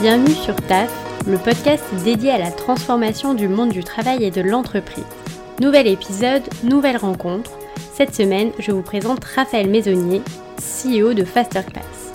Bienvenue 0.00 0.34
sur 0.34 0.54
TAF, 0.54 0.92
le 1.26 1.38
podcast 1.38 1.82
dédié 2.04 2.30
à 2.30 2.38
la 2.38 2.52
transformation 2.52 3.34
du 3.34 3.48
monde 3.48 3.70
du 3.70 3.82
travail 3.82 4.22
et 4.22 4.30
de 4.30 4.40
l'entreprise. 4.40 5.02
Nouvel 5.60 5.88
épisode, 5.88 6.44
nouvelle 6.62 6.98
rencontre. 6.98 7.58
Cette 7.94 8.14
semaine, 8.14 8.52
je 8.60 8.70
vous 8.70 8.82
présente 8.82 9.24
Raphaël 9.24 9.68
Maisonnier, 9.68 10.22
CEO 10.60 11.14
de 11.14 11.24
Fasterclass. 11.24 12.12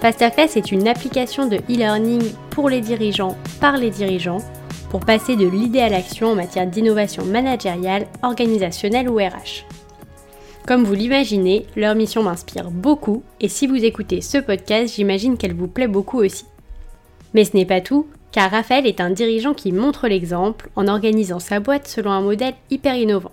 Fasterclass 0.00 0.58
est 0.58 0.70
une 0.70 0.86
application 0.86 1.46
de 1.46 1.56
e-learning 1.56 2.30
pour 2.50 2.68
les 2.68 2.82
dirigeants 2.82 3.38
par 3.58 3.78
les 3.78 3.88
dirigeants 3.88 4.42
pour 4.90 5.00
passer 5.00 5.34
de 5.34 5.48
l'idée 5.48 5.80
à 5.80 5.88
l'action 5.88 6.32
en 6.32 6.34
matière 6.34 6.66
d'innovation 6.66 7.24
managériale, 7.24 8.06
organisationnelle 8.22 9.08
ou 9.08 9.16
RH. 9.16 9.64
Comme 10.66 10.84
vous 10.84 10.94
l'imaginez, 10.94 11.64
leur 11.74 11.94
mission 11.94 12.22
m'inspire 12.22 12.70
beaucoup 12.70 13.22
et 13.40 13.48
si 13.48 13.66
vous 13.66 13.82
écoutez 13.82 14.20
ce 14.20 14.36
podcast, 14.36 14.94
j'imagine 14.94 15.38
qu'elle 15.38 15.54
vous 15.54 15.68
plaît 15.68 15.88
beaucoup 15.88 16.18
aussi. 16.18 16.44
Mais 17.34 17.44
ce 17.44 17.56
n'est 17.56 17.66
pas 17.66 17.80
tout, 17.80 18.06
car 18.30 18.50
Raphaël 18.50 18.86
est 18.86 19.00
un 19.00 19.10
dirigeant 19.10 19.54
qui 19.54 19.72
montre 19.72 20.08
l'exemple 20.08 20.70
en 20.76 20.88
organisant 20.88 21.38
sa 21.38 21.60
boîte 21.60 21.86
selon 21.86 22.10
un 22.10 22.20
modèle 22.20 22.54
hyper 22.70 22.94
innovant. 22.96 23.32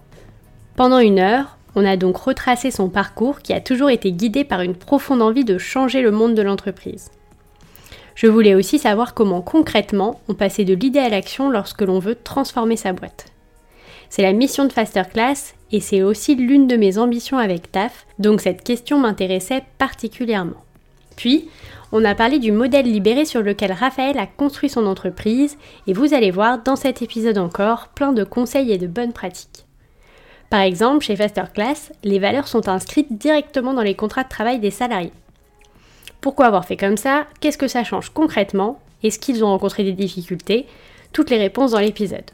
Pendant 0.76 1.00
une 1.00 1.20
heure, 1.20 1.58
on 1.76 1.86
a 1.86 1.98
donc 1.98 2.18
retracé 2.18 2.72
son 2.72 2.90
parcours 2.90 3.40
qui 3.40 3.54
a 3.54 3.62
toujours 3.62 3.90
été 3.90 4.12
guidé 4.12 4.44
par 4.44 4.62
une 4.62 4.76
profonde 4.76 5.22
envie 5.22 5.46
de 5.46 5.58
changer 5.58 6.02
le 6.02 6.12
monde 6.12 6.36
de 6.36 6.42
l'entreprise. 6.42 7.12
Je 8.16 8.28
voulais 8.28 8.56
aussi 8.56 8.80
savoir 8.80 9.14
comment 9.14 9.42
concrètement 9.42 10.20
on 10.28 10.34
passait 10.34 10.66
de 10.66 10.74
l'idée 10.74 11.00
à 11.00 11.10
l'action 11.10 11.50
lorsque 11.50 11.82
l'on 11.82 12.00
veut 12.00 12.16
transformer 12.16 12.76
sa 12.76 12.92
boîte. 12.92 13.28
C'est 14.10 14.24
la 14.24 14.34
mission 14.34 14.66
de 14.66 14.74
Fasterclass 14.74 15.54
et 15.72 15.80
c'est 15.80 16.02
aussi 16.02 16.36
l'une 16.36 16.68
de 16.68 16.76
mes 16.76 16.98
ambitions 16.98 17.38
avec 17.38 17.72
TAF, 17.72 18.06
donc 18.18 18.42
cette 18.42 18.64
question 18.64 19.00
m'intéressait 19.00 19.64
particulièrement. 19.78 20.64
Puis, 21.16 21.48
on 21.92 22.06
a 22.06 22.16
parlé 22.16 22.40
du 22.40 22.52
modèle 22.52 22.86
libéré 22.86 23.26
sur 23.26 23.42
lequel 23.42 23.72
Raphaël 23.72 24.18
a 24.18 24.28
construit 24.28 24.70
son 24.70 24.86
entreprise 24.86 25.58
et 25.88 25.94
vous 25.94 26.14
allez 26.14 26.32
voir 26.32 26.62
dans 26.62 26.76
cet 26.76 27.02
épisode 27.02 27.38
encore 27.38 27.88
plein 27.90 28.14
de 28.14 28.24
conseils 28.24 28.72
et 28.72 28.78
de 28.78 28.88
bonnes 28.88 29.14
pratiques. 29.14 29.66
Par 30.50 30.62
exemple, 30.62 31.06
chez 31.06 31.16
Fasterclass, 31.16 31.92
les 32.04 32.20
valeurs 32.20 32.48
sont 32.48 32.70
inscrites 32.70 33.18
directement 33.18 33.74
dans 33.74 33.82
les 33.82 33.96
contrats 33.96 34.24
de 34.24 34.30
travail 34.30 34.60
des 34.60 34.72
salariés. 34.72 35.14
Pourquoi 36.22 36.48
avoir 36.48 36.66
fait 36.66 36.78
comme 36.78 36.98
ça? 36.98 37.28
Qu'est-ce 37.40 37.58
que 37.58 37.68
ça 37.68 37.84
change 37.84 38.10
concrètement? 38.10 38.80
Est-ce 39.04 39.20
qu'ils 39.20 39.44
ont 39.44 39.48
rencontré 39.48 39.84
des 39.84 39.94
difficultés? 39.94 40.66
Toutes 41.14 41.30
les 41.30 41.38
réponses 41.38 41.72
dans 41.72 41.80
l'épisode. 41.80 42.32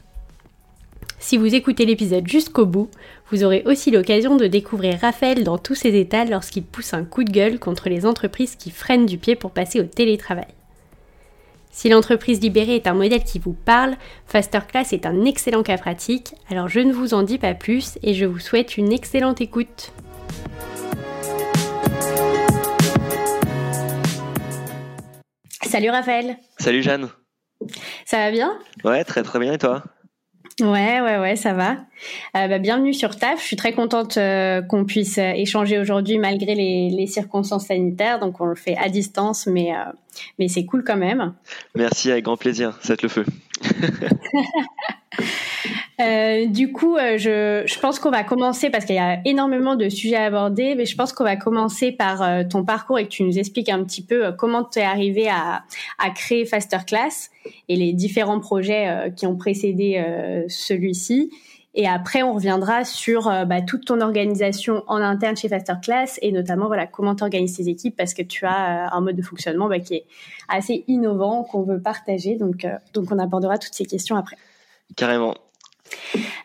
Si 1.18 1.36
vous 1.36 1.54
écoutez 1.54 1.86
l'épisode 1.86 2.28
jusqu'au 2.28 2.66
bout, 2.66 2.90
vous 3.30 3.42
aurez 3.42 3.62
aussi 3.66 3.90
l'occasion 3.90 4.36
de 4.36 4.46
découvrir 4.46 4.98
Raphaël 5.00 5.42
dans 5.42 5.58
tous 5.58 5.74
ses 5.74 5.98
états 5.98 6.24
lorsqu'il 6.24 6.62
pousse 6.64 6.94
un 6.94 7.04
coup 7.04 7.24
de 7.24 7.32
gueule 7.32 7.58
contre 7.58 7.88
les 7.88 8.06
entreprises 8.06 8.54
qui 8.54 8.70
freinent 8.70 9.06
du 9.06 9.18
pied 9.18 9.34
pour 9.34 9.50
passer 9.50 9.80
au 9.80 9.84
télétravail. 9.84 10.46
Si 11.72 11.88
l'entreprise 11.88 12.40
libérée 12.40 12.76
est 12.76 12.86
un 12.86 12.94
modèle 12.94 13.24
qui 13.24 13.38
vous 13.38 13.52
parle, 13.52 13.96
Fasterclass 14.26 14.92
est 14.92 15.06
un 15.06 15.24
excellent 15.24 15.62
cas 15.62 15.76
pratique, 15.76 16.34
alors 16.48 16.68
je 16.68 16.80
ne 16.80 16.92
vous 16.92 17.14
en 17.14 17.22
dis 17.22 17.38
pas 17.38 17.54
plus 17.54 17.98
et 18.02 18.14
je 18.14 18.24
vous 18.24 18.38
souhaite 18.38 18.78
une 18.78 18.92
excellente 18.92 19.40
écoute. 19.40 19.92
Salut 25.62 25.90
Raphaël. 25.90 26.36
Salut 26.58 26.82
Jeanne. 26.82 27.10
Ça 28.06 28.18
va 28.18 28.30
bien? 28.30 28.58
Ouais, 28.84 29.02
très 29.04 29.22
très 29.22 29.38
bien 29.38 29.52
et 29.52 29.58
toi? 29.58 29.82
Ouais, 30.62 31.02
ouais, 31.02 31.18
ouais, 31.18 31.36
ça 31.36 31.52
va. 31.52 31.72
Euh, 32.34 32.48
bah, 32.48 32.58
bienvenue 32.58 32.94
sur 32.94 33.14
TAF. 33.14 33.40
Je 33.40 33.44
suis 33.44 33.56
très 33.56 33.74
contente 33.74 34.16
euh, 34.16 34.62
qu'on 34.62 34.86
puisse 34.86 35.18
euh, 35.18 35.32
échanger 35.32 35.78
aujourd'hui 35.78 36.16
malgré 36.16 36.54
les, 36.54 36.88
les, 36.88 37.06
circonstances 37.06 37.66
sanitaires. 37.66 38.20
Donc 38.20 38.40
on 38.40 38.46
le 38.46 38.54
fait 38.54 38.74
à 38.78 38.88
distance, 38.88 39.46
mais, 39.46 39.76
euh, 39.76 39.92
mais 40.38 40.48
c'est 40.48 40.64
cool 40.64 40.82
quand 40.82 40.96
même. 40.96 41.34
Merci, 41.74 42.10
avec 42.10 42.24
grand 42.24 42.38
plaisir. 42.38 42.78
Te 42.78 42.94
le 43.02 43.08
feu. 43.08 43.26
Euh, 45.98 46.46
du 46.46 46.72
coup, 46.72 46.96
euh, 46.96 47.16
je, 47.16 47.62
je, 47.66 47.80
pense 47.80 47.98
qu'on 47.98 48.10
va 48.10 48.22
commencer 48.22 48.68
parce 48.68 48.84
qu'il 48.84 48.96
y 48.96 48.98
a 48.98 49.18
énormément 49.24 49.76
de 49.76 49.88
sujets 49.88 50.16
à 50.16 50.24
aborder, 50.24 50.74
mais 50.74 50.84
je 50.84 50.94
pense 50.94 51.14
qu'on 51.14 51.24
va 51.24 51.36
commencer 51.36 51.90
par 51.90 52.20
euh, 52.20 52.42
ton 52.44 52.66
parcours 52.66 52.98
et 52.98 53.04
que 53.04 53.08
tu 53.08 53.22
nous 53.22 53.38
expliques 53.38 53.70
un 53.70 53.82
petit 53.82 54.02
peu 54.02 54.30
comment 54.32 54.62
tu 54.62 54.78
es 54.78 54.82
arrivé 54.82 55.26
à, 55.28 55.64
à, 55.98 56.10
créer 56.10 56.44
Fasterclass 56.44 57.30
et 57.70 57.76
les 57.76 57.94
différents 57.94 58.40
projets 58.40 59.10
qui 59.16 59.26
ont 59.26 59.36
précédé 59.36 60.04
celui-ci. 60.48 61.30
Et 61.72 61.88
après, 61.88 62.22
on 62.22 62.34
reviendra 62.34 62.84
sur 62.84 63.24
bah, 63.46 63.62
toute 63.62 63.86
ton 63.86 64.02
organisation 64.02 64.84
en 64.86 64.96
interne 64.96 65.36
chez 65.36 65.48
Fasterclass 65.48 66.18
et 66.20 66.30
notamment 66.30 66.66
voilà 66.66 66.86
comment 66.86 67.14
tu 67.14 67.22
organises 67.22 67.56
tes 67.56 67.68
équipes 67.68 67.96
parce 67.96 68.12
que 68.12 68.22
tu 68.22 68.44
as 68.44 68.92
un 68.92 69.00
mode 69.00 69.16
de 69.16 69.22
fonctionnement 69.22 69.68
bah, 69.68 69.78
qui 69.78 69.94
est 69.94 70.04
assez 70.48 70.84
innovant 70.88 71.42
qu'on 71.44 71.62
veut 71.62 71.80
partager. 71.80 72.36
Donc, 72.36 72.66
donc 72.92 73.10
on 73.10 73.18
abordera 73.18 73.56
toutes 73.56 73.74
ces 73.74 73.86
questions 73.86 74.16
après. 74.16 74.36
Carrément. 74.94 75.34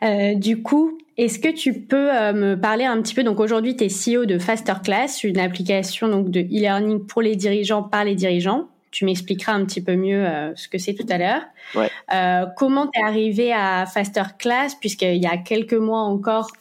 Euh, 0.04 0.36
du 0.36 0.62
coup, 0.62 0.98
est-ce 1.18 1.40
que 1.40 1.50
tu 1.50 1.74
peux 1.74 2.12
euh, 2.12 2.34
me 2.34 2.56
parler 2.56 2.86
un 2.86 3.02
petit 3.02 3.14
peu 3.14 3.24
Donc 3.24 3.40
aujourd'hui, 3.40 3.76
tu 3.76 3.86
es 3.86 3.88
CEO 3.88 4.26
de 4.26 4.40
Fasterclass, 4.40 5.24
une 5.24 5.40
application 5.40 6.08
donc 6.08 6.30
de 6.30 6.42
e-learning 6.42 7.06
pour 7.06 7.22
les 7.22 7.36
dirigeants 7.36 7.84
par 7.84 8.04
les 8.04 8.16
dirigeants. 8.16 8.68
Tu 8.90 9.06
m'expliqueras 9.06 9.54
un 9.54 9.64
petit 9.64 9.82
peu 9.82 9.96
mieux 9.96 10.26
euh, 10.26 10.54
ce 10.56 10.68
que 10.68 10.78
c'est 10.78 10.94
tout 10.94 11.06
à 11.10 11.18
l'heure. 11.18 11.44
Ouais. 11.76 11.90
Comment 12.58 12.88
tu 12.88 13.00
es 13.00 13.04
arrivé 13.04 13.54
à 13.54 13.86
Fasterclass 13.86 14.76
Puisqu'il 14.82 15.22
y 15.22 15.28
a 15.28 15.38
quelques 15.38 15.74
mois 15.74 16.02
encore, 16.02 16.52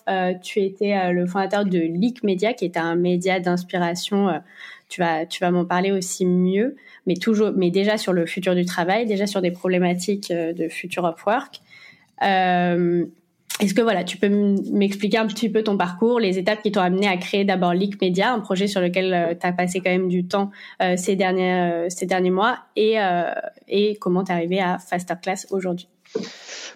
tu 0.42 0.60
étais 0.60 1.12
le 1.12 1.26
fondateur 1.26 1.64
de 1.64 1.78
Leak 1.78 2.22
Media, 2.22 2.52
qui 2.52 2.66
est 2.66 2.76
un 2.76 2.94
média 2.94 3.40
d'inspiration. 3.40 4.40
tu 4.88 5.00
vas, 5.00 5.26
tu 5.26 5.40
vas 5.40 5.50
m'en 5.50 5.64
parler 5.64 5.90
aussi 5.90 6.24
mieux, 6.24 6.76
mais 7.04 7.14
toujours, 7.14 7.50
mais 7.56 7.72
déjà 7.72 7.98
sur 7.98 8.12
le 8.12 8.26
futur 8.26 8.54
du 8.54 8.64
travail, 8.64 9.06
déjà 9.06 9.26
sur 9.26 9.40
des 9.40 9.50
problématiques 9.50 10.32
de 10.32 10.68
future 10.68 11.02
of 11.02 11.26
work. 11.26 11.60
Euh, 12.22 13.04
est-ce 13.60 13.74
que 13.74 13.82
voilà, 13.82 14.04
tu 14.04 14.16
peux 14.16 14.28
m'expliquer 14.72 15.18
un 15.18 15.26
petit 15.26 15.50
peu 15.50 15.62
ton 15.62 15.76
parcours, 15.76 16.18
les 16.18 16.38
étapes 16.38 16.62
qui 16.62 16.72
t'ont 16.72 16.80
amené 16.80 17.08
à 17.08 17.16
créer 17.16 17.44
d'abord 17.44 17.74
Leak 17.74 18.00
Media, 18.00 18.32
un 18.32 18.40
projet 18.40 18.66
sur 18.66 18.80
lequel 18.80 19.12
euh, 19.12 19.34
tu 19.38 19.46
as 19.46 19.52
passé 19.52 19.80
quand 19.80 19.90
même 19.90 20.08
du 20.08 20.26
temps 20.26 20.50
euh, 20.82 20.96
ces, 20.96 21.16
derniers, 21.16 21.88
ces 21.90 22.06
derniers 22.06 22.30
mois, 22.30 22.58
et, 22.76 22.96
et 23.68 23.96
comment 23.96 24.24
tu 24.24 24.32
es 24.32 24.34
arrivé 24.34 24.60
à 24.60 24.78
Fasterclass 24.78 25.46
aujourd'hui? 25.50 25.88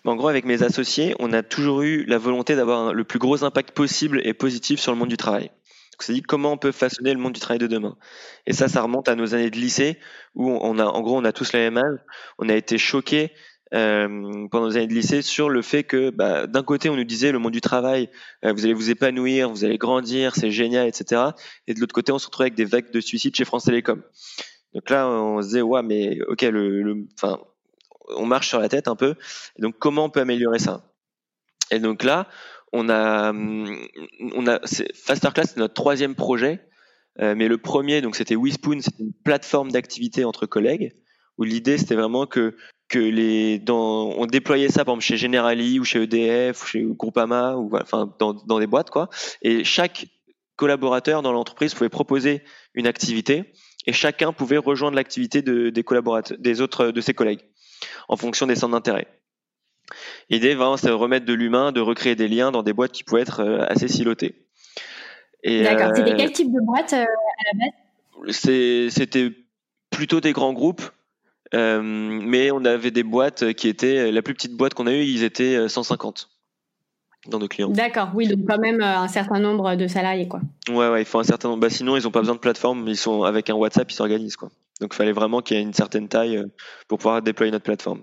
En 0.05 0.17
gros, 0.17 0.29
avec 0.29 0.45
mes 0.45 0.63
associés, 0.63 1.15
on 1.19 1.33
a 1.33 1.43
toujours 1.43 1.83
eu 1.83 2.05
la 2.05 2.19
volonté 2.19 2.55
d'avoir 2.55 2.93
le 2.93 3.05
plus 3.05 3.19
gros 3.19 3.43
impact 3.43 3.71
possible 3.71 4.21
et 4.25 4.35
positif 4.35 4.79
sur 4.79 4.93
le 4.93 4.99
monde 4.99 5.09
du 5.09 5.17
travail. 5.17 5.51
On 5.99 6.03
s'est 6.03 6.13
dit 6.13 6.23
comment 6.23 6.53
on 6.53 6.59
peut 6.59 6.73
façonner 6.73 7.13
le 7.13 7.21
monde 7.21 7.33
du 7.33 7.41
travail 7.41 7.59
de 7.59 7.67
demain? 7.67 7.97
Et 8.47 8.53
ça, 8.53 8.69
ça 8.69 8.83
remonte 8.83 9.09
à 9.09 9.15
nos 9.15 9.35
années 9.35 9.51
de 9.51 9.57
lycée 9.57 9.99
où 10.35 10.51
on 10.51 10.79
a, 10.79 10.85
en 10.85 11.01
gros, 11.01 11.17
on 11.17 11.25
a 11.25 11.33
tous 11.33 11.53
le 11.53 11.61
même 11.61 11.79
âge. 11.79 11.99
On 12.39 12.49
a 12.49 12.55
été 12.55 12.79
choqués 12.79 13.33
euh, 13.75 14.47
pendant 14.51 14.67
nos 14.67 14.77
années 14.77 14.87
de 14.87 14.95
lycée 14.95 15.23
sur 15.23 15.51
le 15.51 15.61
fait 15.63 15.83
que 15.85 16.11
bah, 16.11 16.47
d'un 16.47 16.63
côté 16.63 16.89
on 16.91 16.97
nous 16.97 17.05
disait 17.05 17.33
le 17.33 17.39
monde 17.39 17.53
du 17.53 17.61
travail, 17.61 18.09
euh, 18.45 18.53
vous 18.53 18.65
allez 18.65 18.75
vous 18.75 18.91
épanouir, 18.91 19.51
vous 19.51 19.65
allez 19.65 19.79
grandir, 19.79 20.35
c'est 20.37 20.51
génial, 20.51 20.87
etc. 20.87 21.23
Et 21.67 21.75
de 21.75 21.81
l'autre 21.81 21.95
côté 21.95 22.13
on 22.13 22.19
se 22.19 22.27
retrouvait 22.27 22.45
avec 22.45 22.55
des 22.55 22.65
vagues 22.65 22.91
de 22.93 23.01
suicides 23.01 23.35
chez 23.35 23.45
France 23.45 23.65
Télécom. 23.65 24.03
Donc 24.75 24.91
là 24.91 25.09
on 25.09 25.43
se 25.43 25.49
disait 25.49 25.63
ouais 25.63 25.83
mais 25.83 26.19
ok 26.29 26.43
le, 26.43 27.07
enfin 27.15 27.41
on 28.17 28.27
marche 28.27 28.49
sur 28.49 28.61
la 28.61 28.69
tête 28.69 28.87
un 28.87 28.97
peu. 28.97 29.15
Donc 29.59 29.77
comment 29.79 30.05
on 30.05 30.11
peut 30.11 30.21
améliorer 30.21 30.59
ça? 30.59 30.93
Et 31.71 31.81
donc 31.81 32.05
là 32.05 32.29
on 32.73 32.89
a 32.89 33.33
on 33.33 34.47
a 34.47 34.61
Fasterclass 34.95 35.47
c'est 35.47 35.57
notre 35.57 35.75
troisième 35.75 36.15
projet. 36.15 36.61
Euh, 37.21 37.37
mais 37.37 37.47
le 37.47 37.59
premier, 37.59 38.01
donc 38.01 38.17
c'était 38.17 38.35
WeSpoon, 38.35 38.81
c'était 38.81 39.05
une 39.05 39.13
plateforme 39.13 39.71
d'activité 39.71 40.25
entre 40.25 40.47
collègues 40.47 40.97
où 41.39 41.45
l'idée 41.45 41.79
c'était 41.79 41.95
vraiment 41.95 42.27
que 42.27 42.57
que 42.89 42.99
les 42.99 43.59
dans 43.59 44.11
on 44.17 44.27
déployait 44.27 44.69
ça 44.69 44.85
par 44.85 44.95
exemple 44.95 45.05
chez 45.05 45.17
Generali 45.17 45.79
ou 45.81 45.85
chez 45.85 46.03
EDF 46.03 46.63
ou 46.63 46.67
chez 46.67 46.83
Groupama 46.83 47.57
ou 47.57 47.71
enfin 47.77 48.13
dans, 48.19 48.35
dans 48.35 48.59
des 48.59 48.67
boîtes 48.67 48.91
quoi 48.91 49.09
et 49.43 49.65
chaque 49.65 50.07
collaborateur 50.57 51.23
dans 51.23 51.33
l'entreprise 51.33 51.75
pouvait 51.75 51.89
proposer 51.89 52.43
une 52.75 52.87
activité 52.87 53.53
et 53.87 53.93
chacun 53.93 54.33
pouvait 54.33 54.59
rejoindre 54.59 54.97
l'activité 54.97 55.43
de, 55.43 55.71
des 55.71 55.83
collaborateurs 55.83 56.39
des 56.39 56.61
autres 56.61 56.91
de 56.91 57.01
ses 57.01 57.15
collègues 57.15 57.41
en 58.09 58.17
fonction 58.17 58.47
des 58.47 58.55
centres 58.55 58.73
d'intérêt. 58.73 59.07
L'idée 60.31 60.55
vraiment 60.55 60.77
c'est 60.77 60.89
de 60.89 60.93
remettre 60.93 61.27
de 61.27 61.35
l'humain, 61.35 61.73
de 61.73 61.81
recréer 61.81 62.15
des 62.15 62.29
liens 62.29 62.51
dans 62.51 62.63
des 62.63 62.73
boîtes 62.73 62.93
qui 62.93 63.05
pouvaient 63.05 63.23
être 63.23 63.41
euh, 63.41 63.65
assez 63.69 63.89
silotées. 63.89 64.47
D'accord. 65.45 65.91
Euh, 65.91 65.95
C'était 65.95 66.17
quel 66.17 66.33
type 66.33 66.53
de 66.53 66.61
boîte 66.61 66.95
euh, 66.95 67.05
à 67.05 67.53
la 67.53 67.59
base? 67.59 68.91
C'était 68.91 69.31
plutôt 69.91 70.21
des 70.21 70.33
grands 70.33 70.55
groupes 70.55 70.83
euh, 71.53 71.81
mais 71.83 72.51
on 72.51 72.65
avait 72.65 72.91
des 72.91 73.03
boîtes 73.03 73.53
qui 73.53 73.69
étaient, 73.69 74.11
la 74.11 74.23
plus 74.23 74.35
petite 74.35 74.57
boîte 74.57 74.75
qu'on 74.75 74.87
a 74.87 74.93
eue, 74.93 75.05
ils 75.05 75.23
étaient 75.23 75.69
150 75.69 76.29
euh, 77.27 77.31
dans 77.31 77.39
nos 77.39 77.49
clients. 77.49 77.71
D'accord, 77.71 78.11
oui, 78.15 78.27
donc 78.29 78.47
quand 78.47 78.59
même 78.59 78.81
euh, 78.81 78.99
un 78.99 79.09
certain 79.09 79.41
nombre 79.41 79.75
de 79.77 79.87
salariés, 79.87 80.29
quoi. 80.29 80.41
Ouais, 80.69 80.89
ouais, 80.89 81.03
il 81.03 81.05
faut 81.05 81.19
un 81.19 81.25
certain 81.25 81.49
nombre. 81.49 81.61
Bah, 81.61 81.71
sinon, 81.71 81.97
ils 81.97 82.05
n'ont 82.05 82.11
pas 82.11 82.21
besoin 82.21 82.35
de 82.35 82.41
plateforme, 82.41 82.89
ils 82.89 82.97
sont 82.97 83.23
avec 83.25 83.51
un 83.51 83.55
WhatsApp, 83.55 83.91
ils 83.91 83.95
s'organisent, 83.95 84.37
quoi. 84.37 84.51
Donc, 84.81 84.93
il 84.95 84.97
fallait 84.97 85.13
vraiment 85.13 85.41
qu'il 85.41 85.57
y 85.57 85.61
ait 85.61 85.63
une 85.63 85.75
certaine 85.75 86.09
taille 86.09 86.43
pour 86.89 86.99
pouvoir 86.99 87.23
déployer 87.23 87.53
notre 87.53 87.65
plateforme. 87.65 88.03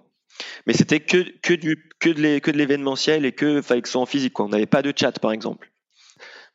Mais 0.66 0.74
c'était 0.74 1.02
que, 1.02 1.26
que, 1.42 1.54
du, 1.54 1.92
que 2.00 2.10
de 2.10 2.58
l'événementiel 2.58 3.26
et 3.26 3.32
que 3.32 3.62
fallait 3.62 3.82
que 3.82 3.88
ce 3.88 3.94
soit 3.94 4.02
en 4.02 4.06
physique, 4.06 4.34
quoi. 4.34 4.46
On 4.46 4.50
n'avait 4.50 4.66
pas 4.66 4.82
de 4.82 4.94
chat, 4.96 5.20
par 5.20 5.32
exemple. 5.32 5.72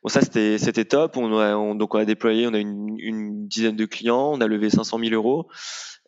Bon, 0.03 0.09
ça, 0.09 0.21
c'était, 0.21 0.57
c'était 0.57 0.85
top. 0.85 1.17
On 1.17 1.37
a, 1.37 1.51
donc, 1.75 1.93
on 1.93 1.99
a 1.99 2.05
déployé, 2.05 2.47
on 2.47 2.53
a 2.53 2.59
une, 2.59 2.95
une 2.97 3.47
dizaine 3.47 3.75
de 3.75 3.85
clients, 3.85 4.31
on 4.33 4.41
a 4.41 4.47
levé 4.47 4.69
500 4.69 4.99
000 4.99 5.13
euros. 5.13 5.47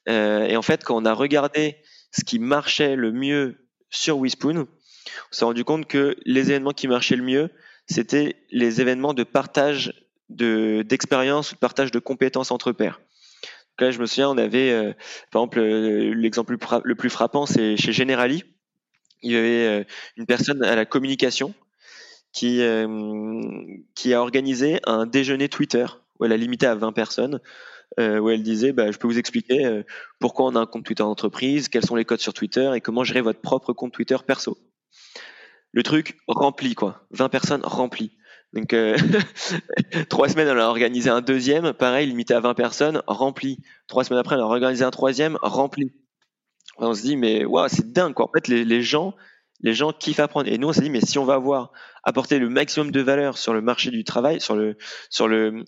Et 0.09 0.57
en 0.57 0.61
fait, 0.61 0.83
quand 0.83 1.01
on 1.01 1.06
a 1.06 1.13
regardé 1.13 1.77
ce 2.11 2.23
qui 2.23 2.39
marchait 2.39 2.95
le 2.95 3.11
mieux 3.11 3.57
sur 3.89 4.17
Wispoon, 4.17 4.67
on 5.31 5.35
s'est 5.35 5.45
rendu 5.45 5.63
compte 5.63 5.88
que 5.88 6.15
les 6.25 6.51
événements 6.51 6.73
qui 6.73 6.88
marchaient 6.88 7.15
le 7.15 7.23
mieux, 7.23 7.50
c'était 7.88 8.35
les 8.51 8.81
événements 8.81 9.13
de 9.13 9.23
partage 9.23 9.94
d'expérience 10.29 11.53
de 11.53 11.57
partage 11.57 11.91
de 11.91 12.00
compétences 12.00 12.51
entre 12.51 12.71
pairs. 12.71 13.01
là, 13.79 13.91
je 13.91 14.00
me 14.00 14.06
souviens, 14.06 14.29
on 14.29 14.38
avait, 14.38 14.71
euh, 14.71 14.94
par 15.31 15.41
exemple, 15.41 15.59
euh, 15.59 16.13
l'exemple 16.13 16.57
le 16.83 16.95
plus 16.95 17.09
frappant, 17.09 17.45
c'est 17.45 17.77
chez 17.77 17.94
Generali. 17.94 18.44
Il 19.23 19.31
y 19.31 19.35
avait 19.35 19.67
euh, 19.67 19.83
une 20.17 20.25
personne 20.25 20.63
à 20.63 20.75
la 20.75 20.85
communication 20.85 21.53
qui, 22.31 22.61
qui 23.95 24.13
a 24.13 24.21
organisé 24.21 24.79
un 24.85 25.07
déjeuner 25.07 25.50
Twitter 25.50 25.88
où 26.19 26.25
elle 26.25 26.31
a 26.31 26.38
limité 26.38 26.67
à 26.67 26.75
20 26.75 26.91
personnes, 26.91 27.39
où 27.97 28.30
elle 28.30 28.44
disait 28.44 28.71
bah, 28.71 28.91
Je 28.91 28.97
peux 28.97 29.07
vous 29.07 29.19
expliquer 29.19 29.83
pourquoi 30.19 30.45
on 30.45 30.56
a 30.56 30.59
un 30.59 30.65
compte 30.65 30.86
Twitter 30.86 31.03
d'entreprise, 31.03 31.69
quels 31.69 31.86
sont 31.86 31.95
les 31.95 32.06
codes 32.06 32.21
sur 32.21 32.33
Twitter 32.33 32.71
et 32.75 32.81
comment 32.81 33.03
gérer 33.03 33.21
votre 33.21 33.41
propre 33.41 33.74
compte 33.74 33.94
Twitter 33.94 34.18
perso. 34.25 34.57
Le 35.71 35.83
truc 35.83 36.18
rempli, 36.27 36.75
quoi. 36.75 37.06
20 37.12 37.30
personnes 37.30 37.62
remplies. 37.63 38.12
Donc 38.53 38.74
euh, 38.74 38.97
trois 40.09 40.30
semaines, 40.30 40.50
on 40.50 40.59
a 40.59 40.65
organisé 40.65 41.09
un 41.09 41.21
deuxième, 41.21 41.74
pareil, 41.74 42.07
limité 42.07 42.33
à 42.33 42.39
20 42.39 42.56
personnes, 42.56 43.03
rempli. 43.06 43.59
Trois 43.88 44.03
semaines 44.03 44.19
après, 44.19 44.35
on 44.35 44.39
a 44.39 44.44
organisé 44.44 44.83
un 44.83 44.92
troisième, 44.92 45.38
rempli. 45.42 45.92
On 46.77 46.94
se 46.94 47.01
dit 47.01 47.18
mais 47.18 47.45
waouh, 47.45 47.68
c'est 47.69 47.92
dingue 47.92 48.13
quoi. 48.13 48.25
En 48.25 48.31
fait, 48.33 48.47
les, 48.47 48.81
gens, 48.81 49.13
les 49.62 49.74
gens 49.74 49.92
kiffent 49.94 50.19
apprendre. 50.19 50.50
Et 50.50 50.57
nous, 50.57 50.69
on 50.69 50.74
s'est 50.74 50.81
dit 50.81 50.89
mais 50.89 51.01
si 51.01 51.19
on 51.19 51.25
va 51.25 51.35
avoir 51.35 51.71
apporter 52.03 52.39
le 52.39 52.50
maximum 52.50 52.92
de 52.92 53.01
valeur 53.01 53.38
sur 53.38 53.53
le 53.53 53.62
marché 53.62 53.92
du 53.92 54.03
travail, 54.03 54.39
sur 54.39 54.56
le, 54.56 54.77
sur 55.09 55.27
le, 55.27 55.65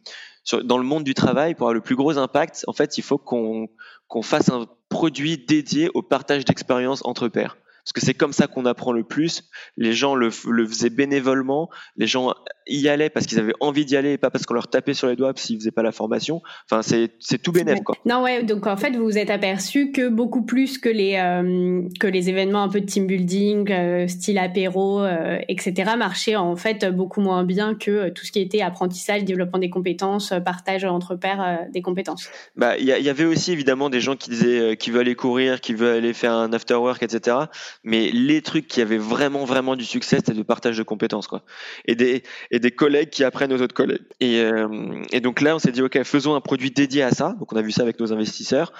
dans 0.63 0.77
le 0.77 0.83
monde 0.83 1.03
du 1.03 1.13
travail 1.13 1.53
pour 1.55 1.67
avoir 1.67 1.73
le 1.73 1.81
plus 1.81 1.95
gros 1.95 2.17
impact, 2.17 2.63
en 2.67 2.73
fait, 2.73 2.97
il 2.97 3.03
faut 3.03 3.17
qu'on 3.17 3.69
qu'on 4.07 4.21
fasse 4.21 4.49
un 4.49 4.67
produit 4.89 5.37
dédié 5.37 5.89
au 5.93 6.01
partage 6.01 6.43
d'expériences 6.43 7.01
entre 7.05 7.29
pairs 7.29 7.57
parce 7.83 7.93
que 7.93 8.01
c'est 8.01 8.13
comme 8.13 8.33
ça 8.33 8.47
qu'on 8.47 8.65
apprend 8.65 8.91
le 8.91 9.03
plus. 9.03 9.49
Les 9.75 9.93
gens 9.93 10.15
le, 10.15 10.29
le, 10.47 10.67
faisaient 10.67 10.89
bénévolement, 10.89 11.69
les 11.95 12.07
gens 12.07 12.33
y 12.79 12.89
allaient 12.89 13.09
parce 13.09 13.25
qu'ils 13.25 13.39
avaient 13.39 13.53
envie 13.59 13.85
d'y 13.85 13.97
aller 13.97 14.13
et 14.13 14.17
pas 14.17 14.29
parce 14.29 14.45
qu'on 14.45 14.53
leur 14.53 14.67
tapait 14.67 14.93
sur 14.93 15.07
les 15.07 15.15
doigts 15.15 15.33
s'ils 15.35 15.57
faisaient 15.57 15.71
pas 15.71 15.83
la 15.83 15.91
formation. 15.91 16.41
Enfin, 16.69 16.81
c'est, 16.81 17.11
c'est 17.19 17.41
tout 17.41 17.51
bénéf, 17.51 17.81
quoi. 17.81 17.95
Non, 18.05 18.23
ouais, 18.23 18.43
donc 18.43 18.67
en 18.67 18.77
fait, 18.77 18.91
vous 18.95 19.03
vous 19.03 19.17
êtes 19.17 19.29
aperçu 19.29 19.91
que 19.91 20.07
beaucoup 20.07 20.43
plus 20.43 20.77
que 20.77 20.89
les, 20.89 21.15
euh, 21.15 21.81
que 21.99 22.07
les 22.07 22.29
événements 22.29 22.63
un 22.63 22.69
peu 22.69 22.81
de 22.81 22.85
team 22.85 23.07
building, 23.07 23.71
euh, 23.71 24.07
style 24.07 24.37
apéro, 24.37 25.01
euh, 25.01 25.39
etc., 25.47 25.91
marchaient 25.97 26.35
en 26.35 26.55
fait 26.55 26.85
beaucoup 26.85 27.21
moins 27.21 27.43
bien 27.43 27.75
que 27.75 28.09
tout 28.09 28.25
ce 28.25 28.31
qui 28.31 28.39
était 28.39 28.61
apprentissage, 28.61 29.23
développement 29.23 29.59
des 29.59 29.69
compétences, 29.69 30.33
partage 30.45 30.85
entre 30.85 31.15
pairs 31.15 31.67
des 31.73 31.81
compétences. 31.81 32.29
Bah, 32.55 32.77
il 32.77 32.85
y, 32.85 32.87
y, 32.87 33.09
avait 33.09 33.25
aussi 33.25 33.51
évidemment 33.51 33.89
des 33.89 33.99
gens 33.99 34.15
qui 34.15 34.29
disaient 34.29 34.77
qui 34.77 34.91
veulent 34.91 35.01
aller 35.01 35.15
courir, 35.15 35.61
qui 35.61 35.73
veulent 35.73 35.97
aller 35.97 36.13
faire 36.13 36.33
un 36.33 36.53
after 36.53 36.75
work, 36.75 37.03
etc. 37.03 37.37
Mais 37.83 38.11
les 38.11 38.41
trucs 38.41 38.67
qui 38.67 38.81
avaient 38.81 38.97
vraiment, 38.97 39.45
vraiment 39.45 39.75
du 39.75 39.85
succès, 39.85 40.17
c'était 40.17 40.33
le 40.33 40.43
partage 40.43 40.77
de 40.77 40.83
compétences, 40.83 41.27
quoi. 41.27 41.43
Et 41.85 41.95
des, 41.95 42.23
et 42.51 42.59
des 42.61 42.71
collègues 42.71 43.09
qui 43.09 43.23
apprennent 43.23 43.51
aux 43.51 43.61
autres 43.61 43.75
collègues. 43.75 44.03
Et, 44.21 44.39
euh, 44.39 45.03
et 45.11 45.19
donc 45.19 45.41
là, 45.41 45.55
on 45.55 45.59
s'est 45.59 45.71
dit, 45.71 45.81
OK, 45.81 46.01
faisons 46.03 46.35
un 46.35 46.41
produit 46.41 46.71
dédié 46.71 47.03
à 47.03 47.11
ça. 47.11 47.35
Donc 47.39 47.51
on 47.51 47.57
a 47.57 47.61
vu 47.61 47.71
ça 47.71 47.81
avec 47.81 47.99
nos 47.99 48.13
investisseurs. 48.13 48.71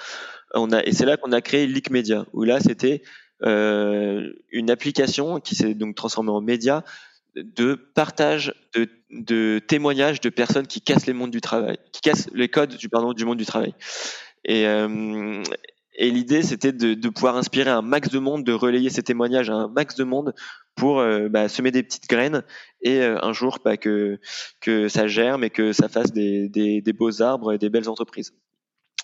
On 0.54 0.72
a, 0.72 0.82
et 0.84 0.92
c'est 0.92 1.06
là 1.06 1.16
qu'on 1.16 1.32
a 1.32 1.40
créé 1.40 1.66
Leak 1.66 1.90
Media, 1.90 2.26
où 2.32 2.44
là, 2.44 2.60
c'était 2.60 3.02
euh, 3.44 4.32
une 4.50 4.70
application 4.70 5.40
qui 5.40 5.54
s'est 5.54 5.74
donc 5.74 5.96
transformée 5.96 6.30
en 6.30 6.40
média 6.40 6.84
de 7.34 7.74
partage 7.74 8.54
de, 9.10 9.58
témoignages 9.58 10.20
de 10.20 10.28
personnes 10.28 10.66
qui 10.66 10.80
cassent 10.80 11.06
les 11.06 11.12
mondes 11.12 11.30
du 11.30 11.40
travail, 11.40 11.78
qui 11.92 12.02
cassent 12.02 12.28
les 12.34 12.48
codes 12.48 12.76
du 12.76 12.88
pardon 12.88 13.12
du 13.12 13.24
monde 13.24 13.38
du 13.38 13.46
travail. 13.46 13.74
Et, 14.44 14.66
euh, 14.66 15.42
l'idée, 15.98 16.42
c'était 16.42 16.72
de, 16.72 17.08
pouvoir 17.08 17.36
inspirer 17.36 17.70
un 17.70 17.82
max 17.82 18.10
de 18.10 18.18
monde, 18.18 18.44
de 18.44 18.52
relayer 18.52 18.90
ces 18.90 19.02
témoignages 19.02 19.50
à 19.50 19.54
un 19.54 19.68
max 19.68 19.96
de 19.96 20.04
monde 20.04 20.34
pour 20.74 21.00
euh, 21.00 21.28
bah, 21.28 21.48
semer 21.48 21.70
des 21.70 21.82
petites 21.82 22.08
graines 22.08 22.42
et 22.80 23.00
euh, 23.00 23.18
un 23.22 23.32
jour 23.32 23.58
bah, 23.64 23.76
que, 23.76 24.18
que 24.60 24.88
ça 24.88 25.06
germe 25.06 25.44
et 25.44 25.50
que 25.50 25.72
ça 25.72 25.88
fasse 25.88 26.12
des, 26.12 26.48
des, 26.48 26.80
des, 26.80 26.92
beaux 26.92 27.22
arbres 27.22 27.52
et 27.52 27.58
des 27.58 27.68
belles 27.68 27.88
entreprises. 27.88 28.34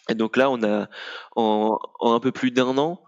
Et 0.08 0.14
donc 0.14 0.36
là, 0.36 0.50
on 0.50 0.62
a 0.62 0.88
en, 1.36 1.78
en 2.00 2.14
un 2.14 2.20
peu 2.20 2.32
plus 2.32 2.50
d'un 2.50 2.78
an, 2.78 3.02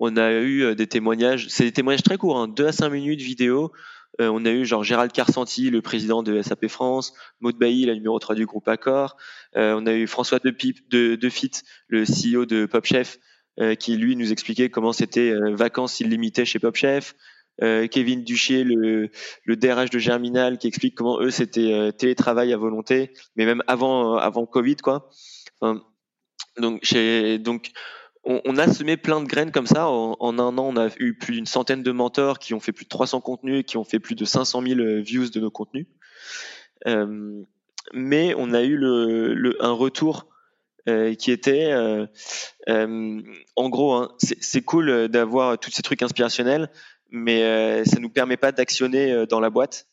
on 0.00 0.16
a 0.16 0.32
eu 0.32 0.62
euh, 0.62 0.74
des 0.74 0.86
témoignages. 0.86 1.46
C'est 1.48 1.64
des 1.64 1.72
témoignages 1.72 2.02
très 2.02 2.16
courts, 2.16 2.38
hein, 2.38 2.48
2 2.48 2.66
à 2.66 2.72
5 2.72 2.88
minutes 2.88 3.20
vidéo 3.20 3.72
euh, 4.20 4.28
on 4.28 4.44
a 4.44 4.50
eu 4.50 4.64
genre 4.64 4.84
Gérald 4.84 5.12
Carsanti, 5.12 5.70
le 5.70 5.82
président 5.82 6.22
de 6.22 6.40
SAP 6.40 6.68
France, 6.68 7.12
Maud 7.40 7.56
Bailly, 7.56 7.86
la 7.86 7.94
numéro 7.94 8.18
3 8.18 8.34
du 8.34 8.46
groupe 8.46 8.66
Accor. 8.68 9.16
Euh, 9.56 9.74
on 9.78 9.86
a 9.86 9.92
eu 9.92 10.06
François 10.06 10.38
de, 10.38 10.54
de, 10.90 11.16
de 11.16 11.28
Fit, 11.28 11.50
le 11.88 12.04
CEO 12.04 12.46
de 12.46 12.66
PopChef, 12.66 13.18
euh, 13.60 13.74
qui 13.74 13.96
lui 13.96 14.16
nous 14.16 14.32
expliquait 14.32 14.70
comment 14.70 14.92
c'était 14.92 15.34
vacances 15.52 16.00
illimitées 16.00 16.44
chez 16.44 16.58
PopChef. 16.58 17.14
Kevin 17.60 18.22
Duchier, 18.22 18.64
le, 18.64 19.10
le 19.44 19.56
DRH 19.56 19.90
de 19.90 19.98
Germinal, 19.98 20.58
qui 20.58 20.66
explique 20.66 20.94
comment 20.94 21.20
eux 21.20 21.30
c'était 21.30 21.90
télétravail 21.96 22.52
à 22.52 22.56
volonté, 22.56 23.12
mais 23.36 23.46
même 23.46 23.62
avant 23.66 24.16
avant 24.16 24.44
Covid 24.44 24.76
quoi. 24.76 25.08
donc, 26.58 26.82
donc 27.40 27.72
on, 28.26 28.56
a 28.58 28.72
semé 28.72 28.96
plein 28.96 29.20
de 29.20 29.26
graines 29.26 29.52
comme 29.52 29.66
ça. 29.66 29.88
En, 29.88 30.38
un 30.38 30.58
an, 30.58 30.58
on 30.58 30.76
a 30.76 30.88
eu 30.98 31.14
plus 31.14 31.34
d'une 31.34 31.46
centaine 31.46 31.82
de 31.82 31.92
mentors 31.92 32.38
qui 32.38 32.54
ont 32.54 32.60
fait 32.60 32.72
plus 32.72 32.84
de 32.84 32.88
300 32.88 33.20
contenus 33.20 33.60
et 33.60 33.64
qui 33.64 33.76
ont 33.76 33.84
fait 33.84 34.00
plus 34.00 34.16
de 34.16 34.24
500 34.24 34.62
000 34.62 34.80
euh, 34.80 35.00
views 35.00 35.28
de 35.28 35.40
nos 35.40 35.50
contenus. 35.50 35.86
Euh, 36.86 37.42
mais 37.92 38.34
on 38.36 38.52
a 38.52 38.62
eu 38.62 38.76
le, 38.76 39.56
un 39.60 39.70
retour 39.70 40.26
euh, 40.88 41.14
qui 41.14 41.30
était, 41.30 41.72
en 42.66 43.68
gros, 43.68 43.94
hein, 43.94 44.12
c'est 44.18 44.62
cool 44.62 45.08
d'avoir 45.08 45.58
tous 45.58 45.70
ces 45.70 45.82
trucs 45.82 46.02
inspirationnels, 46.02 46.70
mais 47.10 47.84
ça 47.84 47.98
nous 48.00 48.10
permet 48.10 48.36
pas 48.36 48.52
d'actionner 48.52 49.26
dans 49.28 49.40
la 49.40 49.50
boîte. 49.50 49.86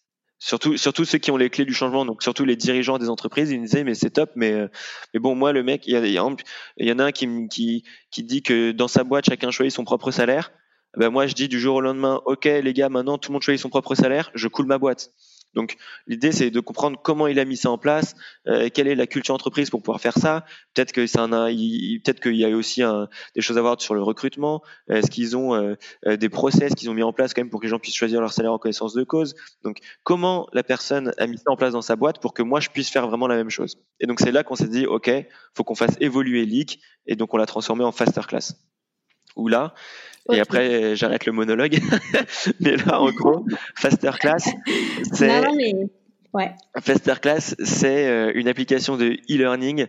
Surtout, 0.45 0.75
surtout 0.75 1.05
ceux 1.05 1.19
qui 1.19 1.31
ont 1.31 1.37
les 1.37 1.49
clés 1.49 1.63
du 1.63 1.73
changement, 1.73 2.03
donc 2.03 2.21
surtout 2.21 2.43
les 2.43 2.57
dirigeants 2.57 2.97
des 2.97 3.07
entreprises, 3.07 3.49
ils 3.49 3.61
me 3.61 3.65
disaient 3.65 3.85
mais 3.85 3.93
c'est 3.93 4.09
top, 4.09 4.29
mais 4.35 4.51
euh, 4.51 4.67
mais 5.13 5.21
bon 5.21 5.35
moi 5.35 5.53
le 5.53 5.63
mec, 5.63 5.87
il 5.87 5.93
y, 5.93 5.95
a, 5.95 6.05
il 6.05 6.11
y 6.11 6.19
en 6.91 6.99
a 6.99 7.03
un 7.05 7.11
qui, 7.13 7.47
qui 7.47 7.85
qui 8.11 8.23
dit 8.23 8.43
que 8.43 8.73
dans 8.73 8.89
sa 8.89 9.05
boîte 9.05 9.23
chacun 9.29 9.51
choisit 9.51 9.73
son 9.73 9.85
propre 9.85 10.11
salaire. 10.11 10.51
Ben 10.97 11.09
moi 11.09 11.27
je 11.27 11.33
dis 11.33 11.47
du 11.47 11.61
jour 11.61 11.77
au 11.77 11.81
lendemain, 11.81 12.21
ok 12.25 12.43
les 12.43 12.73
gars 12.73 12.89
maintenant 12.89 13.17
tout 13.17 13.31
le 13.31 13.35
monde 13.35 13.41
choisit 13.41 13.61
son 13.61 13.69
propre 13.69 13.95
salaire, 13.95 14.31
je 14.33 14.49
coule 14.49 14.65
ma 14.65 14.77
boîte. 14.77 15.11
Donc 15.53 15.77
l'idée 16.07 16.31
c'est 16.31 16.49
de 16.51 16.59
comprendre 16.59 16.99
comment 17.01 17.27
il 17.27 17.39
a 17.39 17.45
mis 17.45 17.57
ça 17.57 17.69
en 17.69 17.77
place, 17.77 18.15
euh, 18.47 18.69
quelle 18.73 18.87
est 18.87 18.95
la 18.95 19.07
culture 19.07 19.35
entreprise 19.35 19.69
pour 19.69 19.81
pouvoir 19.81 20.01
faire 20.01 20.17
ça. 20.17 20.45
Peut-être 20.73 20.91
que 20.91 21.05
c'est 21.07 21.19
un, 21.19 21.29
peut-être 21.29 22.19
qu'il 22.19 22.35
y 22.35 22.45
a 22.45 22.49
aussi 22.49 22.81
des 23.35 23.41
choses 23.41 23.57
à 23.57 23.61
voir 23.61 23.79
sur 23.79 23.93
le 23.93 24.01
recrutement. 24.01 24.61
Est-ce 24.89 25.11
qu'ils 25.11 25.37
ont 25.37 25.53
euh, 25.53 25.75
euh, 26.07 26.17
des 26.17 26.29
process 26.29 26.73
qu'ils 26.75 26.89
ont 26.89 26.93
mis 26.93 27.03
en 27.03 27.13
place 27.13 27.33
quand 27.33 27.41
même 27.41 27.49
pour 27.49 27.59
que 27.59 27.65
les 27.65 27.69
gens 27.69 27.79
puissent 27.79 27.95
choisir 27.95 28.21
leur 28.21 28.33
salaire 28.33 28.53
en 28.53 28.57
connaissance 28.57 28.93
de 28.93 29.03
cause? 29.03 29.35
Donc 29.63 29.77
comment 30.03 30.47
la 30.53 30.63
personne 30.63 31.13
a 31.17 31.27
mis 31.27 31.37
ça 31.37 31.51
en 31.51 31.55
place 31.55 31.73
dans 31.73 31.81
sa 31.81 31.95
boîte 31.95 32.19
pour 32.19 32.33
que 32.33 32.41
moi 32.41 32.59
je 32.59 32.69
puisse 32.69 32.89
faire 32.89 33.07
vraiment 33.07 33.27
la 33.27 33.35
même 33.35 33.49
chose? 33.49 33.77
Et 33.99 34.07
donc 34.07 34.19
c'est 34.19 34.31
là 34.31 34.43
qu'on 34.43 34.55
s'est 34.55 34.67
dit 34.67 34.85
ok, 34.85 35.11
faut 35.55 35.63
qu'on 35.63 35.75
fasse 35.75 35.95
évoluer 35.99 36.45
Leak 36.45 36.79
et 37.05 37.15
donc 37.15 37.33
on 37.33 37.37
l'a 37.37 37.45
transformé 37.45 37.83
en 37.83 37.91
faster 37.91 38.21
class. 38.27 38.55
Où 39.35 39.47
là, 39.47 39.73
et 40.31 40.39
après, 40.39 40.95
j'arrête 40.95 41.25
le 41.25 41.33
monologue. 41.33 41.79
mais 42.59 42.77
là, 42.77 43.01
en 43.01 43.11
gros, 43.11 43.45
Fasterclass, 43.75 44.53
c'est. 45.13 45.43
Ouais. 46.33 46.51
Fasterclass, 46.81 47.55
c'est 47.63 48.07
euh, 48.07 48.31
une 48.33 48.47
application 48.47 48.97
de 48.97 49.17
e-learning 49.29 49.85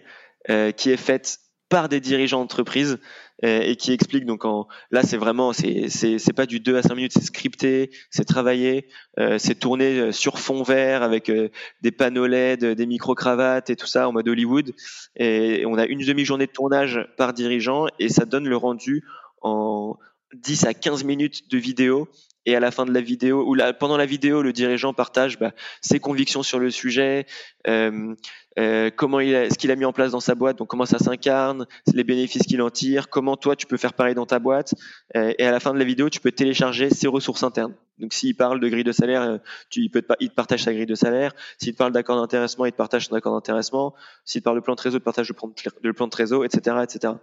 euh, 0.51 0.73
qui 0.73 0.91
est 0.91 0.99
faite 0.99 1.39
par 1.71 1.89
des 1.89 2.01
dirigeants 2.01 2.41
d'entreprise 2.41 2.99
euh, 3.45 3.61
et 3.63 3.77
qui 3.77 3.93
explique 3.93 4.27
donc 4.27 4.45
en 4.45 4.69
là 4.91 5.03
c'est 5.03 5.17
vraiment 5.17 5.55
c'est 5.55 5.89
c'est 5.89 6.33
pas 6.35 6.45
du 6.45 6.61
2 6.61 6.77
à 6.77 6.83
5 6.83 6.95
minutes 6.95 7.13
c'est 7.15 7.25
scripté 7.25 7.91
c'est 8.11 8.27
travaillé 8.27 8.87
euh, 9.19 9.39
c'est 9.39 9.55
tourné 9.55 10.13
sur 10.13 10.39
fond 10.39 10.63
vert 10.63 11.03
avec 11.03 11.33
des 11.81 11.91
panneaux 11.91 12.27
LED 12.27 12.63
des 12.63 12.87
micro 12.87 13.15
cravates 13.15 13.71
et 13.71 13.77
tout 13.77 13.87
ça 13.87 14.07
en 14.07 14.13
mode 14.13 14.29
Hollywood 14.29 14.73
et 15.17 15.65
on 15.67 15.79
a 15.79 15.87
une 15.87 16.05
demi-journée 16.05 16.47
de 16.47 16.53
tournage 16.53 17.09
par 17.17 17.33
dirigeant 17.33 17.87
et 17.99 18.11
ça 18.11 18.27
donne 18.27 18.47
le 18.47 18.57
rendu 18.59 19.03
en 19.45 19.97
10 20.35 20.65
à 20.67 20.75
15 20.75 21.05
minutes 21.05 21.51
de 21.51 21.59
vidéo. 21.59 22.09
Et 22.47 22.55
à 22.55 22.61
la 22.61 22.71
fin 22.71 22.85
de 22.85 22.93
la 22.93 23.01
vidéo 23.01 23.43
ou 23.49 23.57
pendant 23.81 23.97
la 23.97 24.05
vidéo 24.05 24.43
le 24.43 24.53
dirigeant 24.53 24.93
partage 24.93 25.39
bah, 25.39 25.53
ses 25.81 25.99
convictions 25.99 26.43
sur 26.43 26.59
le 26.59 26.71
sujet 26.71 27.25
euh, 27.67 28.15
euh, 28.59 28.91
comment 28.95 29.21
ce 29.21 29.57
qu'il 29.57 29.71
a 29.71 29.77
mis 29.77 29.87
en 29.87 29.95
place 29.95 30.13
dans 30.13 30.21
sa 30.21 30.35
boîte 30.35 30.59
donc 30.59 30.69
comment 30.69 30.85
ça 30.85 30.99
s'incarne 30.99 31.67
les 31.95 32.05
bénéfices 32.05 32.43
qu'il 32.43 32.61
en 32.61 32.69
tire 32.69 33.09
comment 33.09 33.39
toi 33.39 33.57
tu 33.57 33.65
peux 33.65 33.79
faire 33.79 33.95
pareil 33.95 34.15
dans 34.15 34.27
ta 34.27 34.41
boîte. 34.41 34.75
Euh, 35.17 35.33
et 35.39 35.47
à 35.47 35.53
la 35.53 35.59
fin 35.59 35.73
de 35.73 35.79
la 35.79 35.87
vidéo 35.87 36.11
tu 36.11 36.21
peux 36.21 36.33
télécharger 36.33 36.91
ses 36.91 37.07
ressources 37.07 37.45
internes. 37.45 37.73
Donc 37.97 38.13
s'il 38.13 38.37
parle 38.37 38.61
de 38.61 38.69
grille 38.69 38.85
de 38.85 38.93
salaire 38.93 39.39
il, 39.75 39.91
te, 39.91 40.01
partage 40.29 40.65
sa 40.65 40.75
grille 40.75 40.85
de 40.85 40.95
salaire. 40.95 41.33
S'il 41.59 41.75
parle 41.75 41.93
d'accord 41.93 42.21
d'intéressement 42.21 42.67
il 42.67 42.73
te 42.73 42.77
partage 42.77 43.07
son 43.07 43.15
accord 43.15 43.33
d'intéressement. 43.33 43.95
S'il 44.27 44.43
parle 44.43 44.57
de 44.57 44.63
plan 44.63 44.75
de 44.75 44.83
réseau 44.83 44.99
il 44.99 45.01
te 45.01 45.05
partage 45.05 45.29
le 45.29 45.35
plan 45.35 45.49
de, 45.49 45.55
le 45.83 46.17
réseau 46.19 46.45
etc 46.45 46.77
etc 46.83 47.15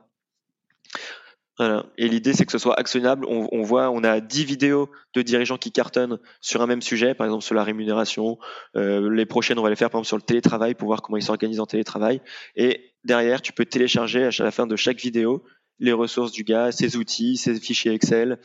et 1.97 2.07
l'idée, 2.07 2.33
c'est 2.33 2.45
que 2.45 2.51
ce 2.51 2.57
soit 2.57 2.79
actionnable. 2.79 3.25
On, 3.27 3.61
voit, 3.61 3.89
on 3.89 4.03
a 4.03 4.19
10 4.19 4.45
vidéos 4.45 4.89
de 5.13 5.21
dirigeants 5.21 5.57
qui 5.57 5.71
cartonnent 5.71 6.19
sur 6.39 6.61
un 6.61 6.67
même 6.67 6.81
sujet, 6.81 7.13
par 7.13 7.27
exemple 7.27 7.43
sur 7.43 7.55
la 7.55 7.63
rémunération. 7.63 8.37
Euh, 8.75 9.09
les 9.11 9.25
prochaines, 9.25 9.59
on 9.59 9.63
va 9.63 9.69
les 9.69 9.75
faire 9.75 9.89
par 9.89 9.99
exemple 9.99 10.07
sur 10.07 10.17
le 10.17 10.23
télétravail 10.23 10.73
pour 10.75 10.87
voir 10.87 11.01
comment 11.01 11.17
ils 11.17 11.23
s'organisent 11.23 11.59
en 11.59 11.65
télétravail. 11.65 12.21
Et 12.55 12.93
derrière, 13.03 13.41
tu 13.41 13.53
peux 13.53 13.65
télécharger 13.65 14.25
à 14.25 14.43
la 14.43 14.51
fin 14.51 14.67
de 14.67 14.75
chaque 14.75 14.99
vidéo 14.99 15.43
les 15.79 15.93
ressources 15.93 16.31
du 16.31 16.43
gars, 16.43 16.71
ses 16.71 16.95
outils, 16.97 17.37
ses 17.37 17.59
fichiers 17.59 17.93
Excel, 17.93 18.39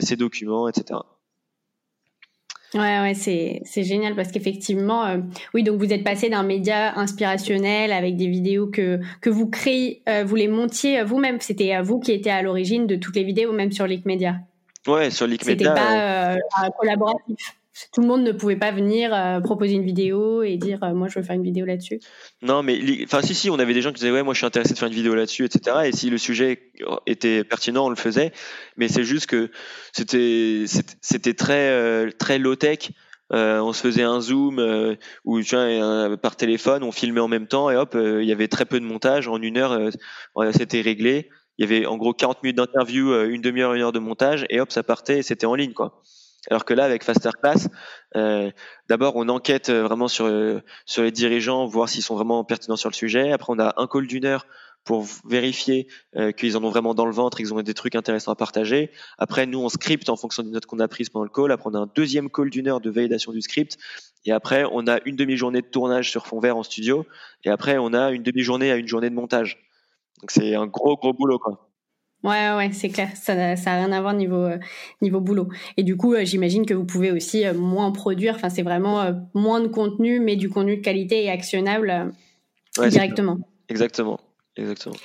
ses 0.00 0.16
documents, 0.16 0.68
etc. 0.68 1.00
Ouais, 2.76 3.00
ouais, 3.00 3.14
c'est, 3.14 3.62
c'est 3.64 3.84
génial 3.84 4.14
parce 4.14 4.30
qu'effectivement, 4.30 5.04
euh, 5.06 5.18
oui, 5.54 5.62
donc 5.62 5.78
vous 5.78 5.92
êtes 5.92 6.04
passé 6.04 6.28
d'un 6.28 6.42
média 6.42 6.98
inspirationnel 6.98 7.90
avec 7.92 8.16
des 8.16 8.26
vidéos 8.26 8.66
que, 8.66 9.00
que 9.20 9.30
vous 9.30 9.48
créez, 9.48 10.02
euh, 10.08 10.24
vous 10.24 10.36
les 10.36 10.48
montiez 10.48 11.02
vous-même. 11.02 11.40
C'était 11.40 11.80
vous 11.80 12.00
qui 12.00 12.12
étiez 12.12 12.32
à 12.32 12.42
l'origine 12.42 12.86
de 12.86 12.96
toutes 12.96 13.16
les 13.16 13.24
vidéos, 13.24 13.52
même 13.52 13.72
sur 13.72 13.86
Leak 13.86 14.04
Media. 14.04 14.36
Ouais, 14.86 15.10
sur 15.10 15.26
Leak 15.26 15.46
Media. 15.46 15.68
C'était 15.68 15.80
pas 15.80 16.34
euh, 16.34 16.36
collaboratif 16.78 17.56
tout 17.92 18.00
le 18.00 18.06
monde 18.06 18.22
ne 18.22 18.32
pouvait 18.32 18.56
pas 18.56 18.70
venir 18.70 19.12
euh, 19.12 19.40
proposer 19.40 19.74
une 19.74 19.84
vidéo 19.84 20.42
et 20.42 20.56
dire 20.56 20.82
euh, 20.82 20.94
moi 20.94 21.08
je 21.08 21.18
veux 21.18 21.24
faire 21.24 21.36
une 21.36 21.42
vidéo 21.42 21.66
là-dessus. 21.66 22.00
Non, 22.42 22.62
mais 22.62 22.78
enfin 23.04 23.22
si 23.22 23.34
si, 23.34 23.50
on 23.50 23.58
avait 23.58 23.74
des 23.74 23.82
gens 23.82 23.90
qui 23.90 23.96
disaient 23.96 24.10
ouais 24.10 24.22
moi 24.22 24.34
je 24.34 24.38
suis 24.38 24.46
intéressé 24.46 24.74
de 24.74 24.78
faire 24.78 24.88
une 24.88 24.94
vidéo 24.94 25.14
là-dessus, 25.14 25.44
etc. 25.44 25.76
Et 25.84 25.92
si 25.92 26.10
le 26.10 26.18
sujet 26.18 26.72
était 27.06 27.44
pertinent, 27.44 27.86
on 27.86 27.90
le 27.90 27.96
faisait. 27.96 28.32
Mais 28.76 28.88
c'est 28.88 29.04
juste 29.04 29.26
que 29.26 29.50
c'était 29.92 30.64
c'était 31.00 31.34
très 31.34 31.70
euh, 31.70 32.10
très 32.18 32.38
low 32.38 32.56
tech. 32.56 32.90
on 33.30 33.72
se 33.72 33.80
faisait 33.80 34.02
un 34.02 34.20
zoom 34.20 34.58
ou 35.24 35.40
par 36.22 36.36
téléphone, 36.36 36.82
on 36.82 36.92
filmait 36.92 37.20
en 37.20 37.28
même 37.28 37.46
temps 37.46 37.70
et 37.70 37.76
hop, 37.76 37.96
il 37.96 38.24
y 38.24 38.32
avait 38.32 38.48
très 38.48 38.64
peu 38.64 38.80
de 38.80 38.86
montage. 38.86 39.28
En 39.28 39.40
une 39.40 39.58
heure, 39.58 39.90
c'était 40.52 40.80
réglé. 40.80 41.28
Il 41.58 41.64
y 41.64 41.72
avait 41.72 41.86
en 41.86 41.96
gros 41.96 42.12
40 42.12 42.42
minutes 42.42 42.58
d'interview, 42.58 43.14
une 43.24 43.40
demi-heure, 43.40 43.72
une 43.72 43.82
heure 43.82 43.92
de 43.92 43.98
montage 43.98 44.44
et 44.50 44.60
hop, 44.60 44.70
ça 44.70 44.82
partait 44.82 45.18
et 45.18 45.22
c'était 45.22 45.46
en 45.46 45.54
ligne 45.54 45.72
quoi. 45.72 46.02
Alors 46.50 46.64
que 46.64 46.74
là, 46.74 46.84
avec 46.84 47.04
Fasterclass, 47.04 47.68
euh, 48.14 48.50
d'abord 48.88 49.16
on 49.16 49.28
enquête 49.28 49.68
euh, 49.68 49.82
vraiment 49.82 50.08
sur 50.08 50.26
euh, 50.26 50.60
sur 50.84 51.02
les 51.02 51.10
dirigeants, 51.10 51.66
voir 51.66 51.88
s'ils 51.88 52.02
sont 52.02 52.14
vraiment 52.14 52.44
pertinents 52.44 52.76
sur 52.76 52.88
le 52.88 52.94
sujet. 52.94 53.32
Après, 53.32 53.52
on 53.54 53.58
a 53.58 53.74
un 53.76 53.86
call 53.86 54.06
d'une 54.06 54.24
heure 54.24 54.46
pour 54.84 55.04
vérifier 55.24 55.88
qu'ils 56.36 56.56
en 56.56 56.62
ont 56.62 56.70
vraiment 56.70 56.94
dans 56.94 57.06
le 57.06 57.12
ventre 57.12 57.38
qu'ils 57.38 57.52
ont 57.52 57.60
des 57.60 57.74
trucs 57.74 57.96
intéressants 57.96 58.30
à 58.30 58.36
partager. 58.36 58.92
Après, 59.18 59.44
nous, 59.44 59.58
on 59.58 59.68
script 59.68 60.08
en 60.08 60.14
fonction 60.14 60.44
des 60.44 60.50
notes 60.50 60.66
qu'on 60.66 60.78
a 60.78 60.86
prises 60.86 61.08
pendant 61.08 61.24
le 61.24 61.30
call. 61.30 61.50
Après, 61.50 61.68
on 61.68 61.74
a 61.74 61.80
un 61.80 61.90
deuxième 61.92 62.30
call 62.30 62.50
d'une 62.50 62.68
heure 62.68 62.80
de 62.80 62.88
validation 62.88 63.32
du 63.32 63.42
script. 63.42 63.78
Et 64.26 64.30
après, 64.30 64.64
on 64.70 64.86
a 64.86 65.00
une 65.04 65.16
demi-journée 65.16 65.60
de 65.60 65.66
tournage 65.66 66.12
sur 66.12 66.28
fond 66.28 66.38
vert 66.38 66.56
en 66.56 66.62
studio. 66.62 67.04
Et 67.42 67.50
après, 67.50 67.78
on 67.78 67.94
a 67.94 68.12
une 68.12 68.22
demi-journée 68.22 68.70
à 68.70 68.76
une 68.76 68.86
journée 68.86 69.10
de 69.10 69.14
montage. 69.16 69.58
Donc, 70.20 70.30
c'est 70.30 70.54
un 70.54 70.66
gros, 70.66 70.96
gros 70.96 71.12
boulot, 71.12 71.40
quoi. 71.40 71.65
Ouais, 72.26 72.52
ouais, 72.56 72.72
c'est 72.72 72.88
clair. 72.88 73.10
Ça 73.14 73.36
n'a 73.36 73.54
rien 73.54 73.92
à 73.92 74.00
voir 74.00 74.12
niveau, 74.12 74.42
euh, 74.42 74.58
niveau 75.00 75.20
boulot. 75.20 75.48
Et 75.76 75.84
du 75.84 75.96
coup, 75.96 76.12
euh, 76.12 76.24
j'imagine 76.24 76.66
que 76.66 76.74
vous 76.74 76.84
pouvez 76.84 77.12
aussi 77.12 77.46
euh, 77.46 77.54
moins 77.54 77.92
produire. 77.92 78.34
Enfin, 78.34 78.50
c'est 78.50 78.64
vraiment 78.64 79.12
moins 79.32 79.60
de 79.60 79.68
contenu, 79.68 80.18
mais 80.18 80.34
du 80.34 80.48
contenu 80.48 80.78
de 80.78 80.82
qualité 80.82 81.22
et 81.22 81.30
actionnable 81.30 82.12
directement. 82.76 83.38
Exactement. 83.68 84.18
Exactement. 84.56 84.96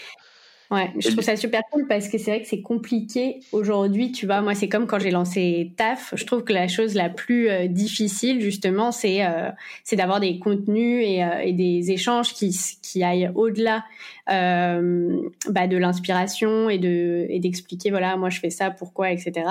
Ouais, 0.72 0.90
je 0.98 1.10
trouve 1.10 1.22
ça 1.22 1.36
super 1.36 1.64
cool 1.70 1.86
parce 1.86 2.08
que 2.08 2.18
c'est 2.18 2.32
vrai 2.32 2.42
que 2.42 2.48
c'est 2.48 2.62
compliqué 2.62 3.42
aujourd'hui. 3.52 4.14
Tu 4.14 4.26
vois, 4.26 4.40
moi, 4.40 4.56
c'est 4.56 4.70
comme 4.70 4.88
quand 4.88 5.00
j'ai 5.00 5.12
lancé 5.12 5.74
TAF. 5.76 6.14
Je 6.16 6.26
trouve 6.26 6.46
que 6.46 6.54
la 6.54 6.70
chose 6.70 6.96
la 6.96 7.10
plus 7.10 7.50
euh, 7.50 7.68
difficile, 7.68 8.40
justement, 8.40 8.94
c'est 8.94 9.26
euh, 9.26 9.50
c'est 9.84 9.98
d'avoir 9.98 10.22
des 10.22 10.40
contenus 10.40 11.06
et, 11.06 11.26
euh, 11.26 11.40
et, 11.44 11.52
des 11.52 11.92
échanges 11.92 12.34
qui 12.34 12.58
qui 12.82 13.04
aillent 13.04 13.30
au-delà 13.36 13.84
bah, 14.28 15.68
de 15.68 15.76
l'inspiration 15.76 16.70
et 16.70 16.78
de 16.78 17.26
et 17.28 17.42
d'expliquer 17.42 17.90
voilà, 17.90 18.16
moi 18.16 18.30
je 18.30 18.40
fais 18.40 18.50
ça, 18.50 18.72
pourquoi, 18.72 19.12
etc. 19.12 19.46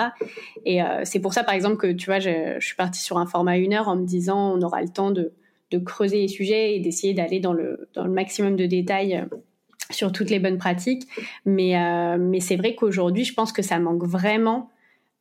Et 0.64 0.80
c'est 1.04 1.20
pour 1.20 1.34
ça, 1.34 1.44
par 1.44 1.54
exemple, 1.54 1.76
que 1.76 1.92
tu 1.92 2.06
vois, 2.06 2.18
je, 2.18 2.56
je 2.58 2.66
suis 2.66 2.76
partie 2.76 3.02
sur 3.02 3.18
un 3.18 3.26
format 3.26 3.58
une 3.58 3.74
heure 3.74 3.88
en 3.88 3.96
me 3.96 4.06
disant 4.06 4.54
on 4.56 4.62
aura 4.62 4.80
le 4.80 4.88
temps 4.88 5.10
de 5.10 5.34
de 5.70 5.78
creuser 5.78 6.22
les 6.22 6.28
sujets 6.28 6.76
et 6.76 6.80
d'essayer 6.80 7.12
d'aller 7.12 7.40
dans 7.40 7.52
le 7.52 7.90
dans 7.92 8.04
le 8.04 8.10
maximum 8.10 8.56
de 8.56 8.64
détails 8.64 9.22
sur 9.90 10.12
toutes 10.12 10.30
les 10.30 10.38
bonnes 10.38 10.58
pratiques. 10.58 11.06
Mais, 11.44 11.76
euh, 11.76 12.16
mais 12.18 12.40
c'est 12.40 12.56
vrai 12.56 12.74
qu'aujourd'hui, 12.74 13.24
je 13.24 13.34
pense 13.34 13.52
que 13.52 13.62
ça 13.62 13.78
manque 13.78 14.04
vraiment 14.04 14.70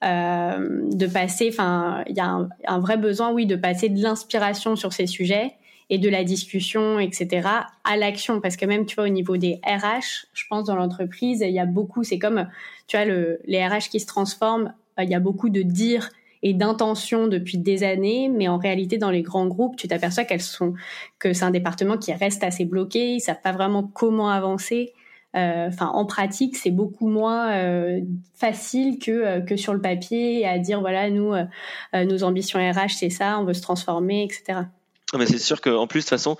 euh, 0.03 0.87
de 0.91 1.07
passer, 1.07 1.49
enfin, 1.51 2.03
il 2.07 2.15
y 2.15 2.21
a 2.21 2.47
un, 2.67 2.79
vrai 2.79 2.97
besoin, 2.97 3.31
oui, 3.31 3.45
de 3.45 3.55
passer 3.55 3.89
de 3.89 4.01
l'inspiration 4.01 4.75
sur 4.75 4.93
ces 4.93 5.07
sujets 5.07 5.53
et 5.89 5.97
de 5.97 6.07
la 6.07 6.23
discussion, 6.23 6.99
etc., 6.99 7.47
à 7.83 7.97
l'action. 7.97 8.39
Parce 8.39 8.55
que 8.55 8.65
même, 8.65 8.85
tu 8.85 8.95
vois, 8.95 9.05
au 9.05 9.09
niveau 9.09 9.37
des 9.37 9.59
RH, 9.65 10.27
je 10.33 10.43
pense 10.49 10.65
dans 10.65 10.75
l'entreprise, 10.75 11.41
il 11.41 11.51
y 11.53 11.59
a 11.59 11.65
beaucoup, 11.65 12.03
c'est 12.03 12.19
comme, 12.19 12.47
tu 12.87 12.95
vois, 12.95 13.05
le, 13.05 13.41
les 13.45 13.65
RH 13.65 13.89
qui 13.89 13.99
se 13.99 14.05
transforment, 14.05 14.73
euh, 14.99 15.03
il 15.03 15.09
y 15.09 15.15
a 15.15 15.19
beaucoup 15.19 15.49
de 15.49 15.61
dire 15.61 16.09
et 16.41 16.53
d'intention 16.53 17.27
depuis 17.27 17.57
des 17.57 17.83
années, 17.83 18.29
mais 18.29 18.47
en 18.47 18.57
réalité, 18.57 18.97
dans 18.97 19.11
les 19.11 19.21
grands 19.21 19.47
groupes, 19.47 19.75
tu 19.75 19.87
t'aperçois 19.87 20.23
qu'elles 20.23 20.41
sont, 20.41 20.73
que 21.19 21.33
c'est 21.33 21.43
un 21.43 21.51
département 21.51 21.97
qui 21.97 22.13
reste 22.13 22.43
assez 22.43 22.65
bloqué, 22.65 23.15
ils 23.15 23.19
savent 23.19 23.41
pas 23.41 23.51
vraiment 23.51 23.83
comment 23.83 24.29
avancer. 24.29 24.93
Euh, 25.35 25.67
enfin, 25.67 25.87
en 25.87 26.05
pratique, 26.05 26.55
c'est 26.55 26.71
beaucoup 26.71 27.07
moins 27.07 27.51
euh, 27.51 28.01
facile 28.35 28.97
que 28.97 29.11
euh, 29.11 29.41
que 29.41 29.57
sur 29.57 29.73
le 29.73 29.81
papier 29.81 30.47
à 30.47 30.57
dire 30.57 30.79
voilà, 30.79 31.09
nous, 31.11 31.33
nos 31.93 32.23
ambitions 32.23 32.59
RH, 32.59 32.95
c'est 32.97 33.11
ça, 33.11 33.37
on 33.39 33.43
veut 33.43 33.53
se 33.53 33.61
transformer, 33.61 34.23
etc. 34.23 34.61
Mais 35.17 35.25
c'est 35.25 35.39
sûr 35.39 35.61
qu'en 35.61 35.87
plus, 35.87 35.99
de 35.99 36.03
toute 36.03 36.09
façon, 36.09 36.37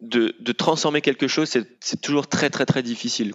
de, 0.00 0.52
transformer 0.52 1.00
quelque 1.00 1.28
chose, 1.28 1.48
c'est 1.80 2.00
toujours 2.00 2.28
très 2.28 2.50
très 2.50 2.66
très 2.66 2.82
difficile. 2.82 3.32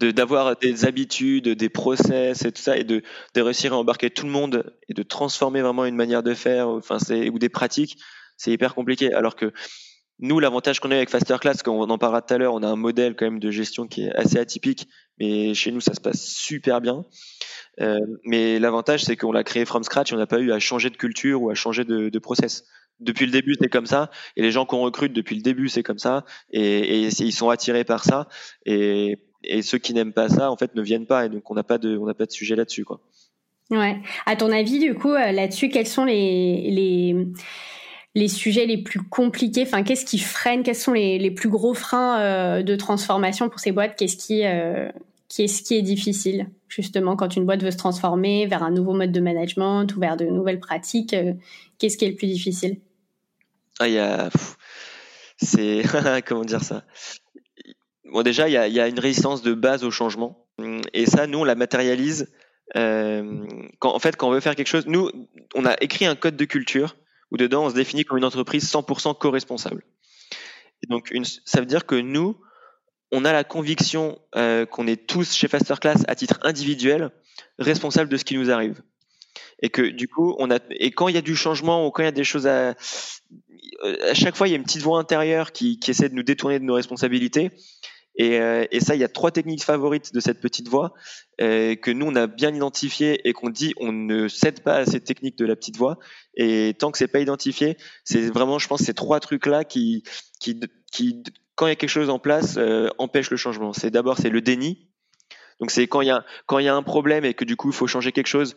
D'avoir 0.00 0.56
des 0.56 0.84
habitudes, 0.84 1.48
des 1.48 1.68
process 1.68 2.44
et 2.44 2.52
tout 2.52 2.62
ça, 2.62 2.76
et 2.76 2.84
de, 2.84 3.02
de, 3.34 3.40
réussir 3.40 3.72
à 3.72 3.76
embarquer 3.76 4.10
tout 4.10 4.26
le 4.26 4.32
monde 4.32 4.74
et 4.88 4.94
de 4.94 5.02
transformer 5.02 5.62
vraiment 5.62 5.84
une 5.84 5.96
manière 5.96 6.22
de 6.22 6.34
faire, 6.34 6.68
ou 6.68 7.38
des 7.38 7.48
pratiques, 7.48 7.98
c'est 8.36 8.52
hyper 8.52 8.74
compliqué. 8.74 9.12
Alors 9.12 9.36
que 9.36 9.52
nous, 10.18 10.38
l'avantage 10.38 10.80
qu'on 10.80 10.90
a 10.90 10.96
avec 10.96 11.10
Fasterclass, 11.10 11.56
on 11.66 11.88
en 11.88 11.98
parlera 11.98 12.22
tout 12.22 12.34
à 12.34 12.38
l'heure, 12.38 12.54
on 12.54 12.62
a 12.62 12.68
un 12.68 12.76
modèle 12.76 13.16
quand 13.16 13.24
même 13.24 13.40
de 13.40 13.50
gestion 13.50 13.86
qui 13.86 14.04
est 14.04 14.12
assez 14.12 14.38
atypique, 14.38 14.88
mais 15.18 15.54
chez 15.54 15.72
nous 15.72 15.80
ça 15.80 15.94
se 15.94 16.00
passe 16.00 16.22
super 16.22 16.80
bien. 16.80 17.04
Euh, 17.80 17.98
mais 18.24 18.58
l'avantage, 18.58 19.04
c'est 19.04 19.16
qu'on 19.16 19.32
l'a 19.32 19.44
créé 19.44 19.64
from 19.64 19.82
scratch, 19.82 20.12
on 20.12 20.16
n'a 20.16 20.26
pas 20.26 20.38
eu 20.38 20.52
à 20.52 20.58
changer 20.58 20.90
de 20.90 20.96
culture 20.96 21.42
ou 21.42 21.50
à 21.50 21.54
changer 21.54 21.84
de 21.84 22.18
process 22.18 22.64
depuis 23.02 23.26
le 23.26 23.32
début 23.32 23.56
c'est 23.60 23.68
comme 23.68 23.86
ça. 23.86 24.10
Et 24.36 24.42
les 24.42 24.50
gens 24.50 24.64
qu'on 24.64 24.80
recrute 24.80 25.12
depuis 25.12 25.36
le 25.36 25.42
début 25.42 25.68
c'est 25.68 25.82
comme 25.82 25.98
ça. 25.98 26.24
Et, 26.50 27.06
ils 27.06 27.32
sont 27.32 27.50
attirés 27.50 27.84
par 27.84 28.04
ça. 28.04 28.28
Et, 28.66 29.18
ceux 29.62 29.78
qui 29.78 29.92
n'aiment 29.92 30.12
pas 30.12 30.28
ça 30.28 30.50
en 30.50 30.56
fait 30.56 30.74
ne 30.74 30.82
viennent 30.82 31.06
pas. 31.06 31.26
Et 31.26 31.28
donc 31.28 31.50
on 31.50 31.54
n'a 31.54 31.64
pas 31.64 31.78
de 31.78 31.96
on 31.96 32.12
pas 32.14 32.26
de 32.26 32.32
sujet 32.32 32.56
là-dessus 32.56 32.84
quoi. 32.84 33.00
Ouais. 33.70 34.00
À 34.26 34.36
ton 34.36 34.52
avis 34.52 34.78
du 34.78 34.94
coup 34.94 35.12
euh, 35.12 35.32
là-dessus 35.32 35.68
quels 35.68 35.86
sont 35.86 36.04
les 36.04 37.32
sujets 38.28 38.66
les 38.66 38.78
plus 38.78 39.00
compliqués? 39.00 39.62
Enfin, 39.62 39.82
qu'est-ce 39.82 40.04
qui 40.04 40.18
freine? 40.18 40.62
Quels 40.62 40.76
sont 40.76 40.92
les, 40.92 41.30
plus 41.30 41.48
gros 41.48 41.74
freins 41.74 42.20
euh, 42.20 42.62
de 42.62 42.76
transformation 42.76 43.48
pour 43.48 43.60
ces 43.60 43.72
boîtes? 43.72 43.96
Qu'est-ce 43.96 44.32
euh, 44.44 44.90
qui 45.28 45.74
est 45.74 45.82
difficile 45.82 46.48
justement 46.68 47.16
quand 47.16 47.36
une 47.36 47.46
boîte 47.46 47.62
veut 47.62 47.70
se 47.70 47.76
transformer 47.78 48.46
vers 48.46 48.62
un 48.62 48.70
nouveau 48.70 48.94
mode 48.94 49.12
de 49.12 49.20
management 49.20 49.86
ou 49.96 50.00
vers 50.00 50.16
de 50.16 50.26
nouvelles 50.26 50.60
pratiques 50.60 51.16
Qu'est-ce 51.82 51.96
qui 51.96 52.04
est 52.04 52.10
le 52.10 52.14
plus 52.14 52.28
difficile? 52.28 52.76
Ah, 53.78 53.88
il 53.88 53.94
y 53.94 53.98
a. 53.98 54.30
C'est. 55.36 55.82
Comment 56.26 56.44
dire 56.44 56.62
ça? 56.62 56.84
Bon, 58.04 58.22
déjà, 58.22 58.48
il 58.48 58.52
y, 58.52 58.56
a, 58.56 58.68
y, 58.68 58.80
a, 58.80 58.88
une 58.88 58.98
résistance 58.98 59.42
de 59.42 59.54
base 59.54 59.84
au 59.84 59.90
changement. 59.90 60.46
Et 60.92 61.06
ça, 61.06 61.26
nous, 61.26 61.38
on 61.38 61.44
la 61.44 61.54
matérialise. 61.54 62.32
Euh, 62.76 63.46
quand, 63.78 63.94
en 63.94 63.98
fait, 63.98 64.16
quand 64.16 64.28
on 64.28 64.32
veut 64.32 64.40
faire 64.40 64.54
quelque 64.54 64.68
chose, 64.68 64.86
nous, 64.86 65.10
on 65.54 65.64
a 65.64 65.74
écrit 65.80 66.06
un 66.06 66.14
code 66.14 66.36
de 66.36 66.44
culture 66.44 66.96
où 67.30 67.36
dedans, 67.36 67.64
on 67.64 67.70
se 67.70 67.74
définit 67.74 68.04
comme 68.04 68.18
une 68.18 68.24
entreprise 68.24 68.70
100% 68.70 69.16
co-responsable. 69.16 69.82
Donc, 70.88 71.12
ça 71.44 71.60
veut 71.60 71.66
dire 71.66 71.86
que 71.86 71.94
nous, 71.94 72.38
on 73.10 73.24
a 73.24 73.32
la 73.32 73.44
conviction 73.44 74.18
euh, 74.36 74.66
qu'on 74.66 74.86
est 74.86 75.06
tous 75.06 75.34
chez 75.34 75.48
Fasterclass 75.48 76.02
à 76.08 76.14
titre 76.14 76.38
individuel 76.42 77.10
responsables 77.58 78.10
de 78.10 78.16
ce 78.16 78.24
qui 78.24 78.36
nous 78.36 78.50
arrive 78.50 78.82
et 79.62 79.70
que 79.70 79.82
du 79.82 80.08
coup 80.08 80.34
on 80.38 80.50
a 80.50 80.58
et 80.70 80.90
quand 80.90 81.08
il 81.08 81.14
y 81.14 81.18
a 81.18 81.22
du 81.22 81.36
changement 81.36 81.86
ou 81.86 81.90
quand 81.90 82.02
il 82.02 82.06
y 82.06 82.08
a 82.08 82.12
des 82.12 82.24
choses 82.24 82.46
à 82.46 82.74
à 84.02 84.14
chaque 84.14 84.36
fois 84.36 84.48
il 84.48 84.50
y 84.50 84.54
a 84.54 84.56
une 84.56 84.64
petite 84.64 84.82
voix 84.82 84.98
intérieure 84.98 85.52
qui, 85.52 85.78
qui 85.78 85.90
essaie 85.90 86.08
de 86.08 86.14
nous 86.14 86.22
détourner 86.22 86.58
de 86.58 86.64
nos 86.64 86.74
responsabilités. 86.74 87.50
Et, 88.14 88.38
euh, 88.38 88.66
et 88.70 88.80
ça 88.80 88.94
il 88.94 89.00
y 89.00 89.04
a 89.04 89.08
trois 89.08 89.30
techniques 89.30 89.64
favorites 89.64 90.12
de 90.12 90.20
cette 90.20 90.42
petite 90.42 90.68
voix 90.68 90.92
euh, 91.40 91.74
que 91.76 91.90
nous 91.90 92.04
on 92.04 92.14
a 92.14 92.26
bien 92.26 92.54
identifiées 92.54 93.26
et 93.26 93.32
qu'on 93.32 93.48
dit 93.48 93.72
on 93.78 93.90
ne 93.90 94.28
cède 94.28 94.60
pas 94.62 94.76
à 94.76 94.84
cette 94.84 95.04
technique 95.04 95.38
de 95.38 95.46
la 95.46 95.56
petite 95.56 95.78
voix. 95.78 95.98
Et 96.34 96.74
tant 96.78 96.90
que 96.90 96.98
c'est 96.98 97.08
pas 97.08 97.20
identifié 97.20 97.78
c'est 98.04 98.28
vraiment 98.28 98.58
je 98.58 98.68
pense 98.68 98.82
ces 98.82 98.92
trois 98.92 99.18
trucs 99.20 99.46
là 99.46 99.64
qui 99.64 100.02
qui 100.40 100.60
qui 100.92 101.22
quand 101.54 101.66
il 101.66 101.70
y 101.70 101.72
a 101.72 101.76
quelque 101.76 101.88
chose 101.88 102.10
en 102.10 102.18
place 102.18 102.56
euh, 102.58 102.90
empêche 102.98 103.30
le 103.30 103.38
changement. 103.38 103.72
C'est 103.72 103.90
d'abord 103.90 104.18
c'est 104.18 104.30
le 104.30 104.42
déni. 104.42 104.88
Donc 105.58 105.70
c'est 105.70 105.86
quand 105.86 106.00
il 106.00 106.08
y 106.08 106.10
a 106.10 106.24
quand 106.46 106.58
il 106.58 106.66
y 106.66 106.68
a 106.68 106.74
un 106.74 106.82
problème 106.82 107.24
et 107.24 107.32
que 107.32 107.44
du 107.44 107.56
coup 107.56 107.70
il 107.70 107.74
faut 107.74 107.86
changer 107.86 108.12
quelque 108.12 108.26
chose, 108.26 108.56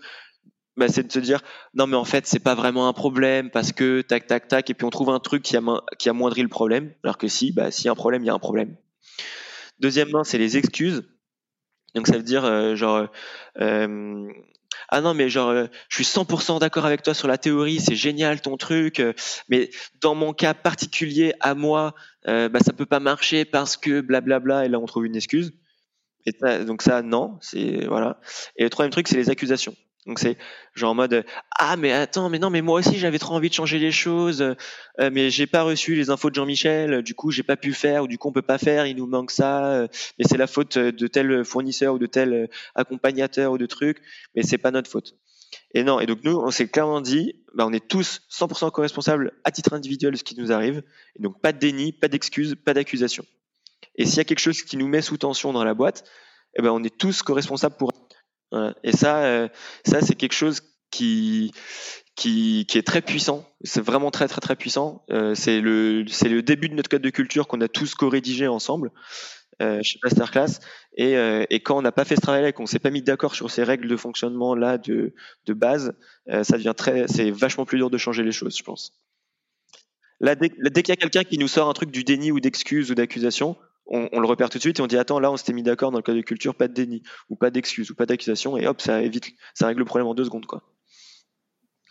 bah, 0.77 0.87
c'est 0.89 1.07
de 1.07 1.11
se 1.11 1.19
dire 1.19 1.41
non 1.73 1.87
mais 1.87 1.95
en 1.95 2.03
fait 2.03 2.27
c'est 2.27 2.39
pas 2.39 2.55
vraiment 2.55 2.87
un 2.87 2.93
problème 2.93 3.49
parce 3.49 3.71
que 3.71 4.01
tac 4.01 4.27
tac 4.27 4.47
tac 4.47 4.69
et 4.69 4.73
puis 4.73 4.85
on 4.85 4.89
trouve 4.89 5.09
un 5.09 5.19
truc 5.19 5.41
qui, 5.41 5.55
a, 5.55 5.61
qui 5.97 6.09
amoindrit 6.09 6.41
le 6.41 6.49
problème 6.49 6.93
alors 7.03 7.17
que 7.17 7.27
si 7.27 7.51
bah 7.51 7.71
s'il 7.71 7.85
y 7.85 7.89
a 7.89 7.91
un 7.91 7.95
problème 7.95 8.23
il 8.23 8.27
y 8.27 8.29
a 8.29 8.33
un 8.33 8.39
problème 8.39 8.75
deuxièmement 9.79 10.23
c'est 10.23 10.37
les 10.37 10.57
excuses 10.57 11.03
donc 11.95 12.07
ça 12.07 12.17
veut 12.17 12.23
dire 12.23 12.43
euh, 12.43 12.75
genre 12.75 13.07
euh, 13.61 14.27
ah 14.89 15.01
non 15.01 15.13
mais 15.13 15.29
genre 15.29 15.49
euh, 15.49 15.67
je 15.87 15.95
suis 15.95 16.03
100% 16.03 16.59
d'accord 16.59 16.85
avec 16.85 17.03
toi 17.03 17.13
sur 17.13 17.29
la 17.29 17.37
théorie 17.37 17.79
c'est 17.79 17.95
génial 17.95 18.41
ton 18.41 18.57
truc 18.57 19.01
mais 19.47 19.69
dans 20.01 20.13
mon 20.13 20.33
cas 20.33 20.53
particulier 20.53 21.33
à 21.39 21.55
moi 21.55 21.95
bah 22.25 22.59
ça 22.59 22.73
peut 22.73 22.85
pas 22.85 22.99
marcher 22.99 23.45
parce 23.45 23.77
que 23.77 24.01
blablabla 24.01 24.65
et 24.65 24.69
là 24.69 24.79
on 24.79 24.85
trouve 24.85 25.05
une 25.05 25.15
excuse 25.15 25.53
Et 26.25 26.33
donc 26.65 26.81
ça, 26.81 27.03
non, 27.03 27.37
c'est 27.39 27.85
voilà. 27.85 28.19
Et 28.55 28.63
le 28.63 28.71
troisième 28.71 28.91
truc, 28.91 29.07
c'est 29.07 29.17
les 29.17 29.29
accusations. 29.29 29.75
Donc 30.05 30.19
c'est 30.19 30.37
genre 30.75 30.91
en 30.91 30.95
mode 30.95 31.25
ah 31.57 31.77
mais 31.77 31.91
attends 31.91 32.29
mais 32.29 32.37
non 32.37 32.51
mais 32.51 32.61
moi 32.61 32.79
aussi 32.79 32.99
j'avais 32.99 33.17
trop 33.17 33.33
envie 33.33 33.49
de 33.49 33.55
changer 33.55 33.79
les 33.79 33.91
choses 33.91 34.41
euh, 34.99 35.09
mais 35.11 35.31
j'ai 35.31 35.47
pas 35.47 35.63
reçu 35.63 35.95
les 35.95 36.11
infos 36.11 36.29
de 36.29 36.35
Jean-Michel 36.35 37.01
du 37.01 37.15
coup 37.15 37.31
j'ai 37.31 37.41
pas 37.41 37.57
pu 37.57 37.73
faire 37.73 38.03
ou 38.03 38.07
du 38.07 38.19
coup 38.19 38.27
on 38.29 38.31
peut 38.31 38.43
pas 38.43 38.59
faire 38.59 38.85
il 38.85 38.97
nous 38.97 39.07
manque 39.07 39.31
ça 39.31 39.65
euh, 39.71 39.87
mais 40.19 40.25
c'est 40.29 40.37
la 40.37 40.45
faute 40.45 40.77
de 40.77 41.07
tel 41.07 41.43
fournisseur 41.43 41.95
ou 41.95 41.97
de 41.97 42.05
tel 42.05 42.49
accompagnateur 42.75 43.51
ou 43.51 43.57
de 43.57 43.65
truc 43.65 43.99
mais 44.35 44.43
c'est 44.43 44.59
pas 44.59 44.69
notre 44.69 44.91
faute. 44.91 45.15
Et 45.73 45.83
non 45.83 45.99
et 45.99 46.05
donc 46.05 46.19
nous 46.23 46.37
on 46.37 46.51
s'est 46.51 46.67
clairement 46.67 47.01
dit 47.01 47.33
bah, 47.55 47.65
on 47.65 47.73
est 47.73 47.87
tous 47.87 48.21
100% 48.31 48.69
co-responsables 48.69 49.31
à 49.43 49.51
titre 49.51 49.73
individuel 49.73 50.11
de 50.11 50.17
ce 50.17 50.23
qui 50.23 50.39
nous 50.39 50.51
arrive 50.51 50.83
et 51.17 51.23
donc 51.23 51.41
pas 51.41 51.51
de 51.51 51.57
déni 51.57 51.93
pas 51.93 52.09
d'excuses 52.09 52.55
pas 52.63 52.75
d'accusation. 52.75 53.25
Et 53.95 54.05
s'il 54.05 54.17
y 54.17 54.19
a 54.19 54.23
quelque 54.25 54.39
chose 54.39 54.61
qui 54.61 54.77
nous 54.77 54.87
met 54.87 55.01
sous 55.01 55.17
tension 55.17 55.51
dans 55.51 55.63
la 55.63 55.73
boîte 55.73 56.03
eh 56.57 56.61
ben 56.61 56.69
on 56.69 56.83
est 56.83 56.95
tous 56.95 57.23
co-responsables 57.23 57.75
pour 57.75 58.04
et 58.83 58.91
ça, 58.91 59.25
euh, 59.25 59.47
ça 59.85 60.01
c'est 60.01 60.15
quelque 60.15 60.33
chose 60.33 60.61
qui, 60.91 61.51
qui, 62.15 62.65
qui, 62.67 62.77
est 62.77 62.87
très 62.87 63.01
puissant. 63.01 63.45
C'est 63.63 63.81
vraiment 63.81 64.11
très 64.11 64.27
très 64.27 64.41
très 64.41 64.55
puissant. 64.55 65.03
Euh, 65.11 65.35
c'est 65.35 65.59
le 65.59 66.05
c'est 66.07 66.29
le 66.29 66.41
début 66.41 66.69
de 66.69 66.75
notre 66.75 66.89
code 66.89 67.01
de 67.01 67.09
culture 67.09 67.47
qu'on 67.47 67.61
a 67.61 67.67
tous 67.67 67.95
co-rédigé 67.95 68.47
ensemble 68.47 68.91
euh, 69.61 69.81
chez 69.83 69.99
Masterclass. 70.03 70.59
Et, 70.97 71.15
euh, 71.15 71.45
et 71.49 71.61
quand 71.61 71.77
on 71.77 71.81
n'a 71.81 71.91
pas 71.91 72.05
fait 72.05 72.15
ce 72.15 72.21
travail-là 72.21 72.49
et 72.49 72.53
qu'on 72.53 72.65
s'est 72.65 72.79
pas 72.79 72.89
mis 72.89 73.01
d'accord 73.01 73.35
sur 73.35 73.49
ces 73.51 73.63
règles 73.63 73.87
de 73.87 73.95
fonctionnement 73.97 74.55
là 74.55 74.77
de, 74.77 75.13
de 75.45 75.53
base, 75.53 75.93
euh, 76.29 76.43
ça 76.43 76.57
devient 76.57 76.73
très 76.75 77.07
c'est 77.07 77.31
vachement 77.31 77.65
plus 77.65 77.77
dur 77.77 77.89
de 77.89 77.97
changer 77.97 78.23
les 78.23 78.31
choses, 78.31 78.57
je 78.57 78.63
pense. 78.63 78.93
Là, 80.21 80.35
dès, 80.35 80.49
dès 80.57 80.83
qu'il 80.83 80.93
y 80.93 80.97
a 80.97 80.97
quelqu'un 80.97 81.23
qui 81.23 81.37
nous 81.37 81.47
sort 81.47 81.69
un 81.69 81.73
truc 81.73 81.91
du 81.91 82.03
déni 82.03 82.31
ou 82.31 82.39
d'excuse 82.39 82.91
ou 82.91 82.95
d'accusation, 82.95 83.57
on, 83.87 84.19
le 84.19 84.25
repère 84.25 84.49
tout 84.49 84.57
de 84.57 84.61
suite 84.61 84.79
et 84.79 84.81
on 84.81 84.87
dit 84.87 84.97
attends 84.97 85.19
là 85.19 85.31
on 85.31 85.37
s'était 85.37 85.53
mis 85.53 85.63
d'accord 85.63 85.91
dans 85.91 85.99
le 85.99 86.03
code 86.03 86.15
de 86.15 86.21
culture 86.21 86.55
pas 86.55 86.67
de 86.67 86.73
déni 86.73 87.03
ou 87.29 87.35
pas 87.35 87.51
d'excuse 87.51 87.91
ou 87.91 87.95
pas 87.95 88.05
d'accusation 88.05 88.57
et 88.57 88.67
hop 88.67 88.81
ça 88.81 89.01
évite 89.01 89.33
ça 89.53 89.67
règle 89.67 89.79
le 89.79 89.85
problème 89.85 90.07
en 90.07 90.15
deux 90.15 90.25
secondes 90.25 90.45
quoi. 90.45 90.63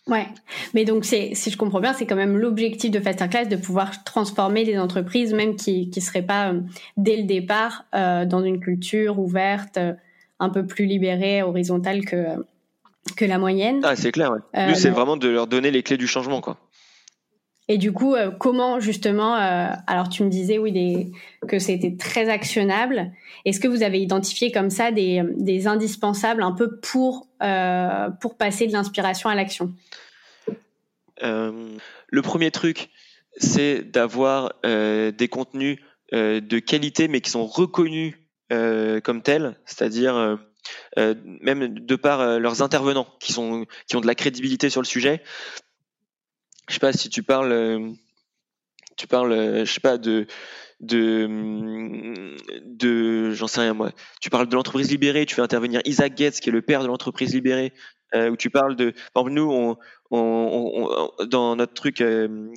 Ouais, 0.06 0.26
mais 0.74 0.84
donc 0.84 1.06
c'est 1.06 1.34
si 1.34 1.50
je 1.50 1.56
comprends 1.56 1.80
bien 1.80 1.94
c'est 1.94 2.04
quand 2.04 2.16
même 2.16 2.36
l'objectif 2.36 2.90
de 2.90 3.00
Fasterclass 3.00 3.46
de 3.46 3.56
pouvoir 3.56 4.04
transformer 4.04 4.64
des 4.64 4.78
entreprises 4.78 5.32
même 5.32 5.56
qui 5.56 5.88
qui 5.88 6.02
seraient 6.02 6.26
pas 6.26 6.52
euh, 6.52 6.60
dès 6.98 7.16
le 7.16 7.22
départ 7.22 7.86
euh, 7.94 8.26
dans 8.26 8.44
une 8.44 8.60
culture 8.60 9.18
ouverte 9.18 9.78
euh, 9.78 9.94
un 10.40 10.50
peu 10.50 10.66
plus 10.66 10.84
libérée 10.84 11.42
horizontale 11.42 12.04
que 12.04 12.26
que 13.16 13.24
la 13.24 13.38
moyenne. 13.38 13.80
Ah 13.82 13.96
c'est 13.96 14.12
clair. 14.12 14.32
Ouais. 14.32 14.74
c'est 14.74 14.90
vraiment 14.90 15.16
de 15.16 15.28
leur 15.28 15.46
donner 15.46 15.70
les 15.70 15.82
clés 15.82 15.96
du 15.96 16.06
changement 16.06 16.42
quoi. 16.42 16.58
Et 17.68 17.78
du 17.78 17.92
coup, 17.92 18.14
euh, 18.14 18.30
comment 18.30 18.78
justement, 18.78 19.36
euh, 19.36 19.68
alors 19.86 20.10
tu 20.10 20.22
me 20.22 20.28
disais 20.28 20.58
oui 20.58 21.12
que 21.48 21.58
c'était 21.58 21.96
très 21.96 22.28
actionnable. 22.28 23.12
Est-ce 23.46 23.58
que 23.58 23.68
vous 23.68 23.82
avez 23.82 24.00
identifié 24.00 24.52
comme 24.52 24.68
ça 24.68 24.90
des, 24.90 25.22
des 25.36 25.66
indispensables 25.66 26.42
un 26.42 26.52
peu 26.52 26.78
pour, 26.80 27.26
euh, 27.42 28.10
pour 28.20 28.36
passer 28.36 28.66
de 28.66 28.72
l'inspiration 28.72 29.30
à 29.30 29.34
l'action? 29.34 29.72
Le 31.22 32.20
premier 32.22 32.50
truc, 32.50 32.90
c'est 33.38 33.82
d'avoir 33.82 34.52
des 34.62 35.28
contenus 35.30 35.78
de 36.12 36.58
qualité 36.58 37.08
mais 37.08 37.22
qui 37.22 37.30
sont 37.30 37.46
reconnus 37.46 38.14
comme 38.50 39.22
tels, 39.22 39.56
c'est-à-dire 39.64 40.38
même 40.96 41.78
de 41.78 41.96
par 41.96 42.38
leurs 42.38 42.60
intervenants 42.60 43.06
qui, 43.20 43.32
sont, 43.32 43.64
qui 43.88 43.96
ont 43.96 44.00
de 44.00 44.06
la 44.06 44.14
crédibilité 44.14 44.68
sur 44.68 44.82
le 44.82 44.86
sujet 44.86 45.22
je 46.68 46.74
sais 46.74 46.80
pas 46.80 46.92
si 46.92 47.08
tu 47.08 47.22
parles, 47.22 47.52
euh, 47.52 47.90
tu 48.96 49.06
parles, 49.06 49.32
euh, 49.32 49.64
je 49.64 49.72
sais 49.72 49.80
pas 49.80 49.98
de 49.98 50.26
de 50.80 52.40
j'en 53.32 53.46
sais 53.46 53.60
rien 53.60 53.74
moi. 53.74 53.92
Tu 54.20 54.28
parles 54.28 54.48
de 54.48 54.54
l'entreprise 54.54 54.90
libérée, 54.90 55.24
tu 55.24 55.34
fais 55.34 55.42
intervenir 55.42 55.80
Isaac 55.84 56.16
Getz 56.16 56.40
qui 56.40 56.50
est 56.50 56.52
le 56.52 56.62
père 56.62 56.82
de 56.82 56.88
l'entreprise 56.88 57.32
libérée, 57.32 57.72
euh, 58.14 58.30
où 58.30 58.36
tu 58.36 58.50
parles 58.50 58.76
de, 58.76 58.92
par 59.14 59.22
exemple 59.22 59.34
nous 59.34 59.76
on, 60.10 60.88
dans 61.26 61.56
notre 61.56 61.74
truc 61.74 62.02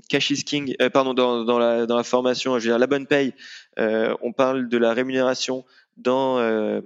Cash 0.10 0.32
is 0.32 0.44
King, 0.44 0.76
pardon 0.92 1.14
dans, 1.14 1.60
la 1.60 2.04
formation, 2.04 2.60
je 2.60 2.66
veux 2.66 2.72
dire 2.72 2.80
la 2.80 2.88
bonne 2.88 3.08
paye, 3.08 3.34
on 3.78 4.34
parle 4.34 4.68
de 4.68 4.78
la 4.78 4.94
rémunération 4.94 5.64
dans 5.96 6.82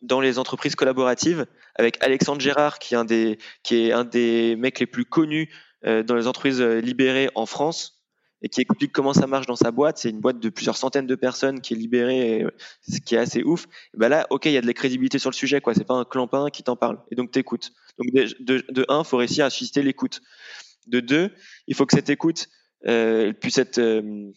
dans 0.00 0.20
les 0.20 0.38
entreprises 0.38 0.74
collaboratives 0.74 1.46
avec 1.76 2.02
Alexandre 2.02 2.40
Gérard 2.40 2.78
qui 2.78 2.94
est 2.94 2.96
un 2.96 3.04
des 3.04 3.38
qui 3.62 3.88
est 3.88 3.92
un 3.92 4.04
des 4.04 4.56
mecs 4.56 4.80
les 4.80 4.86
plus 4.86 5.04
connus 5.04 5.50
dans 5.84 6.14
les 6.14 6.26
entreprises 6.26 6.60
euh, 6.60 6.80
libérées 6.80 7.28
en 7.34 7.46
France 7.46 8.00
et 8.42 8.48
qui 8.48 8.60
explique 8.60 8.92
comment 8.92 9.12
ça 9.12 9.26
marche 9.26 9.46
dans 9.46 9.56
sa 9.56 9.70
boîte. 9.70 9.98
C'est 9.98 10.10
une 10.10 10.20
boîte 10.20 10.40
de 10.40 10.48
plusieurs 10.48 10.76
centaines 10.76 11.06
de 11.06 11.14
personnes 11.14 11.60
qui 11.60 11.74
est 11.74 11.76
libérée, 11.76 12.44
ce 12.88 13.00
qui 13.00 13.14
est 13.14 13.18
assez 13.18 13.42
ouf. 13.44 13.66
Et 13.94 13.98
ben 13.98 14.08
là, 14.08 14.26
ok, 14.30 14.46
il 14.46 14.52
y 14.52 14.56
a 14.56 14.60
de 14.60 14.66
la 14.66 14.72
crédibilité 14.72 15.20
sur 15.20 15.30
le 15.30 15.34
sujet, 15.34 15.60
quoi. 15.60 15.74
C'est 15.74 15.84
pas 15.84 15.94
un 15.94 16.04
clampin 16.04 16.50
qui 16.50 16.64
t'en 16.64 16.74
parle. 16.74 16.98
Et 17.12 17.14
donc 17.14 17.30
t'écoutes. 17.30 17.70
Donc 17.98 18.12
de, 18.12 18.34
de, 18.40 18.64
de 18.68 18.84
un, 18.88 19.04
faut 19.04 19.16
réussir 19.16 19.44
à 19.44 19.50
susciter 19.50 19.82
l'écoute. 19.82 20.22
De 20.88 20.98
deux, 20.98 21.30
il 21.68 21.76
faut 21.76 21.86
que 21.86 21.94
cette 21.94 22.10
écoute 22.10 22.48
euh, 22.88 23.32
puisse 23.32 23.58
être. 23.58 23.78
Euh, 23.78 24.32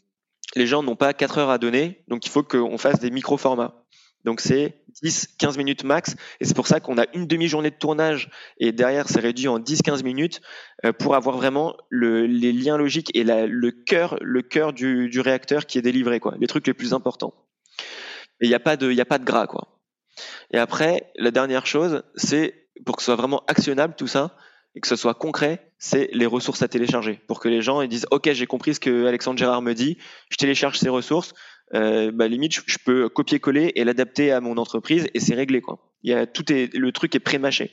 les 0.55 0.67
gens 0.67 0.83
n'ont 0.83 0.95
pas 0.95 1.13
quatre 1.13 1.39
heures 1.39 1.49
à 1.49 1.57
donner, 1.57 2.03
donc 2.07 2.25
il 2.25 2.29
faut 2.29 2.43
qu'on 2.43 2.77
fasse 2.77 2.99
des 2.99 3.09
micro 3.09 3.37
formats. 3.37 3.84
Donc 4.25 4.41
c'est 4.41 4.81
10-15 5.03 5.57
minutes 5.57 5.83
max. 5.83 6.15
Et 6.41 6.45
c'est 6.45 6.55
pour 6.55 6.67
ça 6.67 6.79
qu'on 6.79 6.97
a 6.97 7.05
une 7.13 7.27
demi-journée 7.27 7.69
de 7.69 7.75
tournage 7.75 8.29
et 8.57 8.71
derrière 8.71 9.07
c'est 9.07 9.19
réduit 9.19 9.47
en 9.47 9.59
10-15 9.59 10.03
minutes 10.03 10.41
euh, 10.83 10.91
pour 10.91 11.15
avoir 11.15 11.37
vraiment 11.37 11.77
le, 11.89 12.25
les 12.25 12.51
liens 12.51 12.77
logiques 12.77 13.15
et 13.15 13.23
le 13.23 13.71
cœur, 13.71 14.73
du, 14.73 15.19
réacteur 15.19 15.67
qui 15.67 15.77
est 15.77 15.83
délivré, 15.83 16.19
quoi. 16.19 16.33
Les 16.39 16.47
trucs 16.47 16.67
les 16.67 16.73
plus 16.73 16.93
importants. 16.93 17.33
Et 18.41 18.47
il 18.47 18.49
n'y 18.49 18.55
a 18.55 18.59
pas 18.59 18.75
de, 18.75 18.91
il 18.91 18.99
a 18.99 19.05
pas 19.05 19.19
de 19.19 19.25
gras, 19.25 19.47
quoi. 19.47 19.79
Et 20.51 20.57
après, 20.57 21.11
la 21.17 21.31
dernière 21.31 21.67
chose, 21.67 22.03
c'est 22.15 22.69
pour 22.85 22.95
que 22.95 23.01
ce 23.01 23.05
soit 23.05 23.15
vraiment 23.15 23.43
actionnable 23.47 23.95
tout 23.95 24.07
ça 24.07 24.35
et 24.75 24.81
que 24.81 24.87
ce 24.87 24.95
soit 24.95 25.13
concret, 25.13 25.71
c'est 25.77 26.09
les 26.13 26.25
ressources 26.25 26.61
à 26.61 26.67
télécharger 26.67 27.21
pour 27.27 27.39
que 27.39 27.47
les 27.47 27.61
gens 27.61 27.83
disent 27.85 28.07
ok 28.11 28.31
j'ai 28.33 28.45
compris 28.45 28.73
ce 28.73 28.79
que 28.81 29.05
Alexandre 29.05 29.37
Gérard 29.37 29.61
me 29.61 29.73
dit, 29.73 29.97
je 30.29 30.37
télécharge 30.37 30.77
ces 30.77 30.89
ressources, 30.89 31.33
euh, 31.73 32.11
bah, 32.11 32.27
limite, 32.27 32.53
je, 32.65 32.77
peux 32.83 33.09
copier-coller 33.09 33.71
et 33.75 33.83
l'adapter 33.83 34.31
à 34.31 34.41
mon 34.41 34.57
entreprise 34.57 35.07
et 35.13 35.19
c'est 35.19 35.35
réglé, 35.35 35.61
quoi. 35.61 35.79
Il 36.03 36.11
y 36.11 36.13
a, 36.13 36.27
tout 36.27 36.43
le 36.49 36.91
truc 36.91 37.15
est 37.15 37.19
pré-mâché. 37.19 37.71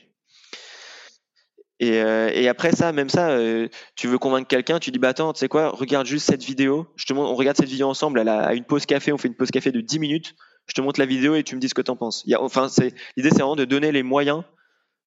Et, 1.79 2.01
euh, 2.01 2.49
après 2.49 2.71
ça, 2.71 2.91
même 2.91 3.09
ça, 3.09 3.31
euh, 3.31 3.67
tu 3.95 4.07
veux 4.07 4.17
convaincre 4.17 4.47
quelqu'un, 4.47 4.79
tu 4.79 4.91
dis 4.91 4.99
bah 4.99 5.09
attends, 5.09 5.33
tu 5.33 5.39
sais 5.39 5.47
quoi, 5.47 5.69
regarde 5.69 6.07
juste 6.07 6.25
cette 6.25 6.43
vidéo. 6.43 6.87
Je 6.95 7.05
te 7.05 7.13
on 7.13 7.35
regarde 7.35 7.57
cette 7.57 7.69
vidéo 7.69 7.87
ensemble. 7.87 8.27
À 8.27 8.53
une 8.53 8.63
pause 8.63 8.85
café, 8.85 9.11
on 9.11 9.17
fait 9.17 9.27
une 9.27 9.35
pause 9.35 9.51
café 9.51 9.71
de 9.71 9.81
10 9.81 9.99
minutes. 9.99 10.35
Je 10.67 10.73
te 10.73 10.81
montre 10.81 10.99
la 10.99 11.05
vidéo 11.05 11.35
et 11.35 11.43
tu 11.43 11.55
me 11.55 11.59
dis 11.59 11.69
ce 11.69 11.73
que 11.73 11.81
t'en 11.81 11.97
penses. 11.97 12.23
Y 12.25 12.35
a, 12.35 12.41
enfin, 12.41 12.67
l'idée, 13.17 13.29
c'est 13.29 13.39
vraiment 13.39 13.55
de 13.55 13.65
donner 13.65 13.91
les 13.91 14.03
moyens 14.03 14.43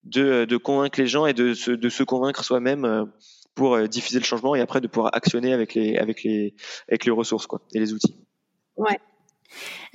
de, 0.05 0.57
convaincre 0.57 1.01
les 1.01 1.07
gens 1.07 1.27
et 1.27 1.35
de 1.35 1.55
se, 1.55 1.71
de 1.71 1.89
se 1.89 2.03
convaincre 2.03 2.45
soi-même 2.45 2.85
euh, 2.85 3.05
pour 3.55 3.81
diffuser 3.89 4.19
le 4.19 4.25
changement 4.25 4.55
et 4.55 4.61
après 4.61 4.81
de 4.81 4.87
pouvoir 4.87 5.15
actionner 5.15 5.53
avec 5.53 5.75
les, 5.75 5.97
avec 5.97 6.23
les, 6.23 6.55
avec 6.89 7.07
les 7.07 7.11
ressources 7.11 7.47
quoi 7.47 7.63
et 7.73 7.81
les 7.81 7.95
outils. 7.95 8.26
Ouais. 8.77 8.99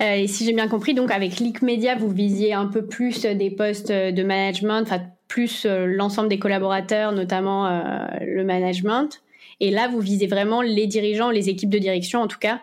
Euh, 0.00 0.14
et 0.14 0.26
si 0.26 0.44
j'ai 0.44 0.52
bien 0.52 0.68
compris, 0.68 0.94
donc 0.94 1.10
avec 1.10 1.38
Leak 1.38 1.62
Media, 1.62 1.94
vous 1.94 2.10
visiez 2.10 2.52
un 2.52 2.66
peu 2.66 2.84
plus 2.84 3.22
des 3.22 3.50
postes 3.50 3.92
de 3.92 4.22
management, 4.22 4.82
enfin 4.82 5.00
plus 5.28 5.64
euh, 5.64 5.86
l'ensemble 5.86 6.28
des 6.28 6.38
collaborateurs, 6.38 7.12
notamment 7.12 7.66
euh, 7.66 8.06
le 8.20 8.44
management. 8.44 9.22
Et 9.60 9.70
là, 9.70 9.88
vous 9.88 10.00
visez 10.00 10.26
vraiment 10.26 10.60
les 10.60 10.86
dirigeants, 10.86 11.30
les 11.30 11.48
équipes 11.48 11.70
de 11.70 11.78
direction 11.78 12.20
en 12.20 12.26
tout 12.26 12.38
cas, 12.38 12.60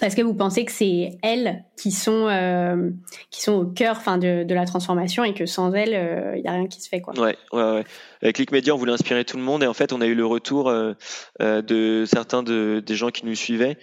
parce 0.00 0.14
que 0.14 0.20
vous 0.20 0.34
pensez 0.34 0.64
que 0.64 0.72
c'est 0.72 1.18
elles 1.22 1.64
qui 1.76 1.92
sont 1.92 2.26
euh, 2.28 2.90
qui 3.30 3.40
sont 3.40 3.52
au 3.52 3.64
cœur, 3.64 3.96
enfin, 3.96 4.18
de, 4.18 4.44
de, 4.44 4.54
la 4.54 4.66
transformation 4.66 5.24
et 5.24 5.32
que 5.32 5.46
sans 5.46 5.72
elles, 5.72 5.90
il 5.90 5.94
euh, 5.94 6.36
y 6.38 6.46
a 6.46 6.52
rien 6.52 6.66
qui 6.66 6.82
se 6.82 6.88
fait, 6.88 7.00
quoi. 7.00 7.14
Ouais, 7.18 7.36
ouais, 7.52 7.62
ouais. 7.62 7.84
Avec 8.20 8.36
Click 8.36 8.52
Media, 8.52 8.74
on 8.74 8.78
voulait 8.78 8.92
inspirer 8.92 9.24
tout 9.24 9.36
le 9.36 9.42
monde 9.42 9.62
et 9.62 9.66
en 9.66 9.74
fait, 9.74 9.92
on 9.92 10.00
a 10.00 10.06
eu 10.06 10.14
le 10.14 10.26
retour 10.26 10.68
euh, 10.68 10.94
de 11.38 12.04
certains 12.06 12.42
de, 12.42 12.82
des 12.84 12.96
gens 12.96 13.10
qui 13.10 13.24
nous 13.24 13.34
suivaient 13.34 13.78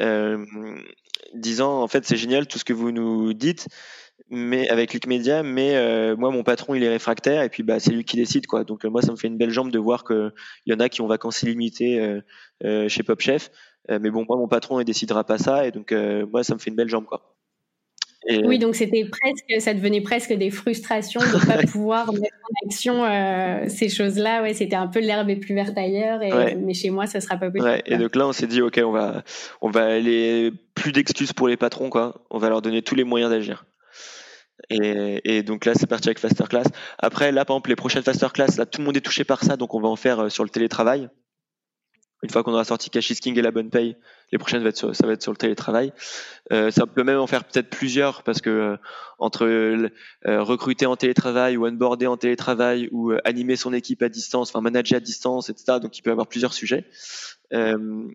euh, 0.00 0.44
disant 1.34 1.82
en 1.82 1.88
fait 1.88 2.04
c'est 2.04 2.16
génial 2.16 2.46
tout 2.46 2.58
ce 2.58 2.64
que 2.64 2.72
vous 2.72 2.92
nous 2.92 3.32
dites 3.32 3.68
mais 4.30 4.68
avec 4.68 4.90
Click 4.90 5.06
Media 5.06 5.42
mais 5.42 5.74
euh, 5.74 6.16
moi 6.16 6.30
mon 6.30 6.42
patron 6.42 6.74
il 6.74 6.82
est 6.82 6.88
réfractaire 6.88 7.42
et 7.42 7.48
puis 7.48 7.62
bah 7.62 7.80
c'est 7.80 7.92
lui 7.92 8.04
qui 8.04 8.16
décide 8.16 8.46
quoi. 8.46 8.64
Donc 8.64 8.84
euh, 8.84 8.88
moi 8.90 9.02
ça 9.02 9.12
me 9.12 9.16
fait 9.16 9.28
une 9.28 9.36
belle 9.36 9.50
jambe 9.50 9.70
de 9.70 9.78
voir 9.78 10.04
que 10.04 10.32
il 10.66 10.72
y 10.72 10.76
en 10.76 10.80
a 10.80 10.88
qui 10.88 11.00
ont 11.00 11.06
vacances 11.06 11.42
illimitées 11.42 12.20
chez 12.88 13.02
Pop 13.02 13.20
Chef. 13.20 13.50
Mais 13.88 14.10
bon 14.10 14.24
moi 14.28 14.36
mon 14.36 14.48
patron 14.48 14.80
il 14.80 14.84
décidera 14.84 15.24
pas 15.24 15.38
ça 15.38 15.66
et 15.66 15.72
donc 15.72 15.92
moi 16.30 16.44
ça 16.44 16.54
me 16.54 16.58
fait 16.58 16.70
une 16.70 16.76
belle 16.76 16.88
jambe 16.88 17.04
quoi 17.04 17.36
oui, 18.28 18.58
donc 18.58 18.74
c'était 18.74 19.04
presque, 19.04 19.60
ça 19.60 19.74
devenait 19.74 20.00
presque 20.00 20.32
des 20.32 20.50
frustrations 20.50 21.20
de 21.20 21.26
ne 21.26 21.46
pas 21.46 21.62
pouvoir 21.66 22.12
mettre 22.12 22.36
en 22.42 22.68
action 22.68 23.04
euh, 23.04 23.68
ces 23.68 23.88
choses-là. 23.88 24.42
Ouais, 24.42 24.54
c'était 24.54 24.76
un 24.76 24.86
peu 24.86 25.00
l'herbe 25.00 25.30
est 25.30 25.36
plus 25.36 25.54
verte 25.54 25.76
ailleurs, 25.76 26.22
et, 26.22 26.54
mais 26.54 26.74
chez 26.74 26.90
moi, 26.90 27.06
ça 27.06 27.20
sera 27.20 27.36
pas 27.36 27.50
possible. 27.50 27.68
Ouais, 27.68 27.82
et 27.86 27.96
donc 27.96 28.14
là, 28.14 28.26
on 28.26 28.32
s'est 28.32 28.46
dit, 28.46 28.62
ok, 28.62 28.80
on 28.84 28.92
va, 28.92 29.24
on 29.60 29.70
va 29.70 29.86
aller 29.86 30.52
plus 30.74 30.92
d'excuses 30.92 31.32
pour 31.32 31.48
les 31.48 31.56
patrons, 31.56 31.90
quoi. 31.90 32.24
On 32.30 32.38
va 32.38 32.48
leur 32.48 32.62
donner 32.62 32.82
tous 32.82 32.94
les 32.94 33.04
moyens 33.04 33.30
d'agir. 33.30 33.64
Et, 34.70 35.20
et, 35.24 35.42
donc 35.42 35.64
là, 35.64 35.72
c'est 35.74 35.86
parti 35.86 36.08
avec 36.08 36.18
Faster 36.18 36.44
Class. 36.48 36.66
Après, 36.98 37.32
là, 37.32 37.44
par 37.44 37.56
exemple, 37.56 37.70
les 37.70 37.76
prochaines 37.76 38.02
Faster 38.02 38.28
Class, 38.32 38.56
là, 38.56 38.66
tout 38.66 38.80
le 38.80 38.86
monde 38.86 38.96
est 38.96 39.00
touché 39.00 39.24
par 39.24 39.42
ça, 39.42 39.56
donc 39.56 39.74
on 39.74 39.80
va 39.80 39.88
en 39.88 39.96
faire 39.96 40.20
euh, 40.20 40.28
sur 40.28 40.44
le 40.44 40.50
télétravail. 40.50 41.08
Une 42.22 42.30
fois 42.30 42.44
qu'on 42.44 42.52
aura 42.52 42.64
sorti 42.64 42.88
Cash 42.88 43.12
King 43.14 43.36
et 43.36 43.42
la 43.42 43.50
bonne 43.50 43.70
paye, 43.70 43.96
Les 44.32 44.38
prochaines, 44.38 44.68
ça 44.72 45.06
va 45.06 45.12
être 45.12 45.22
sur 45.22 45.32
le 45.32 45.36
télétravail. 45.36 45.92
ça 46.50 46.86
peut 46.86 47.04
même 47.04 47.18
en 47.18 47.26
faire 47.26 47.44
peut-être 47.44 47.68
plusieurs 47.68 48.22
parce 48.22 48.40
que 48.40 48.78
entre 49.18 49.46
recruter 50.24 50.86
en 50.86 50.96
télétravail 50.96 51.58
ou 51.58 51.66
onboarder 51.66 52.06
en 52.06 52.16
télétravail 52.16 52.88
ou 52.92 53.12
animer 53.24 53.56
son 53.56 53.74
équipe 53.74 54.02
à 54.02 54.08
distance, 54.08 54.48
enfin 54.48 54.62
manager 54.62 54.96
à 54.96 55.00
distance, 55.00 55.50
etc. 55.50 55.78
Donc 55.82 55.98
il 55.98 56.02
peut 56.02 56.10
y 56.10 56.12
avoir 56.12 56.26
plusieurs 56.26 56.54
sujets. 56.54 56.86
Euh, 57.52 58.08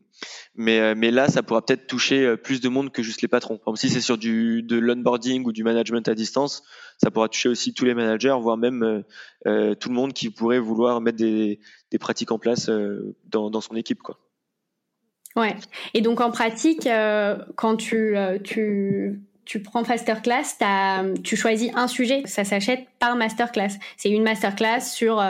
mais, 0.56 0.80
euh, 0.80 0.94
mais 0.98 1.12
là, 1.12 1.28
ça 1.30 1.44
pourra 1.44 1.64
peut-être 1.64 1.88
toucher 1.88 2.26
euh, 2.26 2.38
plus 2.38 2.60
de 2.60 2.70
monde 2.70 2.92
que 2.92 3.04
juste 3.04 3.22
les 3.22 3.28
patrons. 3.28 3.60
Si 3.76 3.90
c'est 3.90 4.02
sur 4.02 4.18
du, 4.18 4.64
de 4.64 4.78
l'onboarding 4.78 5.46
ou 5.46 5.52
du 5.52 5.64
management 5.64 6.08
à 6.08 6.16
distance, 6.16 6.64
ça 6.98 7.12
pourra 7.12 7.30
toucher 7.30 7.50
aussi 7.50 7.74
tous 7.74 7.86
les 7.86 7.94
managers, 7.94 8.36
voire 8.40 8.58
même 8.58 9.04
tout 9.44 9.90
le 9.90 9.94
monde 9.94 10.14
qui 10.14 10.30
pourrait 10.30 10.60
vouloir 10.60 11.00
mettre 11.00 11.18
des, 11.18 11.60
des 11.92 12.00
pratiques 12.00 12.32
en 12.32 12.40
place 12.40 12.70
dans, 13.26 13.52
dans 13.52 13.62
son 13.62 13.76
équipe. 13.76 14.02
Quoi. 14.02 14.18
Ouais. 15.38 15.56
Et 15.94 16.02
donc 16.02 16.20
en 16.20 16.32
pratique, 16.32 16.90
quand 17.56 17.78
tu, 17.78 18.16
tu, 18.44 19.22
tu 19.46 19.62
prends 19.62 19.84
Masterclass, 19.84 20.58
tu 21.24 21.36
choisis 21.38 21.72
un 21.76 21.88
sujet, 21.88 22.24
ça 22.26 22.44
s'achète 22.44 22.88
par 23.00 23.16
Masterclass. 23.16 23.78
C'est 23.96 24.10
une 24.10 24.24
Masterclass 24.24 24.82
sur 24.82 25.24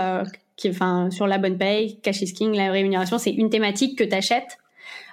qui, 0.55 0.69
enfin, 0.69 1.11
sur 1.11 1.27
la 1.27 1.37
bonne 1.37 1.57
paye, 1.57 1.99
cash 2.01 2.21
is 2.21 2.33
king, 2.33 2.55
la 2.55 2.71
rémunération, 2.71 3.19
c'est 3.19 3.31
une 3.31 3.49
thématique 3.49 3.97
que 3.97 4.03
tu 4.03 4.15
achètes 4.15 4.57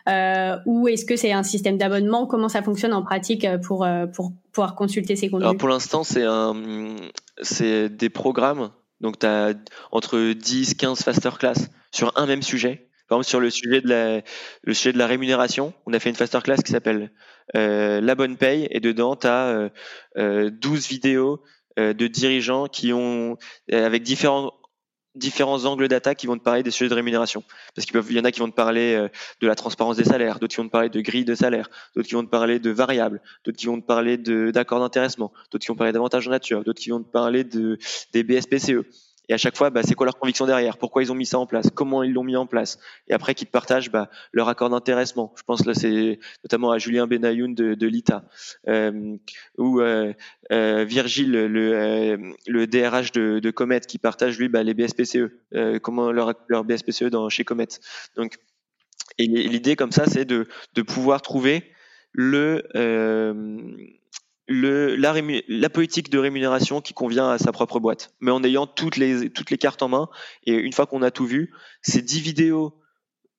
euh, 0.08 0.56
ou 0.66 0.88
est-ce 0.88 1.04
que 1.04 1.16
c'est 1.16 1.32
un 1.32 1.42
système 1.42 1.78
d'abonnement? 1.78 2.26
Comment 2.26 2.48
ça 2.48 2.62
fonctionne 2.62 2.92
en 2.92 3.02
pratique 3.02 3.44
euh, 3.44 3.58
pour, 3.58 3.84
euh, 3.84 4.06
pour 4.06 4.32
pouvoir 4.52 4.74
consulter 4.74 5.16
ces 5.16 5.30
contenus? 5.30 5.58
Pour 5.58 5.68
l'instant, 5.68 6.04
c'est 6.04 6.24
c'est 7.42 7.88
des 7.88 8.10
programmes. 8.10 8.70
Donc, 9.00 9.18
tu 9.18 9.26
as 9.26 9.54
entre 9.92 10.32
10, 10.32 10.74
15 10.74 11.02
faster 11.02 11.30
class 11.38 11.70
sur 11.90 12.12
un 12.16 12.26
même 12.26 12.42
sujet. 12.42 12.88
Par 13.08 13.18
exemple, 13.18 13.28
sur 13.28 13.40
le 13.40 13.50
sujet 13.50 13.80
de 13.80 13.88
la, 13.88 14.22
le 14.62 14.74
sujet 14.74 14.92
de 14.92 14.98
la 14.98 15.06
rémunération, 15.06 15.74
on 15.86 15.92
a 15.92 15.98
fait 15.98 16.10
une 16.10 16.16
faster 16.16 16.40
class 16.42 16.62
qui 16.62 16.72
s'appelle 16.72 17.12
euh, 17.56 18.00
La 18.00 18.14
bonne 18.14 18.36
paye 18.36 18.66
et 18.70 18.80
dedans, 18.80 19.16
tu 19.16 19.26
as 19.26 19.70
euh, 20.16 20.50
12 20.50 20.88
vidéos 20.88 21.42
de 21.76 22.06
dirigeants 22.06 22.68
qui 22.68 22.92
ont, 22.92 23.36
avec 23.72 24.04
différents 24.04 25.64
angles 25.64 25.88
d'attaque 25.88 26.18
qui 26.18 26.26
vont 26.26 26.36
te 26.36 26.42
parler 26.42 26.62
des 26.62 26.70
sujets 26.70 26.88
de 26.88 26.94
rémunération. 26.94 27.42
Parce 27.74 27.86
qu'il 27.86 28.16
y 28.16 28.20
en 28.20 28.24
a 28.24 28.32
qui 28.32 28.40
vont 28.40 28.50
te 28.50 28.54
parler 28.54 28.94
euh, 28.94 29.08
de 29.40 29.46
la 29.46 29.54
transparence 29.54 29.96
des 29.96 30.04
salaires, 30.04 30.38
d'autres 30.38 30.54
qui 30.54 30.60
vont 30.60 30.66
te 30.66 30.72
parler 30.72 30.88
de 30.88 31.00
grille 31.00 31.24
de 31.24 31.34
salaire, 31.34 31.68
d'autres 31.94 32.08
qui 32.08 32.14
vont 32.14 32.24
te 32.24 32.30
parler 32.30 32.58
de 32.58 32.70
variables, 32.70 33.22
d'autres 33.44 33.58
qui 33.58 33.66
vont 33.66 33.80
te 33.80 33.86
parler 33.86 34.18
d'accords 34.18 34.80
d'intéressement, 34.80 35.32
d'autres 35.50 35.64
qui 35.64 35.68
vont 35.68 35.74
te 35.74 35.78
parler 35.78 35.92
d'avantages 35.92 36.26
en 36.26 36.30
nature, 36.30 36.64
d'autres 36.64 36.80
qui 36.80 36.90
vont 36.90 37.02
te 37.02 37.10
parler 37.10 37.44
de, 37.44 37.78
des 38.12 38.22
BSPCE. 38.24 38.84
Et 39.28 39.34
à 39.34 39.38
chaque 39.38 39.56
fois, 39.56 39.70
bah, 39.70 39.82
c'est 39.82 39.94
quoi 39.94 40.06
leur 40.06 40.18
conviction 40.18 40.46
derrière? 40.46 40.76
Pourquoi 40.76 41.02
ils 41.02 41.10
ont 41.10 41.14
mis 41.14 41.26
ça 41.26 41.38
en 41.38 41.46
place? 41.46 41.70
Comment 41.74 42.02
ils 42.02 42.12
l'ont 42.12 42.24
mis 42.24 42.36
en 42.36 42.46
place? 42.46 42.78
Et 43.08 43.14
après, 43.14 43.34
qu'ils 43.34 43.48
partagent 43.48 43.90
bah, 43.90 44.10
leur 44.32 44.48
accord 44.48 44.70
d'intéressement. 44.70 45.32
Je 45.36 45.42
pense 45.42 45.64
là, 45.64 45.74
c'est 45.74 46.18
notamment 46.44 46.70
à 46.70 46.78
Julien 46.78 47.06
Benayoun 47.06 47.54
de, 47.54 47.74
de 47.74 47.86
l'ITA 47.86 48.24
euh, 48.68 49.16
ou 49.56 49.80
euh, 49.80 50.12
euh, 50.52 50.84
Virgile, 50.84 51.32
le, 51.32 51.72
euh, 51.74 52.32
le 52.46 52.66
DRH 52.66 53.12
de, 53.12 53.38
de 53.38 53.50
Comet, 53.50 53.80
qui 53.80 53.98
partage 53.98 54.38
lui 54.38 54.48
bah, 54.48 54.62
les 54.62 54.74
BSPCE. 54.74 55.30
Euh, 55.54 55.78
comment 55.78 56.12
leur, 56.12 56.34
leur 56.48 56.64
BSPCE 56.64 57.04
dans 57.04 57.28
chez 57.28 57.44
Comet. 57.44 57.68
Donc, 58.16 58.36
et 59.18 59.26
l'idée 59.26 59.76
comme 59.76 59.92
ça, 59.92 60.06
c'est 60.06 60.24
de, 60.24 60.46
de 60.74 60.82
pouvoir 60.82 61.22
trouver 61.22 61.62
le 62.12 62.62
le, 64.46 64.94
la, 64.96 65.14
la, 65.48 65.70
politique 65.70 66.10
de 66.10 66.18
rémunération 66.18 66.80
qui 66.80 66.92
convient 66.92 67.30
à 67.30 67.38
sa 67.38 67.52
propre 67.52 67.80
boîte, 67.80 68.14
mais 68.20 68.30
en 68.30 68.42
ayant 68.44 68.66
toutes 68.66 68.96
les, 68.96 69.30
toutes 69.30 69.50
les 69.50 69.58
cartes 69.58 69.82
en 69.82 69.88
main. 69.88 70.08
Et 70.44 70.52
une 70.52 70.72
fois 70.72 70.86
qu'on 70.86 71.02
a 71.02 71.10
tout 71.10 71.26
vu, 71.26 71.52
ces 71.82 72.02
10 72.02 72.20
vidéos 72.20 72.74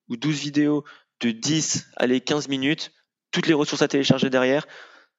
ou 0.10 0.18
12 0.18 0.40
vidéos 0.40 0.84
de 1.22 1.32
10, 1.32 1.88
allez, 1.98 2.22
15 2.22 2.48
minutes, 2.48 2.92
toutes 3.32 3.48
les 3.48 3.54
ressources 3.54 3.82
à 3.82 3.88
télécharger 3.88 4.30
derrière. 4.30 4.68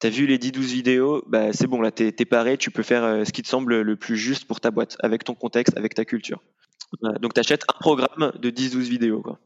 Tu 0.01 0.09
as 0.09 0.11
vu 0.11 0.27
les 0.27 0.39
10-12 0.39 0.61
vidéos, 0.61 1.25
bah, 1.27 1.53
c'est 1.53 1.67
bon, 1.67 1.81
là, 1.81 1.91
tu 1.91 2.07
es, 2.07 2.25
paré, 2.25 2.59
tu 2.59 2.71
peux 2.71 2.83
faire 2.83 3.05
euh, 3.05 3.25
ce 3.25 3.33
qui 3.33 3.43
te 3.43 3.49
semble 3.49 3.81
le 3.81 3.97
plus 3.97 4.17
juste 4.17 4.45
pour 4.45 4.61
ta 4.61 4.71
boîte, 4.71 4.97
avec 5.01 5.25
ton 5.25 5.35
contexte, 5.35 5.77
avec 5.77 5.95
ta 5.95 6.05
culture. 6.05 6.43
donc, 7.21 7.33
tu 7.33 7.41
achètes 7.41 7.65
un 7.69 7.79
programme 7.79 8.33
de 8.39 8.51
10-12 8.51 8.79
vidéos. 8.81 9.23
Quoi. 9.23 9.41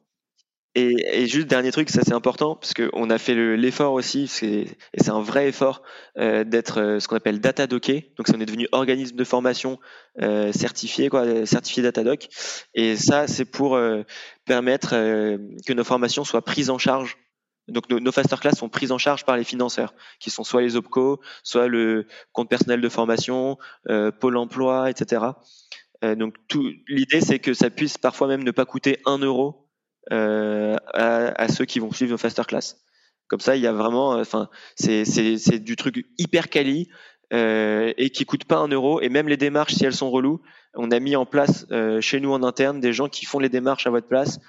Et, 0.76 1.22
et, 1.22 1.26
juste 1.26 1.48
dernier 1.48 1.72
truc, 1.72 1.90
ça 1.90 2.02
c'est 2.04 2.12
important 2.12 2.54
parce 2.54 2.74
qu'on 2.74 3.10
a 3.10 3.18
fait 3.18 3.34
l'effort 3.56 3.92
aussi, 3.92 4.30
et 4.42 4.68
c'est 4.96 5.10
un 5.10 5.20
vrai 5.20 5.48
effort 5.48 5.82
euh, 6.16 6.44
d'être 6.44 6.80
euh, 6.80 7.00
ce 7.00 7.08
qu'on 7.08 7.16
appelle 7.16 7.40
data. 7.40 7.66
Donc, 7.66 7.88
on 7.88 8.40
est 8.40 8.46
devenu 8.46 8.68
organisme 8.70 9.16
de 9.16 9.24
formation 9.24 9.80
euh, 10.22 10.52
certifié, 10.52 11.08
quoi, 11.08 11.44
certifié 11.44 11.82
Datadoc. 11.82 12.28
Et 12.74 12.96
ça, 12.96 13.26
c'est 13.26 13.44
pour 13.44 13.74
euh, 13.74 14.04
permettre 14.44 14.90
euh, 14.94 15.38
que 15.66 15.72
nos 15.72 15.82
formations 15.82 16.22
soient 16.22 16.44
prises 16.44 16.70
en 16.70 16.78
charge. 16.78 17.18
Donc, 17.66 17.90
nos, 17.90 17.98
nos 17.98 18.12
class 18.12 18.56
sont 18.56 18.68
prises 18.68 18.92
en 18.92 18.98
charge 18.98 19.24
par 19.24 19.36
les 19.36 19.44
financeurs, 19.44 19.94
qui 20.20 20.30
sont 20.30 20.44
soit 20.44 20.62
les 20.62 20.76
OPCO, 20.76 21.20
soit 21.42 21.66
le 21.66 22.06
compte 22.32 22.48
personnel 22.48 22.80
de 22.80 22.88
formation, 22.88 23.58
Pôle 24.20 24.36
Emploi, 24.36 24.90
etc. 24.90 25.24
donc, 26.02 26.34
l'idée, 26.88 27.20
c'est 27.20 27.38
que 27.38 27.54
ça 27.54 27.70
puisse 27.70 27.96
parfois 27.96 28.26
même 28.26 28.42
ne 28.42 28.50
pas 28.50 28.64
coûter 28.64 28.98
un 29.06 29.18
euro 29.18 29.69
euh, 30.12 30.76
à, 30.94 31.48
ceux 31.48 31.64
qui 31.64 31.78
vont 31.78 31.92
suivre 31.92 32.12
nos 32.12 32.18
faster 32.18 32.42
class. 32.46 32.78
Comme 33.28 33.40
ça, 33.40 33.56
il 33.56 33.62
y 33.62 33.66
a 33.66 33.72
vraiment, 33.72 34.14
euh, 34.14 34.22
enfin, 34.22 34.48
c'est 34.76 35.58
du 35.58 35.76
truc 35.76 36.04
hyper 36.18 36.48
quali 36.48 36.88
euh, 37.32 37.92
et 37.96 38.10
qui 38.10 38.24
coûte 38.24 38.44
pas 38.44 38.56
un 38.56 38.68
euro. 38.68 39.00
Et 39.00 39.08
même 39.08 39.28
les 39.28 39.36
démarches, 39.36 39.74
si 39.74 39.84
elles 39.84 39.94
sont 39.94 40.10
reloues, 40.10 40.40
on 40.74 40.90
a 40.90 40.98
mis 40.98 41.16
en 41.16 41.26
place 41.26 41.66
chez 42.00 42.20
nous 42.20 42.32
en 42.32 42.42
interne 42.42 42.80
des 42.80 42.92
gens 42.92 43.08
qui 43.08 43.24
font 43.24 43.38
les 43.38 43.48
démarches 43.48 43.86
à 43.86 43.90
votre 43.90 44.08
place 44.08 44.40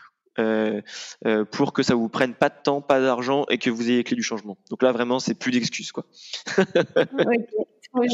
pour 1.52 1.74
que 1.74 1.84
ça 1.84 1.96
vous 1.96 2.10
prenne 2.10 2.34
pas 2.34 2.50
de 2.50 2.56
temps, 2.64 2.82
pas 2.82 3.02
d'argent 3.02 3.46
et 3.50 3.58
que 3.58 3.70
vous 3.70 3.90
ayez 3.90 4.04
clés 4.04 4.16
du 4.16 4.24
changement. 4.24 4.58
Donc 4.70 4.82
là, 4.82 4.92
vraiment, 4.92 5.20
c'est 5.20 5.36
plus 5.36 5.52
d'excuses, 5.52 5.92
quoi. 5.92 6.06
Ouais, 7.94 8.08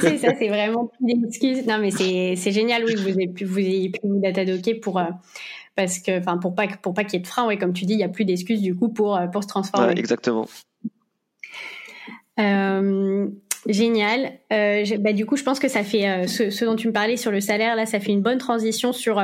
c'est 0.00 0.16
ça, 0.16 0.34
c'est 0.38 0.48
vraiment 0.48 0.86
plus 0.86 1.14
d'excuses. 1.14 1.66
Non, 1.66 1.78
mais 1.78 1.90
c'est 1.90 2.52
génial, 2.52 2.84
oui, 2.84 2.94
vous 2.94 3.08
ayez 3.08 3.28
pu 3.28 3.44
vous, 3.44 3.58
ayez 3.58 3.90
pu 3.90 4.00
vous 4.02 4.18
datadocker 4.18 4.76
pour, 4.76 4.98
parce 5.76 5.98
que, 5.98 6.18
enfin, 6.18 6.38
pour 6.38 6.54
pas 6.54 6.66
pour 6.68 6.94
pas 6.94 7.04
qu'il 7.04 7.14
y 7.14 7.16
ait 7.16 7.22
de 7.22 7.26
frein, 7.26 7.46
ouais, 7.46 7.58
comme 7.58 7.72
tu 7.72 7.84
dis, 7.84 7.94
il 7.94 8.00
y 8.00 8.04
a 8.04 8.08
plus 8.08 8.24
d'excuses 8.24 8.60
du 8.60 8.74
coup 8.74 8.88
pour 8.88 9.16
euh, 9.16 9.26
pour 9.26 9.42
se 9.42 9.48
transformer. 9.48 9.98
exactement. 9.98 10.46
Euh, 12.38 13.28
génial. 13.66 14.32
Euh, 14.52 14.84
bah, 14.98 15.12
du 15.12 15.26
coup, 15.26 15.36
je 15.36 15.42
pense 15.42 15.58
que 15.58 15.68
ça 15.68 15.82
fait 15.82 16.26
ce, 16.26 16.64
dont 16.64 16.76
tu 16.76 16.88
me 16.88 16.92
parlais 16.92 17.16
sur 17.16 17.30
le 17.30 17.40
salaire 17.40 17.76
là, 17.76 17.86
ça 17.86 18.00
fait 18.00 18.12
une 18.12 18.22
bonne 18.22 18.38
transition 18.38 18.92
sur 18.92 19.22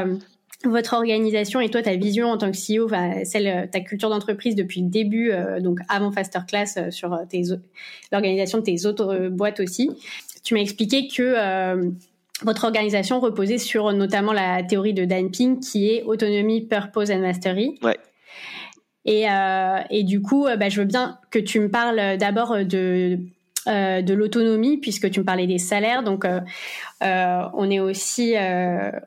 votre 0.64 0.94
organisation 0.94 1.60
et 1.60 1.70
toi 1.70 1.82
ta 1.82 1.96
vision 1.96 2.28
en 2.28 2.38
tant 2.38 2.50
que 2.50 2.56
CEO, 2.56 2.88
celle 3.24 3.68
ta 3.70 3.80
culture 3.80 4.10
d'entreprise 4.10 4.54
depuis 4.54 4.82
le 4.82 4.88
début, 4.88 5.32
donc 5.60 5.78
avant 5.88 6.12
Faster 6.12 6.40
Class 6.46 6.78
sur 6.90 7.16
l'organisation 8.12 8.58
de 8.58 8.64
tes 8.64 8.86
autres 8.86 9.28
boîtes 9.28 9.60
aussi. 9.60 9.90
Tu 10.44 10.54
m'as 10.54 10.60
expliqué 10.60 11.08
que 11.08 11.94
votre 12.42 12.64
organisation 12.64 13.20
reposait 13.20 13.58
sur 13.58 13.92
notamment 13.92 14.32
la 14.32 14.62
théorie 14.62 14.94
de 14.94 15.04
Dan 15.04 15.30
Pink 15.30 15.60
qui 15.60 15.90
est 15.90 16.02
autonomie, 16.02 16.66
purpose 16.66 17.10
and 17.10 17.20
mastery. 17.20 17.78
Ouais. 17.82 17.96
Et, 19.06 19.30
euh, 19.30 19.78
et 19.88 20.02
du 20.02 20.20
coup, 20.20 20.46
euh, 20.46 20.56
bah, 20.56 20.68
je 20.68 20.80
veux 20.80 20.86
bien 20.86 21.18
que 21.30 21.38
tu 21.38 21.60
me 21.60 21.70
parles 21.70 22.18
d'abord 22.18 22.64
de 22.64 23.18
euh, 23.68 24.00
de 24.00 24.14
l'autonomie 24.14 24.76
puisque 24.76 25.10
tu 25.10 25.18
me 25.18 25.24
parlais 25.24 25.46
des 25.48 25.58
salaires. 25.58 26.04
Donc, 26.04 26.24
euh, 26.24 26.40
on 27.00 27.70
est 27.70 27.80
aussi, 27.80 28.34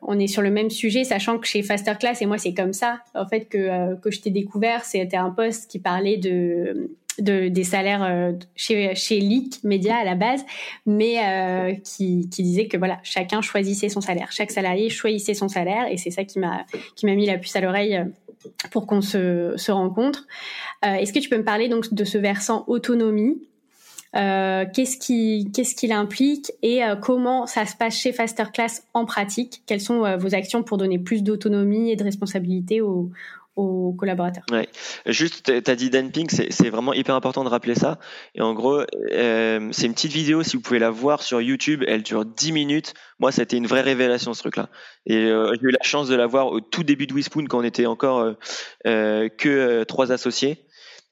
on 0.02 0.18
est 0.18 0.26
sur 0.26 0.42
le 0.42 0.50
même 0.50 0.68
sujet, 0.68 1.04
sachant 1.04 1.38
que 1.38 1.46
chez 1.46 1.62
Faster 1.62 1.94
Class 1.98 2.20
et 2.20 2.26
moi 2.26 2.36
c'est 2.36 2.52
comme 2.52 2.74
ça 2.74 2.98
en 3.14 3.26
fait 3.26 3.46
que 3.46 3.94
que 4.00 4.10
je 4.10 4.20
t'ai 4.20 4.30
découvert. 4.30 4.84
C'était 4.84 5.16
un 5.16 5.30
poste 5.30 5.70
qui 5.70 5.78
parlait 5.78 6.18
de 6.18 6.90
de, 7.20 7.48
des 7.48 7.64
salaires 7.64 8.02
euh, 8.02 8.32
chez, 8.56 8.94
chez 8.94 9.18
Leak 9.18 9.62
Media 9.64 9.96
à 9.96 10.04
la 10.04 10.14
base, 10.14 10.44
mais 10.86 11.16
euh, 11.18 11.74
qui, 11.84 12.26
disait 12.26 12.66
que 12.66 12.76
voilà, 12.76 12.98
chacun 13.02 13.42
choisissait 13.42 13.88
son 13.88 14.00
salaire, 14.00 14.32
chaque 14.32 14.50
salarié 14.50 14.90
choisissait 14.90 15.34
son 15.34 15.48
salaire, 15.48 15.86
et 15.90 15.96
c'est 15.96 16.10
ça 16.10 16.24
qui 16.24 16.38
m'a 16.38 16.64
mis 17.02 17.26
la 17.26 17.38
puce 17.38 17.54
à 17.56 17.60
l'oreille 17.60 17.96
euh, 17.96 18.04
pour 18.70 18.86
qu'on 18.86 19.00
se, 19.00 19.54
se 19.56 19.70
rencontre. 19.70 20.26
Est-ce 20.82 21.12
que 21.12 21.18
tu 21.18 21.28
peux 21.28 21.36
me 21.36 21.44
parler 21.44 21.68
donc 21.68 21.92
de 21.92 22.04
ce 22.04 22.16
versant 22.16 22.64
autonomie? 22.68 23.36
Qu'est-ce 24.14 24.96
qui 24.96 25.50
qu'est-ce 25.52 25.74
qu'il 25.74 25.92
implique 25.92 26.50
et 26.62 26.80
comment 27.02 27.46
ça 27.46 27.66
se 27.66 27.76
passe 27.76 27.98
chez 27.98 28.12
Faster 28.12 28.44
Class 28.50 28.86
en 28.94 29.04
pratique? 29.04 29.62
Quelles 29.66 29.82
sont 29.82 30.16
vos 30.16 30.34
actions 30.34 30.62
pour 30.62 30.78
donner 30.78 30.98
plus 30.98 31.22
d'autonomie 31.22 31.90
et 31.90 31.96
de 31.96 32.02
responsabilité 32.02 32.80
aux, 32.80 33.10
aux 33.56 33.92
collaborateurs. 33.92 34.44
Ouais. 34.50 34.68
Juste, 35.06 35.62
tu 35.62 35.70
as 35.70 35.76
dit 35.76 35.90
dumping, 35.90 36.28
c'est 36.28 36.70
vraiment 36.70 36.92
hyper 36.92 37.14
important 37.14 37.44
de 37.44 37.48
rappeler 37.48 37.74
ça. 37.74 37.98
Et 38.34 38.40
en 38.40 38.54
gros, 38.54 38.82
euh, 39.12 39.68
c'est 39.72 39.86
une 39.86 39.94
petite 39.94 40.12
vidéo, 40.12 40.42
si 40.42 40.56
vous 40.56 40.62
pouvez 40.62 40.78
la 40.78 40.90
voir 40.90 41.22
sur 41.22 41.40
YouTube, 41.40 41.82
elle 41.86 42.02
dure 42.02 42.24
10 42.24 42.52
minutes. 42.52 42.94
Moi, 43.18 43.32
ça 43.32 43.42
a 43.42 43.44
été 43.44 43.56
une 43.56 43.66
vraie 43.66 43.80
révélation, 43.80 44.34
ce 44.34 44.40
truc-là. 44.40 44.68
Et 45.06 45.16
euh, 45.16 45.52
j'ai 45.54 45.68
eu 45.68 45.70
la 45.70 45.82
chance 45.82 46.08
de 46.08 46.14
la 46.14 46.26
voir 46.26 46.48
au 46.48 46.60
tout 46.60 46.84
début 46.84 47.06
de 47.06 47.14
Wispoon, 47.14 47.44
quand 47.46 47.58
on 47.58 47.64
était 47.64 47.86
encore 47.86 48.34
euh, 48.86 49.28
que 49.28 49.84
trois 49.84 50.12
associés. 50.12 50.66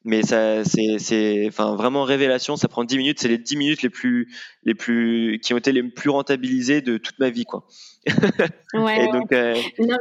Mais 0.04 0.22
ça, 0.22 0.64
c'est, 0.64 1.46
enfin, 1.48 1.74
vraiment 1.74 2.04
révélation. 2.04 2.56
Ça 2.56 2.68
prend 2.68 2.84
10 2.84 2.96
minutes. 2.98 3.18
C'est 3.20 3.28
les 3.28 3.36
10 3.36 3.56
minutes 3.56 3.82
les 3.82 3.90
plus, 3.90 4.32
les 4.62 4.74
plus, 4.74 5.40
qui 5.42 5.52
ont 5.52 5.58
été 5.58 5.72
les 5.72 5.82
plus 5.82 6.08
rentabilisées 6.08 6.80
de 6.80 6.98
toute 6.98 7.18
ma 7.18 7.30
vie, 7.30 7.44
quoi. 7.44 7.66
Ouais. 8.74 9.06
Et 9.06 9.12
donc, 9.12 9.34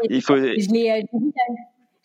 il 0.10 0.22
faut. 0.22 0.36
Je 0.38 0.70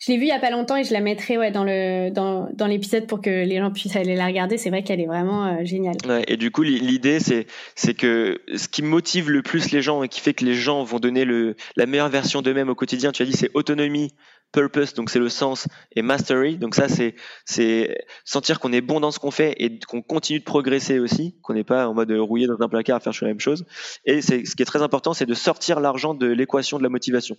Je 0.05 0.11
l'ai 0.11 0.17
vue 0.17 0.23
il 0.23 0.29
y 0.29 0.31
a 0.31 0.39
pas 0.39 0.49
longtemps 0.49 0.75
et 0.75 0.83
je 0.83 0.91
la 0.91 0.99
mettrai 0.99 1.37
ouais, 1.37 1.51
dans 1.51 1.63
le 1.63 2.09
dans, 2.09 2.49
dans 2.53 2.67
l'épisode 2.67 3.07
pour 3.07 3.21
que 3.21 3.29
les 3.29 3.57
gens 3.57 3.71
puissent 3.71 3.95
aller 3.95 4.15
la 4.15 4.25
regarder. 4.25 4.57
C'est 4.57 4.69
vrai 4.69 4.83
qu'elle 4.83 4.99
est 4.99 5.05
vraiment 5.05 5.45
euh, 5.45 5.63
géniale. 5.63 5.95
Ouais, 6.05 6.23
et 6.27 6.35
du 6.35 6.51
coup, 6.51 6.63
l'idée, 6.63 7.21
c'est 7.21 7.47
c'est 7.75 7.93
que 7.93 8.41
ce 8.53 8.67
qui 8.67 8.81
motive 8.81 9.29
le 9.29 9.41
plus 9.41 9.71
les 9.71 9.81
gens 9.81 10.03
et 10.03 10.09
qui 10.09 10.19
fait 10.19 10.33
que 10.33 10.43
les 10.43 10.55
gens 10.55 10.83
vont 10.83 10.99
donner 10.99 11.23
le 11.23 11.55
la 11.77 11.85
meilleure 11.85 12.09
version 12.09 12.41
d'eux-mêmes 12.41 12.67
au 12.67 12.75
quotidien, 12.75 13.13
tu 13.13 13.21
as 13.21 13.25
dit, 13.25 13.31
c'est 13.31 13.49
autonomie, 13.53 14.13
purpose, 14.51 14.93
donc 14.93 15.09
c'est 15.09 15.19
le 15.19 15.29
sens, 15.29 15.69
et 15.95 16.01
mastery, 16.01 16.57
donc 16.57 16.75
ça 16.75 16.89
c'est 16.89 17.15
c'est 17.45 17.97
sentir 18.25 18.59
qu'on 18.59 18.73
est 18.73 18.81
bon 18.81 18.99
dans 18.99 19.11
ce 19.11 19.19
qu'on 19.19 19.31
fait 19.31 19.55
et 19.57 19.79
qu'on 19.87 20.01
continue 20.01 20.39
de 20.39 20.43
progresser 20.43 20.99
aussi, 20.99 21.37
qu'on 21.43 21.53
n'est 21.53 21.63
pas 21.63 21.87
en 21.87 21.93
mode 21.93 22.11
rouillé 22.11 22.47
dans 22.47 22.61
un 22.61 22.67
placard 22.67 22.97
à 22.97 22.99
faire 22.99 23.13
la 23.21 23.27
même 23.29 23.39
chose. 23.39 23.65
Et 24.03 24.21
c'est 24.21 24.43
ce 24.43 24.57
qui 24.57 24.63
est 24.63 24.65
très 24.65 24.81
important, 24.81 25.13
c'est 25.13 25.25
de 25.25 25.33
sortir 25.33 25.79
l'argent 25.79 26.13
de 26.13 26.27
l'équation 26.27 26.77
de 26.77 26.83
la 26.83 26.89
motivation. 26.89 27.37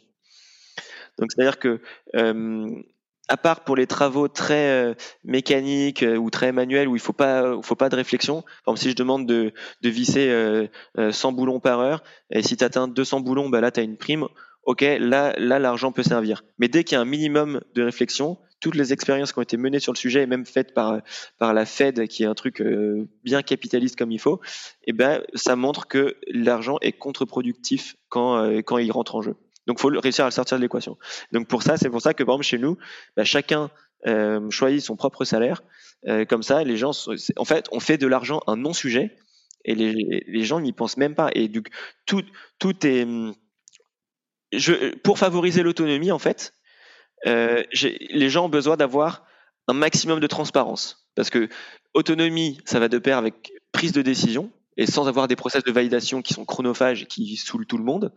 Donc 1.19 1.31
c'est-à-dire 1.33 1.59
que 1.59 1.81
euh, 2.17 2.71
à 3.29 3.37
part 3.37 3.65
pour 3.65 3.77
les 3.77 3.87
travaux 3.87 4.29
très 4.29 4.71
euh, 4.71 4.95
mécaniques 5.25 6.03
euh, 6.03 6.17
ou 6.17 6.31
très 6.31 6.53
manuels 6.53 6.89
où 6.89 6.97
il 6.97 7.01
faut 7.01 7.13
pas 7.13 7.61
faut 7.63 7.77
pas 7.77 7.89
de 7.89 7.97
réflexion. 7.97 8.43
Par 8.65 8.75
exemple, 8.75 8.81
si 8.81 8.91
je 8.91 8.97
demande 8.97 9.27
de, 9.27 9.53
de 9.81 9.89
visser 9.89 10.69
100 10.97 11.33
boulons 11.33 11.61
par 11.61 11.81
heure 11.81 12.03
et 12.31 12.43
si 12.43 12.57
tu 12.57 12.65
atteins 12.65 12.89
200 12.89 13.21
boulons, 13.21 13.49
bah 13.49 13.61
là 13.61 13.71
tu 13.71 13.81
as 13.81 13.83
une 13.83 13.97
prime. 13.97 14.27
OK, 14.65 14.81
là 14.81 15.35
là 15.37 15.59
l'argent 15.59 15.93
peut 15.93 16.03
servir. 16.03 16.43
Mais 16.59 16.69
dès 16.69 16.85
qu'il 16.85 16.97
y 16.97 16.99
a 16.99 17.03
un 17.03 17.05
minimum 17.05 17.61
de 17.75 17.83
réflexion, 17.83 18.39
toutes 18.61 18.77
les 18.77 18.95
expériences 18.95 19.33
qui 19.35 19.39
ont 19.39 19.43
été 19.43 19.59
menées 19.59 19.79
sur 19.79 19.93
le 19.93 19.99
sujet 19.99 20.23
et 20.23 20.27
même 20.27 20.47
faites 20.47 20.73
par 20.73 21.03
par 21.39 21.53
la 21.53 21.67
Fed 21.67 22.09
qui 22.09 22.23
est 22.23 22.27
un 22.27 22.35
truc 22.35 22.63
bien 23.23 23.43
capitaliste 23.43 23.97
comme 23.97 24.11
il 24.11 24.21
faut, 24.21 24.41
et 24.83 24.91
eh 24.91 24.93
ben 24.95 25.23
ça 25.35 25.55
montre 25.55 25.87
que 25.87 26.17
l'argent 26.29 26.79
est 26.81 26.93
contre-productif 26.93 27.97
quand 28.09 28.63
quand 28.63 28.79
il 28.79 28.91
rentre 28.91 29.17
en 29.17 29.23
jeu. 29.23 29.35
Donc, 29.67 29.79
faut 29.79 29.89
réussir 29.89 30.25
à 30.25 30.29
le 30.29 30.33
sortir 30.33 30.59
de 30.59 30.63
l'équation. 30.63 30.99
Donc, 31.33 31.49
pour 31.49 31.63
ça, 31.63 31.77
c'est 31.77 31.91
pour 31.91 32.03
ça 32.03 32.15
que, 32.15 32.23
par 32.23 32.35
exemple, 32.35 32.47
chez 32.47 32.59
nous, 32.59 32.77
bah, 33.17 33.25
chacun 33.25 33.71
euh, 34.07 34.51
choisit 34.51 34.83
son 34.83 34.97
propre 34.97 35.25
salaire. 35.25 35.63
Euh, 36.07 36.25
comme 36.25 36.43
ça, 36.43 36.63
les 36.65 36.77
gens, 36.77 36.91
en 37.37 37.45
fait, 37.45 37.67
on 37.73 37.81
fait 37.81 37.97
de 37.97 38.07
l'argent 38.07 38.43
un 38.47 38.57
non-sujet 38.57 39.17
et 39.65 39.75
les, 39.75 40.25
les 40.27 40.45
gens 40.45 40.61
n'y 40.61 40.73
pensent 40.73 40.99
même 40.99 41.15
pas. 41.15 41.31
Et 41.35 41.49
donc, 41.49 41.69
tout, 42.07 42.23
tout 42.59 42.87
est. 42.87 43.07
Je, 44.53 44.95
pour 44.99 45.19
favoriser 45.19 45.63
l'autonomie, 45.63 46.13
en 46.13 46.19
fait, 46.19 46.55
euh, 47.27 47.63
les 48.11 48.29
gens 48.29 48.47
ont 48.47 48.51
besoin 48.51 48.77
d'avoir 48.77 49.25
un 49.69 49.73
maximum 49.73 50.21
de 50.21 50.27
transparence. 50.27 51.09
Parce 51.15 51.31
que 51.31 51.49
autonomie, 51.95 52.61
ça 52.65 52.79
va 52.81 52.89
de 52.89 52.99
pair 52.99 53.19
avec 53.19 53.53
prise 53.73 53.93
de 53.93 54.03
décision 54.03 54.53
et 54.77 54.87
sans 54.87 55.09
avoir 55.09 55.29
des 55.29 55.37
process 55.37 55.63
de 55.63 55.73
validation 55.73 56.23
qui 56.23 56.35
sont 56.35 56.45
chronophages 56.45 57.03
et 57.03 57.07
qui 57.07 57.37
saoulent 57.37 57.67
tout 57.67 57.79
le 57.79 57.85
monde, 57.85 58.13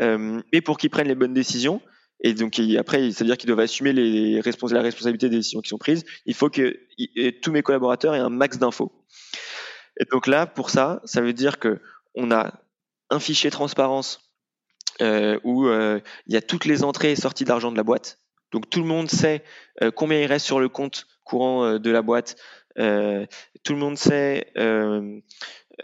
euh, 0.00 0.40
et 0.52 0.60
pour 0.60 0.78
qu'ils 0.78 0.90
prennent 0.90 1.08
les 1.08 1.14
bonnes 1.14 1.34
décisions. 1.34 1.80
Et 2.20 2.34
donc 2.34 2.60
après, 2.76 3.12
c'est-à-dire 3.12 3.36
qu'ils 3.36 3.46
doivent 3.46 3.60
assumer 3.60 3.92
les 3.92 4.34
la 4.34 4.82
responsabilité 4.82 5.28
des 5.28 5.36
décisions 5.36 5.60
qui 5.60 5.68
sont 5.68 5.78
prises. 5.78 6.04
Il 6.26 6.34
faut 6.34 6.50
que 6.50 6.76
tous 7.42 7.52
mes 7.52 7.62
collaborateurs 7.62 8.14
aient 8.14 8.18
un 8.18 8.28
max 8.28 8.58
d'infos. 8.58 8.92
Et 10.00 10.04
donc 10.10 10.26
là, 10.26 10.46
pour 10.46 10.70
ça, 10.70 11.00
ça 11.04 11.20
veut 11.20 11.32
dire 11.32 11.58
que 11.58 11.80
on 12.14 12.32
a 12.32 12.60
un 13.10 13.20
fichier 13.20 13.50
transparence 13.50 14.28
euh, 15.00 15.38
où 15.44 15.66
euh, 15.66 16.00
il 16.26 16.34
y 16.34 16.36
a 16.36 16.42
toutes 16.42 16.64
les 16.64 16.82
entrées 16.82 17.12
et 17.12 17.16
sorties 17.16 17.44
d'argent 17.44 17.70
de 17.70 17.76
la 17.76 17.84
boîte. 17.84 18.18
Donc 18.52 18.68
tout 18.68 18.80
le 18.80 18.86
monde 18.86 19.10
sait 19.10 19.44
euh, 19.82 19.90
combien 19.90 20.18
il 20.20 20.26
reste 20.26 20.46
sur 20.46 20.58
le 20.58 20.68
compte 20.68 21.06
courant 21.24 21.78
de 21.78 21.90
la 21.90 22.02
boîte. 22.02 22.36
Tout 22.76 23.72
le 23.72 23.78
monde 23.78 23.98
sait 23.98 24.52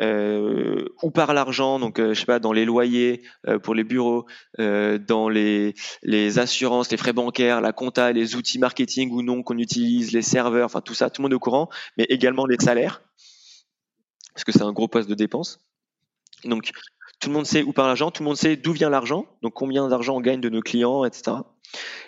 euh, 0.00 0.84
où 1.02 1.10
part 1.10 1.34
l'argent, 1.34 1.78
donc 1.78 1.98
euh, 1.98 2.14
je 2.14 2.20
sais 2.20 2.26
pas 2.26 2.38
dans 2.38 2.52
les 2.52 2.64
loyers 2.64 3.22
euh, 3.46 3.58
pour 3.58 3.74
les 3.74 3.84
bureaux, 3.84 4.26
euh, 4.58 4.98
dans 4.98 5.28
les 5.28 5.74
les 6.02 6.38
assurances, 6.38 6.90
les 6.90 6.96
frais 6.96 7.12
bancaires, 7.12 7.60
la 7.60 7.72
compta, 7.72 8.12
les 8.12 8.36
outils 8.36 8.58
marketing 8.58 9.10
ou 9.12 9.22
non 9.22 9.42
qu'on 9.42 9.58
utilise, 9.58 10.12
les 10.12 10.22
serveurs, 10.22 10.66
enfin 10.66 10.80
tout 10.80 10.94
ça, 10.94 11.10
tout 11.10 11.22
le 11.22 11.24
monde 11.24 11.32
est 11.32 11.36
au 11.36 11.40
courant, 11.40 11.68
mais 11.96 12.04
également 12.08 12.46
les 12.46 12.56
salaires 12.58 13.02
parce 14.34 14.44
que 14.44 14.52
c'est 14.52 14.62
un 14.62 14.72
gros 14.72 14.88
poste 14.88 15.08
de 15.08 15.14
dépense. 15.14 15.60
Donc 16.44 16.72
tout 17.20 17.28
le 17.30 17.34
monde 17.34 17.46
sait 17.46 17.62
où 17.62 17.72
part 17.72 17.86
l'argent, 17.86 18.10
tout 18.10 18.22
le 18.22 18.28
monde 18.28 18.36
sait 18.36 18.56
d'où 18.56 18.72
vient 18.72 18.90
l'argent, 18.90 19.26
donc 19.42 19.54
combien 19.54 19.88
d'argent 19.88 20.16
on 20.16 20.20
gagne 20.20 20.40
de 20.40 20.48
nos 20.48 20.60
clients, 20.60 21.04
etc. 21.04 21.36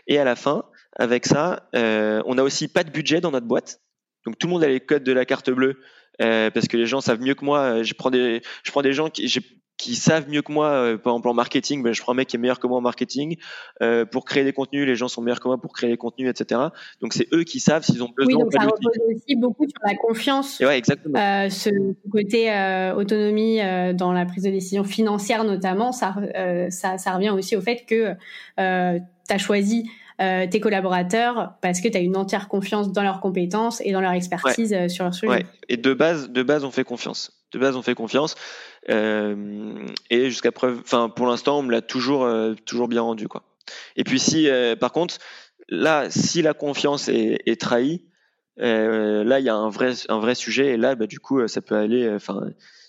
Et 0.06 0.18
à 0.18 0.24
la 0.24 0.36
fin, 0.36 0.64
avec 0.98 1.24
ça, 1.24 1.68
euh, 1.74 2.22
on 2.26 2.36
a 2.36 2.42
aussi 2.42 2.68
pas 2.68 2.84
de 2.84 2.90
budget 2.90 3.20
dans 3.20 3.30
notre 3.30 3.46
boîte. 3.46 3.80
Donc 4.26 4.38
tout 4.38 4.48
le 4.48 4.52
monde 4.54 4.64
a 4.64 4.68
les 4.68 4.80
codes 4.80 5.04
de 5.04 5.12
la 5.12 5.24
carte 5.24 5.50
bleue 5.50 5.80
euh, 6.22 6.50
parce 6.50 6.68
que 6.68 6.76
les 6.76 6.86
gens 6.86 7.00
savent 7.00 7.20
mieux 7.20 7.34
que 7.34 7.44
moi. 7.44 7.60
Euh, 7.60 7.82
je 7.82 7.94
prends 7.94 8.10
des, 8.10 8.42
je 8.62 8.70
prends 8.70 8.82
des 8.82 8.92
gens 8.92 9.10
qui, 9.10 9.28
qui 9.76 9.94
savent 9.94 10.28
mieux 10.28 10.42
que 10.42 10.52
moi, 10.52 10.68
euh, 10.68 10.96
par 10.96 11.12
exemple 11.12 11.28
en 11.28 11.34
marketing, 11.34 11.82
ben, 11.82 11.92
je 11.92 12.00
prends 12.00 12.12
un 12.12 12.16
mec 12.16 12.28
qui 12.28 12.36
est 12.36 12.38
meilleur 12.38 12.58
que 12.58 12.66
moi 12.66 12.78
en 12.78 12.80
marketing. 12.80 13.36
Euh, 13.82 14.04
pour 14.06 14.24
créer 14.24 14.44
des 14.44 14.52
contenus, 14.52 14.86
les 14.86 14.96
gens 14.96 15.08
sont 15.08 15.20
meilleurs 15.20 15.40
que 15.40 15.48
moi 15.48 15.60
pour 15.60 15.72
créer 15.72 15.90
des 15.90 15.96
contenus, 15.96 16.30
etc. 16.30 16.60
Donc 17.00 17.12
c'est 17.12 17.28
eux 17.32 17.44
qui 17.44 17.60
savent 17.60 17.84
s'ils 17.84 18.02
ont 18.02 18.10
besoin. 18.16 18.34
Oui, 18.34 18.40
donc 18.42 18.52
ça 18.52 18.62
repose 18.62 18.98
aussi 19.14 19.36
beaucoup 19.36 19.64
sur 19.64 19.78
la 19.84 19.94
confiance. 19.94 20.60
ouais, 20.60 20.78
exactement. 20.78 21.18
Euh, 21.18 21.50
ce 21.50 21.70
côté 22.10 22.50
euh, 22.50 22.94
autonomie 22.94 23.58
dans 23.94 24.12
la 24.12 24.24
prise 24.24 24.44
de 24.44 24.50
décision 24.50 24.84
financière 24.84 25.44
notamment, 25.44 25.92
ça, 25.92 26.14
ça, 26.70 26.98
ça 26.98 27.12
revient 27.12 27.30
aussi 27.30 27.56
au 27.56 27.60
fait 27.60 27.84
que 27.86 28.12
tu 28.56 29.34
as 29.34 29.38
choisi 29.38 29.90
euh, 30.20 30.46
tes 30.46 30.60
collaborateurs 30.60 31.54
parce 31.60 31.80
que 31.80 31.88
tu 31.88 31.96
as 31.96 32.00
une 32.00 32.16
entière 32.16 32.48
confiance 32.48 32.90
dans 32.90 33.02
leurs 33.02 33.20
compétences 33.20 33.82
et 33.84 33.92
dans 33.92 34.00
leur 34.00 34.12
expertise 34.12 34.72
euh, 34.72 34.88
sur 34.88 35.04
leur 35.04 35.12
sujet. 35.12 35.30
Ouais. 35.30 35.46
Et 35.68 35.76
de 35.76 35.92
base, 35.92 36.30
de 36.30 36.42
base, 36.42 36.64
on 36.64 36.70
fait 36.70 36.84
confiance. 36.84 37.32
De 37.52 37.58
base, 37.58 37.76
on 37.76 37.82
fait 37.82 37.94
confiance. 37.94 38.34
Euh, 38.88 39.74
et 40.10 40.30
jusqu'à 40.30 40.52
preuve, 40.52 40.80
enfin, 40.80 41.08
pour 41.08 41.26
l'instant, 41.26 41.58
on 41.58 41.62
me 41.62 41.70
l'a 41.70 41.82
toujours, 41.82 42.24
euh, 42.24 42.54
toujours 42.64 42.88
bien 42.88 43.02
rendu, 43.02 43.28
quoi. 43.28 43.42
Et 43.96 44.04
puis 44.04 44.18
si, 44.18 44.48
par 44.78 44.92
contre, 44.92 45.18
là, 45.68 46.08
si 46.08 46.40
la 46.40 46.54
confiance 46.54 47.08
est, 47.08 47.42
est 47.46 47.60
trahie, 47.60 48.04
là, 48.56 49.38
il 49.40 49.44
y 49.44 49.48
a 49.48 49.54
un 49.54 49.68
vrai, 49.68 49.92
un 50.08 50.18
vrai 50.18 50.34
sujet. 50.34 50.68
Et 50.68 50.76
là, 50.76 50.94
bah, 50.94 51.06
du 51.06 51.18
coup, 51.18 51.46
ça 51.48 51.60
peut 51.60 51.74
aller, 51.74 52.08
enfin. 52.14 52.40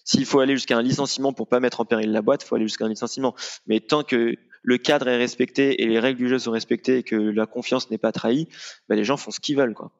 S'il 0.06 0.26
faut 0.26 0.40
aller 0.40 0.54
jusqu'à 0.54 0.78
un 0.78 0.82
licenciement 0.82 1.34
pour 1.34 1.50
pas 1.50 1.60
mettre 1.60 1.82
en 1.82 1.86
péril 1.86 2.14
la 2.14 2.22
boîte, 2.22 2.42
il 2.44 2.48
faut 2.48 2.56
aller 2.56 2.64
jusqu'à 2.64 2.86
un 2.86 2.90
licenciement. 2.90 3.36
Mais 3.66 3.82
tant 3.82 4.04
que 4.04 4.36
le 4.68 4.78
cadre 4.78 5.08
est 5.08 5.16
respecté 5.16 5.82
et 5.82 5.86
les 5.88 5.98
règles 5.98 6.18
du 6.18 6.28
jeu 6.28 6.40
sont 6.40 6.52
respectées 6.52 6.98
et 6.98 7.04
que 7.04 7.16
la 7.16 7.46
confiance 7.46 7.90
n'est 7.90 7.98
pas 7.98 8.12
trahie, 8.12 8.50
bah, 8.90 8.96
les 8.96 9.06
gens 9.06 9.16
font 9.16 9.32
ce 9.32 9.40
qu'ils 9.40 9.56
veulent. 9.56 9.74
Quoi. 9.74 9.94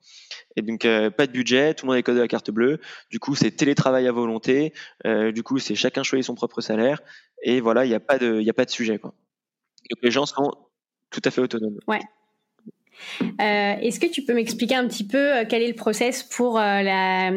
Et 0.58 0.62
donc, 0.62 0.84
euh, 0.84 1.10
pas 1.10 1.26
de 1.26 1.32
budget, 1.32 1.74
tout 1.74 1.86
le 1.86 1.92
monde 1.92 1.98
est 1.98 2.04
codé 2.04 2.20
à 2.20 2.24
la 2.24 2.28
carte 2.28 2.52
bleue. 2.52 2.82
Du 3.10 3.18
coup, 3.18 3.34
c'est 3.34 3.52
télétravail 3.52 4.08
à 4.08 4.12
volonté. 4.12 4.74
Euh, 5.06 5.32
du 5.32 5.42
coup, 5.42 5.58
c'est 5.58 5.76
chacun 5.76 6.04
choisit 6.04 6.26
son 6.26 6.36
propre 6.36 6.60
salaire. 6.60 7.00
Et 7.44 7.62
voilà, 7.62 7.86
il 7.86 7.88
n'y 7.88 7.96
a, 7.96 8.02
pas 8.02 8.18
de, 8.18 8.42
y 8.42 8.50
a 8.50 8.54
pas 8.54 8.66
de 8.66 8.70
sujet. 8.70 9.00
Quoi. 9.00 9.14
Donc, 9.90 10.04
les 10.04 10.12
gens 10.12 10.26
sont 10.26 10.52
tout 11.12 11.22
à 11.24 11.32
fait 11.32 11.40
autonomes. 11.40 11.80
Ouais. 11.88 12.02
Euh, 13.22 13.76
Est-ce 13.82 14.00
que 14.00 14.08
tu 14.08 14.24
peux 14.24 14.34
m'expliquer 14.34 14.76
un 14.76 14.88
petit 14.88 15.06
peu 15.06 15.18
euh, 15.18 15.44
quel 15.48 15.62
est 15.62 15.68
le 15.68 15.76
process 15.76 16.24
pour 16.24 16.58
euh, 16.58 16.82
la, 16.82 17.32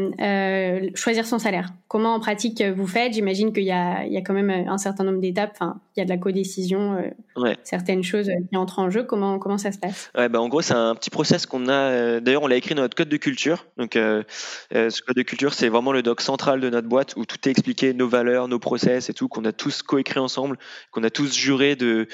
choisir 0.95 1.27
son 1.27 1.39
salaire? 1.39 1.71
Comment 1.89 2.15
en 2.15 2.21
pratique 2.21 2.63
vous 2.63 2.87
faites? 2.87 3.15
J'imagine 3.15 3.53
qu'il 3.53 3.65
y, 3.65 3.67
y 3.67 3.73
a, 3.73 4.21
quand 4.25 4.33
même 4.33 4.51
un 4.51 4.79
certain 4.79 5.03
nombre 5.03 5.21
d'étapes. 5.21 5.51
Enfin, 5.55 5.81
il 5.97 6.01
y 6.01 6.03
a 6.03 6.05
de 6.05 6.11
la 6.11 6.19
codécision, 6.19 7.03
ouais. 7.37 7.57
certaines 7.65 8.05
choses 8.05 8.31
qui 8.49 8.57
entrent 8.57 8.79
en 8.79 8.91
jeu. 8.91 9.03
Comment, 9.03 9.41
comment 9.41 9.59
ça 9.59 9.73
se 9.73 9.79
passe? 9.79 10.09
Ouais, 10.17 10.29
bah 10.29 10.41
En 10.41 10.49
gros, 10.49 10.63
c'est 10.63 10.75
un 10.75 10.95
petit 10.95 11.11
process 11.11 11.47
qu'on 11.47 11.69
a. 11.69 12.21
D'ailleurs, 12.21 12.45
on 12.45 12.47
l'a 12.47 12.55
écrit 12.55 12.77
dans 12.77 12.83
notre 12.83 12.97
code 12.97 13.09
de 13.09 13.17
culture. 13.17 13.67
Donc, 13.77 13.95
ce 13.95 15.03
code 15.03 15.17
de 15.17 15.23
culture, 15.23 15.53
c'est 15.53 15.69
vraiment 15.69 15.91
le 15.91 16.03
doc 16.03 16.21
central 16.21 16.61
de 16.61 16.71
notre 16.71 16.87
boîte 16.87 17.17
où 17.17 17.25
tout 17.25 17.39
est 17.49 17.51
expliqué, 17.51 17.93
nos 17.93 18.09
valeurs, 18.09 18.47
nos 18.47 18.61
process 18.61 19.11
et 19.11 19.13
tout, 19.13 19.27
qu'on 19.27 19.45
a 19.45 19.53
tous 19.53 19.83
coécrit 19.83 20.21
ensemble, 20.21 20.59
qu'on 20.93 21.03
a 21.03 21.11
tous 21.11 21.35
juré 21.35 21.75
de 21.75 22.07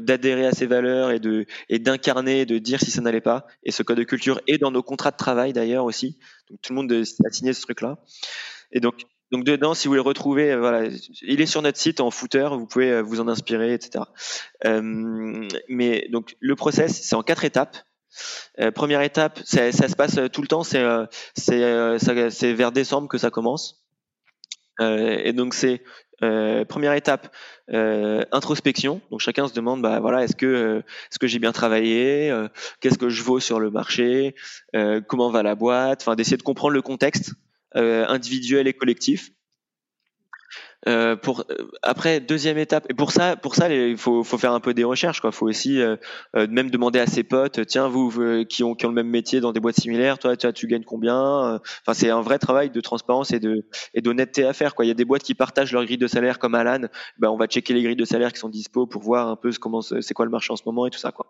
d'adhérer 0.00 0.46
à 0.46 0.52
ces 0.52 0.66
valeurs 0.66 1.12
et 1.12 1.20
de 1.20 1.46
et 1.68 1.78
d'incarner 1.78 2.41
de 2.46 2.58
dire 2.58 2.80
si 2.80 2.90
ça 2.90 3.00
n'allait 3.00 3.20
pas. 3.20 3.46
Et 3.62 3.70
ce 3.70 3.82
code 3.82 3.98
de 3.98 4.04
culture 4.04 4.40
est 4.46 4.58
dans 4.58 4.70
nos 4.70 4.82
contrats 4.82 5.10
de 5.10 5.16
travail 5.16 5.52
d'ailleurs 5.52 5.84
aussi. 5.84 6.18
Donc 6.50 6.60
tout 6.60 6.72
le 6.72 6.76
monde 6.76 6.92
a 6.92 7.30
signé 7.30 7.52
ce 7.52 7.62
truc-là. 7.62 7.98
Et 8.72 8.80
donc, 8.80 9.06
donc 9.32 9.44
dedans, 9.44 9.72
si 9.72 9.88
vous 9.88 9.94
le 9.94 10.02
retrouvez, 10.02 10.52
euh, 10.52 10.58
voilà, 10.58 10.88
il 11.22 11.40
est 11.40 11.46
sur 11.46 11.62
notre 11.62 11.78
site 11.78 12.00
en 12.00 12.10
footer, 12.10 12.48
vous 12.50 12.66
pouvez 12.66 12.90
euh, 12.90 13.00
vous 13.00 13.18
en 13.18 13.28
inspirer, 13.28 13.72
etc. 13.72 14.04
Euh, 14.66 15.48
mais 15.68 16.06
donc 16.10 16.36
le 16.38 16.54
process, 16.54 17.00
c'est 17.02 17.16
en 17.16 17.22
quatre 17.22 17.44
étapes. 17.44 17.78
Première 18.74 19.00
étape, 19.00 19.40
ça 19.42 19.72
se 19.72 19.96
passe 19.96 20.20
tout 20.34 20.42
le 20.42 20.46
temps, 20.46 20.62
c'est 20.62 20.82
vers 22.52 22.72
décembre 22.72 23.08
que 23.08 23.16
ça 23.16 23.30
commence. 23.30 23.86
Et 24.78 25.32
donc 25.32 25.54
c'est 25.54 25.82
euh, 26.22 26.64
première 26.64 26.92
étape, 26.92 27.34
euh, 27.72 28.24
introspection. 28.32 29.00
Donc 29.10 29.20
chacun 29.20 29.48
se 29.48 29.54
demande, 29.54 29.82
bah 29.82 30.00
voilà, 30.00 30.24
est-ce 30.24 30.36
que 30.36 30.46
euh, 30.46 30.78
est-ce 31.10 31.18
que 31.18 31.26
j'ai 31.26 31.38
bien 31.38 31.52
travaillé, 31.52 32.32
qu'est-ce 32.80 32.98
que 32.98 33.08
je 33.08 33.22
vaux 33.22 33.40
sur 33.40 33.60
le 33.60 33.70
marché, 33.70 34.34
comment 35.06 35.30
va 35.30 35.42
la 35.42 35.54
boîte, 35.54 36.02
enfin 36.02 36.14
d'essayer 36.14 36.36
de 36.36 36.42
comprendre 36.42 36.74
le 36.74 36.82
contexte 36.82 37.32
individuel 37.74 38.66
et 38.68 38.74
collectif. 38.74 39.30
Euh, 40.88 41.14
pour 41.14 41.44
euh, 41.48 41.70
après 41.82 42.18
deuxième 42.18 42.58
étape 42.58 42.86
et 42.90 42.94
pour 42.94 43.12
ça 43.12 43.36
pour 43.36 43.54
ça 43.54 43.72
il 43.72 43.96
faut, 43.96 44.24
faut 44.24 44.36
faire 44.36 44.52
un 44.52 44.58
peu 44.58 44.74
des 44.74 44.82
recherches 44.82 45.20
quoi. 45.20 45.30
Faut 45.30 45.48
aussi 45.48 45.80
euh, 45.80 45.94
euh 46.34 46.48
même 46.48 46.70
demander 46.70 46.98
à 46.98 47.06
ses 47.06 47.22
potes 47.22 47.64
tiens 47.66 47.86
vous, 47.86 48.10
qui 48.46 48.64
ont 48.64 48.74
qui 48.74 48.84
ont 48.84 48.88
le 48.88 48.94
même 48.96 49.08
métier 49.08 49.38
dans 49.38 49.52
des 49.52 49.60
boîtes 49.60 49.78
similaires 49.78 50.18
toi 50.18 50.36
tu, 50.36 50.66
gagnes 50.66 50.82
combien 50.82 51.60
enfin 51.82 51.94
c'est 51.94 52.10
un 52.10 52.20
vrai 52.20 52.40
travail 52.40 52.70
de 52.70 52.80
transparence 52.80 53.30
et 53.30 53.38
de 53.38 53.64
et 53.94 54.00
d'honnêteté 54.00 54.44
à 54.44 54.52
faire 54.52 54.74
quoi. 54.74 54.84
Il 54.84 54.88
y 54.88 54.90
a 54.90 54.94
des 54.94 55.04
boîtes 55.04 55.22
qui 55.22 55.34
partagent 55.34 55.72
leur 55.72 55.84
grille 55.84 55.98
de 55.98 56.08
salaire 56.08 56.40
comme 56.40 56.56
Alan. 56.56 56.88
Ben 57.16 57.28
on 57.30 57.36
va 57.36 57.46
checker 57.46 57.74
les 57.74 57.82
grilles 57.84 57.94
de 57.94 58.04
salaire 58.04 58.32
qui 58.32 58.40
sont 58.40 58.48
dispo 58.48 58.88
pour 58.88 59.02
voir 59.02 59.28
un 59.28 59.36
peu 59.36 59.52
comment 59.60 59.82
c'est 59.82 60.14
quoi 60.14 60.24
le 60.24 60.32
marché 60.32 60.52
en 60.52 60.56
ce 60.56 60.64
moment 60.66 60.86
et 60.86 60.90
tout 60.90 60.98
ça 60.98 61.12
quoi. 61.12 61.26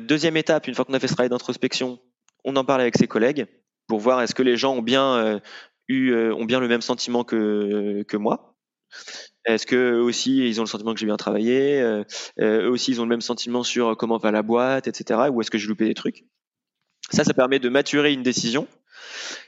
Deuxième 0.00 0.36
étape, 0.36 0.68
une 0.68 0.74
fois 0.74 0.84
qu'on 0.84 0.92
a 0.92 1.00
fait 1.00 1.08
ce 1.08 1.14
travail 1.14 1.30
d'introspection, 1.30 1.98
on 2.44 2.56
en 2.56 2.64
parle 2.66 2.82
avec 2.82 2.98
ses 2.98 3.06
collègues 3.06 3.46
pour 3.86 4.00
voir 4.00 4.20
est-ce 4.20 4.34
que 4.34 4.42
les 4.42 4.58
gens 4.58 4.74
ont 4.74 4.82
bien 4.82 5.40
eu, 5.88 6.14
ont 6.32 6.44
bien 6.44 6.60
le 6.60 6.68
même 6.68 6.82
sentiment 6.82 7.24
que, 7.24 8.02
que 8.02 8.16
moi. 8.16 8.56
Est-ce 9.44 9.66
que 9.66 9.98
aussi 9.98 10.48
ils 10.48 10.60
ont 10.60 10.62
le 10.62 10.68
sentiment 10.68 10.94
que 10.94 11.00
j'ai 11.00 11.06
bien 11.06 11.16
travaillé 11.16 11.82
Eux 12.40 12.68
aussi 12.68 12.92
ils 12.92 13.00
ont 13.00 13.04
le 13.04 13.10
même 13.10 13.20
sentiment 13.20 13.62
sur 13.62 13.96
comment 13.96 14.18
va 14.18 14.30
la 14.30 14.42
boîte, 14.42 14.86
etc. 14.88 15.20
Ou 15.30 15.40
est-ce 15.40 15.50
que 15.50 15.58
j'ai 15.58 15.68
loupé 15.68 15.84
des 15.84 15.94
trucs? 15.94 16.24
Ça, 17.10 17.24
ça 17.24 17.34
permet 17.34 17.58
de 17.58 17.68
maturer 17.68 18.12
une 18.12 18.22
décision. 18.22 18.66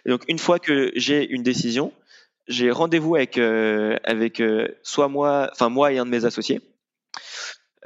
Donc 0.05 0.23
une 0.29 0.39
fois 0.39 0.59
que 0.59 0.93
j'ai 0.97 1.27
une 1.27 1.43
décision, 1.43 1.93
j'ai 2.49 2.71
rendez-vous 2.71 3.15
avec 3.15 3.39
avec 3.39 4.43
soit 4.83 5.09
moi, 5.09 5.49
enfin 5.53 5.69
moi 5.69 5.93
et 5.93 5.99
un 5.99 6.05
de 6.05 6.11
mes 6.11 6.25
associés 6.25 6.61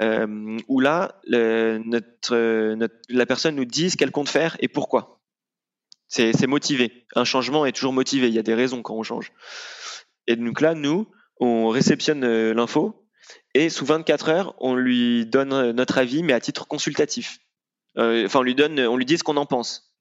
euh, 0.01 0.57
où 0.67 0.79
là, 0.79 1.21
notre, 1.27 2.75
la 3.09 3.25
personne 3.25 3.55
nous 3.55 3.65
dit 3.65 3.89
ce 3.89 3.97
qu'elle 3.97 4.11
compte 4.11 4.29
faire 4.29 4.57
et 4.59 4.67
pourquoi. 4.67 5.20
C'est 6.11 6.47
motivé. 6.47 7.05
Un 7.15 7.23
changement 7.23 7.65
est 7.65 7.71
toujours 7.71 7.93
motivé. 7.93 8.27
Il 8.27 8.33
y 8.33 8.39
a 8.39 8.43
des 8.43 8.53
raisons 8.53 8.81
quand 8.81 8.95
on 8.95 9.03
change. 9.03 9.31
Et 10.27 10.35
donc 10.35 10.59
là, 10.59 10.75
nous, 10.75 11.07
on 11.39 11.69
réceptionne 11.69 12.25
euh, 12.25 12.53
l'info 12.53 13.07
et 13.53 13.69
sous 13.69 13.85
24 13.85 14.29
heures, 14.29 14.55
on 14.59 14.75
lui 14.75 15.25
donne 15.25 15.71
notre 15.71 15.97
avis, 15.97 16.21
mais 16.21 16.33
à 16.33 16.39
titre 16.39 16.67
consultatif. 16.67 17.39
Euh, 17.97 18.25
enfin, 18.25 18.39
on 18.39 18.43
lui 18.43 18.55
donne, 18.55 18.79
on 18.79 18.97
lui 18.97 19.05
dit 19.05 19.17
ce 19.17 19.23
qu'on 19.23 19.37
en 19.37 19.45
pense. 19.45 19.93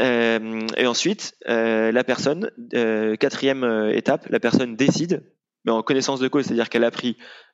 Euh, 0.00 0.66
et 0.76 0.86
ensuite, 0.86 1.34
euh, 1.48 1.90
la 1.90 2.04
personne, 2.04 2.50
euh, 2.74 3.16
quatrième 3.16 3.90
étape, 3.92 4.26
la 4.28 4.40
personne 4.40 4.76
décide 4.76 5.24
mais 5.64 5.72
en 5.72 5.82
connaissance 5.82 6.20
de 6.20 6.28
cause, 6.28 6.46
c'est-à-dire 6.46 6.68
qu'elle 6.68 6.84
a 6.84 6.90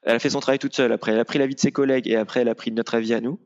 a 0.04 0.18
fait 0.18 0.30
son 0.30 0.40
travail 0.40 0.58
toute 0.58 0.76
seule, 0.76 0.92
après 0.92 1.12
elle 1.12 1.18
a 1.18 1.24
pris 1.24 1.38
l'avis 1.38 1.54
de 1.54 1.60
ses 1.60 1.72
collègues 1.72 2.06
et 2.06 2.16
après 2.16 2.40
elle 2.40 2.50
a 2.50 2.54
pris 2.54 2.70
notre 2.70 2.94
avis 2.94 3.14
à 3.14 3.20
nous. 3.20 3.40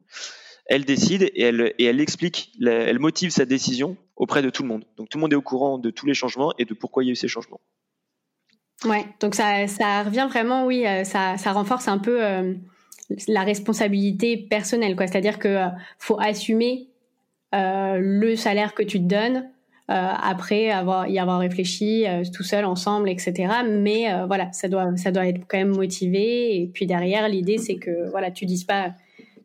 Elle 0.69 0.85
décide 0.85 1.23
et 1.35 1.43
elle, 1.43 2.01
explique, 2.01 2.53
elle 2.61 2.99
motive 2.99 3.31
sa 3.31 3.47
décision 3.47 3.97
auprès 4.17 4.43
de 4.43 4.51
tout 4.51 4.63
le 4.63 4.69
monde. 4.69 4.85
Donc 4.99 5.09
tout 5.09 5.17
le 5.17 5.23
monde 5.23 5.33
est 5.33 5.37
au 5.37 5.43
courant 5.43 5.79
de 5.79 5.91
tous 5.91 6.05
les 6.05 6.15
changements 6.15 6.53
et 6.59 6.67
de 6.67 6.75
pourquoi 6.75 7.03
il 7.03 7.07
y 7.07 7.09
a 7.11 7.13
eu 7.13 7.17
ces 7.17 7.29
changements. 7.29 7.61
Ouais, 8.85 9.05
donc 9.21 9.35
ça, 9.35 9.65
revient 10.05 10.27
vraiment, 10.31 10.67
oui, 10.67 10.87
euh, 10.87 11.05
ça, 11.05 11.35
renforce 11.53 11.89
un 11.89 11.99
peu 11.99 12.25
euh, 12.25 12.55
la 13.27 13.43
responsabilité 13.43 14.37
personnelle, 14.37 14.95
quoi. 14.95 15.07
C'est-à-dire 15.07 15.39
que 15.39 15.49
euh, 15.49 15.67
faut 15.99 16.21
assumer 16.21 16.89
le 17.53 18.37
salaire 18.37 18.75
que 18.75 18.83
tu 18.83 18.99
te 18.99 19.07
donnes, 19.07 19.49
après 19.89 20.69
avoir 20.69 21.09
y 21.09 21.19
avoir 21.19 21.39
réfléchi 21.39 22.05
tout 22.31 22.43
seul 22.43 22.67
ensemble 22.67 23.09
etc 23.09 23.51
mais 23.67 24.05
voilà 24.27 24.53
ça 24.53 24.69
doit 24.69 24.95
ça 24.99 25.13
doit 25.13 25.27
être 25.27 25.41
quand 25.49 25.57
même 25.57 25.75
motivé 25.75 26.61
et 26.61 26.67
puis 26.67 26.85
derrière 26.85 27.27
l'idée 27.27 27.57
c'est 27.57 27.77
que 27.77 28.11
voilà 28.11 28.31
tu 28.31 28.45
dises 28.45 28.65
pas 28.65 28.93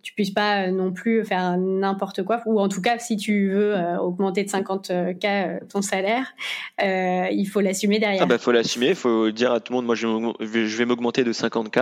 tu 0.04 0.14
puisses 0.14 0.32
pas 0.32 0.70
non 0.70 0.92
plus 0.92 1.26
faire 1.26 1.58
n'importe 1.58 2.24
quoi 2.24 2.42
ou 2.46 2.60
en 2.60 2.68
tout 2.68 2.82
cas 2.82 3.00
si 3.00 3.18
tu 3.18 3.50
veux 3.50 3.76
augmenter 4.00 4.44
de 4.44 4.50
50 4.50 4.92
k 5.20 5.28
ton 5.70 5.82
salaire 5.82 6.34
euh, 6.82 7.28
il 7.32 7.46
faut 7.46 7.62
l'assumer 7.62 8.00
derrière. 8.00 8.22
Ah 8.22 8.26
bah 8.26 8.38
faut 8.38 8.52
l'assumer, 8.52 8.96
faut 8.96 9.32
dire 9.32 9.52
à 9.52 9.60
tout 9.60 9.72
le 9.74 9.78
monde 9.78 9.86
moi 9.86 9.96
je 9.96 10.78
vais 10.78 10.86
m'augmenter 10.86 11.24
de 11.24 11.32
50 11.32 11.72
k 11.72 11.80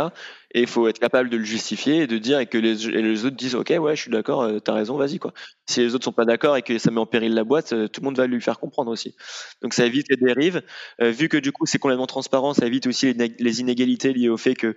et 0.54 0.62
il 0.62 0.68
faut 0.68 0.88
être 0.88 1.00
capable 1.00 1.30
de 1.30 1.38
le 1.38 1.44
justifier 1.44 2.04
et 2.04 2.08
de 2.08 2.18
dire 2.18 2.40
et 2.40 2.46
que 2.46 2.58
les, 2.58 2.76
les 2.76 3.26
autres 3.26 3.36
disent 3.36 3.56
ok 3.56 3.74
ouais 3.80 3.96
je 3.96 4.02
suis 4.02 4.12
d'accord 4.12 4.42
euh, 4.42 4.60
t'as 4.60 4.74
raison 4.74 4.98
vas-y 4.98 5.20
quoi. 5.20 5.34
Si 5.68 5.80
les 5.80 5.96
autres 5.96 6.04
sont 6.04 6.12
pas 6.12 6.26
d'accord 6.26 6.58
et 6.58 6.62
que 6.62 6.78
ça 6.78 6.92
met 6.92 7.00
en 7.00 7.06
péril 7.06 7.34
la 7.34 7.44
boîte 7.44 7.74
euh, 7.74 7.88
tout 7.88 8.02
le 8.02 8.06
monde 8.06 8.18
va 8.18 8.28
lui 8.28 8.42
faire 8.42 8.60
comprendre 8.60 8.92
aussi. 8.92 9.16
Donc 9.62 9.74
ça 9.74 9.86
évite 9.86 10.08
les 10.10 10.18
dérives. 10.18 10.62
Euh, 11.02 11.12
vu 11.12 11.30
que 11.30 11.38
du 11.38 11.52
coup 11.52 11.66
c'est 11.66 11.80
complètement 11.80 12.08
transparent 12.08 12.54
ça 12.54 12.66
évite 12.66 12.88
aussi 12.88 13.14
les, 13.14 13.62
inégalités 13.62 14.14
liées 14.14 14.30
au 14.30 14.38
fait 14.38 14.56
que 14.56 14.76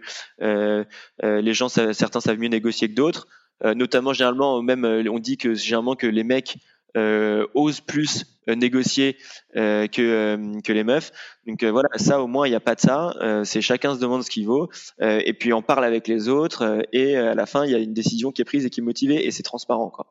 les 1.22 1.54
gens 1.54 1.68
certains 1.68 2.20
savent 2.20 2.38
mieux 2.38 2.48
négocier 2.48 2.88
que 2.88 2.94
d'autres. 2.94 3.26
Notamment 3.62 4.12
généralement 4.12 4.62
même 4.62 4.84
on 4.84 5.18
dit 5.18 5.36
que 5.38 5.54
généralement 5.54 5.96
que 5.96 6.06
les 6.06 6.24
mecs 6.24 6.58
osent 6.94 7.80
plus 7.80 8.24
euh, 8.48 8.56
négocier 8.56 9.16
euh, 9.56 9.86
que, 9.86 10.60
que 10.60 10.72
les 10.72 10.84
meufs. 10.84 11.12
Donc 11.46 11.64
voilà, 11.64 11.88
ça 11.96 12.20
au 12.20 12.26
moins 12.26 12.46
il 12.46 12.50
n'y 12.50 12.56
a 12.56 12.60
pas 12.60 12.74
de 12.74 12.80
ça. 12.80 13.14
c'est 13.44 13.62
chacun 13.62 13.94
se 13.94 14.00
demande 14.00 14.22
ce 14.22 14.30
qu'il 14.30 14.46
vaut 14.46 14.68
et 15.00 15.32
puis 15.32 15.52
on 15.52 15.62
parle 15.62 15.84
avec 15.84 16.08
les 16.08 16.28
autres 16.28 16.84
et 16.92 17.16
à 17.16 17.34
la 17.34 17.46
fin 17.46 17.64
il 17.64 17.70
y 17.70 17.74
a 17.74 17.78
une 17.78 17.94
décision 17.94 18.32
qui 18.32 18.42
est 18.42 18.44
prise 18.44 18.66
et 18.66 18.70
qui 18.70 18.80
est 18.80 18.82
motivée 18.82 19.26
et 19.26 19.30
c'est 19.30 19.42
transparent 19.42 19.90
quoi. 19.90 20.06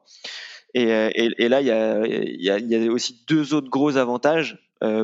Et, 0.73 0.89
et, 1.37 1.49
là 1.49 1.61
il 1.61 1.67
y 1.67 1.71
a, 1.71 2.05
y, 2.07 2.49
a, 2.49 2.59
y 2.59 2.87
a 2.87 2.91
aussi 2.91 3.23
deux 3.27 3.53
autres 3.53 3.69
gros 3.69 3.97
avantages 3.97 4.57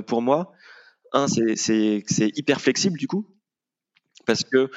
pour 0.08 0.22
moi. 0.22 0.54
Un 1.14 1.28
c'est 1.28 2.04
hyper 2.36 2.62
flexible 2.62 2.98
du 2.98 3.08
coup 3.08 3.28
parce 4.26 4.44
que 4.44 4.70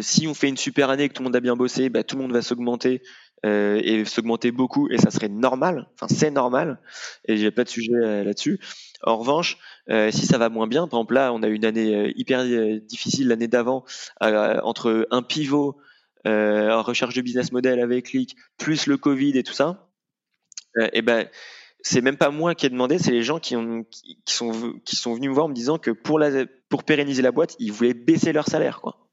si 0.00 0.26
on 0.26 0.34
fait 0.34 0.48
une 0.48 0.56
super 0.56 0.90
année 0.90 1.04
et 1.04 1.08
que 1.08 1.14
tout 1.14 1.22
le 1.22 1.28
monde 1.28 1.36
a 1.36 1.40
bien 1.40 1.56
bossé, 1.56 1.90
bah, 1.90 2.02
tout 2.02 2.16
le 2.16 2.22
monde 2.22 2.32
va 2.32 2.42
s'augmenter 2.42 3.02
euh, 3.46 3.80
et 3.82 4.04
s'augmenter 4.04 4.50
beaucoup 4.50 4.88
et 4.90 4.98
ça 4.98 5.10
serait 5.10 5.28
normal. 5.28 5.88
Enfin, 5.94 6.12
c'est 6.12 6.30
normal 6.30 6.80
et 7.26 7.36
j'ai 7.36 7.50
pas 7.50 7.64
de 7.64 7.68
sujet 7.68 7.92
euh, 7.94 8.24
là-dessus. 8.24 8.60
En 9.02 9.16
revanche, 9.16 9.58
euh, 9.90 10.10
si 10.10 10.26
ça 10.26 10.38
va 10.38 10.48
moins 10.48 10.66
bien, 10.66 10.88
par 10.88 10.98
exemple 10.98 11.14
là, 11.14 11.32
on 11.32 11.42
a 11.42 11.48
eu 11.48 11.54
une 11.54 11.64
année 11.64 12.12
hyper 12.16 12.44
difficile 12.82 13.28
l'année 13.28 13.48
d'avant 13.48 13.84
entre 14.20 15.06
un 15.10 15.22
pivot 15.22 15.76
en 16.24 16.82
recherche 16.82 17.14
de 17.14 17.22
business 17.22 17.52
model 17.52 17.80
avec 17.80 18.06
Click, 18.06 18.36
plus 18.58 18.86
le 18.86 18.96
Covid 18.96 19.38
et 19.38 19.42
tout 19.42 19.54
ça. 19.54 19.88
et 20.92 21.00
ben 21.00 21.26
c'est 21.80 22.00
même 22.00 22.16
pas 22.16 22.30
moi 22.30 22.54
qui 22.54 22.66
ai 22.66 22.70
demandé, 22.70 22.98
c'est 22.98 23.12
les 23.12 23.22
gens 23.22 23.38
qui, 23.38 23.54
ont, 23.56 23.84
qui, 23.84 24.18
sont, 24.26 24.74
qui 24.84 24.96
sont 24.96 25.14
venus 25.14 25.30
me 25.30 25.34
voir 25.34 25.46
en 25.46 25.48
me 25.48 25.54
disant 25.54 25.78
que 25.78 25.90
pour, 25.90 26.18
la, 26.18 26.44
pour 26.68 26.82
pérenniser 26.82 27.22
la 27.22 27.30
boîte, 27.30 27.56
ils 27.60 27.72
voulaient 27.72 27.94
baisser 27.94 28.32
leur 28.32 28.46
salaire. 28.46 28.80
Quoi. 28.80 29.07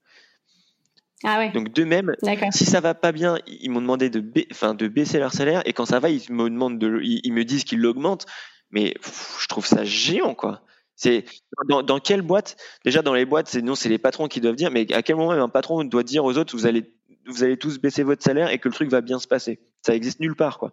Ah 1.24 1.38
ouais. 1.38 1.50
Donc 1.50 1.72
d'eux-mêmes, 1.72 2.14
si 2.52 2.64
ça 2.64 2.80
va 2.80 2.94
pas 2.94 3.12
bien, 3.12 3.38
ils 3.46 3.70
m'ont 3.70 3.80
demandé 3.80 4.10
de, 4.10 4.22
enfin, 4.50 4.74
de 4.74 4.86
baisser 4.86 5.18
leur 5.18 5.32
salaire 5.32 5.62
et 5.64 5.72
quand 5.72 5.86
ça 5.86 5.98
va, 5.98 6.10
ils 6.10 6.20
me 6.30 6.50
demandent 6.50 6.78
de, 6.78 7.00
ils, 7.02 7.32
me 7.32 7.44
disent 7.44 7.64
qu'ils 7.64 7.80
l'augmentent. 7.80 8.26
Mais 8.70 8.94
je 9.40 9.46
trouve 9.46 9.66
ça 9.66 9.84
géant 9.84 10.34
quoi. 10.34 10.62
C'est 10.94 11.24
dans, 11.68 11.82
dans, 11.82 12.00
quelle 12.00 12.22
boîte 12.22 12.56
Déjà 12.84 13.02
dans 13.02 13.14
les 13.14 13.24
boîtes, 13.24 13.48
c'est 13.48 13.62
non, 13.62 13.74
c'est 13.74 13.88
les 13.88 13.98
patrons 13.98 14.28
qui 14.28 14.40
doivent 14.40 14.56
dire. 14.56 14.70
Mais 14.70 14.92
à 14.92 15.02
quel 15.02 15.16
moment 15.16 15.32
un 15.32 15.48
patron 15.48 15.84
doit 15.84 16.02
dire 16.02 16.24
aux 16.24 16.36
autres 16.36 16.56
vous 16.56 16.66
allez 16.66 16.92
vous 17.26 17.42
allez 17.42 17.56
tous 17.56 17.78
baisser 17.78 18.02
votre 18.02 18.22
salaire 18.22 18.50
et 18.50 18.58
que 18.58 18.68
le 18.68 18.74
truc 18.74 18.90
va 18.90 19.00
bien 19.00 19.18
se 19.18 19.26
passer? 19.26 19.60
Ça 19.82 19.94
existe 19.94 20.20
nulle 20.20 20.36
part 20.36 20.58
quoi. 20.58 20.72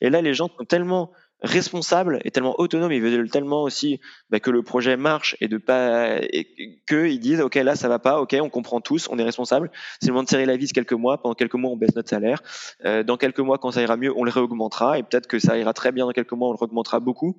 Et 0.00 0.10
là, 0.10 0.22
les 0.22 0.34
gens 0.34 0.48
sont 0.56 0.64
tellement 0.64 1.12
responsable 1.42 2.20
et 2.24 2.30
tellement 2.30 2.54
autonome, 2.58 2.92
ils 2.92 3.00
veulent 3.00 3.30
tellement 3.30 3.62
aussi 3.62 4.00
bah, 4.28 4.40
que 4.40 4.50
le 4.50 4.62
projet 4.62 4.96
marche 4.96 5.36
et 5.40 5.48
de 5.48 5.56
pas 5.56 6.18
et 6.20 6.46
qu'ils 6.86 7.20
disent 7.20 7.40
ok 7.40 7.54
là 7.56 7.76
ça 7.76 7.88
va 7.88 7.98
pas, 7.98 8.20
ok 8.20 8.36
on 8.40 8.50
comprend 8.50 8.80
tous, 8.80 9.08
on 9.10 9.18
est 9.18 9.22
responsable, 9.22 9.70
c'est 10.00 10.08
le 10.08 10.12
moment 10.12 10.24
de 10.24 10.28
serrer 10.28 10.46
la 10.46 10.56
vis 10.56 10.72
quelques 10.72 10.92
mois, 10.92 11.18
pendant 11.22 11.34
quelques 11.34 11.54
mois 11.54 11.70
on 11.70 11.76
baisse 11.76 11.94
notre 11.96 12.10
salaire, 12.10 12.42
euh, 12.84 13.02
dans 13.02 13.16
quelques 13.16 13.40
mois 13.40 13.58
quand 13.58 13.70
ça 13.70 13.82
ira 13.82 13.96
mieux 13.96 14.12
on 14.16 14.24
le 14.24 14.30
réaugmentera. 14.30 14.98
Et 14.98 15.02
peut-être 15.02 15.26
que 15.26 15.38
ça 15.38 15.56
ira 15.58 15.72
très 15.72 15.92
bien 15.92 16.06
dans 16.06 16.12
quelques 16.12 16.32
mois 16.32 16.48
on 16.48 16.52
le 16.52 16.58
réaugmentera 16.58 17.00
beaucoup. 17.00 17.36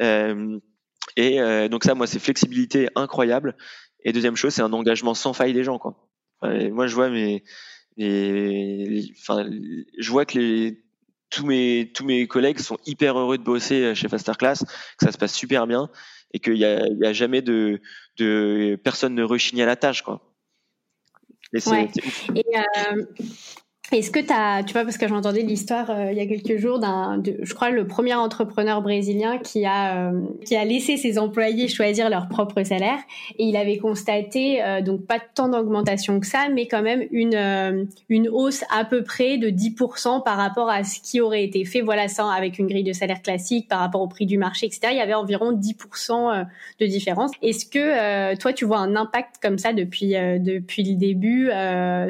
Euh, 0.00 0.58
et 1.16 1.40
euh, 1.40 1.68
donc 1.68 1.84
ça 1.84 1.94
moi 1.94 2.06
c'est 2.06 2.18
flexibilité 2.18 2.88
incroyable. 2.94 3.56
Et 4.04 4.12
deuxième 4.12 4.36
chose 4.36 4.52
c'est 4.52 4.62
un 4.62 4.72
engagement 4.72 5.14
sans 5.14 5.32
faille 5.32 5.54
des 5.54 5.64
gens 5.64 5.78
quoi. 5.78 5.96
moi 6.42 6.86
je 6.86 6.94
vois 6.94 7.08
mes, 7.08 7.42
enfin 9.18 9.46
je 9.98 10.10
vois 10.10 10.26
que 10.26 10.38
les 10.38 10.83
tous 11.34 11.46
mes 11.46 11.90
tous 11.94 12.04
mes 12.04 12.26
collègues 12.26 12.60
sont 12.60 12.78
hyper 12.86 13.18
heureux 13.18 13.38
de 13.38 13.42
bosser 13.42 13.82
euh, 13.82 13.94
chez 13.94 14.08
Fasterclass, 14.08 14.58
que 14.98 15.04
ça 15.04 15.12
se 15.12 15.18
passe 15.18 15.34
super 15.34 15.66
bien 15.66 15.90
et 16.32 16.40
qu'il 16.40 16.56
y 16.56 16.64
a, 16.64 16.86
y 16.88 17.06
a 17.06 17.12
jamais 17.12 17.42
de, 17.42 17.80
de 18.18 18.78
personne 18.82 19.14
ne 19.14 19.22
rechigne 19.22 19.62
à 19.62 19.66
la 19.66 19.76
tâche 19.76 20.02
quoi. 20.02 20.20
Et, 21.52 21.58
et 22.34 22.44
euh, 22.56 23.04
est-ce 23.94 24.10
que 24.10 24.18
tu 24.18 24.32
as, 24.32 24.62
tu 24.64 24.72
vois, 24.72 24.82
parce 24.82 24.98
que 24.98 25.06
j'entendais 25.06 25.42
l'histoire 25.42 25.88
euh, 25.90 26.10
il 26.10 26.18
y 26.18 26.20
a 26.20 26.26
quelques 26.26 26.58
jours 26.58 26.78
d'un, 26.78 27.22
je 27.24 27.54
crois, 27.54 27.70
le 27.70 27.86
premier 27.86 28.14
entrepreneur 28.14 28.82
brésilien 28.82 29.38
qui 29.38 29.64
a, 29.64 30.08
euh, 30.08 30.20
qui 30.44 30.56
a 30.56 30.64
laissé 30.64 30.96
ses 30.96 31.18
employés 31.18 31.68
choisir 31.68 32.10
leur 32.10 32.28
propre 32.28 32.62
salaire 32.64 32.98
et 33.38 33.44
il 33.44 33.56
avait 33.56 33.78
constaté, 33.78 34.62
euh, 34.62 34.80
donc 34.80 35.06
pas 35.06 35.18
tant 35.20 35.48
d'augmentation 35.48 36.18
que 36.18 36.26
ça, 36.26 36.48
mais 36.52 36.66
quand 36.66 36.82
même 36.82 37.04
une, 37.10 37.86
une 38.08 38.28
hausse 38.28 38.64
à 38.70 38.84
peu 38.84 39.04
près 39.04 39.38
de 39.38 39.48
10% 39.48 40.24
par 40.24 40.36
rapport 40.36 40.68
à 40.68 40.82
ce 40.82 41.00
qui 41.00 41.20
aurait 41.20 41.44
été 41.44 41.64
fait, 41.64 41.80
voilà, 41.80 42.08
ça, 42.08 42.28
avec 42.30 42.58
une 42.58 42.66
grille 42.66 42.84
de 42.84 42.92
salaire 42.92 43.22
classique 43.22 43.68
par 43.68 43.78
rapport 43.78 44.00
au 44.00 44.08
prix 44.08 44.26
du 44.26 44.38
marché, 44.38 44.66
etc. 44.66 44.88
Il 44.90 44.98
y 44.98 45.00
avait 45.00 45.14
environ 45.14 45.52
10% 45.52 46.46
de 46.80 46.86
différence. 46.86 47.30
Est-ce 47.42 47.66
que 47.66 48.34
toi, 48.36 48.52
tu 48.52 48.64
vois 48.64 48.78
un 48.78 48.96
impact 48.96 49.36
comme 49.42 49.58
ça 49.58 49.72
depuis, 49.72 50.10
depuis 50.10 50.82
le 50.82 50.96
début 50.96 51.50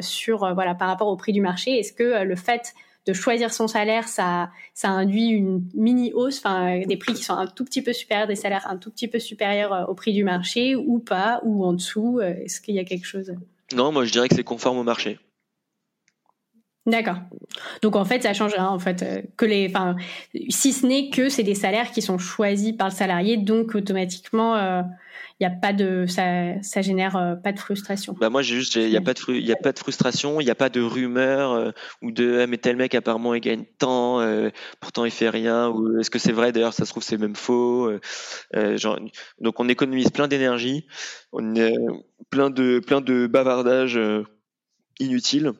sur, 0.01 0.53
voilà, 0.53 0.75
par 0.75 0.87
rapport 0.87 1.07
au 1.07 1.15
prix 1.15 1.33
du 1.33 1.41
marché? 1.41 1.74
Est-ce 1.79 1.93
que 1.93 2.03
euh, 2.03 2.23
le 2.23 2.35
fait 2.35 2.73
de 3.05 3.13
choisir 3.13 3.53
son 3.53 3.67
salaire, 3.67 4.07
ça, 4.07 4.49
ça 4.73 4.89
induit 4.89 5.27
une 5.27 5.63
mini 5.75 6.11
hausse, 6.13 6.39
enfin 6.39 6.81
des 6.87 6.97
prix 6.97 7.13
qui 7.13 7.23
sont 7.23 7.35
un 7.35 7.45
tout 7.45 7.63
petit 7.63 7.83
peu 7.83 7.93
supérieurs, 7.93 8.27
des 8.27 8.35
salaires 8.35 8.65
un 8.67 8.77
tout 8.77 8.89
petit 8.89 9.07
peu 9.07 9.19
supérieurs 9.19 9.73
euh, 9.73 9.85
au 9.85 9.93
prix 9.93 10.13
du 10.13 10.23
marché 10.23 10.75
ou 10.75 10.99
pas, 10.99 11.39
ou 11.43 11.63
en 11.65 11.73
dessous 11.73 12.19
euh, 12.19 12.33
Est-ce 12.43 12.61
qu'il 12.61 12.75
y 12.75 12.79
a 12.79 12.83
quelque 12.83 13.05
chose? 13.05 13.33
Non, 13.75 13.91
moi 13.91 14.05
je 14.05 14.11
dirais 14.11 14.27
que 14.27 14.35
c'est 14.35 14.43
conforme 14.43 14.77
au 14.77 14.83
marché. 14.83 15.19
D'accord. 16.85 17.17
Donc 17.81 17.95
en 17.95 18.05
fait, 18.05 18.21
ça 18.21 18.33
change 18.33 18.53
rien 18.53 18.67
en 18.67 18.77
fait 18.77 19.01
euh, 19.01 19.21
que 19.37 19.45
les, 19.45 19.67
enfin, 19.69 19.95
si 20.49 20.71
ce 20.71 20.85
n'est 20.85 21.09
que 21.09 21.29
c'est 21.29 21.43
des 21.43 21.55
salaires 21.55 21.91
qui 21.91 22.01
sont 22.01 22.19
choisis 22.19 22.73
par 22.73 22.89
le 22.89 22.93
salarié, 22.93 23.37
donc 23.37 23.73
automatiquement, 23.73 24.55
euh, 24.55 24.81
n'y 25.41 25.47
a 25.47 25.49
pas 25.49 25.73
de, 25.73 26.05
ça, 26.07 26.61
ça 26.61 26.81
génère 26.81 27.15
euh, 27.15 27.35
pas 27.35 27.51
de 27.51 27.59
frustration. 27.59 28.15
Bah 28.19 28.29
moi 28.29 28.41
j'ai 28.41 28.55
juste, 28.55 28.75
il 28.75 28.89
y 28.89 28.97
a 28.97 29.01
pas 29.01 29.13
de, 29.13 29.33
y 29.33 29.51
a 29.51 29.55
pas 29.55 29.71
de 29.71 29.79
frustration, 29.79 30.39
il 30.39 30.45
n'y 30.45 30.51
a 30.51 30.55
pas 30.55 30.69
de 30.69 30.81
rumeur 30.81 31.73
ou 32.01 32.11
de 32.11 32.39
ah, 32.41 32.47
mais 32.47 32.57
tel 32.57 32.75
mec 32.77 32.95
apparemment 32.95 33.33
il 33.33 33.41
gagne 33.41 33.65
tant, 33.77 34.21
pourtant 34.79 35.05
il 35.05 35.11
fait 35.11 35.29
rien 35.29 35.69
ou 35.69 35.99
est-ce 35.99 36.09
que 36.09 36.19
c'est 36.19 36.31
vrai? 36.31 36.51
D'ailleurs 36.51 36.73
ça 36.73 36.85
se 36.85 36.91
trouve 36.91 37.03
c'est 37.03 37.17
même 37.17 37.35
faux. 37.35 37.91
genre, 38.53 38.99
donc 39.39 39.59
on 39.59 39.67
économise 39.67 40.09
plein 40.09 40.27
d'énergie, 40.27 40.87
on 41.31 41.55
est 41.55 41.75
plein 42.29 42.49
de 42.49 42.79
plein 42.79 43.01
de 43.01 43.27
bavardages 43.27 43.99
inutiles 44.99 45.53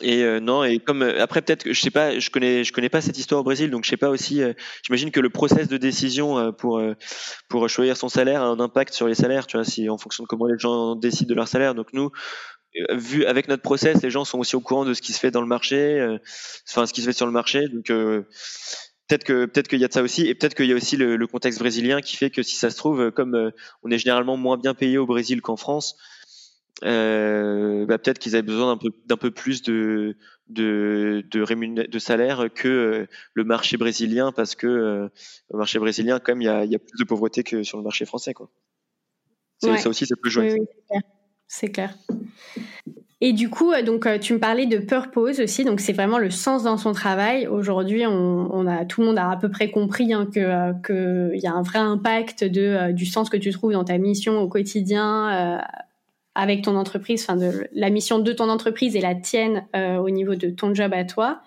et 0.00 0.22
euh, 0.24 0.40
non, 0.40 0.64
et 0.64 0.78
comme 0.78 1.02
euh, 1.02 1.22
après 1.22 1.42
peut-être 1.42 1.64
que 1.64 1.72
je 1.72 1.80
sais 1.80 1.90
pas, 1.90 2.18
je 2.18 2.30
connais 2.30 2.64
je 2.64 2.72
connais 2.72 2.88
pas 2.88 3.00
cette 3.00 3.18
histoire 3.18 3.40
au 3.40 3.44
Brésil, 3.44 3.70
donc 3.70 3.84
je 3.84 3.90
sais 3.90 3.96
pas 3.96 4.08
aussi. 4.08 4.42
Euh, 4.42 4.52
j'imagine 4.82 5.10
que 5.10 5.20
le 5.20 5.30
process 5.30 5.68
de 5.68 5.76
décision 5.76 6.52
pour 6.52 6.82
pour 7.48 7.68
choisir 7.68 7.96
son 7.96 8.08
salaire 8.08 8.42
a 8.42 8.46
un 8.46 8.60
impact 8.60 8.94
sur 8.94 9.06
les 9.06 9.14
salaires, 9.14 9.46
tu 9.46 9.56
vois, 9.56 9.64
si 9.64 9.88
en 9.88 9.98
fonction 9.98 10.24
de 10.24 10.28
comment 10.28 10.46
les 10.46 10.58
gens 10.58 10.96
décident 10.96 11.28
de 11.28 11.34
leur 11.34 11.48
salaire. 11.48 11.74
Donc 11.74 11.92
nous, 11.92 12.10
vu 12.90 13.24
avec 13.26 13.48
notre 13.48 13.62
process, 13.62 14.02
les 14.02 14.10
gens 14.10 14.24
sont 14.24 14.38
aussi 14.38 14.56
au 14.56 14.60
courant 14.60 14.84
de 14.84 14.94
ce 14.94 15.02
qui 15.02 15.12
se 15.12 15.20
fait 15.20 15.30
dans 15.30 15.42
le 15.42 15.46
marché, 15.46 16.18
enfin 16.68 16.86
ce 16.86 16.92
qui 16.92 17.02
se 17.02 17.06
fait 17.06 17.12
sur 17.12 17.26
le 17.26 17.32
marché. 17.32 17.68
Donc 17.68 17.86
peut-être 17.86 19.24
que 19.24 19.46
peut-être 19.46 19.68
qu'il 19.68 19.80
y 19.80 19.84
a 19.84 19.88
de 19.88 19.92
ça 19.92 20.02
aussi, 20.02 20.26
et 20.26 20.34
peut-être 20.34 20.54
qu'il 20.54 20.66
y 20.66 20.72
a 20.72 20.76
aussi 20.76 20.96
le, 20.96 21.16
le, 21.16 21.26
contexte 21.26 21.58
brésilien 21.58 22.00
qui 22.00 22.16
fait 22.16 22.30
que 22.30 22.42
si 22.42 22.56
ça 22.56 22.70
se 22.70 22.76
trouve, 22.76 23.10
comme 23.10 23.52
on 23.82 23.90
est 23.90 23.98
généralement 23.98 24.36
moins 24.36 24.56
bien 24.56 24.74
payé 24.74 24.98
au 24.98 25.06
Brésil 25.06 25.40
qu'en 25.42 25.56
France 25.56 25.96
euh, 26.84 27.84
bah, 27.86 27.98
peut-être 27.98 28.18
qu'ils 28.18 28.34
avaient 28.34 28.42
besoin 28.42 28.74
d'un 28.74 28.78
peu, 28.78 28.90
d'un 29.06 29.16
peu 29.16 29.30
plus 29.30 29.62
de, 29.62 30.16
de, 30.48 31.24
de, 31.30 31.86
de 31.86 31.98
salaire 31.98 32.48
que 32.54 32.68
euh, 32.68 33.06
le 33.34 33.44
marché 33.44 33.76
brésilien, 33.76 34.32
parce 34.32 34.54
que 34.54 34.66
euh, 34.66 35.08
le 35.50 35.58
marché 35.58 35.78
brésilien, 35.78 36.18
quand 36.20 36.32
même, 36.32 36.42
il 36.42 36.46
y 36.46 36.48
a, 36.48 36.64
y 36.64 36.74
a, 36.74 36.78
plus 36.78 36.98
de 36.98 37.04
pauvreté 37.04 37.42
que 37.42 37.62
sur 37.62 37.76
le 37.78 37.84
marché 37.84 38.06
français. 38.06 38.32
Quoi. 38.32 38.50
Ça 39.58 39.88
aussi, 39.88 40.06
ça 40.06 40.14
peut 40.22 40.30
jouer. 40.30 40.56
c'est 41.46 41.68
clair. 41.68 41.94
Et 43.22 43.34
du 43.34 43.50
coup, 43.50 43.74
donc 43.84 44.08
tu 44.20 44.32
me 44.32 44.38
parlais 44.38 44.64
de 44.64 44.78
purpose 44.78 45.40
aussi, 45.40 45.66
donc 45.66 45.80
c'est 45.80 45.92
vraiment 45.92 46.16
le 46.16 46.30
sens 46.30 46.62
dans 46.62 46.78
son 46.78 46.92
travail. 46.92 47.46
Aujourd'hui, 47.46 48.06
on, 48.06 48.48
on, 48.50 48.66
a 48.66 48.86
tout 48.86 49.02
le 49.02 49.08
monde 49.08 49.18
a 49.18 49.28
à 49.28 49.36
peu 49.36 49.50
près 49.50 49.70
compris 49.70 50.14
hein, 50.14 50.26
que 50.32 50.72
qu'il 50.86 51.38
y 51.38 51.46
a 51.46 51.52
un 51.52 51.60
vrai 51.60 51.80
impact 51.80 52.44
de 52.44 52.92
du 52.92 53.04
sens 53.04 53.28
que 53.28 53.36
tu 53.36 53.50
trouves 53.50 53.72
dans 53.72 53.84
ta 53.84 53.98
mission 53.98 54.40
au 54.40 54.48
quotidien 54.48 55.60
avec 56.34 56.62
ton 56.62 56.76
entreprise, 56.76 57.22
enfin 57.22 57.36
de 57.36 57.68
la 57.72 57.90
mission 57.90 58.18
de 58.18 58.32
ton 58.32 58.48
entreprise 58.48 58.96
et 58.96 59.00
la 59.00 59.14
tienne 59.14 59.66
euh, 59.74 59.96
au 59.96 60.10
niveau 60.10 60.34
de 60.34 60.50
ton 60.50 60.74
job 60.74 60.92
à 60.94 61.04
toi. 61.04 61.40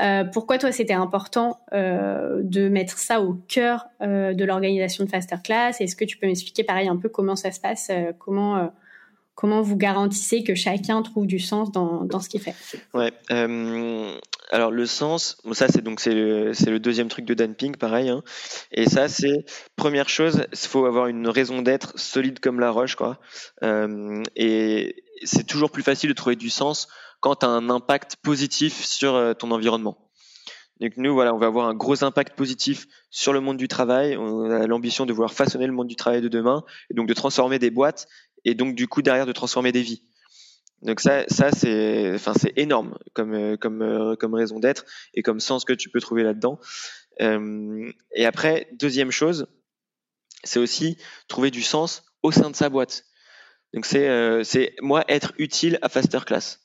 Euh, 0.00 0.24
pourquoi 0.24 0.56
toi 0.58 0.72
c'était 0.72 0.94
important 0.94 1.58
euh, 1.72 2.40
de 2.42 2.68
mettre 2.68 2.96
ça 2.98 3.20
au 3.20 3.34
cœur 3.48 3.86
euh, 4.00 4.32
de 4.32 4.44
l'organisation 4.44 5.04
de 5.04 5.10
Faster 5.10 5.36
Class? 5.42 5.80
Est-ce 5.80 5.94
que 5.96 6.04
tu 6.04 6.16
peux 6.16 6.26
m'expliquer 6.26 6.64
pareil 6.64 6.88
un 6.88 6.96
peu 6.96 7.08
comment 7.08 7.36
ça 7.36 7.50
se 7.50 7.60
passe, 7.60 7.88
euh, 7.90 8.12
comment 8.18 8.56
euh, 8.56 8.66
comment 9.40 9.62
vous 9.62 9.76
garantissez 9.76 10.44
que 10.44 10.54
chacun 10.54 11.00
trouve 11.00 11.26
du 11.26 11.38
sens 11.38 11.72
dans, 11.72 12.20
ce 12.20 12.28
qu'il 12.28 12.42
fait? 12.42 12.54
Ouais. 12.92 13.10
alors 14.50 14.70
le 14.70 14.84
sens, 14.84 15.38
ça 15.52 15.68
c'est 15.68 15.80
donc 15.82 15.98
c'est 15.98 16.12
le, 16.12 16.52
le, 16.52 16.78
deuxième 16.78 17.08
truc 17.08 17.24
de 17.24 17.32
Dan 17.32 17.54
Pink, 17.54 17.78
pareil. 17.78 18.10
Hein. 18.10 18.22
Et 18.70 18.86
ça 18.86 19.08
c'est 19.08 19.46
première 19.76 20.10
chose, 20.10 20.44
il 20.52 20.58
faut 20.58 20.84
avoir 20.84 21.06
une 21.06 21.26
raison 21.26 21.62
d'être 21.62 21.98
solide 21.98 22.38
comme 22.40 22.60
la 22.60 22.70
roche, 22.70 22.96
quoi. 22.96 23.18
Euh, 23.62 24.22
et 24.36 25.04
c'est 25.24 25.46
toujours 25.46 25.70
plus 25.70 25.82
facile 25.82 26.10
de 26.10 26.14
trouver 26.14 26.36
du 26.36 26.50
sens 26.50 26.86
quand 27.20 27.36
tu 27.36 27.46
as 27.46 27.48
un 27.48 27.70
impact 27.70 28.16
positif 28.22 28.84
sur 28.84 29.14
euh, 29.14 29.32
ton 29.32 29.52
environnement. 29.52 29.96
Donc 30.80 30.92
nous, 30.96 31.12
voilà, 31.12 31.34
on 31.34 31.38
va 31.38 31.46
avoir 31.46 31.68
un 31.68 31.74
gros 31.74 32.04
impact 32.04 32.36
positif 32.36 32.86
sur 33.10 33.34
le 33.34 33.40
monde 33.40 33.58
du 33.58 33.68
travail. 33.68 34.16
On 34.16 34.50
a 34.50 34.66
l'ambition 34.66 35.04
de 35.04 35.12
vouloir 35.12 35.32
façonner 35.32 35.66
le 35.66 35.74
monde 35.74 35.88
du 35.88 35.96
travail 35.96 36.22
de 36.22 36.28
demain 36.28 36.64
et 36.90 36.94
donc 36.94 37.06
de 37.06 37.12
transformer 37.12 37.58
des 37.58 37.70
boîtes 37.70 38.08
et 38.44 38.54
donc 38.54 38.74
du 38.74 38.88
coup 38.88 39.02
derrière 39.02 39.26
de 39.26 39.32
transformer 39.32 39.72
des 39.72 39.82
vies. 39.82 40.02
Donc 40.82 41.00
ça, 41.00 41.24
ça 41.28 41.50
c'est, 41.52 42.14
enfin 42.14 42.32
c'est 42.34 42.54
énorme 42.56 42.96
comme 43.12 43.34
euh, 43.34 43.56
comme 43.56 43.82
euh, 43.82 44.16
comme 44.16 44.34
raison 44.34 44.60
d'être 44.60 44.84
et 45.14 45.22
comme 45.22 45.40
sens 45.40 45.64
que 45.64 45.74
tu 45.74 45.90
peux 45.90 46.00
trouver 46.00 46.22
là-dedans. 46.22 46.58
Euh, 47.20 47.90
et 48.14 48.24
après, 48.24 48.68
deuxième 48.72 49.10
chose, 49.10 49.46
c'est 50.42 50.58
aussi 50.58 50.96
trouver 51.28 51.50
du 51.50 51.62
sens 51.62 52.04
au 52.22 52.32
sein 52.32 52.50
de 52.50 52.56
sa 52.56 52.70
boîte. 52.70 53.04
Donc 53.74 53.84
c'est 53.84 54.08
euh, 54.08 54.42
c'est 54.42 54.74
moi 54.80 55.04
être 55.08 55.32
utile 55.38 55.78
à 55.82 55.88
Faster 55.88 56.20
Class. 56.26 56.60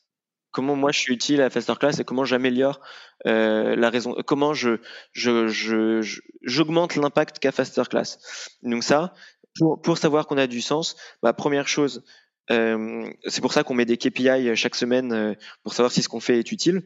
Comment 0.52 0.78
moi 0.78 0.94
je 0.94 1.00
suis 1.00 1.14
utile 1.14 1.42
à 1.42 1.50
Faster 1.50 1.74
Class 1.78 2.00
et 2.00 2.06
comment 2.06 2.24
j'améliore 2.24 2.80
euh, 3.26 3.76
la 3.76 3.90
raison, 3.90 4.16
comment 4.26 4.54
je 4.54 4.80
je 5.12 6.00
j'augmente 6.42 6.96
l'impact 6.96 7.40
qu'a 7.40 7.52
Faster 7.52 7.84
Class. 7.90 8.58
Donc 8.64 8.86
ça, 8.86 9.14
pour, 9.60 9.82
pour 9.82 9.98
savoir 9.98 10.28
qu'on 10.28 10.38
a 10.38 10.48
du 10.48 10.62
sens, 10.62 10.96
ma 11.24 11.34
première 11.34 11.68
chose, 11.68 12.04
euh, 12.52 13.10
c'est 13.26 13.42
pour 13.42 13.54
ça 13.54 13.64
qu'on 13.64 13.74
met 13.74 13.86
des 13.86 13.98
KPI 13.98 14.56
chaque 14.56 14.76
semaine 14.76 15.12
euh, 15.12 15.34
pour 15.64 15.74
savoir 15.74 15.92
si 15.92 16.02
ce 16.02 16.10
qu'on 16.10 16.20
fait 16.20 16.40
est 16.40 16.52
utile. 16.52 16.84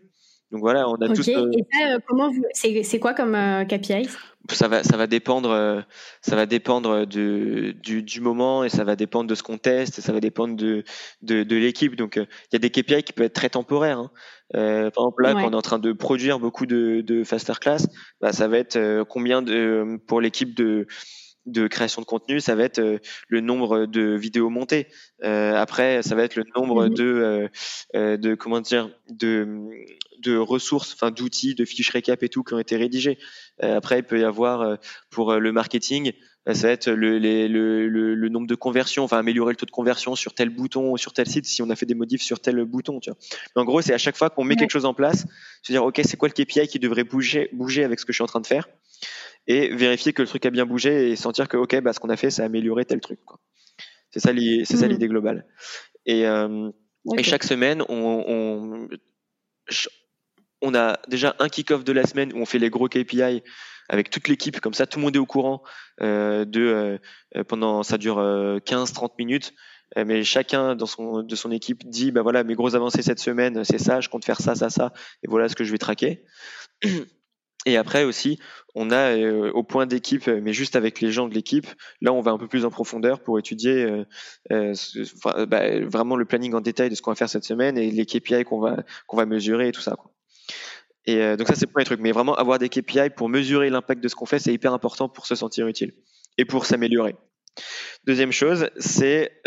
Donc 0.51 0.61
voilà, 0.61 0.89
on 0.89 0.95
a 0.95 1.09
tous. 1.09 1.27
Et 1.27 1.33
ça, 1.33 1.41
euh, 1.41 1.99
comment 2.07 2.31
vous... 2.31 2.43
c'est 2.53 2.99
quoi 2.99 3.13
comme 3.13 3.35
euh, 3.35 3.65
KPI 3.65 4.09
Ça 4.49 4.67
va, 4.67 4.83
ça 4.83 4.97
va 4.97 5.05
dépendre, 5.05 5.83
ça 6.21 6.35
va 6.35 6.47
dépendre 6.47 7.05
de, 7.05 7.75
du, 7.83 8.01
du, 8.01 8.19
moment 8.19 8.63
et 8.63 8.69
ça 8.69 8.83
va 8.83 8.95
dépendre 8.95 9.29
de 9.29 9.35
ce 9.35 9.43
qu'on 9.43 9.59
teste 9.59 9.99
et 9.99 10.01
ça 10.01 10.11
va 10.11 10.19
dépendre 10.19 10.55
de, 10.55 10.83
de, 11.21 11.43
de 11.43 11.55
l'équipe. 11.55 11.95
Donc 11.95 12.15
il 12.15 12.53
y 12.53 12.55
a 12.55 12.59
des 12.59 12.71
KPI 12.71 13.03
qui 13.03 13.13
peuvent 13.13 13.27
être 13.27 13.33
très 13.33 13.49
temporaires. 13.49 13.99
Hein. 13.99 14.11
Euh, 14.55 14.89
par 14.89 15.03
exemple 15.03 15.21
là, 15.21 15.33
quand 15.33 15.47
on 15.49 15.51
est 15.51 15.55
en 15.55 15.61
train 15.61 15.77
de 15.77 15.93
produire 15.93 16.39
beaucoup 16.39 16.65
de, 16.65 17.01
de 17.01 17.23
faster 17.23 17.53
class, 17.61 17.87
bah, 18.19 18.33
ça 18.33 18.47
va 18.47 18.57
être 18.57 19.03
combien 19.03 19.43
de 19.43 19.99
pour 20.07 20.19
l'équipe 20.19 20.55
de 20.55 20.87
de 21.51 21.67
création 21.67 22.01
de 22.01 22.05
contenu, 22.05 22.39
ça 22.39 22.55
va 22.55 22.63
être 22.63 22.79
euh, 22.79 22.99
le 23.27 23.41
nombre 23.41 23.85
de 23.85 24.15
vidéos 24.15 24.49
montées. 24.49 24.87
Euh, 25.23 25.55
après, 25.55 26.01
ça 26.03 26.15
va 26.15 26.23
être 26.23 26.35
le 26.35 26.45
nombre 26.55 26.85
mhm. 26.85 26.93
de, 26.93 27.49
euh, 27.95 28.17
de 28.17 28.35
comment 28.35 28.61
dire, 28.61 28.89
de, 29.09 29.47
de 30.19 30.37
ressources, 30.37 30.93
enfin 30.93 31.11
d'outils, 31.11 31.55
de 31.55 31.65
fiches 31.65 31.89
récap 31.89 32.23
et 32.23 32.29
tout 32.29 32.43
qui 32.43 32.53
ont 32.53 32.59
été 32.59 32.75
rédigés. 32.77 33.17
après, 33.61 33.99
il 33.99 34.03
peut 34.03 34.19
y 34.19 34.23
avoir 34.23 34.77
pour 35.09 35.33
le 35.35 35.51
marketing, 35.51 36.13
ça 36.45 36.67
va 36.67 36.73
être 36.73 36.89
le, 36.89 37.19
le, 37.19 37.47
le, 37.47 38.15
le, 38.15 38.29
nombre 38.29 38.47
de 38.47 38.55
conversions, 38.55 39.03
enfin 39.03 39.17
améliorer 39.17 39.53
le 39.53 39.57
taux 39.57 39.65
de 39.65 39.71
conversion 39.71 40.15
sur 40.15 40.33
tel 40.33 40.49
bouton 40.49 40.91
ou 40.91 40.97
sur 40.97 41.13
tel 41.13 41.27
site 41.27 41.45
si 41.45 41.61
on 41.61 41.69
a 41.69 41.75
fait 41.75 41.85
des 41.85 41.93
modifs 41.93 42.21
sur 42.21 42.39
tel 42.39 42.63
bouton. 42.63 42.99
Tu 42.99 43.11
vois. 43.11 43.19
en 43.61 43.65
gros, 43.65 43.81
c'est 43.81 43.93
à 43.93 43.97
chaque 43.97 44.17
fois 44.17 44.29
qu'on 44.29 44.43
met 44.43 44.55
quelque 44.55 44.71
chose 44.71 44.85
en 44.85 44.93
place, 44.93 45.25
se 45.61 45.71
dire 45.71 45.83
ok, 45.83 46.01
c'est 46.03 46.17
quoi 46.17 46.29
le 46.29 46.33
KPI 46.33 46.67
qui 46.67 46.79
devrait 46.79 47.03
bouger, 47.03 47.49
bouger 47.53 47.83
avec 47.83 47.99
ce 47.99 48.05
que 48.05 48.13
je 48.13 48.17
suis 48.17 48.23
en 48.23 48.27
train 48.27 48.41
de 48.41 48.47
faire 48.47 48.67
et 49.47 49.73
vérifier 49.75 50.13
que 50.13 50.21
le 50.21 50.27
truc 50.27 50.45
a 50.45 50.51
bien 50.51 50.65
bougé 50.65 51.11
et 51.11 51.15
sentir 51.15 51.47
que 51.47 51.57
ok 51.57 51.81
bah 51.81 51.91
ce 51.91 51.99
qu'on 51.99 52.09
a 52.09 52.15
fait 52.15 52.29
ça 52.29 52.43
a 52.43 52.45
amélioré 52.45 52.85
tel 52.85 53.01
truc 53.01 53.19
c'est 54.11 54.19
ça 54.19 54.31
c'est 54.33 54.77
ça 54.77 54.85
mhm. 54.85 54.91
l'idée 54.91 55.07
globale 55.07 55.45
et, 56.05 56.25
euh, 56.25 56.69
et 57.17 57.23
chaque 57.23 57.43
semaine 57.43 57.83
on, 57.89 58.23
on, 58.27 58.87
on 60.61 60.75
a 60.75 60.99
déjà 61.07 61.35
un 61.39 61.49
kick-off 61.49 61.83
de 61.83 61.91
la 61.91 62.05
semaine 62.05 62.31
où 62.33 62.37
on 62.37 62.45
fait 62.45 62.59
les 62.59 62.69
gros 62.69 62.87
KPI 62.87 63.43
avec 63.89 64.09
toute 64.09 64.27
l'équipe 64.27 64.59
comme 64.59 64.73
ça 64.73 64.87
tout 64.87 64.99
le 64.99 65.05
monde 65.05 65.15
est 65.15 65.19
au 65.19 65.25
courant 65.25 65.61
euh, 66.01 66.45
de 66.45 66.99
euh, 67.35 67.43
pendant 67.43 67.83
ça 67.83 67.97
dure 67.97 68.17
15-30 68.17 69.05
euh, 69.05 69.07
minutes 69.17 69.53
euh, 69.97 70.05
mais 70.05 70.23
chacun 70.23 70.75
dans 70.75 70.85
son 70.85 71.23
de 71.23 71.35
son 71.35 71.51
équipe 71.51 71.87
dit 71.89 72.11
bah 72.11 72.21
voilà 72.21 72.43
mes 72.43 72.55
grosses 72.55 72.75
avancées 72.75 73.01
cette 73.01 73.19
semaine 73.19 73.63
c'est 73.63 73.79
ça 73.79 74.01
je 74.01 74.09
compte 74.09 74.25
faire 74.25 74.39
ça 74.39 74.55
ça 74.55 74.69
ça 74.69 74.93
et 75.23 75.27
voilà 75.27 75.49
ce 75.49 75.55
que 75.55 75.63
je 75.63 75.71
vais 75.71 75.77
traquer 75.77 76.23
et 77.65 77.75
après 77.75 78.05
aussi, 78.05 78.39
on 78.73 78.89
a 78.89 79.17
euh, 79.17 79.51
au 79.51 79.63
point 79.63 79.85
d'équipe, 79.85 80.27
euh, 80.29 80.39
mais 80.41 80.53
juste 80.53 80.77
avec 80.77 81.01
les 81.01 81.11
gens 81.11 81.27
de 81.27 81.33
l'équipe, 81.33 81.67
là 82.01 82.13
on 82.13 82.21
va 82.21 82.31
un 82.31 82.37
peu 82.37 82.47
plus 82.47 82.63
en 82.63 82.71
profondeur 82.71 83.21
pour 83.21 83.37
étudier 83.37 83.83
euh, 83.83 84.05
euh 84.51 84.73
bah, 85.45 85.79
vraiment 85.81 86.15
le 86.15 86.25
planning 86.25 86.53
en 86.53 86.61
détail 86.61 86.89
de 86.89 86.95
ce 86.95 87.01
qu'on 87.01 87.11
va 87.11 87.15
faire 87.15 87.29
cette 87.29 87.43
semaine 87.43 87.77
et 87.77 87.91
les 87.91 88.05
KPI 88.05 88.45
qu'on 88.45 88.61
va 88.61 88.83
qu'on 89.07 89.17
va 89.17 89.25
mesurer 89.25 89.67
et 89.67 89.71
tout 89.73 89.81
ça. 89.81 89.95
Quoi. 89.97 90.11
Et 91.11 91.37
donc 91.37 91.47
ça 91.47 91.55
c'est 91.55 91.65
le 91.65 91.71
premier 91.71 91.85
truc, 91.85 91.99
mais 92.01 92.11
vraiment 92.11 92.35
avoir 92.35 92.59
des 92.59 92.69
KPI 92.69 93.09
pour 93.15 93.29
mesurer 93.29 93.69
l'impact 93.69 94.03
de 94.03 94.07
ce 94.07 94.15
qu'on 94.15 94.25
fait, 94.25 94.39
c'est 94.39 94.53
hyper 94.53 94.73
important 94.73 95.09
pour 95.09 95.25
se 95.25 95.35
sentir 95.35 95.67
utile 95.67 95.93
et 96.37 96.45
pour 96.45 96.65
s'améliorer. 96.65 97.15
Deuxième 98.05 98.31
chose, 98.31 98.69
c'est 98.77 99.41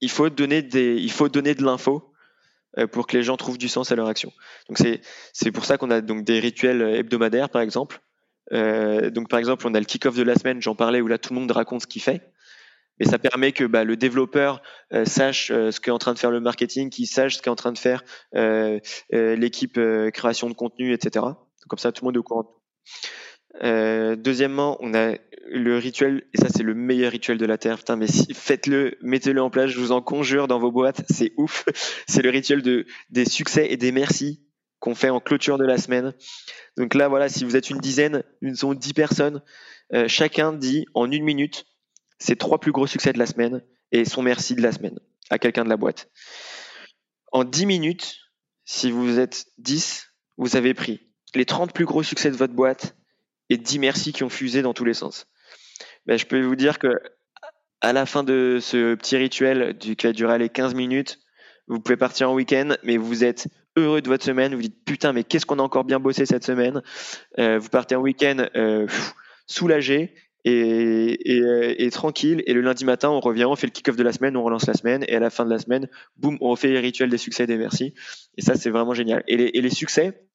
il 0.00 0.10
faut 0.10 0.30
donner 0.30 0.66
il 0.74 1.12
faut 1.12 1.28
donner 1.28 1.54
de 1.54 1.62
l'info 1.62 2.12
euh, 2.78 2.86
pour 2.86 3.06
que 3.06 3.16
les 3.16 3.22
gens 3.22 3.36
trouvent 3.36 3.58
du 3.58 3.68
sens 3.68 3.90
à 3.92 3.96
leur 3.96 4.08
action. 4.08 4.30
Donc 4.68 4.78
c'est 5.32 5.50
pour 5.52 5.64
ça 5.64 5.78
qu'on 5.78 5.90
a 5.90 6.00
donc 6.00 6.24
des 6.24 6.38
rituels 6.38 6.82
hebdomadaires 6.82 7.48
par 7.48 7.62
exemple. 7.62 8.00
Euh, 8.52 9.10
donc 9.10 9.28
par 9.28 9.38
exemple 9.38 9.66
on 9.66 9.74
a 9.74 9.78
le 9.78 9.86
kick-off 9.86 10.16
de 10.16 10.22
la 10.22 10.34
semaine, 10.34 10.60
j'en 10.60 10.74
parlais 10.74 11.00
où 11.00 11.06
là 11.06 11.18
tout 11.18 11.32
le 11.32 11.40
monde 11.40 11.50
raconte 11.50 11.82
ce 11.82 11.86
qu'il 11.86 12.02
fait. 12.02 12.30
Et 13.00 13.04
ça 13.04 13.18
permet 13.18 13.52
que 13.52 13.64
bah, 13.64 13.84
le 13.84 13.96
développeur 13.96 14.62
euh, 14.92 15.04
sache 15.04 15.50
euh, 15.50 15.70
ce 15.70 15.80
qu'est 15.80 15.90
en 15.90 15.98
train 15.98 16.14
de 16.14 16.18
faire 16.18 16.30
le 16.30 16.40
marketing, 16.40 16.90
qu'il 16.90 17.06
sache 17.06 17.36
ce 17.36 17.42
qu'est 17.42 17.50
en 17.50 17.56
train 17.56 17.72
de 17.72 17.78
faire 17.78 18.02
l'équipe 19.10 19.80
création 20.12 20.48
de 20.48 20.54
contenu, 20.54 20.92
etc. 20.92 21.24
Comme 21.68 21.78
ça 21.78 21.92
tout 21.92 22.04
le 22.04 22.08
monde 22.08 22.16
est 22.16 22.18
au 22.18 22.22
courant. 22.22 22.54
deuxièmement, 24.16 24.76
on 24.80 24.94
a 24.94 25.14
le 25.50 25.78
rituel, 25.78 26.24
et 26.34 26.38
ça 26.38 26.48
c'est 26.48 26.62
le 26.62 26.74
meilleur 26.74 27.10
rituel 27.10 27.38
de 27.38 27.46
la 27.46 27.58
Terre, 27.58 27.78
putain, 27.78 27.96
mais 27.96 28.06
si, 28.06 28.32
faites-le, 28.34 28.98
mettez-le 29.02 29.40
en 29.40 29.50
place, 29.50 29.70
je 29.70 29.78
vous 29.78 29.92
en 29.92 30.02
conjure 30.02 30.46
dans 30.48 30.58
vos 30.58 30.70
boîtes, 30.70 31.02
c'est 31.10 31.32
ouf. 31.36 31.64
c'est 32.06 32.22
le 32.22 32.30
rituel 32.30 32.62
de, 32.62 32.86
des 33.10 33.24
succès 33.24 33.66
et 33.70 33.76
des 33.76 33.92
merci 33.92 34.42
qu'on 34.78 34.94
fait 34.94 35.10
en 35.10 35.20
clôture 35.20 35.58
de 35.58 35.64
la 35.64 35.78
semaine. 35.78 36.14
Donc 36.76 36.94
là, 36.94 37.08
voilà, 37.08 37.28
si 37.28 37.44
vous 37.44 37.56
êtes 37.56 37.70
une 37.70 37.78
dizaine, 37.78 38.22
une 38.42 38.54
sont 38.54 38.74
dix 38.74 38.92
personnes, 38.92 39.42
euh, 39.92 40.06
chacun 40.06 40.52
dit 40.52 40.86
en 40.94 41.10
une 41.10 41.24
minute 41.24 41.66
ses 42.18 42.36
trois 42.36 42.58
plus 42.58 42.72
gros 42.72 42.86
succès 42.86 43.12
de 43.12 43.18
la 43.18 43.26
semaine 43.26 43.62
et 43.92 44.04
son 44.04 44.22
merci 44.22 44.54
de 44.54 44.62
la 44.62 44.72
semaine 44.72 44.98
à 45.30 45.38
quelqu'un 45.38 45.64
de 45.64 45.68
la 45.68 45.76
boîte. 45.76 46.10
En 47.32 47.44
dix 47.44 47.66
minutes, 47.66 48.16
si 48.64 48.90
vous 48.90 49.18
êtes 49.18 49.46
10, 49.58 50.12
vous 50.36 50.56
avez 50.56 50.74
pris 50.74 51.00
les 51.34 51.44
30 51.44 51.72
plus 51.72 51.84
gros 51.84 52.02
succès 52.02 52.30
de 52.30 52.36
votre 52.36 52.54
boîte 52.54 52.96
et 53.50 53.56
10 53.56 53.78
merci 53.78 54.12
qui 54.12 54.24
ont 54.24 54.28
fusé 54.28 54.62
dans 54.62 54.74
tous 54.74 54.84
les 54.84 54.94
sens. 54.94 55.26
Ben, 56.06 56.18
je 56.18 56.26
peux 56.26 56.40
vous 56.40 56.56
dire 56.56 56.78
que 56.78 56.88
à 57.80 57.92
la 57.92 58.06
fin 58.06 58.24
de 58.24 58.58
ce 58.60 58.94
petit 58.94 59.16
rituel 59.16 59.78
qui 59.78 59.94
va 60.06 60.12
durer 60.12 60.38
les 60.38 60.48
15 60.48 60.74
minutes, 60.74 61.18
vous 61.68 61.80
pouvez 61.80 61.96
partir 61.96 62.30
en 62.30 62.34
week-end, 62.34 62.76
mais 62.82 62.96
vous 62.96 63.24
êtes 63.24 63.48
heureux 63.76 64.00
de 64.00 64.08
votre 64.08 64.24
semaine. 64.24 64.54
Vous 64.54 64.62
dites 64.62 64.84
putain, 64.84 65.12
mais 65.12 65.22
qu'est-ce 65.22 65.46
qu'on 65.46 65.58
a 65.58 65.62
encore 65.62 65.84
bien 65.84 66.00
bossé 66.00 66.26
cette 66.26 66.44
semaine? 66.44 66.82
Euh, 67.38 67.58
vous 67.58 67.68
partez 67.68 67.94
en 67.94 68.00
week-end 68.00 68.46
euh, 68.56 68.86
soulagé 69.46 70.14
et, 70.48 71.40
euh, 71.40 71.74
et, 71.78 71.90
tranquille. 71.90 72.42
Et 72.46 72.52
le 72.52 72.60
lundi 72.60 72.84
matin, 72.84 73.10
on 73.10 73.20
revient, 73.20 73.44
on 73.44 73.56
fait 73.56 73.66
le 73.66 73.72
kick-off 73.72 73.96
de 73.96 74.02
la 74.02 74.12
semaine, 74.12 74.36
on 74.36 74.42
relance 74.42 74.66
la 74.66 74.74
semaine. 74.74 75.04
Et 75.08 75.16
à 75.16 75.20
la 75.20 75.30
fin 75.30 75.44
de 75.44 75.50
la 75.50 75.58
semaine, 75.58 75.88
boum, 76.16 76.38
on 76.40 76.50
refait 76.50 76.68
les 76.68 76.80
rituels 76.80 77.10
des 77.10 77.18
succès 77.18 77.44
et 77.44 77.46
des 77.46 77.58
merci. 77.58 77.94
Et 78.36 78.42
ça, 78.42 78.54
c'est 78.54 78.70
vraiment 78.70 78.94
génial. 78.94 79.22
Et 79.26 79.36
les, 79.36 79.50
et 79.54 79.60
les 79.60 79.70
succès, 79.70 80.28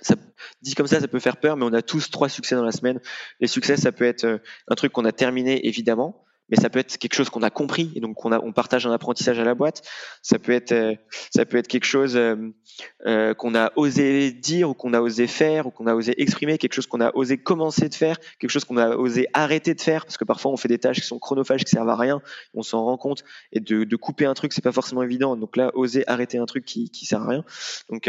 ça, 0.00 0.14
dit 0.62 0.74
comme 0.74 0.86
ça, 0.86 1.00
ça 1.00 1.08
peut 1.08 1.18
faire 1.18 1.36
peur, 1.36 1.56
mais 1.56 1.64
on 1.64 1.72
a 1.72 1.82
tous 1.82 2.10
trois 2.10 2.28
succès 2.28 2.54
dans 2.54 2.64
la 2.64 2.72
semaine. 2.72 3.00
Les 3.40 3.46
succès, 3.46 3.76
ça 3.76 3.92
peut 3.92 4.04
être 4.04 4.24
euh, 4.24 4.38
un 4.68 4.74
truc 4.74 4.92
qu'on 4.92 5.04
a 5.04 5.12
terminé, 5.12 5.66
évidemment, 5.66 6.24
mais 6.50 6.56
ça 6.56 6.70
peut 6.70 6.78
être 6.78 6.98
quelque 6.98 7.14
chose 7.14 7.30
qu'on 7.30 7.42
a 7.42 7.50
compris 7.50 7.92
et 7.94 8.00
donc 8.00 8.24
on, 8.24 8.32
a, 8.32 8.38
on 8.40 8.52
partage 8.52 8.86
un 8.86 8.92
apprentissage 8.92 9.38
à 9.38 9.44
la 9.44 9.54
boîte. 9.54 9.82
Ça 10.22 10.38
peut 10.38 10.52
être, 10.52 10.72
euh, 10.72 10.94
ça 11.34 11.44
peut 11.44 11.56
être 11.56 11.68
quelque 11.68 11.84
chose 11.84 12.16
euh, 12.16 13.34
qu'on 13.34 13.54
a 13.54 13.72
osé 13.76 14.32
dire 14.32 14.70
ou 14.70 14.74
qu'on 14.74 14.92
a 14.94 15.00
osé 15.00 15.26
faire 15.26 15.66
ou 15.66 15.70
qu'on 15.70 15.86
a 15.86 15.94
osé 15.94 16.20
exprimer, 16.20 16.58
quelque 16.58 16.74
chose 16.74 16.86
qu'on 16.86 17.00
a 17.00 17.10
osé 17.14 17.38
commencer 17.38 17.88
de 17.88 17.94
faire, 17.94 18.18
quelque 18.38 18.50
chose 18.50 18.64
qu'on 18.64 18.76
a 18.76 18.96
osé 18.96 19.26
arrêter 19.32 19.74
de 19.74 19.80
faire 19.80 20.04
parce 20.04 20.16
que 20.16 20.24
parfois 20.24 20.52
on 20.52 20.56
fait 20.56 20.68
des 20.68 20.78
tâches 20.78 21.00
qui 21.00 21.06
sont 21.06 21.18
chronophages 21.18 21.64
qui 21.64 21.70
servent 21.70 21.88
à 21.88 21.96
rien, 21.96 22.20
on 22.54 22.62
s'en 22.62 22.84
rend 22.84 22.96
compte 22.96 23.24
et 23.52 23.60
de, 23.60 23.84
de 23.84 23.96
couper 23.96 24.26
un 24.26 24.34
truc 24.34 24.52
c'est 24.52 24.64
pas 24.64 24.72
forcément 24.72 25.02
évident. 25.02 25.36
Donc 25.36 25.56
là, 25.56 25.70
oser 25.74 26.06
arrêter 26.08 26.38
un 26.38 26.46
truc 26.46 26.64
qui, 26.64 26.90
qui 26.90 27.06
sert 27.06 27.22
à 27.22 27.28
rien. 27.28 27.44
Donc 27.88 28.08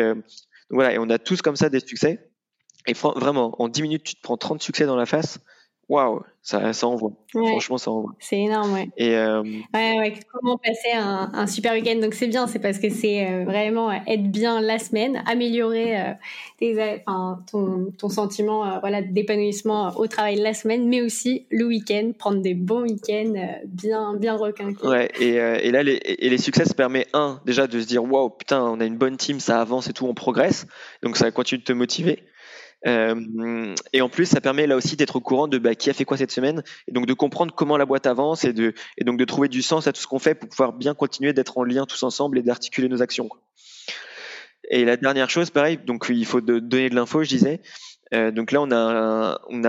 voilà, 0.72 0.94
et 0.94 0.98
on 0.98 1.10
a 1.10 1.20
tous 1.20 1.42
comme 1.42 1.56
ça 1.56 1.70
des 1.70 1.82
succès. 1.82 2.32
Et 2.88 2.94
vraiment, 2.94 3.62
en 3.62 3.68
10 3.68 3.82
minutes, 3.84 4.04
tu 4.04 4.16
te 4.16 4.22
prends 4.22 4.38
30 4.38 4.62
succès 4.62 4.86
dans 4.86 4.96
la 4.96 5.06
face. 5.06 5.39
Waouh, 5.92 6.22
ça, 6.42 6.72
ça 6.72 6.88
envoie. 6.88 7.12
Franchement, 7.34 7.78
ça 7.78 7.92
envoie. 7.92 8.14
C'est 8.18 8.39
énorme, 8.39 8.72
ouais. 8.72 8.88
Et 8.96 9.14
euh... 9.18 9.44
ouais, 9.44 10.00
ouais, 10.00 10.14
comment 10.32 10.58
passer 10.58 10.94
un, 10.96 11.32
un 11.34 11.48
super 11.48 11.74
week-end? 11.74 12.00
Donc 12.00 12.14
c'est 12.14 12.28
bien, 12.28 12.48
c'est 12.48 12.60
parce 12.60 12.80
que 12.80 12.89
c'est 12.89 13.28
euh, 13.30 13.44
vraiment 13.44 13.92
être 13.92 14.32
bien 14.32 14.62
la 14.62 14.80
semaine, 14.80 15.22
améliorer 15.28 16.00
euh, 16.00 16.14
tes, 16.60 17.02
enfin, 17.06 17.39
ton, 17.52 17.92
ton 17.98 18.08
sentiment 18.08 18.66
euh, 18.66 18.80
voilà, 18.80 19.02
d'épanouissement 19.02 19.89
au 19.98 20.08
travail 20.08 20.38
la 20.38 20.54
semaine, 20.54 20.88
mais 20.88 21.02
aussi 21.02 21.46
le 21.52 21.66
week-end, 21.66 22.14
prendre 22.18 22.42
des 22.42 22.54
bons 22.54 22.84
week-ends 22.84 23.34
bien, 23.66 24.16
bien 24.16 24.38
requinqués. 24.38 24.88
Ouais, 24.88 25.10
et, 25.20 25.36
et 25.36 25.72
là, 25.72 25.84
les, 25.84 26.00
et 26.06 26.30
les 26.30 26.38
succès, 26.38 26.64
ça 26.64 26.74
permet, 26.74 27.06
un, 27.12 27.42
déjà 27.46 27.68
de 27.68 27.78
se 27.82 27.86
dire, 27.86 28.02
waouh, 28.10 28.30
putain, 28.30 28.64
on 28.64 28.80
a 28.80 28.86
une 28.86 28.98
bonne 28.98 29.18
team, 29.18 29.42
ça 29.42 29.60
avance 29.60 29.89
et 29.89 29.94
tout, 29.94 30.06
on 30.08 30.14
progresse. 30.14 30.68
Donc 31.04 31.18
ça 31.18 31.32
continue 31.32 31.60
de 31.60 31.66
te 31.66 31.74
motiver. 31.74 32.24
Euh, 32.88 33.76
et 33.94 34.02
en 34.02 34.10
plus, 34.10 34.26
ça 34.26 34.42
permet 34.42 34.68
là 34.68 34.76
aussi 34.76 34.96
d'être 34.96 35.16
au 35.16 35.22
courant 35.22 35.48
de 35.48 35.58
bah, 35.58 35.76
qui 35.76 35.90
a 35.90 35.94
fait 35.94 36.06
quoi 36.06 36.18
cette 36.18 36.32
semaine, 36.32 36.64
et 36.88 36.92
donc 36.92 37.06
de 37.06 37.14
comprendre 37.14 37.54
comment 37.54 37.78
la 37.78 37.86
boîte 37.86 38.08
avance 38.08 38.44
et, 38.44 38.54
de, 38.54 38.74
et 38.98 39.04
donc 39.04 39.18
de 39.20 39.26
trouver 39.26 39.48
du 39.48 39.62
sens 39.62 39.88
à 39.88 39.94
tout 39.94 40.02
ce 40.02 40.08
qu'on 40.08 40.20
fait 40.20 40.36
pour 40.36 40.50
pouvoir 40.50 40.74
bien 40.74 40.94
continuer 40.94 41.34
d'être 41.34 41.58
en 41.58 41.64
lien 41.64 41.86
tous 41.86 42.02
ensemble 42.04 42.40
et 42.40 42.42
d'articuler 42.42 42.90
nos 42.90 43.02
actions. 43.02 43.30
Et 44.70 44.86
la 44.86 44.98
dernière 44.98 45.30
chose, 45.30 45.50
pareil, 45.50 45.78
donc 45.86 46.08
il 46.10 46.26
faut 46.26 46.42
donner 46.42 46.90
de 46.90 46.96
l'info, 46.96 47.24
je 47.24 47.30
disais. 47.30 47.62
Euh, 48.14 48.32
donc 48.32 48.52
là, 48.52 48.62
on 48.62 48.72
a 48.72 49.40
un, 49.50 49.66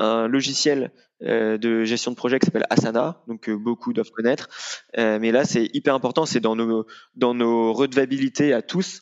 euh, 0.00 0.28
logiciel 0.28 0.92
de 1.22 1.84
gestion 1.84 2.10
de 2.10 2.16
projet 2.16 2.38
qui 2.38 2.44
s'appelle 2.44 2.66
Asana, 2.68 3.22
donc 3.26 3.48
beaucoup 3.48 3.94
doivent 3.94 4.10
connaître. 4.10 4.50
mais 4.94 5.32
là, 5.32 5.46
c'est 5.46 5.70
hyper 5.72 5.94
important, 5.94 6.26
c'est 6.26 6.40
dans 6.40 6.54
nos, 6.54 6.86
dans 7.14 7.32
nos 7.32 7.72
redevabilités 7.72 8.52
à 8.52 8.60
tous 8.60 9.00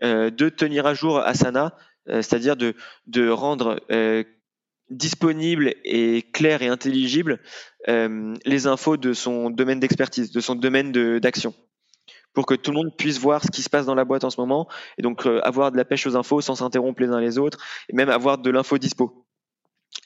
de 0.00 0.48
tenir 0.48 0.86
à 0.86 0.94
jour 0.94 1.18
Asana 1.18 1.74
c'est-à-dire 2.16 2.56
de, 2.56 3.28
rendre 3.28 3.80
euh, 3.90 4.24
disponible 4.88 5.74
et 5.84 6.22
clair 6.32 6.62
et 6.62 6.68
intelligible 6.68 7.40
euh, 7.88 8.34
les 8.44 8.66
infos 8.66 8.96
de 8.96 9.12
son 9.12 9.50
domaine 9.50 9.80
d'expertise, 9.80 10.32
de 10.32 10.40
son 10.40 10.54
domaine 10.54 10.92
d'action 11.18 11.54
pour 12.32 12.46
que 12.46 12.54
tout 12.54 12.70
le 12.70 12.76
monde 12.76 12.96
puisse 12.96 13.18
voir 13.18 13.42
ce 13.42 13.50
qui 13.50 13.62
se 13.62 13.68
passe 13.68 13.86
dans 13.86 13.94
la 13.94 14.04
boîte 14.04 14.22
en 14.22 14.30
ce 14.30 14.40
moment 14.40 14.68
et 14.98 15.02
donc 15.02 15.26
avoir 15.42 15.72
de 15.72 15.76
la 15.76 15.84
pêche 15.84 16.06
aux 16.06 16.16
infos 16.16 16.40
sans 16.40 16.56
s'interrompre 16.56 17.02
les 17.02 17.08
uns 17.08 17.20
les 17.20 17.38
autres 17.38 17.58
et 17.88 17.92
même 17.96 18.08
avoir 18.08 18.38
de 18.38 18.50
l'info 18.50 18.78
dispo. 18.78 19.26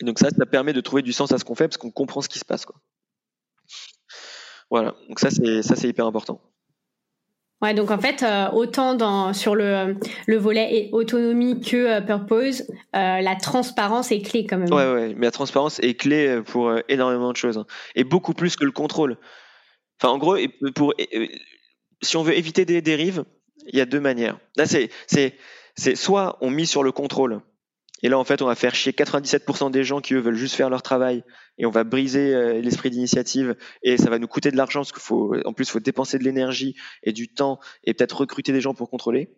Donc 0.01 0.19
ça, 0.19 0.31
ça 0.31 0.47
permet 0.47 0.73
de 0.73 0.81
trouver 0.81 1.03
du 1.03 1.13
sens 1.13 1.33
à 1.33 1.39
ce 1.39 1.45
qu'on 1.45 1.55
fait 1.55 1.69
parce 1.69 1.77
qu'on 1.77 1.91
comprend 1.91 2.23
ce 2.23 2.29
qui 2.31 2.39
se 2.39 2.45
passe. 2.45 2.67
Voilà, 4.71 4.95
donc 5.09 5.21
ça 5.21 5.29
c'est 5.31 5.89
hyper 5.89 6.07
important. 6.07 6.41
Ouais, 7.65 7.73
donc 7.73 7.91
en 7.91 7.99
fait, 7.99 8.23
euh, 8.23 8.51
autant 8.51 8.95
dans, 8.95 9.33
sur 9.33 9.55
le, 9.55 9.97
le 10.27 10.37
volet 10.37 10.91
autonomie 10.93 11.63
que 11.63 11.77
euh, 11.77 12.01
purpose, 12.03 12.65
euh, 12.95 13.23
la 13.23 13.37
transparence 13.37 14.13
est 14.13 14.21
clé 14.21 14.45
quand 14.45 14.59
même. 14.59 14.71
Ouais, 14.71 14.93
ouais, 14.93 15.15
mais 15.17 15.25
la 15.25 15.31
transparence 15.31 15.79
est 15.81 15.95
clé 15.95 16.43
pour 16.45 16.75
énormément 16.91 17.33
de 17.33 17.39
choses. 17.39 17.57
Hein. 17.57 17.65
et 17.95 18.05
beaucoup 18.05 18.35
plus 18.35 18.57
que 18.57 18.67
le 18.67 18.71
contrôle. 18.71 19.17
En 20.03 20.19
gros, 20.19 20.37
si 22.03 22.17
on 22.19 22.23
veut 22.23 22.37
éviter 22.37 22.67
des 22.67 22.83
dérives, 22.83 23.25
il 23.67 23.79
y 23.79 23.81
a 23.81 23.87
deux 23.87 24.01
manières. 24.01 24.39
Là, 24.57 24.67
c'est 24.67 25.39
soit 25.95 26.37
on 26.43 26.51
mise 26.51 26.69
sur 26.69 26.83
le 26.83 26.93
contrôle, 26.93 27.41
et 28.03 28.09
là, 28.09 28.19
en 28.19 28.25
fait, 28.25 28.43
on 28.43 28.47
va 28.47 28.55
faire 28.55 28.75
chier 28.75 28.93
97% 28.93 29.71
des 29.71 29.85
gens 29.85 30.01
qui, 30.01 30.15
eux, 30.15 30.21
veulent 30.21 30.35
juste 30.35 30.57
faire 30.57 30.69
leur 30.69 30.83
travail 30.83 31.25
et 31.59 31.65
on 31.65 31.71
va 31.71 31.85
briser 31.85 32.35
euh, 32.35 32.61
l'esprit 32.61 32.91
d'initiative 32.91 33.57
et 33.83 33.97
ça 33.97 34.11
va 34.11 34.19
nous 34.19 34.27
coûter 34.27 34.51
de 34.51 34.57
l'argent 34.57 34.81
parce 34.81 34.93
qu'il 34.93 35.01
faut, 35.01 35.35
en 35.45 35.53
plus, 35.53 35.71
faut 35.71 35.81
dépenser 35.81 36.19
de 36.19 36.25
l'énergie 36.25 36.75
et 37.03 37.13
du 37.13 37.33
temps 37.33 37.61
et 37.85 37.95
peut-être 37.95 38.21
recruter 38.21 38.53
des 38.53 38.61
gens 38.61 38.75
pour 38.75 38.91
contrôler. 38.91 39.35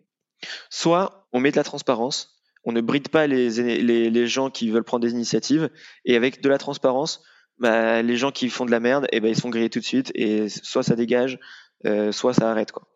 Soit 0.69 1.27
on 1.31 1.39
met 1.39 1.51
de 1.51 1.55
la 1.55 1.63
transparence, 1.63 2.41
on 2.63 2.71
ne 2.71 2.81
bride 2.81 3.09
pas 3.09 3.27
les, 3.27 3.49
les, 3.49 4.09
les 4.09 4.27
gens 4.27 4.49
qui 4.49 4.69
veulent 4.69 4.83
prendre 4.83 5.05
des 5.05 5.11
initiatives 5.11 5.69
et 6.03 6.15
avec 6.15 6.41
de 6.41 6.49
la 6.49 6.57
transparence, 6.57 7.23
bah, 7.59 8.01
les 8.01 8.17
gens 8.17 8.31
qui 8.31 8.49
font 8.49 8.65
de 8.65 8.71
la 8.71 8.79
merde, 8.79 9.05
et 9.05 9.17
eh 9.17 9.19
ben, 9.19 9.29
ils 9.29 9.39
sont 9.39 9.49
grillés 9.49 9.69
tout 9.69 9.79
de 9.79 9.85
suite 9.85 10.11
et 10.13 10.49
soit 10.49 10.83
ça 10.83 10.95
dégage, 10.95 11.39
euh, 11.85 12.11
soit 12.11 12.33
ça 12.33 12.51
arrête. 12.51 12.71
Quoi. 12.71 12.87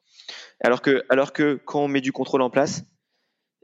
Alors, 0.62 0.82
que, 0.82 1.04
alors 1.10 1.34
que 1.34 1.60
quand 1.66 1.84
on 1.84 1.88
met 1.88 2.02
du 2.02 2.12
contrôle 2.12 2.42
en 2.42 2.50
place, 2.50 2.84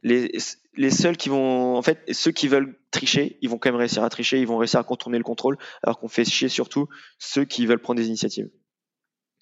les, 0.03 0.31
les 0.75 0.91
seuls 0.91 1.17
qui 1.17 1.29
vont, 1.29 1.75
en 1.75 1.81
fait, 1.81 1.99
ceux 2.11 2.31
qui 2.31 2.47
veulent 2.47 2.77
tricher, 2.91 3.37
ils 3.41 3.49
vont 3.49 3.57
quand 3.57 3.69
même 3.69 3.79
réussir 3.79 4.03
à 4.03 4.09
tricher, 4.09 4.39
ils 4.39 4.47
vont 4.47 4.57
réussir 4.57 4.79
à 4.79 4.83
contourner 4.83 5.17
le 5.17 5.23
contrôle, 5.23 5.57
alors 5.83 5.99
qu'on 5.99 6.07
fait 6.07 6.25
chier 6.25 6.49
surtout 6.49 6.87
ceux 7.19 7.45
qui 7.45 7.65
veulent 7.65 7.81
prendre 7.81 7.99
des 7.99 8.07
initiatives. 8.07 8.49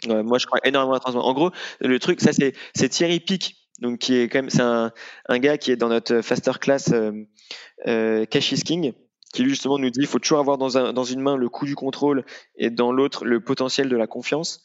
moi, 0.07 0.37
je 0.37 0.45
crois 0.45 0.59
énormément 0.63 0.93
à 0.93 0.95
la 0.95 0.99
transparence. 0.99 1.29
En 1.29 1.33
gros, 1.33 1.51
le 1.79 1.99
truc, 1.99 2.21
ça, 2.21 2.33
c'est, 2.33 2.53
c'est 2.73 2.89
Thierry 2.89 3.19
Pic, 3.19 3.55
donc 3.79 3.99
qui 3.99 4.15
est 4.15 4.29
quand 4.29 4.39
même, 4.39 4.49
c'est 4.49 4.61
un, 4.61 4.91
un 5.27 5.39
gars 5.39 5.57
qui 5.57 5.71
est 5.71 5.75
dans 5.75 5.89
notre 5.89 6.21
faster 6.21 6.53
class 6.59 6.91
euh, 6.93 7.11
euh, 7.87 8.25
Cash 8.25 8.51
is 8.53 8.61
King, 8.61 8.93
qui 9.33 9.43
lui 9.43 9.49
justement 9.49 9.77
nous 9.77 9.89
dit, 9.89 9.99
il 9.99 10.07
faut 10.07 10.19
toujours 10.19 10.39
avoir 10.39 10.57
dans, 10.57 10.77
un, 10.77 10.93
dans 10.93 11.03
une 11.03 11.19
main 11.19 11.35
le 11.35 11.49
coût 11.49 11.65
du 11.65 11.75
contrôle 11.75 12.23
et 12.55 12.69
dans 12.69 12.93
l'autre 12.93 13.25
le 13.25 13.41
potentiel 13.41 13.89
de 13.89 13.97
la 13.97 14.07
confiance. 14.07 14.63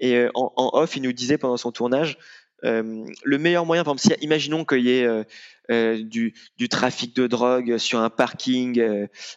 Et 0.00 0.16
euh, 0.16 0.30
en, 0.34 0.52
en, 0.56 0.70
off, 0.72 0.96
il 0.96 1.02
nous 1.02 1.12
disait 1.12 1.38
pendant 1.38 1.56
son 1.56 1.70
tournage, 1.70 2.18
euh, 2.64 3.06
le 3.22 3.38
meilleur 3.38 3.66
moyen, 3.66 3.84
par 3.84 3.94
exemple, 3.94 4.16
imaginons 4.20 4.64
qu'il 4.64 4.80
y 4.80 4.90
ait 4.90 5.04
euh, 5.04 5.24
euh, 5.70 6.02
du, 6.02 6.34
trafic 6.68 7.14
de 7.14 7.26
drogue 7.26 7.78
sur 7.78 8.00
un 8.00 8.10
parking 8.10 8.82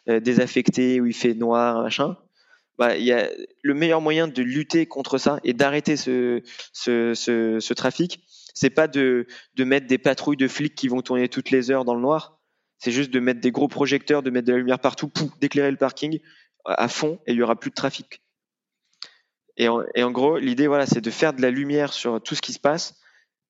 désaffecté 0.07 1.01
où 1.01 1.05
il 1.05 1.13
fait 1.13 1.33
noir, 1.33 1.83
machin, 1.83 2.17
bah, 2.77 2.93
le 2.95 3.73
meilleur 3.73 4.01
moyen 4.01 4.27
de 4.27 4.41
lutter 4.41 4.85
contre 4.85 5.17
ça 5.17 5.39
et 5.43 5.53
d'arrêter 5.53 5.97
ce, 5.97 6.41
ce, 6.73 7.73
trafic, 7.73 8.23
c'est 8.53 8.69
pas 8.69 8.87
de, 8.87 9.27
mettre 9.59 9.87
des 9.87 9.97
patrouilles 9.97 10.37
de 10.37 10.47
flics 10.47 10.75
qui 10.75 10.87
vont 10.87 11.01
tourner 11.01 11.29
toutes 11.29 11.51
les 11.51 11.69
heures 11.69 11.85
dans 11.85 11.95
le 11.95 12.01
noir, 12.01 12.39
c'est 12.79 12.91
juste 12.91 13.11
de 13.11 13.19
mettre 13.19 13.41
des 13.41 13.51
gros 13.51 13.67
projecteurs, 13.67 14.23
de 14.23 14.31
mettre 14.31 14.47
de 14.47 14.53
la 14.53 14.57
lumière 14.57 14.79
partout, 14.79 15.11
d'éclairer 15.39 15.69
le 15.69 15.77
parking 15.77 16.19
à 16.65 16.87
fond 16.87 17.19
et 17.27 17.33
il 17.33 17.37
y 17.37 17.43
aura 17.43 17.59
plus 17.59 17.69
de 17.69 17.75
trafic. 17.75 18.21
Et 19.57 19.67
en, 19.67 19.83
et 19.93 20.03
en 20.03 20.11
gros, 20.11 20.37
l'idée, 20.37 20.65
voilà, 20.65 20.87
c'est 20.87 21.01
de 21.01 21.11
faire 21.11 21.33
de 21.33 21.41
la 21.41 21.51
lumière 21.51 21.93
sur 21.93 22.21
tout 22.21 22.35
ce 22.35 22.41
qui 22.41 22.53
se 22.53 22.59
passe 22.59 23.00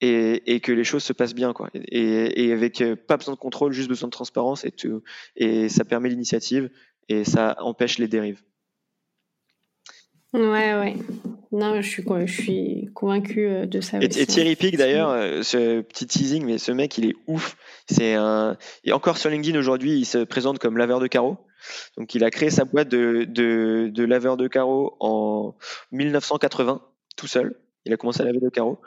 et, 0.02 0.54
et, 0.54 0.60
que 0.60 0.72
les 0.72 0.84
choses 0.84 1.04
se 1.04 1.14
passent 1.14 1.36
bien 1.36 1.54
quoi. 1.54 1.70
Et, 1.74 2.46
et, 2.46 2.52
avec 2.52 2.82
euh, 2.82 2.96
pas 2.96 3.18
besoin 3.18 3.34
de 3.34 3.40
contrôle, 3.40 3.72
juste 3.72 3.90
besoin 3.90 4.08
de 4.08 4.12
transparence 4.12 4.66
et 4.66 4.72
tout, 4.72 5.04
et 5.36 5.70
ça 5.70 5.86
permet 5.86 6.10
l'initiative 6.10 6.70
et 7.08 7.24
ça 7.24 7.56
empêche 7.60 7.98
les 7.98 8.08
dérives. 8.08 8.42
Ouais 10.34 10.74
ouais. 10.74 10.96
Non, 11.52 11.82
je 11.82 11.88
suis 11.88 12.04
je 12.26 12.32
suis 12.32 12.90
convaincu 12.94 13.46
euh, 13.46 13.66
de 13.66 13.82
ça. 13.82 14.00
Et, 14.00 14.06
et 14.06 14.26
Thierry 14.26 14.56
Pic 14.56 14.78
d'ailleurs, 14.78 15.10
euh, 15.10 15.42
ce 15.44 15.82
petit 15.82 16.08
teasing, 16.08 16.46
mais 16.46 16.58
ce 16.58 16.72
mec 16.72 16.98
il 16.98 17.06
est 17.10 17.16
ouf. 17.28 17.58
C'est 17.90 18.14
un 18.14 18.58
et 18.86 18.94
encore 18.94 19.18
sur 19.18 19.30
LinkedIn 19.30 19.60
aujourd'hui, 19.60 19.98
il 19.98 20.06
se 20.06 20.20
présente 20.20 20.60
comme 20.60 20.78
laveur 20.78 21.02
de 21.02 21.08
carreaux. 21.08 21.38
Donc 21.98 22.16
il 22.16 22.24
a 22.24 22.32
créé 22.32 22.50
sa 22.50 22.64
boîte 22.64 22.88
de, 22.88 23.26
de, 23.26 23.92
de 23.94 24.04
laveur 24.04 24.38
de 24.38 24.48
carreaux 24.48 24.96
en 25.00 25.56
1980, 25.92 26.82
tout 27.18 27.28
seul. 27.28 27.56
Il 27.86 27.94
a 27.94 27.98
commencé 27.98 28.22
à 28.22 28.26
laver 28.26 28.40
de 28.40 28.50
carreaux. 28.50 28.80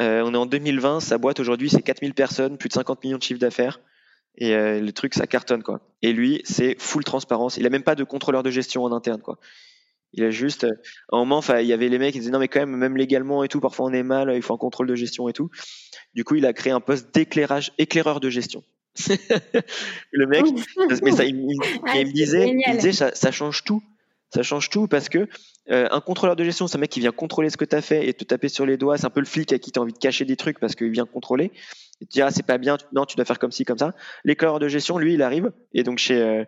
Euh, 0.00 0.22
on 0.24 0.34
est 0.34 0.38
en 0.38 0.46
2020, 0.46 1.00
sa 1.00 1.18
boîte 1.18 1.40
aujourd'hui 1.40 1.70
c'est 1.70 1.82
4000 1.82 2.14
personnes, 2.14 2.56
plus 2.56 2.68
de 2.68 2.74
50 2.74 3.04
millions 3.04 3.18
de 3.18 3.22
chiffres 3.22 3.40
d'affaires. 3.40 3.80
Et 4.36 4.54
euh, 4.54 4.80
le 4.80 4.92
truc, 4.92 5.14
ça 5.14 5.26
cartonne 5.26 5.62
quoi. 5.62 5.80
Et 6.00 6.12
lui, 6.12 6.40
c'est 6.44 6.76
full 6.78 7.04
transparence. 7.04 7.58
Il 7.58 7.66
a 7.66 7.70
même 7.70 7.82
pas 7.82 7.94
de 7.94 8.04
contrôleur 8.04 8.42
de 8.42 8.50
gestion 8.50 8.84
en 8.84 8.92
interne 8.92 9.20
quoi. 9.20 9.38
Il 10.14 10.24
a 10.24 10.30
juste, 10.30 10.64
euh, 10.64 10.72
un 11.10 11.18
moment, 11.18 11.42
il 11.58 11.66
y 11.66 11.72
avait 11.72 11.88
les 11.88 11.98
mecs 11.98 12.12
qui 12.12 12.18
disaient 12.18 12.32
non 12.32 12.38
mais 12.38 12.48
quand 12.48 12.60
même, 12.60 12.76
même 12.76 12.96
légalement 12.96 13.44
et 13.44 13.48
tout, 13.48 13.60
parfois 13.60 13.86
on 13.86 13.92
est 13.92 14.02
mal, 14.02 14.32
il 14.34 14.42
faut 14.42 14.54
un 14.54 14.58
contrôle 14.58 14.86
de 14.86 14.94
gestion 14.94 15.28
et 15.28 15.32
tout. 15.32 15.50
Du 16.14 16.24
coup, 16.24 16.34
il 16.34 16.46
a 16.46 16.52
créé 16.52 16.72
un 16.72 16.80
poste 16.80 17.14
d'éclairage, 17.14 17.72
éclaireur 17.78 18.20
de 18.20 18.28
gestion. 18.28 18.62
le 20.10 20.26
mec, 20.26 20.44
mais 21.02 21.12
ça, 21.12 21.24
il, 21.24 21.36
me 21.36 22.12
disait, 22.12 22.54
il 22.68 22.76
disait 22.76 22.92
ça, 22.92 23.14
ça, 23.14 23.30
change 23.30 23.64
tout. 23.64 23.82
Ça 24.34 24.42
change 24.42 24.70
tout 24.70 24.88
parce 24.88 25.08
que 25.08 25.28
euh, 25.70 25.88
un 25.90 26.00
contrôleur 26.00 26.36
de 26.36 26.44
gestion, 26.44 26.66
c'est 26.66 26.76
un 26.76 26.80
mec 26.80 26.90
qui 26.90 27.00
vient 27.00 27.12
contrôler 27.12 27.50
ce 27.50 27.56
que 27.56 27.64
tu 27.64 27.76
as 27.76 27.82
fait 27.82 28.08
et 28.08 28.14
te 28.14 28.24
taper 28.24 28.48
sur 28.48 28.64
les 28.64 28.76
doigts. 28.76 28.96
C'est 28.96 29.06
un 29.06 29.10
peu 29.10 29.20
le 29.20 29.26
flic 29.26 29.52
à 29.52 29.58
qui 29.58 29.72
tu 29.72 29.78
envie 29.78 29.92
de 29.92 29.98
cacher 29.98 30.24
des 30.24 30.36
trucs 30.36 30.58
parce 30.58 30.74
qu'il 30.74 30.90
vient 30.90 31.04
contrôler. 31.04 31.52
Et 32.00 32.06
te 32.06 32.10
dire, 32.10 32.26
ah, 32.26 32.30
c'est 32.30 32.46
pas 32.46 32.58
bien, 32.58 32.78
non, 32.92 33.04
tu 33.04 33.16
dois 33.16 33.24
faire 33.24 33.38
comme 33.38 33.52
ci, 33.52 33.64
comme 33.64 33.78
ça. 33.78 33.94
L'éclaireur 34.24 34.58
de 34.58 34.68
gestion, 34.68 34.98
lui, 34.98 35.14
il 35.14 35.22
arrive. 35.22 35.52
Et 35.74 35.82
donc, 35.82 35.98
chez, 35.98 36.20
euh, 36.20 36.44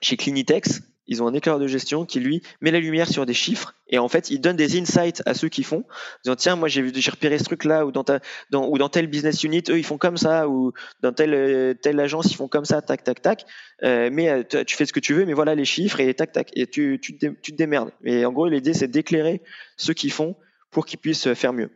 chez 0.00 0.16
Clinitex, 0.16 0.80
ils 1.06 1.22
ont 1.22 1.26
un 1.26 1.34
éclaireur 1.34 1.60
de 1.60 1.66
gestion 1.66 2.04
qui 2.04 2.20
lui 2.20 2.42
met 2.60 2.70
la 2.70 2.80
lumière 2.80 3.08
sur 3.08 3.26
des 3.26 3.34
chiffres 3.34 3.74
et 3.88 3.98
en 3.98 4.08
fait 4.08 4.30
il 4.30 4.40
donne 4.40 4.56
des 4.56 4.80
insights 4.80 5.22
à 5.26 5.34
ceux 5.34 5.48
qui 5.48 5.62
font. 5.62 5.84
Disant 6.24 6.36
tiens 6.36 6.56
moi 6.56 6.68
j'ai 6.68 6.82
repéré 7.10 7.38
ce 7.38 7.44
truc 7.44 7.64
là 7.64 7.84
ou 7.86 7.92
dans 7.92 8.04
ta 8.04 8.20
dans 8.50 8.68
ou 8.68 8.78
dans 8.78 8.88
tel 8.88 9.06
business 9.06 9.42
unit 9.44 9.62
eux 9.68 9.78
ils 9.78 9.84
font 9.84 9.98
comme 9.98 10.16
ça 10.16 10.48
ou 10.48 10.72
dans 11.00 11.12
telle 11.12 11.76
telle 11.80 12.00
agence 12.00 12.30
ils 12.30 12.36
font 12.36 12.48
comme 12.48 12.64
ça 12.64 12.82
tac 12.82 13.04
tac 13.04 13.20
tac. 13.22 13.44
Euh, 13.82 14.10
mais 14.12 14.28
euh, 14.28 14.64
tu 14.64 14.76
fais 14.76 14.86
ce 14.86 14.92
que 14.92 15.00
tu 15.00 15.14
veux 15.14 15.24
mais 15.24 15.32
voilà 15.32 15.54
les 15.54 15.64
chiffres 15.64 16.00
et 16.00 16.14
tac 16.14 16.32
tac. 16.32 16.50
Et 16.54 16.66
tu 16.66 16.98
tu 17.02 17.16
te, 17.16 17.26
tu 17.26 17.52
te 17.52 17.56
démerdes. 17.56 17.90
Et 18.04 18.24
en 18.24 18.32
gros 18.32 18.48
l'idée 18.48 18.74
c'est 18.74 18.88
d'éclairer 18.88 19.42
ceux 19.76 19.94
qui 19.94 20.10
font 20.10 20.36
pour 20.70 20.86
qu'ils 20.86 20.98
puissent 20.98 21.32
faire 21.34 21.52
mieux. 21.52 21.70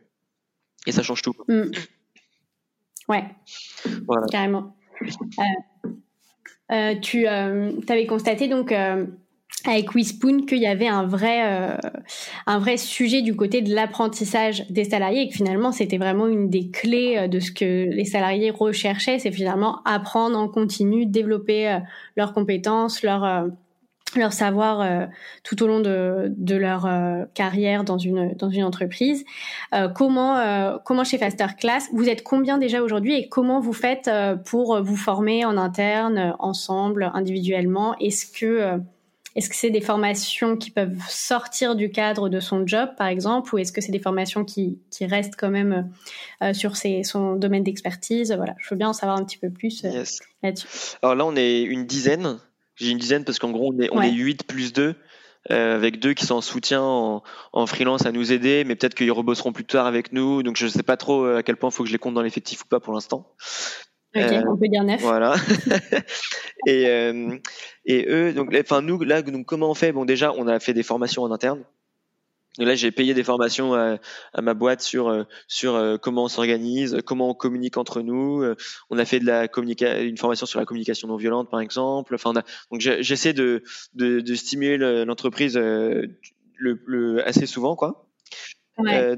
Et 0.87 0.91
ça 0.91 1.03
change 1.03 1.21
tout. 1.21 1.35
Mm. 1.47 1.71
ouais. 3.09 3.25
Voilà. 4.07 4.25
carrément. 4.31 4.75
Euh, 5.01 5.05
euh, 5.85 5.89
tu 7.01 7.27
euh, 7.27 7.71
avais 7.87 8.05
constaté 8.05 8.47
donc 8.47 8.71
euh, 8.71 9.05
avec 9.65 9.95
Wispoon 9.95 10.45
qu'il 10.45 10.59
y 10.59 10.67
avait 10.67 10.87
un 10.87 11.05
vrai, 11.05 11.41
un 12.45 12.59
vrai 12.59 12.77
sujet 12.77 13.21
du 13.21 13.35
côté 13.35 13.61
de 13.61 13.73
l'apprentissage 13.73 14.69
des 14.69 14.83
salariés 14.83 15.23
et 15.23 15.29
que 15.29 15.33
finalement 15.33 15.71
c'était 15.71 15.97
vraiment 15.97 16.27
une 16.27 16.49
des 16.49 16.69
clés 16.69 17.27
de 17.27 17.39
ce 17.39 17.51
que 17.51 17.89
les 17.89 18.05
salariés 18.05 18.51
recherchaient, 18.51 19.19
c'est 19.19 19.31
finalement 19.31 19.81
apprendre 19.83 20.37
en 20.37 20.47
continu, 20.47 21.05
développer 21.05 21.79
leurs 22.15 22.33
compétences, 22.33 23.03
leur 23.03 23.49
leur 24.15 24.33
savoir 24.33 24.81
euh, 24.81 25.05
tout 25.43 25.61
au 25.63 25.67
long 25.67 25.79
de, 25.79 26.33
de 26.35 26.55
leur 26.55 26.85
euh, 26.85 27.25
carrière 27.33 27.83
dans 27.83 27.97
une 27.97 28.33
dans 28.35 28.49
une 28.49 28.63
entreprise. 28.63 29.25
Euh, 29.73 29.89
comment 29.89 30.77
comment 30.85 31.03
chez 31.03 31.17
Faster 31.17 31.47
Class 31.57 31.89
vous 31.93 32.07
êtes 32.07 32.23
combien 32.23 32.57
déjà 32.57 32.81
aujourd'hui 32.81 33.15
et 33.15 33.27
comment 33.27 33.59
vous 33.59 33.73
faites 33.73 34.09
pour 34.45 34.81
vous 34.81 34.95
former 34.95 35.45
en 35.45 35.57
interne, 35.57 36.35
ensemble, 36.39 37.11
individuellement? 37.13 37.97
Est-ce 37.99 38.25
que 38.25 38.79
est-ce 39.35 39.49
que 39.49 39.55
c'est 39.55 39.69
des 39.69 39.81
formations 39.81 40.57
qui 40.57 40.71
peuvent 40.71 40.97
sortir 41.07 41.75
du 41.75 41.91
cadre 41.91 42.27
de 42.27 42.39
son 42.39 42.65
job, 42.65 42.89
par 42.97 43.05
exemple, 43.05 43.53
ou 43.53 43.59
est-ce 43.59 43.71
que 43.71 43.81
c'est 43.81 43.91
des 43.91 43.99
formations 43.99 44.43
qui, 44.43 44.79
qui 44.89 45.05
restent 45.05 45.35
quand 45.37 45.51
même 45.51 45.91
sur 46.53 46.75
ses, 46.75 47.03
son 47.03 47.35
domaine 47.35 47.63
d'expertise? 47.63 48.33
Voilà, 48.35 48.55
je 48.57 48.69
veux 48.71 48.77
bien 48.77 48.89
en 48.89 48.93
savoir 48.93 49.17
un 49.17 49.23
petit 49.23 49.37
peu 49.37 49.51
plus 49.51 49.83
là-dessus. 50.41 50.97
Alors 51.03 51.13
là, 51.13 51.25
on 51.25 51.35
est 51.35 51.61
une 51.61 51.85
dizaine 51.85 52.39
j'ai 52.77 52.91
une 52.91 52.97
dizaine 52.97 53.25
parce 53.25 53.39
qu'en 53.39 53.51
gros, 53.51 53.73
on 53.73 53.79
est, 53.79 53.89
on 53.91 54.01
est 54.01 54.11
8 54.11 54.45
plus 54.45 54.73
2, 54.73 54.95
euh, 55.51 55.75
avec 55.75 55.99
deux 55.99 56.13
qui 56.13 56.25
sont 56.25 56.35
en 56.35 56.41
soutien 56.41 56.81
en, 56.81 57.23
en 57.53 57.65
freelance 57.65 58.05
à 58.05 58.11
nous 58.11 58.31
aider, 58.31 58.63
mais 58.65 58.75
peut-être 58.75 58.95
qu'ils 58.95 59.11
rebosseront 59.11 59.51
plus 59.51 59.65
tard 59.65 59.87
avec 59.87 60.13
nous. 60.13 60.43
Donc 60.43 60.57
je 60.57 60.65
ne 60.65 60.69
sais 60.69 60.83
pas 60.83 60.97
trop 60.97 61.25
euh, 61.25 61.37
à 61.37 61.43
quel 61.43 61.57
point 61.57 61.69
il 61.69 61.73
faut 61.73 61.83
que 61.83 61.89
je 61.89 61.93
les 61.93 61.99
compte 61.99 62.13
dans 62.13 62.21
l'effectif 62.21 62.63
ou 62.63 62.67
pas 62.67 62.79
pour 62.79 62.93
l'instant. 62.93 63.33
Ok, 64.15 64.23
euh, 64.23 64.41
on 64.47 64.57
peut 64.57 64.67
dire 64.67 64.83
neuf. 64.83 65.01
Voilà. 65.01 65.35
et, 66.67 66.87
euh, 66.87 67.37
et 67.85 68.05
eux, 68.09 68.33
donc, 68.33 68.55
enfin 68.59 68.81
nous, 68.81 68.99
là, 69.01 69.21
donc 69.21 69.45
comment 69.45 69.69
on 69.69 69.73
fait? 69.73 69.91
Bon, 69.91 70.05
déjà, 70.05 70.33
on 70.33 70.47
a 70.47 70.59
fait 70.59 70.73
des 70.73 70.83
formations 70.83 71.23
en 71.23 71.31
interne 71.31 71.63
là, 72.65 72.75
j'ai 72.75 72.91
payé 72.91 73.13
des 73.13 73.23
formations 73.23 73.73
à, 73.73 73.99
ma 74.41 74.53
boîte 74.53 74.81
sur 74.81 75.07
euh, 75.07 75.23
sur 75.47 75.75
euh, 75.75 75.97
comment 75.97 76.23
on 76.23 76.27
s'organise, 76.27 76.97
comment 77.05 77.29
on 77.29 77.33
communique 77.33 77.77
entre 77.77 78.01
nous. 78.01 78.41
Euh, 78.41 78.55
on 78.89 78.97
a 78.97 79.05
fait 79.05 79.19
de 79.19 79.25
la 79.25 79.47
une 80.01 80.17
formation 80.17 80.45
sur 80.45 80.59
la 80.59 80.65
communication 80.65 81.07
non 81.07 81.17
violente, 81.17 81.49
par 81.49 81.59
exemple. 81.59 82.15
Enfin, 82.15 82.33
donc 82.33 82.81
j'essaie 82.81 83.33
de, 83.33 83.63
de, 83.93 84.19
de 84.19 84.35
stimuler 84.35 84.77
l'entreprise 85.05 85.57
le, 85.57 86.17
le, 86.57 87.27
assez 87.27 87.45
souvent, 87.45 87.75
quoi. 87.75 88.07
Ouais. 88.77 89.17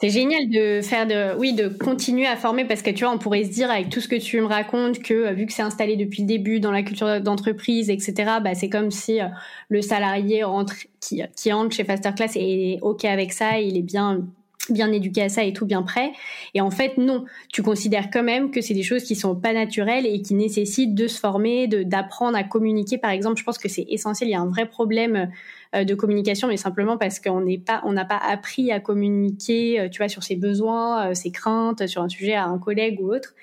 C'est 0.00 0.08
génial 0.08 0.48
de 0.48 0.80
faire 0.80 1.06
de, 1.06 1.38
oui, 1.38 1.52
de 1.52 1.68
continuer 1.68 2.26
à 2.26 2.36
former 2.36 2.64
parce 2.64 2.80
que 2.80 2.88
tu 2.88 3.04
vois, 3.04 3.12
on 3.12 3.18
pourrait 3.18 3.44
se 3.44 3.50
dire 3.50 3.70
avec 3.70 3.90
tout 3.90 4.00
ce 4.00 4.08
que 4.08 4.16
tu 4.16 4.40
me 4.40 4.46
racontes 4.46 5.00
que 5.00 5.12
euh, 5.12 5.32
vu 5.32 5.44
que 5.44 5.52
c'est 5.52 5.60
installé 5.60 5.96
depuis 5.96 6.22
le 6.22 6.26
début 6.26 6.58
dans 6.58 6.72
la 6.72 6.82
culture 6.82 7.20
d'entreprise, 7.20 7.90
etc. 7.90 8.14
Bah, 8.42 8.54
c'est 8.54 8.70
comme 8.70 8.90
si 8.90 9.20
euh, 9.20 9.26
le 9.68 9.82
salarié 9.82 10.42
rentre, 10.42 10.74
qui, 11.00 11.22
qui 11.36 11.52
entre 11.52 11.76
chez 11.76 11.84
Faster 11.84 12.12
Class 12.16 12.32
est 12.36 12.78
ok 12.80 13.04
avec 13.04 13.32
ça, 13.34 13.60
il 13.60 13.76
est 13.76 13.82
bien 13.82 14.24
bien 14.70 14.92
éduqué 14.92 15.22
à 15.22 15.28
ça 15.28 15.42
et 15.42 15.52
tout 15.52 15.66
bien 15.66 15.82
prêt. 15.82 16.12
Et 16.54 16.60
en 16.60 16.70
fait, 16.70 16.96
non. 16.96 17.24
Tu 17.52 17.62
considères 17.62 18.08
quand 18.10 18.22
même 18.22 18.50
que 18.50 18.60
c'est 18.60 18.74
des 18.74 18.82
choses 18.82 19.02
qui 19.02 19.16
sont 19.16 19.34
pas 19.34 19.52
naturelles 19.52 20.06
et 20.06 20.22
qui 20.22 20.34
nécessitent 20.34 20.94
de 20.94 21.08
se 21.08 21.18
former, 21.18 21.66
de 21.66 21.82
d'apprendre 21.82 22.36
à 22.36 22.44
communiquer. 22.44 22.98
Par 22.98 23.10
exemple, 23.10 23.38
je 23.38 23.44
pense 23.44 23.58
que 23.58 23.68
c'est 23.68 23.86
essentiel. 23.88 24.28
Il 24.28 24.32
y 24.32 24.36
a 24.36 24.40
un 24.40 24.48
vrai 24.48 24.66
problème 24.66 25.30
de 25.72 25.94
communication, 25.94 26.48
mais 26.48 26.56
simplement 26.56 26.96
parce 26.96 27.20
qu'on 27.20 27.42
n'est 27.42 27.58
pas, 27.58 27.80
on 27.84 27.92
n'a 27.92 28.04
pas 28.04 28.16
appris 28.16 28.72
à 28.72 28.80
communiquer, 28.80 29.80
euh, 29.80 29.88
tu 29.88 29.98
vois, 29.98 30.08
sur 30.08 30.24
ses 30.24 30.34
besoins, 30.34 31.10
euh, 31.10 31.14
ses 31.14 31.30
craintes, 31.30 31.86
sur 31.86 32.02
un 32.02 32.08
sujet 32.08 32.34
à 32.34 32.46
un 32.46 32.58
collègue 32.58 33.00
ou 33.00 33.14
autre. 33.14 33.34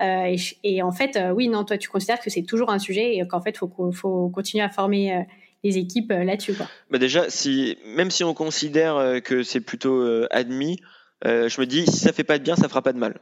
Et, 0.00 0.82
en 0.82 0.92
fait, 0.92 1.18
oui, 1.34 1.48
non, 1.48 1.64
toi, 1.64 1.76
tu 1.76 1.88
considères 1.88 2.20
que 2.20 2.30
c'est 2.30 2.42
toujours 2.42 2.70
un 2.70 2.78
sujet 2.78 3.16
et 3.16 3.28
qu'en 3.28 3.42
fait, 3.42 3.56
faut, 3.56 3.70
faut 3.92 4.28
continuer 4.30 4.64
à 4.64 4.70
former 4.70 5.26
les 5.62 5.76
équipes 5.78 6.10
là-dessus. 6.10 6.54
Bah 6.90 6.98
déjà, 6.98 7.28
si, 7.28 7.76
même 7.96 8.10
si 8.10 8.24
on 8.24 8.34
considère 8.34 9.20
que 9.22 9.42
c'est 9.42 9.60
plutôt 9.60 10.04
admis, 10.30 10.78
je 11.24 11.60
me 11.60 11.66
dis, 11.66 11.86
si 11.86 11.98
ça 11.98 12.12
fait 12.12 12.24
pas 12.24 12.38
de 12.38 12.44
bien, 12.44 12.56
ça 12.56 12.68
fera 12.68 12.82
pas 12.82 12.92
de 12.92 12.98
mal. 12.98 13.20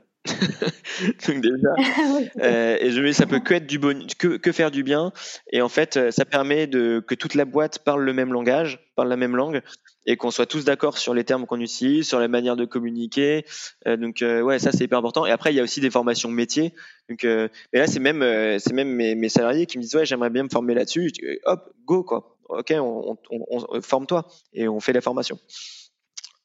Donc 1.26 1.40
déjà, 1.40 1.74
euh, 2.40 2.76
et 2.78 2.90
je 2.90 3.00
me 3.00 3.08
dis, 3.08 3.14
ça 3.14 3.26
peut 3.26 3.40
que 3.40 3.54
être 3.54 3.66
du 3.66 3.78
bon, 3.78 4.06
que, 4.18 4.36
que, 4.36 4.52
faire 4.52 4.70
du 4.70 4.84
bien. 4.84 5.12
Et 5.50 5.60
en 5.60 5.68
fait, 5.68 5.96
euh, 5.96 6.10
ça 6.12 6.24
permet 6.24 6.66
de 6.68 7.02
que 7.04 7.14
toute 7.14 7.34
la 7.34 7.44
boîte 7.44 7.80
parle 7.80 8.04
le 8.04 8.12
même 8.12 8.32
langage, 8.32 8.78
parle 8.94 9.08
la 9.08 9.16
même 9.16 9.34
langue, 9.34 9.62
et 10.06 10.16
qu'on 10.16 10.30
soit 10.30 10.46
tous 10.46 10.64
d'accord 10.64 10.98
sur 10.98 11.12
les 11.12 11.24
termes 11.24 11.46
qu'on 11.46 11.60
utilise, 11.60 12.06
sur 12.06 12.20
la 12.20 12.28
manière 12.28 12.54
de 12.54 12.64
communiquer. 12.64 13.44
Euh, 13.88 13.96
donc 13.96 14.22
euh, 14.22 14.42
ouais, 14.42 14.60
ça 14.60 14.70
c'est 14.70 14.84
hyper 14.84 14.98
important. 14.98 15.26
Et 15.26 15.32
après, 15.32 15.52
il 15.52 15.56
y 15.56 15.60
a 15.60 15.64
aussi 15.64 15.80
des 15.80 15.90
formations 15.90 16.30
métiers. 16.30 16.72
Donc, 17.08 17.24
mais 17.24 17.78
là, 17.78 17.86
c'est 17.88 18.00
même, 18.00 18.22
c'est 18.60 18.72
même 18.72 18.90
mes, 18.90 19.16
mes, 19.16 19.28
salariés 19.28 19.66
qui 19.66 19.78
me 19.78 19.82
disent 19.82 19.96
ouais, 19.96 20.06
j'aimerais 20.06 20.30
bien 20.30 20.44
me 20.44 20.48
former 20.48 20.74
là-dessus. 20.74 21.10
Hop, 21.44 21.72
go 21.84 22.04
quoi. 22.04 22.38
Ok, 22.48 22.72
on, 22.76 23.18
on, 23.30 23.64
on, 23.70 23.80
forme-toi 23.80 24.28
et 24.52 24.68
on 24.68 24.78
fait 24.78 24.92
la 24.92 25.00
formation. 25.00 25.38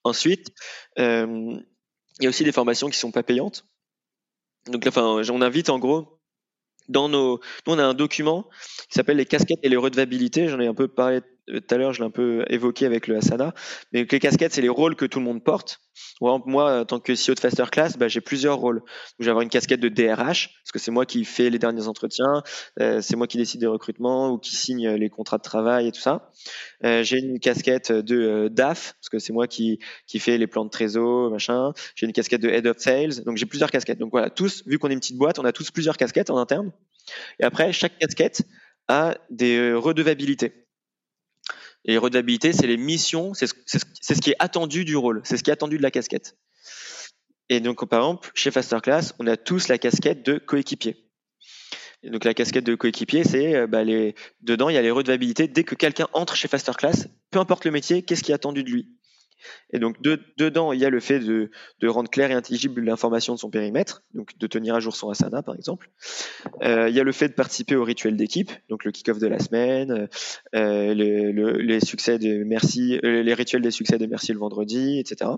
Ensuite. 0.04 0.48
Euh, 1.00 1.58
il 2.20 2.24
y 2.24 2.26
a 2.28 2.30
aussi 2.30 2.44
des 2.44 2.52
formations 2.52 2.90
qui 2.90 2.98
sont 2.98 3.12
pas 3.12 3.24
payantes. 3.24 3.66
Donc, 4.68 4.86
enfin, 4.88 5.22
on 5.30 5.42
invite 5.42 5.70
en 5.70 5.80
gros 5.80 6.18
dans 6.90 7.10
nos, 7.10 7.40
nous 7.66 7.74
on 7.74 7.80
a 7.80 7.84
un 7.84 7.94
document 7.94 8.50
qui 8.90 8.96
s'appelle 8.96 9.18
les 9.18 9.26
casquettes 9.26 9.60
et 9.64 9.70
les 9.70 9.78
redevabilités. 9.78 10.48
J'en 10.48 10.60
ai 10.60 10.68
un 10.68 10.74
peu 10.74 10.88
parlé 10.88 11.22
tout 11.48 11.76
à 11.76 11.78
l'heure, 11.78 11.94
je 11.94 12.02
l'ai 12.02 12.08
un 12.08 12.12
peu 12.12 12.46
évoqué 12.50 12.86
avec 12.86 13.08
le 13.08 13.18
Asana. 13.18 13.54
Mais 13.92 14.06
les 14.10 14.20
casquettes, 14.20 14.54
c'est 14.54 14.62
les 14.62 14.70
rôles 14.70 14.96
que 14.96 15.06
tout 15.06 15.20
le 15.20 15.26
monde 15.26 15.44
porte. 15.44 15.80
Moi, 16.22 16.82
en 16.82 16.86
tant 16.86 17.00
que 17.00 17.14
CEO 17.14 17.36
de 17.36 17.40
Faster 17.40 17.66
Class, 17.72 17.98
bah, 17.98 18.08
j'ai 18.08 18.22
plusieurs 18.22 18.58
rôles. 18.58 18.82
Je 19.20 19.26
vais 19.26 19.32
avoir 19.32 19.44
une 19.44 19.50
casquette 19.50 19.80
de 19.80 19.90
DRH, 19.90 20.50
parce 20.64 20.72
que 20.74 20.80
c'est 20.80 20.92
moi 20.92 21.06
qui 21.06 21.26
fais 21.26 21.50
les 21.50 21.60
derniers 21.60 21.88
entretiens, 21.88 22.44
euh, 22.80 23.02
c'est 23.02 23.16
moi 23.16 23.28
qui 23.28 23.38
décide 23.38 23.62
des 23.62 23.68
recrutements 23.68 24.32
ou 24.32 24.38
qui 24.38 24.56
signe 24.56 24.90
les 24.90 25.10
contrats 25.10 25.38
de 25.38 25.44
travail 25.44 25.88
et 25.88 25.92
tout 25.92 26.02
ça. 26.02 26.32
Euh, 26.84 27.04
j'ai 27.04 27.20
une 27.20 27.40
casquette 27.40 27.92
de 27.92 28.16
euh, 28.16 28.50
DAF, 28.50 28.94
parce 28.94 29.10
que 29.10 29.20
c'est 29.20 29.34
moi 29.34 29.48
qui, 29.48 29.80
qui 30.08 30.20
fais 30.20 30.38
les 30.38 30.48
plans 30.48 30.66
de 30.66 30.70
trésor, 30.70 31.32
machin. 31.32 31.74
J'ai 31.96 32.06
une 32.06 32.14
casquette 32.14 32.42
de 32.42 32.50
Head 32.50 32.68
of 32.68 32.78
Sales. 32.78 33.24
Donc 33.26 33.38
j'ai 33.38 33.46
plusieurs 33.46 33.72
casquettes. 33.72 34.00
Donc 34.00 34.12
voilà, 34.12 34.30
tous, 34.30 34.64
vu 34.66 34.80
qu'on 34.80 34.90
est 34.90 34.94
une 34.94 35.00
petite 35.00 35.18
boîte, 35.18 35.40
on 35.40 35.46
a 35.46 35.52
tous 35.52 35.72
plusieurs 35.72 35.98
casquettes 35.98 36.30
en 36.30 36.38
interne. 36.38 36.72
Et 37.40 37.44
après, 37.44 37.72
chaque 37.74 37.98
casquette 37.98 38.44
a 38.88 39.16
des 39.30 39.74
redevabilités. 39.74 40.67
Et 41.88 41.98
redevabilité, 41.98 42.52
c'est 42.52 42.68
les 42.68 42.78
missions, 42.78 43.34
c'est 43.34 43.48
ce, 43.48 44.22
qui 44.22 44.32
est 44.32 44.36
attendu 44.40 44.84
du 44.84 44.98
rôle, 44.98 45.22
c'est 45.24 45.38
ce 45.38 45.44
qui 45.44 45.50
est 45.50 45.54
attendu 45.54 45.78
de 45.78 45.84
la 45.84 45.92
casquette. 45.92 46.38
Et 47.50 47.62
donc, 47.62 47.88
par 47.88 48.02
exemple, 48.02 48.30
chez 48.36 48.52
Fasterclass, 48.52 49.14
on 49.20 49.28
a 49.28 49.38
tous 49.38 49.70
la 49.70 49.78
casquette 49.78 50.26
de 50.26 50.38
coéquipier. 50.38 50.98
Et 52.04 52.10
donc, 52.10 52.26
la 52.26 52.34
casquette 52.34 52.66
de 52.66 52.76
coéquipier, 52.76 53.24
c'est 53.24 53.56
euh, 53.56 53.68
bah, 53.68 53.84
dedans, 54.42 54.68
il 54.70 54.76
y 54.76 54.78
a 54.78 54.82
les 54.82 54.92
redevabilités. 54.92 55.48
Dès 55.48 55.64
que 55.64 55.76
quelqu'un 55.76 56.08
entre 56.12 56.36
chez 56.36 56.50
Fasterclass, 56.50 57.08
peu 57.32 57.40
importe 57.40 57.64
le 57.64 57.72
métier, 57.72 58.04
qu'est-ce 58.04 58.22
qui 58.22 58.32
est 58.32 58.36
attendu 58.36 58.64
de 58.64 58.70
lui? 58.70 58.97
Et 59.72 59.80
donc 59.80 60.02
dedans, 60.02 60.72
il 60.72 60.80
y 60.80 60.86
a 60.86 60.90
le 60.90 61.00
fait 61.00 61.20
de, 61.20 61.50
rendre 61.88 62.10
clair 62.10 62.32
et 62.32 62.34
intelligible 62.34 62.82
l'information 62.82 63.34
de 63.34 63.40
son 63.40 63.50
périmètre, 63.50 64.04
donc 64.14 64.38
de 64.38 64.48
tenir 64.48 64.76
à 64.76 64.80
jour 64.80 64.96
son 64.96 65.10
Asana 65.10 65.42
par 65.42 65.56
exemple. 65.56 65.90
Euh, 66.64 66.90
il 66.90 66.96
y 66.96 67.00
a 67.00 67.04
le 67.04 67.12
fait 67.12 67.30
de 67.30 67.34
participer 67.34 67.76
au 67.76 67.84
rituel 67.84 68.18
d'équipe, 68.18 68.52
donc 68.70 68.84
le 68.84 68.92
kick-off 68.92 69.20
de 69.20 69.28
la 69.28 69.40
semaine, 69.40 70.08
euh, 70.56 70.94
les 70.94 71.80
succès 71.80 72.20
de 72.20 72.44
merci, 72.44 73.00
euh, 73.04 73.24
les 73.24 73.34
rituels 73.34 73.62
des 73.62 73.72
succès 73.72 73.98
de 73.98 74.06
merci 74.06 74.34
le 74.34 74.40
vendredi, 74.40 75.00
etc. 75.00 75.32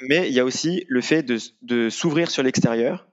mais 0.00 0.28
il 0.28 0.34
y 0.34 0.40
a 0.40 0.44
aussi 0.44 0.84
le 0.88 1.00
fait 1.00 1.22
de, 1.22 1.88
s'ouvrir 1.88 2.30
sur 2.30 2.42
l'extérieur 2.42 3.08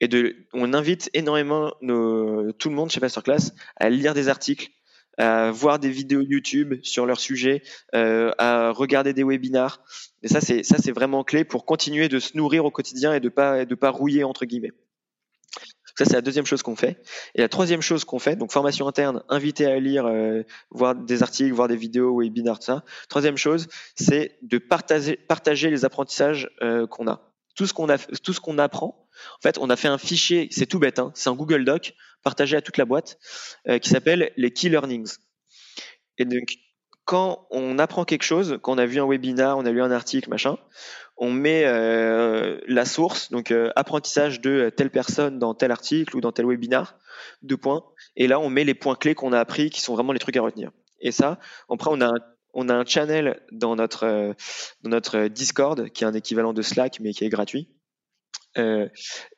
et 0.00 0.08
on 0.52 0.74
invite 0.74 1.08
énormément 1.14 1.72
tout 1.80 2.68
le 2.68 2.74
monde 2.74 2.90
chez 2.90 3.00
Masterclass 3.00 3.52
à 3.76 3.90
lire 3.90 4.14
des 4.14 4.28
articles, 4.28 4.70
à 5.18 5.50
voir 5.50 5.78
des 5.78 5.90
vidéos 5.90 6.20
YouTube 6.20 6.74
sur 6.82 7.06
leur 7.06 7.20
sujet, 7.20 7.62
euh, 7.94 8.30
à 8.38 8.70
regarder 8.70 9.12
des 9.12 9.24
webinars. 9.24 9.82
Et 10.22 10.28
ça, 10.28 10.40
c'est 10.40 10.62
ça, 10.62 10.76
c'est 10.78 10.92
vraiment 10.92 11.24
clé 11.24 11.44
pour 11.44 11.64
continuer 11.64 12.08
de 12.08 12.18
se 12.18 12.36
nourrir 12.36 12.64
au 12.64 12.70
quotidien 12.70 13.14
et 13.14 13.20
de 13.20 13.28
pas 13.28 13.64
de 13.64 13.74
pas 13.74 13.90
rouiller 13.90 14.24
entre 14.24 14.44
guillemets. 14.44 14.72
Ça, 15.96 16.04
c'est 16.04 16.14
la 16.14 16.22
deuxième 16.22 16.46
chose 16.46 16.62
qu'on 16.62 16.74
fait. 16.74 17.00
Et 17.36 17.40
la 17.40 17.48
troisième 17.48 17.80
chose 17.80 18.04
qu'on 18.04 18.18
fait, 18.18 18.34
donc 18.34 18.50
formation 18.50 18.88
interne, 18.88 19.22
inviter 19.28 19.66
à 19.66 19.78
lire, 19.78 20.06
euh, 20.06 20.42
voir 20.70 20.96
des 20.96 21.22
articles, 21.22 21.52
voir 21.52 21.68
des 21.68 21.76
vidéos, 21.76 22.16
webinars, 22.16 22.58
tout 22.58 22.66
ça. 22.66 22.84
Troisième 23.08 23.36
chose, 23.36 23.68
c'est 23.94 24.36
de 24.42 24.58
partager, 24.58 25.16
partager 25.16 25.70
les 25.70 25.84
apprentissages 25.84 26.50
euh, 26.62 26.88
qu'on 26.88 27.06
a. 27.06 27.33
Tout 27.54 27.66
ce 27.66 27.72
qu'on 27.72 27.88
a, 27.88 27.98
tout 27.98 28.32
ce 28.32 28.40
qu'on 28.40 28.58
apprend. 28.58 29.08
En 29.38 29.42
fait, 29.42 29.58
on 29.58 29.70
a 29.70 29.76
fait 29.76 29.88
un 29.88 29.98
fichier, 29.98 30.48
c'est 30.50 30.66
tout 30.66 30.78
bête, 30.78 30.98
hein, 30.98 31.12
c'est 31.14 31.30
un 31.30 31.34
Google 31.34 31.64
Doc 31.64 31.94
partagé 32.22 32.56
à 32.56 32.62
toute 32.62 32.78
la 32.78 32.84
boîte, 32.84 33.18
euh, 33.68 33.78
qui 33.78 33.90
s'appelle 33.90 34.32
les 34.36 34.52
Key 34.52 34.68
Learnings. 34.68 35.16
Et 36.18 36.24
donc, 36.24 36.56
quand 37.04 37.46
on 37.50 37.78
apprend 37.78 38.04
quelque 38.04 38.22
chose, 38.22 38.58
quand 38.62 38.74
on 38.74 38.78
a 38.78 38.86
vu 38.86 39.00
un 39.00 39.06
webinar, 39.06 39.58
on 39.58 39.66
a 39.66 39.70
lu 39.70 39.82
un 39.82 39.90
article, 39.90 40.30
machin, 40.30 40.56
on 41.16 41.30
met 41.30 41.64
euh, 41.66 42.58
la 42.66 42.84
source, 42.84 43.30
donc 43.30 43.50
euh, 43.50 43.70
apprentissage 43.76 44.40
de 44.40 44.72
telle 44.74 44.90
personne 44.90 45.38
dans 45.38 45.54
tel 45.54 45.70
article 45.70 46.16
ou 46.16 46.20
dans 46.20 46.32
tel 46.32 46.46
webinar, 46.46 46.96
deux 47.42 47.56
points, 47.56 47.84
et 48.16 48.26
là 48.26 48.40
on 48.40 48.50
met 48.50 48.64
les 48.64 48.74
points 48.74 48.96
clés 48.96 49.14
qu'on 49.14 49.32
a 49.32 49.38
appris, 49.38 49.70
qui 49.70 49.80
sont 49.80 49.94
vraiment 49.94 50.12
les 50.12 50.18
trucs 50.18 50.36
à 50.36 50.42
retenir. 50.42 50.70
Et 51.00 51.12
ça, 51.12 51.38
après 51.68 51.90
on 51.92 52.00
a 52.00 52.06
un, 52.06 52.33
on 52.54 52.68
a 52.68 52.74
un 52.74 52.84
channel 52.84 53.40
dans 53.52 53.76
notre 53.76 54.34
dans 54.82 54.90
notre 54.90 55.28
Discord 55.28 55.90
qui 55.90 56.04
est 56.04 56.06
un 56.06 56.14
équivalent 56.14 56.52
de 56.52 56.62
Slack 56.62 57.00
mais 57.00 57.12
qui 57.12 57.24
est 57.24 57.28
gratuit. 57.28 57.68
Euh, 58.56 58.88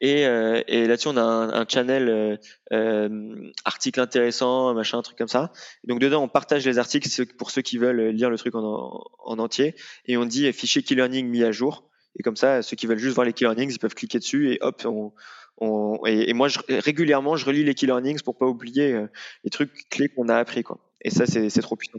et, 0.00 0.26
euh, 0.26 0.62
et 0.66 0.86
là-dessus, 0.86 1.08
on 1.08 1.16
a 1.16 1.22
un, 1.22 1.50
un 1.50 1.66
channel 1.66 2.08
euh, 2.08 2.36
euh, 2.72 3.50
article 3.64 4.00
intéressant, 4.00 4.74
machin, 4.74 4.98
un 4.98 5.02
truc 5.02 5.16
comme 5.16 5.28
ça. 5.28 5.52
donc 5.84 6.00
dedans, 6.00 6.22
on 6.22 6.28
partage 6.28 6.66
les 6.66 6.78
articles 6.78 7.08
pour 7.38 7.50
ceux 7.50 7.62
qui 7.62 7.78
veulent 7.78 8.08
lire 8.08 8.30
le 8.30 8.36
truc 8.36 8.54
en, 8.54 9.02
en 9.24 9.38
entier. 9.38 9.74
Et 10.06 10.16
on 10.16 10.26
dit 10.26 10.52
fichier 10.52 10.82
key 10.82 10.94
learning 10.94 11.28
mis 11.28 11.44
à 11.44 11.52
jour. 11.52 11.88
Et 12.18 12.22
comme 12.22 12.36
ça, 12.36 12.62
ceux 12.62 12.76
qui 12.76 12.86
veulent 12.86 12.98
juste 12.98 13.14
voir 13.14 13.26
les 13.26 13.32
key 13.32 13.44
learnings, 13.44 13.70
ils 13.72 13.78
peuvent 13.78 13.94
cliquer 13.94 14.18
dessus 14.18 14.52
et 14.52 14.58
hop, 14.60 14.82
on, 14.86 15.12
on 15.58 16.04
et, 16.06 16.32
moi, 16.32 16.48
je, 16.48 16.58
régulièrement, 16.68 17.36
je 17.36 17.44
relis 17.44 17.64
les 17.64 17.74
key 17.74 17.86
learnings 17.86 18.22
pour 18.22 18.36
pas 18.36 18.46
oublier 18.46 19.06
les 19.44 19.50
trucs 19.50 19.88
clés 19.90 20.08
qu'on 20.08 20.28
a 20.28 20.36
appris, 20.36 20.62
quoi. 20.62 20.78
Et 21.02 21.10
ça, 21.10 21.26
c'est 21.26 21.62
trop 21.62 21.76
puissant. 21.76 21.98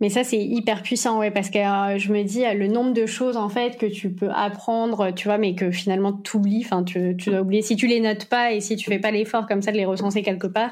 Mais 0.00 0.10
ça, 0.10 0.22
c'est 0.22 0.38
hyper 0.38 0.82
puissant, 0.82 1.18
ouais, 1.18 1.32
parce 1.32 1.50
que 1.50 1.58
euh, 1.58 1.98
je 1.98 2.12
me 2.12 2.22
dis 2.22 2.44
euh, 2.44 2.54
le 2.54 2.68
nombre 2.68 2.92
de 2.92 3.04
choses 3.04 3.36
en 3.36 3.48
fait 3.48 3.76
que 3.76 3.86
tu 3.86 4.10
peux 4.10 4.30
apprendre, 4.30 5.12
tu 5.12 5.26
vois, 5.26 5.38
mais 5.38 5.56
que 5.56 5.72
finalement 5.72 6.12
tu 6.12 6.36
oublies. 6.36 6.62
Enfin, 6.64 6.84
tu, 6.84 7.16
tu, 7.16 7.30
dois 7.30 7.40
oublier. 7.40 7.62
Si 7.62 7.74
tu 7.74 7.88
les 7.88 8.00
notes 8.00 8.26
pas 8.26 8.52
et 8.52 8.60
si 8.60 8.76
tu 8.76 8.88
fais 8.88 9.00
pas 9.00 9.10
l'effort 9.10 9.48
comme 9.48 9.60
ça 9.60 9.72
de 9.72 9.76
les 9.76 9.84
recenser 9.84 10.22
quelque 10.22 10.46
part, 10.46 10.70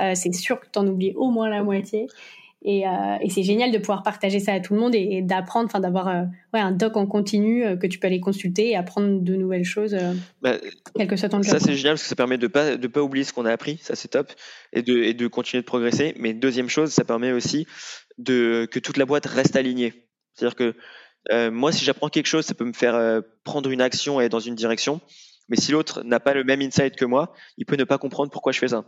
euh, 0.00 0.12
c'est 0.14 0.32
sûr 0.32 0.60
que 0.60 0.66
tu 0.72 0.78
en 0.78 0.86
oublies 0.86 1.12
au 1.16 1.30
moins 1.30 1.48
la 1.50 1.62
moitié. 1.62 2.06
Et, 2.62 2.80
et 2.80 3.30
c'est 3.30 3.44
génial 3.44 3.70
de 3.70 3.78
pouvoir 3.78 4.02
partager 4.02 4.40
ça 4.40 4.52
à 4.52 4.58
tout 4.58 4.74
le 4.74 4.80
monde 4.80 4.92
et, 4.92 5.22
d'apprendre, 5.22 5.66
enfin 5.66 5.78
d'avoir 5.78 6.06
ouais, 6.52 6.58
un 6.58 6.72
doc 6.72 6.96
en 6.96 7.06
continu 7.06 7.62
que 7.78 7.86
tu 7.86 8.00
peux 8.00 8.08
aller 8.08 8.18
consulter 8.18 8.70
et 8.70 8.76
apprendre 8.76 9.20
de 9.20 9.36
nouvelles 9.36 9.64
choses, 9.64 9.96
bah, 10.42 10.56
quel 10.96 11.06
que 11.06 11.14
soit 11.14 11.28
ton. 11.28 11.40
Ça 11.44 11.60
c'est 11.60 11.74
génial 11.74 11.92
parce 11.92 12.02
que 12.02 12.08
ça 12.08 12.16
permet 12.16 12.36
de 12.36 12.48
pas 12.48 12.76
de 12.76 12.88
pas 12.88 13.00
oublier 13.00 13.22
ce 13.22 13.32
qu'on 13.32 13.46
a 13.46 13.52
appris, 13.52 13.78
ça 13.80 13.94
c'est 13.94 14.08
top, 14.08 14.32
et 14.72 14.82
de 14.82 15.04
et 15.04 15.14
de 15.14 15.28
continuer 15.28 15.62
de 15.62 15.66
progresser. 15.66 16.14
Mais 16.18 16.34
deuxième 16.34 16.68
chose, 16.68 16.90
ça 16.90 17.04
permet 17.04 17.30
aussi 17.30 17.64
de 18.18 18.68
que 18.70 18.78
toute 18.78 18.96
la 18.96 19.06
boîte 19.06 19.26
reste 19.26 19.56
alignée. 19.56 20.08
C'est-à-dire 20.34 20.56
que 20.56 20.74
moi, 21.50 21.72
si 21.72 21.84
j'apprends 21.84 22.08
quelque 22.08 22.26
chose, 22.26 22.46
ça 22.46 22.54
peut 22.54 22.64
me 22.64 22.72
faire 22.72 23.22
prendre 23.44 23.70
une 23.70 23.80
action 23.80 24.20
et 24.20 24.28
dans 24.28 24.40
une 24.40 24.54
direction. 24.54 25.00
Mais 25.48 25.56
si 25.56 25.72
l'autre 25.72 26.02
n'a 26.02 26.20
pas 26.20 26.34
le 26.34 26.44
même 26.44 26.62
insight 26.62 26.96
que 26.96 27.04
moi, 27.04 27.34
il 27.56 27.66
peut 27.66 27.76
ne 27.76 27.84
pas 27.84 27.98
comprendre 27.98 28.30
pourquoi 28.30 28.52
je 28.52 28.58
fais 28.58 28.68
ça 28.68 28.84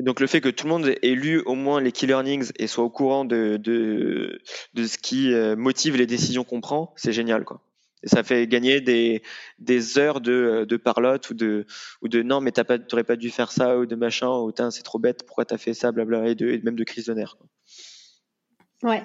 donc 0.00 0.20
le 0.20 0.26
fait 0.26 0.40
que 0.40 0.48
tout 0.48 0.66
le 0.66 0.72
monde 0.72 0.94
ait 1.02 1.14
lu 1.14 1.42
au 1.44 1.54
moins 1.54 1.80
les 1.80 1.92
key 1.92 2.06
learnings 2.06 2.50
et 2.58 2.66
soit 2.66 2.84
au 2.84 2.90
courant 2.90 3.24
de, 3.24 3.56
de, 3.58 4.40
ce 4.76 4.98
qui 4.98 5.32
euh, 5.32 5.56
motive 5.56 5.96
les 5.96 6.06
décisions 6.06 6.44
qu'on 6.44 6.60
prend, 6.60 6.92
c'est 6.96 7.12
génial 7.12 7.44
quoi. 7.44 7.60
Et 8.02 8.08
ça 8.08 8.22
fait 8.22 8.46
gagner 8.46 8.80
des, 8.80 9.22
des 9.58 9.98
heures 9.98 10.22
de, 10.22 10.64
de 10.66 10.76
parlotte 10.78 11.28
ou 11.28 11.34
de, 11.34 11.66
ou 12.00 12.08
de 12.08 12.22
non 12.22 12.40
mais 12.40 12.50
t'as 12.50 12.64
pas, 12.64 12.78
t'aurais 12.78 13.04
pas 13.04 13.16
dû 13.16 13.28
faire 13.28 13.52
ça 13.52 13.78
ou 13.78 13.84
de 13.84 13.94
machin 13.94 14.30
ou 14.30 14.52
c'est 14.70 14.82
trop 14.82 14.98
bête, 14.98 15.26
pourquoi 15.26 15.44
t'as 15.44 15.58
fait 15.58 15.74
ça, 15.74 15.92
blabla 15.92 16.28
et, 16.28 16.34
de, 16.34 16.58
même 16.64 16.76
de 16.76 16.84
crise 16.84 17.04
de 17.04 17.12
nerfs. 17.12 17.36
Ouais. 18.82 19.02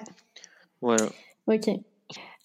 Voilà. 0.80 1.06
Ok. 1.46 1.68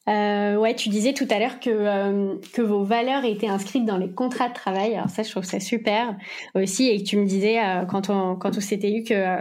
Euh, 0.10 0.56
ouais, 0.56 0.76
tu 0.76 0.90
disais 0.90 1.14
tout 1.14 1.28
à 1.30 1.40
l'heure 1.40 1.60
que, 1.60 1.70
euh, 1.70 2.36
que 2.54 2.62
vos 2.62 2.84
valeurs 2.84 3.24
étaient 3.24 3.48
inscrites 3.48 3.86
dans 3.86 3.98
les 3.98 4.10
contrats 4.10 4.50
de 4.50 4.54
travail. 4.54 4.96
Alors 4.96 5.10
ça, 5.10 5.24
je 5.24 5.30
trouve 5.30 5.44
ça 5.44 5.60
super 5.60 6.18
aussi. 6.56 6.90
Et 6.90 7.04
que 7.04 7.08
tu 7.08 7.18
me 7.18 7.26
disais 7.26 7.60
euh, 7.60 7.86
quand 7.86 8.10
on, 8.10 8.36
quand 8.36 8.58
on 8.58 8.62
s'était 8.62 8.92
eu 8.92 9.04
que, 9.04 9.38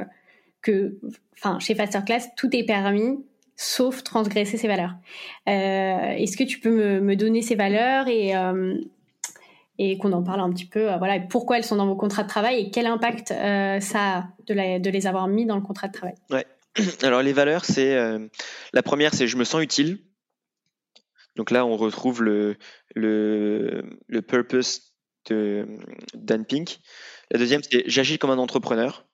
que 0.61 0.99
enfin, 1.39 1.59
chez 1.61 1.75
Fasterclass, 1.75 2.35
tout 2.37 2.55
est 2.55 2.65
permis 2.65 3.25
sauf 3.57 4.03
transgresser 4.05 4.57
ses 4.57 4.69
valeurs. 4.69 4.95
Euh, 5.49 6.13
Est-ce 6.13 6.37
que 6.37 6.45
tu 6.45 6.61
peux 6.61 6.71
me, 6.71 7.01
me, 7.01 7.17
donner 7.17 7.43
ces 7.43 7.55
valeurs 7.55 8.09
et, 8.09 8.33
et 9.79 9.99
qu'on 9.99 10.13
en 10.13 10.23
parle 10.23 10.41
un 10.41 10.51
petit 10.51 10.65
peu 10.65 10.87
Voilà, 10.97 11.21
pourquoi 11.21 11.59
elles 11.59 11.65
sont 11.65 11.77
dans 11.77 11.87
vos 11.87 11.97
contrats 11.97 12.23
de 12.23 12.29
travail 12.29 12.59
et 12.59 12.71
quel 12.71 12.87
impact 12.87 13.29
ça 13.29 14.17
a 14.17 14.29
de, 14.47 14.55
la, 14.55 14.79
de 14.79 14.89
les 14.89 15.07
avoir 15.07 15.29
mis 15.29 15.45
dans 15.45 15.57
le 15.57 15.63
contrat 15.63 15.89
de 15.89 15.93
travail? 15.93 16.15
Ouais. 16.31 16.47
Alors 17.03 17.23
les 17.23 17.33
valeurs, 17.33 17.65
c'est 17.65 17.97
la 18.73 18.83
première, 18.83 19.15
c'est 19.15 19.27
je 19.27 19.37
me 19.37 19.45
sens 19.45 19.63
utile. 19.63 19.99
Donc 21.37 21.51
là, 21.51 21.65
on 21.65 21.77
retrouve 21.77 22.23
le, 22.23 22.57
le, 22.95 23.83
le 24.09 24.23
purpose 24.23 24.93
de 25.29 25.67
Dan 26.15 26.45
Pink. 26.45 26.79
La 27.31 27.39
deuxième, 27.39 27.63
c'est 27.63 27.85
j'agis 27.87 28.19
comme 28.19 28.31
un 28.31 28.39
entrepreneur. 28.39 29.07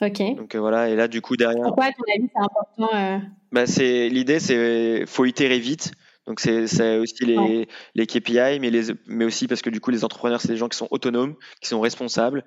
Ok. 0.00 0.18
Donc 0.36 0.54
euh, 0.54 0.58
voilà, 0.58 0.88
et 0.88 0.96
là, 0.96 1.06
du 1.06 1.20
coup, 1.20 1.36
derrière. 1.36 1.62
Pourquoi, 1.62 1.86
à 1.86 1.92
ton 1.92 2.02
avis, 2.14 2.28
c'est 2.34 2.42
important 2.42 2.96
euh? 2.96 3.18
bah, 3.52 3.66
c'est, 3.66 4.08
L'idée, 4.08 4.40
c'est 4.40 5.06
faut 5.06 5.24
itérer 5.24 5.58
vite. 5.60 5.92
Donc 6.26 6.38
c'est, 6.38 6.98
aussi 6.98 7.24
les, 7.24 7.68
les 7.94 8.06
KPI, 8.06 8.60
mais, 8.60 8.70
les, 8.70 8.94
mais 9.06 9.24
aussi 9.24 9.48
parce 9.48 9.60
que 9.60 9.70
du 9.70 9.80
coup, 9.80 9.90
les 9.90 10.04
entrepreneurs, 10.04 10.40
c'est 10.40 10.48
des 10.48 10.56
gens 10.56 10.68
qui 10.68 10.78
sont 10.78 10.86
autonomes, 10.92 11.34
qui 11.60 11.68
sont 11.68 11.80
responsables. 11.80 12.44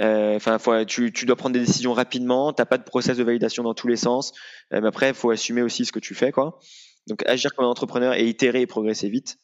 Euh, 0.00 0.36
enfin, 0.36 0.58
tu, 0.84 1.12
tu 1.12 1.24
dois 1.24 1.36
prendre 1.36 1.52
des 1.52 1.60
décisions 1.60 1.92
rapidement, 1.92 2.52
tu 2.52 2.60
n'as 2.60 2.66
pas 2.66 2.78
de 2.78 2.82
process 2.82 3.16
de 3.16 3.22
validation 3.22 3.62
dans 3.62 3.74
tous 3.74 3.86
les 3.86 3.96
sens. 3.96 4.32
mais 4.72 4.86
après, 4.86 5.10
il 5.10 5.14
faut 5.14 5.30
assumer 5.30 5.62
aussi 5.62 5.84
ce 5.84 5.92
que 5.92 6.00
tu 6.00 6.14
fais. 6.14 6.32
quoi. 6.32 6.58
Donc 7.06 7.22
agir 7.26 7.54
comme 7.54 7.64
un 7.64 7.68
entrepreneur 7.68 8.14
et 8.14 8.28
itérer 8.28 8.60
et 8.60 8.66
progresser 8.66 9.08
vite. 9.08 9.38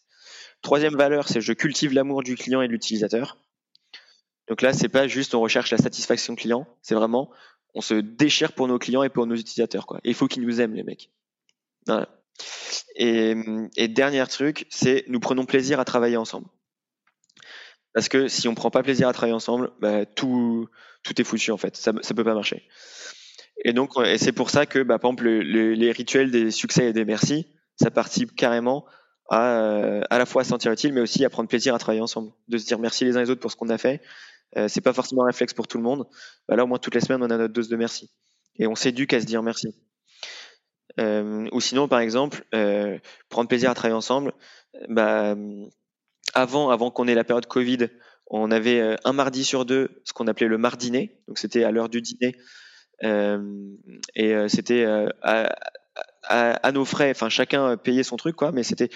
Troisième 0.62 0.96
valeur, 0.96 1.28
c'est 1.28 1.40
je 1.40 1.52
cultive 1.52 1.92
l'amour 1.92 2.22
du 2.22 2.36
client 2.36 2.62
et 2.62 2.66
de 2.66 2.72
l'utilisateur. 2.72 3.38
Donc 4.48 4.62
là, 4.62 4.72
c'est 4.72 4.88
pas 4.88 5.06
juste 5.06 5.34
on 5.34 5.40
recherche 5.40 5.70
la 5.70 5.78
satisfaction 5.78 6.34
client, 6.34 6.66
c'est 6.82 6.94
vraiment 6.94 7.30
on 7.74 7.80
se 7.80 7.94
déchire 7.94 8.52
pour 8.52 8.66
nos 8.66 8.78
clients 8.78 9.02
et 9.02 9.08
pour 9.08 9.26
nos 9.26 9.34
utilisateurs. 9.34 9.86
Quoi. 9.86 10.00
il 10.02 10.14
faut 10.14 10.26
qu'ils 10.26 10.42
nous 10.42 10.60
aiment, 10.60 10.74
les 10.74 10.82
mecs. 10.82 11.10
Voilà. 11.86 12.08
Et, 12.96 13.34
et 13.76 13.88
dernier 13.88 14.24
truc, 14.26 14.66
c'est 14.70 15.04
nous 15.08 15.20
prenons 15.20 15.46
plaisir 15.46 15.80
à 15.80 15.84
travailler 15.84 16.16
ensemble. 16.16 16.46
Parce 17.94 18.08
que 18.08 18.28
si 18.28 18.48
on 18.48 18.54
prend 18.54 18.70
pas 18.70 18.82
plaisir 18.82 19.08
à 19.08 19.12
travailler 19.12 19.34
ensemble, 19.34 19.72
bah, 19.80 20.06
tout, 20.06 20.68
tout 21.02 21.20
est 21.20 21.24
foutu 21.24 21.50
en 21.50 21.56
fait. 21.56 21.76
Ça, 21.76 21.92
ça 22.00 22.14
peut 22.14 22.24
pas 22.24 22.34
marcher. 22.34 22.68
Et 23.64 23.72
donc, 23.72 23.92
et 24.04 24.18
c'est 24.18 24.32
pour 24.32 24.50
ça 24.50 24.66
que, 24.66 24.80
bah, 24.80 24.98
par 24.98 25.10
exemple, 25.10 25.28
les 25.28 25.92
rituels 25.92 26.30
des 26.30 26.50
succès 26.50 26.90
et 26.90 26.92
des 26.92 27.04
merci, 27.04 27.46
ça 27.80 27.90
participe 27.90 28.34
carrément 28.36 28.84
à, 29.28 29.60
euh, 29.60 30.02
à 30.10 30.18
la 30.18 30.26
fois 30.26 30.42
à 30.42 30.44
se 30.44 30.50
sentir 30.50 30.72
utile, 30.72 30.92
mais 30.92 31.00
aussi 31.00 31.24
à 31.24 31.30
prendre 31.30 31.48
plaisir 31.48 31.74
à 31.74 31.78
travailler 31.78 32.00
ensemble, 32.00 32.32
de 32.48 32.58
se 32.58 32.66
dire 32.66 32.78
merci 32.78 33.04
les 33.04 33.16
uns 33.16 33.20
les 33.20 33.30
autres 33.30 33.40
pour 33.40 33.50
ce 33.50 33.56
qu'on 33.56 33.68
a 33.68 33.78
fait. 33.78 34.00
Euh, 34.56 34.68
c'est 34.68 34.80
pas 34.80 34.92
forcément 34.92 35.24
un 35.24 35.26
réflexe 35.26 35.52
pour 35.52 35.66
tout 35.66 35.76
le 35.76 35.84
monde. 35.84 36.06
Bah, 36.48 36.56
là, 36.56 36.64
au 36.64 36.66
moins 36.66 36.78
toutes 36.78 36.94
les 36.94 37.00
semaines, 37.00 37.22
on 37.22 37.30
a 37.30 37.36
notre 37.36 37.52
dose 37.52 37.68
de 37.68 37.76
merci, 37.76 38.10
et 38.58 38.66
on 38.66 38.74
s'éduque 38.74 39.12
à 39.12 39.20
se 39.20 39.26
dire 39.26 39.42
merci. 39.42 39.74
Euh, 40.98 41.48
ou 41.52 41.60
sinon, 41.60 41.88
par 41.88 42.00
exemple, 42.00 42.44
euh, 42.54 42.98
prendre 43.28 43.48
plaisir 43.48 43.70
à 43.70 43.74
travailler 43.74 43.96
ensemble. 43.96 44.32
Bah, 44.88 45.36
avant, 46.34 46.70
avant 46.70 46.90
qu'on 46.90 47.08
ait 47.08 47.14
la 47.14 47.24
période 47.24 47.46
Covid, 47.46 47.88
on 48.26 48.50
avait 48.50 48.80
euh, 48.80 48.96
un 49.04 49.12
mardi 49.12 49.44
sur 49.44 49.64
deux 49.64 50.02
ce 50.04 50.12
qu'on 50.12 50.26
appelait 50.26 50.48
le 50.48 50.58
mardiné. 50.58 51.18
Donc 51.26 51.38
c'était 51.38 51.64
à 51.64 51.70
l'heure 51.70 51.88
du 51.88 52.02
dîner. 52.02 52.36
Euh, 53.04 53.38
et 54.14 54.34
euh, 54.34 54.48
c'était 54.48 54.84
euh, 54.84 55.08
à, 55.22 56.72
nos 56.72 56.84
frais, 56.84 57.10
enfin 57.10 57.28
chacun 57.28 57.76
payait 57.76 58.02
son 58.02 58.16
truc 58.16 58.36
quoi, 58.36 58.52
mais 58.52 58.62
c'était 58.62 58.90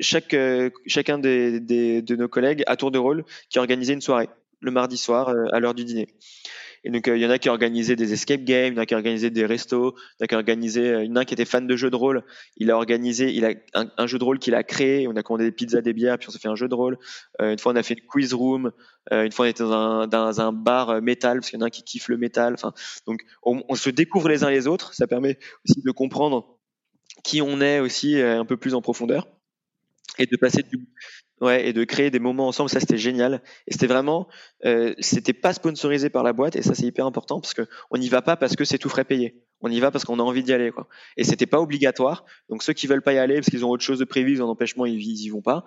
chacun 0.00 1.18
des, 1.18 1.60
de 1.60 2.16
nos 2.16 2.28
collègues 2.28 2.62
à 2.66 2.76
tour 2.76 2.90
de 2.90 2.98
rôle 2.98 3.24
qui 3.50 3.58
organisait 3.58 3.92
une 3.92 4.00
soirée 4.00 4.28
le 4.60 4.70
mardi 4.70 4.96
soir 4.96 5.28
à 5.52 5.60
l'heure 5.60 5.74
du 5.74 5.84
dîner. 5.84 6.08
Et 6.84 6.90
donc, 6.90 7.06
il 7.06 7.16
y 7.16 7.26
en 7.26 7.30
a 7.30 7.38
qui 7.38 7.48
organisaient 7.48 7.96
des 7.96 8.12
escape 8.12 8.42
games, 8.42 8.72
il 8.72 8.76
y 8.76 8.78
en 8.78 8.82
a 8.82 8.86
qui 8.86 8.94
organisaient 8.94 9.30
des 9.30 9.46
restos, 9.46 9.94
il 9.96 10.20
y 10.20 10.22
en 10.22 10.24
a 10.24 10.26
qui 10.28 10.34
organisaient, 10.34 11.06
y 11.06 11.10
en 11.10 11.16
a 11.16 11.24
qui 11.24 11.34
était 11.34 11.44
fan 11.44 11.66
de 11.66 11.76
jeux 11.76 11.90
de 11.90 11.96
rôle. 11.96 12.24
Il 12.56 12.70
a 12.70 12.76
organisé, 12.76 13.32
il 13.32 13.44
a 13.46 13.54
un, 13.74 14.06
jeu 14.06 14.18
de 14.18 14.24
rôle 14.24 14.38
qu'il 14.38 14.54
a 14.54 14.62
créé. 14.62 15.08
On 15.08 15.16
a 15.16 15.22
commandé 15.22 15.44
des 15.44 15.52
pizzas, 15.52 15.80
des 15.80 15.92
bières, 15.92 16.18
puis 16.18 16.28
on 16.28 16.32
s'est 16.32 16.38
fait 16.38 16.48
un 16.48 16.56
jeu 16.56 16.68
de 16.68 16.74
rôle. 16.74 16.98
une 17.40 17.58
fois, 17.58 17.72
on 17.72 17.76
a 17.76 17.82
fait 17.82 17.94
une 17.94 18.06
quiz 18.06 18.34
room. 18.34 18.72
une 19.10 19.32
fois, 19.32 19.46
on 19.46 19.48
était 19.48 19.62
dans 19.62 19.72
un, 19.72 20.06
dans 20.06 20.40
un 20.40 20.52
bar 20.52 21.00
métal, 21.00 21.38
parce 21.38 21.50
qu'il 21.50 21.58
y 21.58 21.62
en 21.62 21.64
a 21.64 21.68
un 21.68 21.70
qui 21.70 21.82
kiffe 21.82 22.08
le 22.08 22.18
métal. 22.18 22.54
Enfin, 22.54 22.72
donc, 23.06 23.20
on, 23.42 23.62
on 23.68 23.74
se 23.74 23.90
découvre 23.90 24.28
les 24.28 24.44
uns 24.44 24.50
les 24.50 24.66
autres. 24.66 24.94
Ça 24.94 25.06
permet 25.06 25.38
aussi 25.64 25.80
de 25.82 25.90
comprendre 25.90 26.58
qui 27.22 27.40
on 27.40 27.60
est 27.60 27.80
aussi 27.80 28.20
un 28.20 28.44
peu 28.44 28.56
plus 28.56 28.74
en 28.74 28.82
profondeur 28.82 29.26
et 30.18 30.26
de 30.26 30.36
passer 30.36 30.62
du 30.62 30.86
ouais 31.44 31.68
et 31.68 31.72
de 31.72 31.84
créer 31.84 32.10
des 32.10 32.18
moments 32.18 32.48
ensemble 32.48 32.70
ça 32.70 32.80
c'était 32.80 32.96
génial. 32.96 33.42
Et 33.66 33.72
c'était 33.72 33.86
vraiment 33.86 34.28
euh, 34.64 34.94
c'était 34.98 35.32
pas 35.32 35.52
sponsorisé 35.52 36.10
par 36.10 36.22
la 36.22 36.32
boîte 36.32 36.56
et 36.56 36.62
ça 36.62 36.74
c'est 36.74 36.86
hyper 36.86 37.06
important 37.06 37.40
parce 37.40 37.54
que 37.54 37.62
on 37.90 37.98
n'y 37.98 38.08
va 38.08 38.22
pas 38.22 38.36
parce 38.36 38.56
que 38.56 38.64
c'est 38.64 38.78
tout 38.78 38.88
frais 38.88 39.04
payé. 39.04 39.42
On 39.60 39.70
y 39.70 39.80
va 39.80 39.90
parce 39.90 40.04
qu'on 40.04 40.18
a 40.18 40.22
envie 40.22 40.42
d'y 40.42 40.52
aller 40.52 40.70
quoi. 40.70 40.88
Et 41.16 41.24
c'était 41.24 41.46
pas 41.46 41.60
obligatoire. 41.60 42.24
Donc 42.48 42.62
ceux 42.62 42.72
qui 42.72 42.86
veulent 42.86 43.02
pas 43.02 43.12
y 43.12 43.18
aller 43.18 43.36
parce 43.36 43.48
qu'ils 43.48 43.64
ont 43.64 43.70
autre 43.70 43.84
chose 43.84 43.98
de 43.98 44.04
prévu 44.04 44.32
ils 44.32 44.42
ont 44.42 44.46
un 44.46 44.50
empêchement 44.50 44.86
ils, 44.86 45.00
y 45.00 45.28
vont 45.28 45.42
pas. 45.42 45.64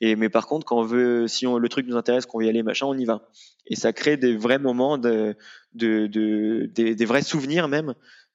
Et 0.00 0.16
mais 0.16 0.28
par 0.28 0.46
contre 0.46 0.66
quand 0.66 0.78
on 0.78 0.84
veut 0.84 1.26
si 1.26 1.46
on, 1.46 1.58
le 1.58 1.68
truc 1.68 1.86
nous 1.86 1.96
intéresse 1.96 2.26
qu'on 2.26 2.38
veut 2.38 2.46
y 2.46 2.48
aller 2.48 2.62
machin 2.62 2.86
on 2.86 2.98
y 2.98 3.04
va. 3.04 3.28
Et 3.66 3.76
ça 3.76 3.92
crée 3.92 4.16
des 4.16 4.36
vrais 4.36 4.58
moments 4.58 4.98
de, 4.98 5.36
de, 5.74 6.06
de 6.06 6.68
des, 6.74 6.94
des, 6.94 7.04
vrais 7.04 7.22
souvenirs 7.22 7.68
même 7.68 7.94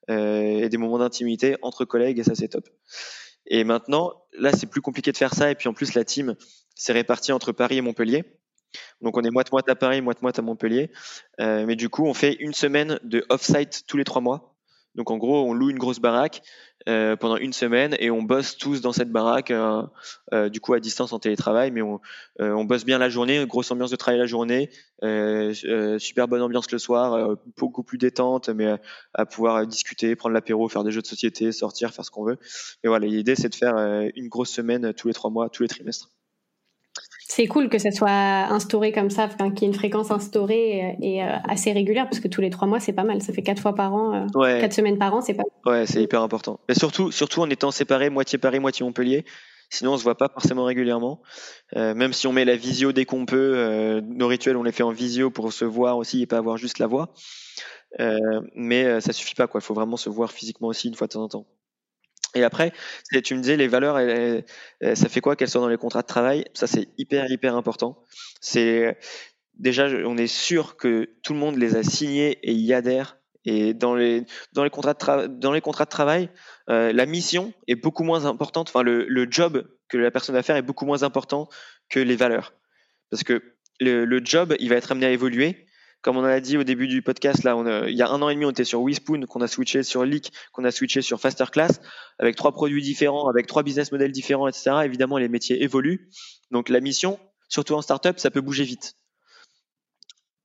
euh, 0.10 0.60
et 0.60 0.70
des 0.70 0.78
moments 0.78 1.00
d'intimité 1.00 1.58
entre 1.62 1.84
collègues 1.84 2.20
et 2.20 2.24
ça 2.24 2.36
c'est 2.36 2.48
top. 2.48 2.68
Et 3.48 3.64
maintenant, 3.64 4.14
là, 4.38 4.52
c'est 4.52 4.68
plus 4.68 4.82
compliqué 4.82 5.12
de 5.12 5.18
faire 5.18 5.34
ça. 5.34 5.52
Et 5.52 5.56
puis 5.56 5.70
en 5.70 5.74
plus, 5.74 5.94
la 5.94 6.04
team 6.04 6.36
s'est 6.76 6.94
répartie 6.94 7.32
entre 7.32 7.52
Paris 7.52 7.78
et 7.78 7.82
Montpellier. 7.82 8.24
Donc 9.02 9.18
on 9.18 9.22
est 9.22 9.32
moite-moite 9.32 9.70
à 9.70 9.76
Paris, 9.76 10.02
moite-moite 10.02 10.38
à 10.38 10.42
Montpellier. 10.42 10.92
Euh, 11.40 11.66
mais 11.66 11.76
du 11.76 11.90
coup, 11.90 12.06
on 12.06 12.14
fait 12.14 12.34
une 12.40 12.54
semaine 12.54 13.00
de 13.04 13.26
off-site 13.30 13.84
tous 13.88 13.98
les 13.98 14.04
trois 14.04 14.22
mois. 14.22 14.56
Donc 14.96 15.12
en 15.12 15.18
gros, 15.18 15.46
on 15.46 15.54
loue 15.54 15.70
une 15.70 15.78
grosse 15.78 16.00
baraque 16.00 16.42
euh, 16.88 17.16
pendant 17.18 17.36
une 17.36 17.52
semaine 17.52 17.96
et 18.00 18.10
on 18.10 18.22
bosse 18.22 18.58
tous 18.58 18.80
dans 18.80 18.94
cette 18.94 19.12
baraque, 19.12 19.52
euh, 19.52 19.84
euh, 20.34 20.50
du 20.50 20.62
coup 20.62 20.74
à 20.74 20.80
distance 20.80 21.12
en 21.12 21.20
télétravail, 21.20 21.72
mais 21.72 21.82
on, 21.82 22.00
on, 22.40 22.64
bosse 22.64 22.86
bien 22.86 22.98
la 22.98 23.10
journée, 23.10 23.46
grosse 23.46 23.72
ambiance 23.72 23.92
de 23.92 23.96
travail 23.98 24.20
la 24.20 24.26
journée, 24.26 24.70
super 26.00 26.28
bonne 26.28 26.42
ambiance 26.42 26.72
le 26.72 26.78
soir, 26.78 27.36
beaucoup 27.58 27.84
plus 27.84 27.98
détente, 27.98 28.50
mais 28.50 28.80
à 29.14 29.26
pouvoir 29.26 29.68
discuter, 29.68 30.16
prendre 30.16 30.34
l'apéro, 30.34 30.70
faire 30.70 30.84
des 30.84 30.92
jeux 30.92 31.02
de 31.02 31.08
société, 31.08 31.52
sortir, 31.52 31.94
faire 31.94 32.06
ce 32.06 32.12
qu'on 32.12 32.24
veut. 32.24 32.38
Mais 32.84 32.88
voilà, 32.88 33.06
l'idée 33.06 33.36
c'est 33.36 33.50
de 33.50 33.56
faire 33.56 33.76
une 34.16 34.30
grosse 34.30 34.50
semaine 34.50 34.94
tous 34.94 35.10
les 35.10 35.14
trois 35.14 35.30
mois, 35.30 35.50
tous 35.50 35.64
les 35.64 35.70
trimestres. 35.70 36.10
C'est 37.28 37.48
cool 37.48 37.70
que 37.70 37.80
ça 37.80 37.90
soit 37.90 38.12
instauré 38.12 38.92
comme 38.92 39.10
ça, 39.10 39.28
qu'il 39.28 39.62
y 39.62 39.64
ait 39.64 39.68
une 39.68 39.74
fréquence 39.74 40.12
instaurée 40.12 40.96
et, 41.02 41.24
euh, 41.24 41.36
assez 41.50 41.72
régulière, 41.72 42.08
parce 42.08 42.20
que 42.20 42.28
tous 42.28 42.40
les 42.40 42.52
trois 42.52 42.68
mois, 42.68 42.80
c'est 42.80 42.94
pas 42.94 43.04
mal. 43.04 43.20
Ça 43.24 43.34
fait 43.34 43.42
quatre 43.42 43.60
fois 43.60 43.74
par 43.74 43.96
an, 43.96 44.28
euh, 44.28 44.60
quatre 44.62 44.74
semaines 44.74 45.00
par 45.00 45.16
an, 45.16 45.22
c'est 45.22 45.34
pas 45.34 45.44
Ouais, 45.66 45.88
c'est 45.88 46.04
hyper 46.04 46.22
important. 46.22 46.60
Et 46.70 46.76
surtout, 46.76 47.12
surtout 47.12 47.42
en 47.42 47.50
étant 47.50 47.72
séparés, 47.72 48.12
moitié 48.12 48.38
Paris, 48.38 48.60
moitié 48.60 48.86
Montpellier. 48.86 49.26
Sinon, 49.72 49.94
on 49.94 49.98
se 49.98 50.04
voit 50.04 50.16
pas 50.16 50.30
forcément 50.32 50.66
régulièrement. 50.66 51.24
Euh, 51.76 51.96
même 51.96 52.14
si 52.14 52.28
on 52.28 52.32
met 52.32 52.46
la 52.46 52.56
visio 52.56 52.92
dès 52.92 53.06
qu'on 53.06 53.26
peut, 53.26 54.00
nos 54.04 54.28
rituels, 54.28 54.56
on 54.56 54.64
les 54.64 54.72
fait 54.72 54.84
en 54.84 54.92
visio 54.92 55.32
pour 55.32 55.52
se 55.52 55.66
voir 55.66 55.98
aussi 55.98 56.22
et 56.22 56.28
pas 56.28 56.38
avoir 56.38 56.58
juste 56.58 56.78
la 56.78 56.86
voix. 56.86 57.12
mais 58.54 59.02
ça 59.02 59.14
suffit 59.14 59.34
pas, 59.34 59.48
quoi. 59.48 59.62
Il 59.62 59.64
faut 59.64 59.74
vraiment 59.74 59.98
se 59.98 60.10
voir 60.10 60.32
physiquement 60.32 60.68
aussi 60.68 60.90
une 60.90 60.96
fois 60.96 61.08
de 61.08 61.14
temps 61.14 61.24
en 61.24 61.30
temps. 61.30 61.48
Et 62.36 62.44
après, 62.44 62.74
tu 63.24 63.34
me 63.36 63.42
disais 63.42 63.58
les 63.58 63.68
valeurs, 63.68 63.98
ça 64.94 65.10
fait 65.10 65.22
quoi 65.22 65.36
qu'elles 65.36 65.50
soient 65.50 65.62
dans 65.62 65.70
les 65.70 65.78
contrats 65.78 66.02
de 66.02 66.08
travail? 66.08 66.46
Ça, 66.54 66.68
c'est 66.68 66.90
hyper, 66.98 67.32
hyper 67.32 67.56
important. 67.56 68.04
C'est 68.42 68.98
déjà, 69.58 69.88
on 70.06 70.18
est 70.18 70.28
sûr 70.28 70.78
que 70.78 71.10
tout 71.24 71.34
le 71.34 71.40
monde 71.40 71.58
les 71.58 71.76
a 71.76 71.84
signés 71.84 72.40
et 72.44 72.54
y 72.54 72.74
adhère. 72.74 73.18
Et 73.46 73.74
dans 73.74 73.94
les, 73.94 74.24
dans 74.54 74.64
les, 74.64 74.70
contrats, 74.72 74.94
de 74.94 75.28
dans 75.28 75.52
les 75.52 75.62
contrats 75.62 75.86
de 75.86 75.90
travail, 75.90 76.30
euh, 76.70 76.92
la 76.92 77.06
mission 77.06 77.54
est 77.68 77.76
beaucoup 77.76 78.04
moins 78.04 78.26
importante, 78.26 78.70
enfin 78.70 78.82
le, 78.82 79.28
job 79.30 79.68
que 79.88 80.00
la 80.00 80.10
personne 80.10 80.34
va 80.34 80.42
faire 80.42 80.56
est 80.56 80.64
beaucoup 80.64 80.86
moins 80.86 81.04
important 81.04 81.48
que 81.90 82.00
les 82.00 82.16
valeurs. 82.16 82.54
Parce 83.12 83.24
que 83.24 83.44
le 83.80 84.22
job, 84.26 84.56
il 84.60 84.70
va 84.70 84.76
être 84.76 84.92
amené 84.92 85.06
à 85.06 85.12
évoluer 85.12 85.68
comme 86.06 86.18
on 86.18 86.24
a 86.24 86.40
dit 86.40 86.56
au 86.56 86.64
début 86.64 86.88
du 86.88 87.02
podcast, 87.02 87.44
là, 87.44 87.58
on 87.58 87.88
il 87.88 87.96
y 87.96 88.04
a 88.04 88.08
un 88.08 88.22
an 88.22 88.30
et 88.30 88.36
demi, 88.36 88.46
on 88.46 88.52
était 88.52 88.64
sur 88.64 88.80
Wispoon, 88.80 89.22
qu'on 89.22 89.42
a 89.42 89.48
switché 89.48 89.82
sur 89.82 90.06
Leak, 90.06 90.32
qu'on 90.52 90.64
a 90.64 90.70
switché 90.70 91.02
sur 91.02 91.20
Faster 91.20 91.46
Class, 91.52 91.82
avec 92.20 92.36
trois 92.36 92.52
produits 92.52 92.84
différents, 92.84 93.28
avec 93.28 93.48
trois 93.48 93.64
business 93.64 93.92
models 93.92 94.12
différents, 94.12 94.48
etc. 94.48 94.82
Évidemment, 94.84 95.18
les 95.18 95.30
métiers 95.30 95.64
évoluent. 95.64 96.12
Donc, 96.52 96.70
la 96.70 96.80
mission, 96.80 97.20
surtout 97.50 97.74
en 97.74 97.82
startup, 97.82 98.20
ça 98.20 98.30
peut 98.30 98.42
bouger 98.42 98.66
vite. 98.66 98.94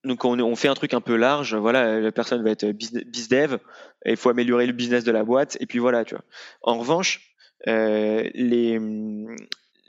Donc, 0.02 0.24
on, 0.24 0.56
fait 0.56 0.68
un 0.68 0.74
truc 0.74 0.94
un 0.94 1.02
peu 1.02 1.16
large. 1.16 1.54
Voilà, 1.54 2.00
la 2.00 2.10
personne 2.10 2.42
va 2.42 2.52
être 2.52 2.64
biz 2.72 3.28
dev, 3.28 3.58
il 4.06 4.16
faut 4.16 4.30
améliorer 4.30 4.66
le 4.66 4.72
business 4.72 5.04
de 5.04 5.12
la 5.12 5.24
boîte, 5.24 5.58
et 5.60 5.66
puis 5.66 5.78
voilà, 5.78 6.06
tu 6.06 6.14
vois. 6.14 6.24
En 6.62 6.78
revanche, 6.78 7.34
euh, 7.68 8.30
les, 8.32 8.78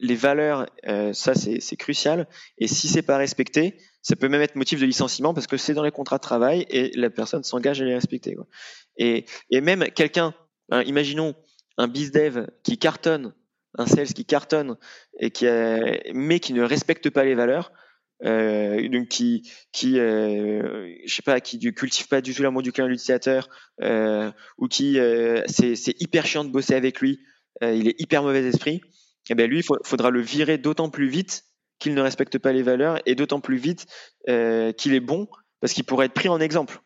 les 0.01 0.15
valeurs, 0.15 0.65
euh, 0.87 1.13
ça 1.13 1.33
c'est 1.35 1.75
crucial. 1.77 2.27
Et 2.57 2.67
si 2.67 2.87
c'est 2.87 3.03
pas 3.03 3.17
respecté, 3.17 3.77
ça 4.01 4.15
peut 4.15 4.27
même 4.27 4.41
être 4.41 4.55
motif 4.55 4.79
de 4.81 4.85
licenciement 4.85 5.33
parce 5.33 5.47
que 5.47 5.57
c'est 5.57 5.73
dans 5.73 5.83
les 5.83 5.91
contrats 5.91 6.17
de 6.17 6.23
travail 6.23 6.65
et 6.69 6.91
la 6.95 7.09
personne 7.09 7.43
s'engage 7.43 7.81
à 7.81 7.85
les 7.85 7.93
respecter. 7.93 8.35
Et, 8.97 9.25
et 9.51 9.61
même 9.61 9.85
quelqu'un, 9.95 10.33
hein, 10.71 10.81
imaginons 10.83 11.35
un 11.77 11.87
bizdev 11.87 12.47
qui 12.63 12.77
cartonne, 12.77 13.33
un 13.77 13.85
sales 13.85 14.07
qui 14.07 14.25
cartonne 14.25 14.75
et 15.19 15.29
qui 15.29 15.45
mais 16.13 16.39
qui 16.39 16.53
ne 16.53 16.63
respecte 16.63 17.09
pas 17.11 17.23
les 17.23 17.35
valeurs, 17.35 17.71
euh, 18.25 18.89
donc 18.89 19.07
qui 19.07 19.49
qui 19.71 19.99
euh, 19.99 20.95
je 21.05 21.13
sais 21.13 21.21
pas 21.21 21.39
qui 21.41 21.59
cultive 21.73 22.07
pas 22.07 22.21
du 22.21 22.33
tout 22.33 22.41
l'amour 22.41 22.63
du 22.63 22.71
client 22.71 22.87
l'utilisateur 22.87 23.49
ou 24.57 24.67
qui 24.67 24.97
c'est 25.47 26.01
hyper 26.01 26.25
chiant 26.25 26.43
de 26.43 26.49
bosser 26.49 26.73
avec 26.73 27.01
lui, 27.01 27.19
il 27.61 27.87
est 27.87 28.01
hyper 28.01 28.23
mauvais 28.23 28.43
esprit 28.43 28.81
eh 29.29 29.35
bien 29.35 29.47
lui, 29.47 29.59
il 29.59 29.65
faudra 29.83 30.09
le 30.09 30.21
virer 30.21 30.57
d'autant 30.57 30.89
plus 30.89 31.07
vite 31.07 31.45
qu'il 31.79 31.95
ne 31.95 32.01
respecte 32.01 32.37
pas 32.37 32.53
les 32.53 32.63
valeurs 32.63 32.99
et 33.05 33.15
d'autant 33.15 33.39
plus 33.41 33.57
vite 33.57 33.85
euh, 34.29 34.71
qu'il 34.71 34.93
est 34.93 34.99
bon 34.99 35.27
parce 35.59 35.73
qu'il 35.73 35.83
pourrait 35.83 36.05
être 36.05 36.13
pris 36.13 36.29
en 36.29 36.39
exemple. 36.39 36.79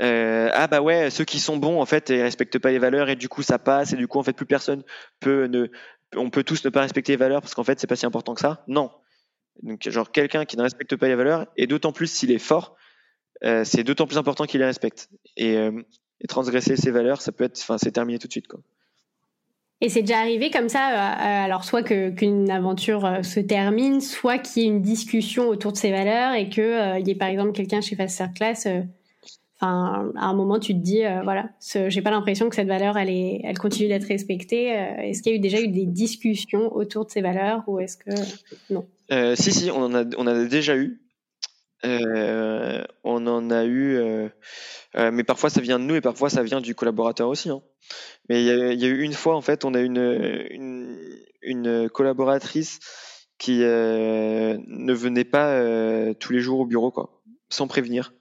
Euh, 0.00 0.50
ah 0.52 0.66
bah 0.66 0.80
ouais, 0.80 1.10
ceux 1.10 1.24
qui 1.24 1.40
sont 1.40 1.56
bons 1.56 1.80
en 1.80 1.86
fait 1.86 2.08
ils 2.08 2.22
respectent 2.22 2.58
pas 2.58 2.70
les 2.70 2.78
valeurs 2.78 3.08
et 3.10 3.16
du 3.16 3.28
coup 3.28 3.42
ça 3.42 3.58
passe 3.58 3.92
et 3.92 3.96
du 3.96 4.08
coup 4.08 4.18
en 4.18 4.22
fait 4.22 4.32
plus 4.32 4.46
personne 4.46 4.82
peut 5.20 5.46
ne, 5.46 5.68
on 6.16 6.30
peut 6.30 6.42
tous 6.42 6.64
ne 6.64 6.70
pas 6.70 6.80
respecter 6.80 7.12
les 7.12 7.16
valeurs 7.16 7.42
parce 7.42 7.54
qu'en 7.54 7.64
fait 7.64 7.78
c'est 7.78 7.86
pas 7.86 7.96
si 7.96 8.06
important 8.06 8.34
que 8.34 8.40
ça. 8.40 8.64
Non. 8.66 8.90
Donc 9.62 9.88
genre 9.88 10.10
quelqu'un 10.10 10.44
qui 10.44 10.56
ne 10.56 10.62
respecte 10.62 10.96
pas 10.96 11.08
les 11.08 11.16
valeurs 11.16 11.46
et 11.56 11.66
d'autant 11.66 11.92
plus 11.92 12.06
s'il 12.06 12.30
est 12.30 12.38
fort, 12.38 12.76
euh, 13.44 13.64
c'est 13.64 13.84
d'autant 13.84 14.06
plus 14.06 14.16
important 14.16 14.46
qu'il 14.46 14.60
les 14.60 14.66
respecte. 14.66 15.08
Et, 15.36 15.54
et, 15.54 16.26
transgresser 16.28 16.76
ses 16.76 16.90
valeurs, 16.90 17.20
ça 17.20 17.32
peut 17.32 17.44
être, 17.44 17.58
enfin 17.60 17.76
c'est 17.78 17.92
terminé 17.92 18.18
tout 18.18 18.26
de 18.26 18.32
suite 18.32 18.48
quoi. 18.48 18.60
Et 19.82 19.88
c'est 19.88 20.02
déjà 20.02 20.18
arrivé 20.18 20.50
comme 20.50 20.68
ça, 20.68 20.90
euh, 20.90 20.92
euh, 20.92 21.44
alors 21.44 21.64
soit 21.64 21.82
qu'une 21.82 22.50
aventure 22.50 23.06
euh, 23.06 23.22
se 23.22 23.40
termine, 23.40 24.02
soit 24.02 24.38
qu'il 24.38 24.62
y 24.62 24.66
ait 24.66 24.68
une 24.68 24.82
discussion 24.82 25.48
autour 25.48 25.72
de 25.72 25.78
ces 25.78 25.90
valeurs 25.90 26.34
et 26.34 26.50
que 26.50 26.98
il 26.98 27.08
y 27.08 27.10
ait 27.10 27.14
par 27.14 27.28
exemple 27.28 27.52
quelqu'un 27.52 27.80
chez 27.80 27.96
Faster 27.96 28.26
Class, 28.34 28.68
enfin 29.58 30.12
à 30.16 30.26
un 30.26 30.34
moment 30.34 30.58
tu 30.58 30.74
te 30.74 30.78
dis 30.78 31.02
voilà, 31.24 31.48
j'ai 31.88 32.02
pas 32.02 32.10
l'impression 32.10 32.50
que 32.50 32.56
cette 32.56 32.68
valeur 32.68 32.98
elle 32.98 33.08
est, 33.08 33.40
elle 33.42 33.58
continue 33.58 33.88
d'être 33.88 34.04
respectée. 34.04 34.66
est-ce 34.66 35.22
qu'il 35.22 35.32
y 35.32 35.34
a 35.34 35.38
eu 35.38 35.40
déjà 35.40 35.60
eu 35.60 35.68
des 35.68 35.86
discussions 35.86 36.74
autour 36.74 37.06
de 37.06 37.10
ces 37.10 37.22
valeurs 37.22 37.64
ou 37.66 37.80
est-ce 37.80 37.96
que 37.96 38.10
non? 38.70 38.84
Si 39.34 39.50
si, 39.50 39.70
on 39.70 39.82
en 39.82 39.94
a 39.94 40.04
on 40.18 40.26
a 40.26 40.44
déjà 40.44 40.76
eu. 40.76 41.00
On 41.82 43.26
en 43.26 43.50
a 43.50 43.64
eu, 43.64 44.30
mais 44.94 45.24
parfois 45.24 45.50
ça 45.50 45.60
vient 45.60 45.78
de 45.78 45.84
nous 45.84 45.96
et 45.96 46.00
parfois 46.00 46.30
ça 46.30 46.42
vient 46.42 46.60
du 46.60 46.74
collaborateur 46.74 47.28
aussi. 47.28 47.50
Hein. 47.50 47.62
Mais 48.28 48.42
il 48.42 48.46
y, 48.80 48.84
a, 48.84 48.88
eu 48.88 49.02
une 49.02 49.12
fois, 49.12 49.34
en 49.34 49.40
fait, 49.40 49.64
on 49.64 49.74
a 49.74 49.80
une, 49.80 50.46
une, 50.50 50.98
une 51.42 51.90
collaboratrice 51.90 52.78
qui 53.40 53.64
euh, 53.64 54.58
ne 54.66 54.92
venait 54.92 55.24
pas 55.24 55.54
euh, 55.54 56.12
tous 56.12 56.32
les 56.32 56.40
jours 56.40 56.60
au 56.60 56.66
bureau, 56.66 56.92
quoi, 56.92 57.22
sans 57.48 57.66
prévenir. 57.66 58.12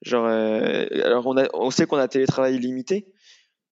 Genre, 0.00 0.26
euh, 0.26 0.86
alors 1.04 1.26
on, 1.26 1.36
a, 1.36 1.46
on 1.52 1.70
sait 1.70 1.86
qu'on 1.86 1.98
a 1.98 2.08
télétravail 2.08 2.58
limité, 2.58 3.12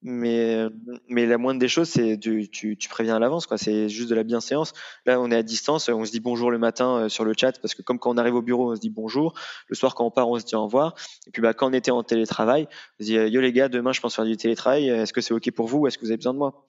mais, 0.02 0.66
mais 1.08 1.26
la 1.26 1.38
moindre 1.38 1.60
des 1.60 1.68
choses, 1.68 1.88
c'est 1.88 2.18
tu, 2.18 2.48
tu, 2.48 2.76
tu 2.76 2.88
préviens 2.88 3.16
à 3.16 3.18
l'avance, 3.18 3.46
quoi. 3.46 3.58
C'est 3.58 3.88
juste 3.88 4.10
de 4.10 4.14
la 4.14 4.24
bienséance. 4.24 4.72
Là, 5.06 5.20
on 5.20 5.30
est 5.30 5.36
à 5.36 5.42
distance, 5.42 5.88
on 5.88 6.04
se 6.04 6.10
dit 6.10 6.20
bonjour 6.20 6.50
le 6.50 6.58
matin 6.58 7.04
euh, 7.04 7.08
sur 7.08 7.24
le 7.24 7.34
chat, 7.38 7.58
parce 7.60 7.74
que 7.74 7.82
comme 7.82 7.98
quand 7.98 8.10
on 8.10 8.18
arrive 8.18 8.34
au 8.34 8.42
bureau, 8.42 8.72
on 8.72 8.76
se 8.76 8.80
dit 8.80 8.90
bonjour. 8.90 9.34
Le 9.68 9.74
soir, 9.76 9.94
quand 9.94 10.04
on 10.04 10.10
part, 10.10 10.28
on 10.28 10.38
se 10.38 10.44
dit 10.44 10.56
au 10.56 10.64
revoir. 10.64 10.94
Et 11.26 11.30
puis, 11.30 11.40
bah, 11.40 11.54
quand 11.54 11.70
on 11.70 11.72
était 11.72 11.90
en 11.90 12.02
télétravail, 12.02 12.68
on 12.98 13.04
se 13.04 13.08
dit 13.08 13.14
yo 13.14 13.40
les 13.40 13.52
gars, 13.52 13.68
demain, 13.68 13.92
je 13.92 14.00
pense 14.00 14.16
faire 14.16 14.24
du 14.24 14.36
télétravail. 14.36 14.88
Est-ce 14.88 15.12
que 15.12 15.20
c'est 15.20 15.34
ok 15.34 15.50
pour 15.52 15.66
vous 15.66 15.86
Est-ce 15.86 15.98
que 15.98 16.02
vous 16.04 16.10
avez 16.10 16.18
besoin 16.18 16.34
de 16.34 16.38
moi? 16.38 16.68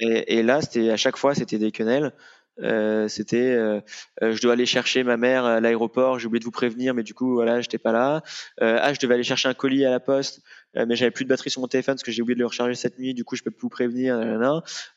Et, 0.00 0.38
et, 0.38 0.42
là, 0.42 0.60
c'était 0.60 0.90
à 0.90 0.96
chaque 0.96 1.16
fois, 1.16 1.34
c'était 1.34 1.58
des 1.58 1.72
quenelles. 1.72 2.12
Euh, 2.62 3.08
c'était 3.08 3.52
euh, 3.52 3.80
euh, 4.22 4.32
je 4.34 4.42
dois 4.42 4.52
aller 4.52 4.66
chercher 4.66 5.02
ma 5.02 5.16
mère 5.16 5.44
à 5.44 5.60
l'aéroport, 5.60 6.18
j'ai 6.18 6.26
oublié 6.26 6.40
de 6.40 6.44
vous 6.44 6.50
prévenir, 6.50 6.94
mais 6.94 7.02
du 7.02 7.14
coup 7.14 7.34
voilà, 7.34 7.60
j'étais 7.60 7.78
pas 7.78 7.92
là. 7.92 8.22
ah, 8.60 8.92
je 8.92 9.00
devais 9.00 9.14
aller 9.14 9.22
chercher 9.22 9.48
un 9.48 9.54
colis 9.54 9.84
à 9.84 9.90
la 9.90 10.00
poste, 10.00 10.42
mais 10.74 10.96
j'avais 10.96 11.10
plus 11.10 11.24
de 11.24 11.30
batterie 11.30 11.50
sur 11.50 11.60
mon 11.60 11.68
téléphone 11.68 11.94
parce 11.94 12.02
que 12.02 12.12
j'ai 12.12 12.22
oublié 12.22 12.34
de 12.34 12.40
le 12.40 12.46
recharger 12.46 12.74
cette 12.74 12.98
nuit, 12.98 13.14
du 13.14 13.24
coup 13.24 13.36
je 13.36 13.42
peux 13.42 13.50
plus 13.50 13.62
vous 13.62 13.68
prévenir. 13.68 14.18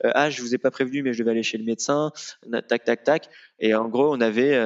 ah, 0.03 0.29
je 0.29 0.41
vous 0.41 0.53
ai 0.55 0.57
pas 0.57 0.71
prévenu, 0.71 1.03
mais 1.03 1.13
je 1.13 1.19
devais 1.19 1.31
aller 1.31 1.43
chez 1.43 1.57
le 1.57 1.63
médecin. 1.63 2.11
Tac 2.67 2.83
tac 2.83 3.03
tac. 3.03 3.29
Et 3.59 3.73
en 3.75 3.87
gros, 3.87 4.13
on 4.13 4.21
avait 4.21 4.59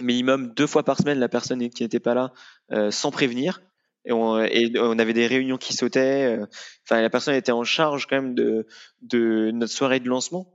minimum 0.00 0.52
deux 0.54 0.66
fois 0.66 0.82
par 0.82 0.98
semaine 0.98 1.18
la 1.18 1.28
personne 1.28 1.68
qui 1.70 1.82
n'était 1.82 2.00
pas 2.00 2.14
là 2.14 2.90
sans 2.90 3.10
prévenir. 3.10 3.62
Et 4.06 4.12
on, 4.12 4.34
avait 4.36 5.14
des 5.14 5.26
réunions 5.26 5.56
qui 5.56 5.72
sautaient. 5.74 6.38
Enfin, 6.86 7.00
la 7.00 7.10
personne 7.10 7.34
était 7.34 7.52
en 7.52 7.64
charge 7.64 8.06
quand 8.06 8.16
même 8.16 8.34
de 8.34 9.50
notre 9.52 9.72
soirée 9.72 10.00
de 10.00 10.08
lancement 10.08 10.54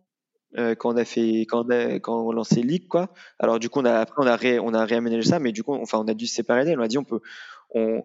euh, 0.58 0.74
quand 0.74 0.94
on 0.94 0.98
a 0.98 1.06
fait 1.06 1.42
quand 1.42 1.68
on, 1.68 1.70
a, 1.70 2.00
quand 2.00 2.26
on 2.26 2.32
lancé 2.32 2.64
League 2.64 2.88
quoi. 2.88 3.14
Alors 3.38 3.60
du 3.60 3.70
coup 3.70 3.80
on 3.80 3.86
après 3.86 4.24
on 4.24 4.28
a 4.28 4.36
ré, 4.36 4.60
on 4.60 4.74
a 4.74 4.84
réaménagé 4.84 5.30
ça, 5.30 5.40
mais 5.40 5.52
du 5.52 5.64
coup 5.64 5.76
enfin 5.76 6.00
on 6.00 6.08
a 6.08 6.14
dû 6.14 6.26
se 6.26 6.36
séparer 6.36 6.66
d'elle. 6.66 6.80
On 6.80 6.84
a 6.84 6.88
dit 6.88 6.98
on 6.98 7.04
peut 7.04 7.22
on 7.72 8.04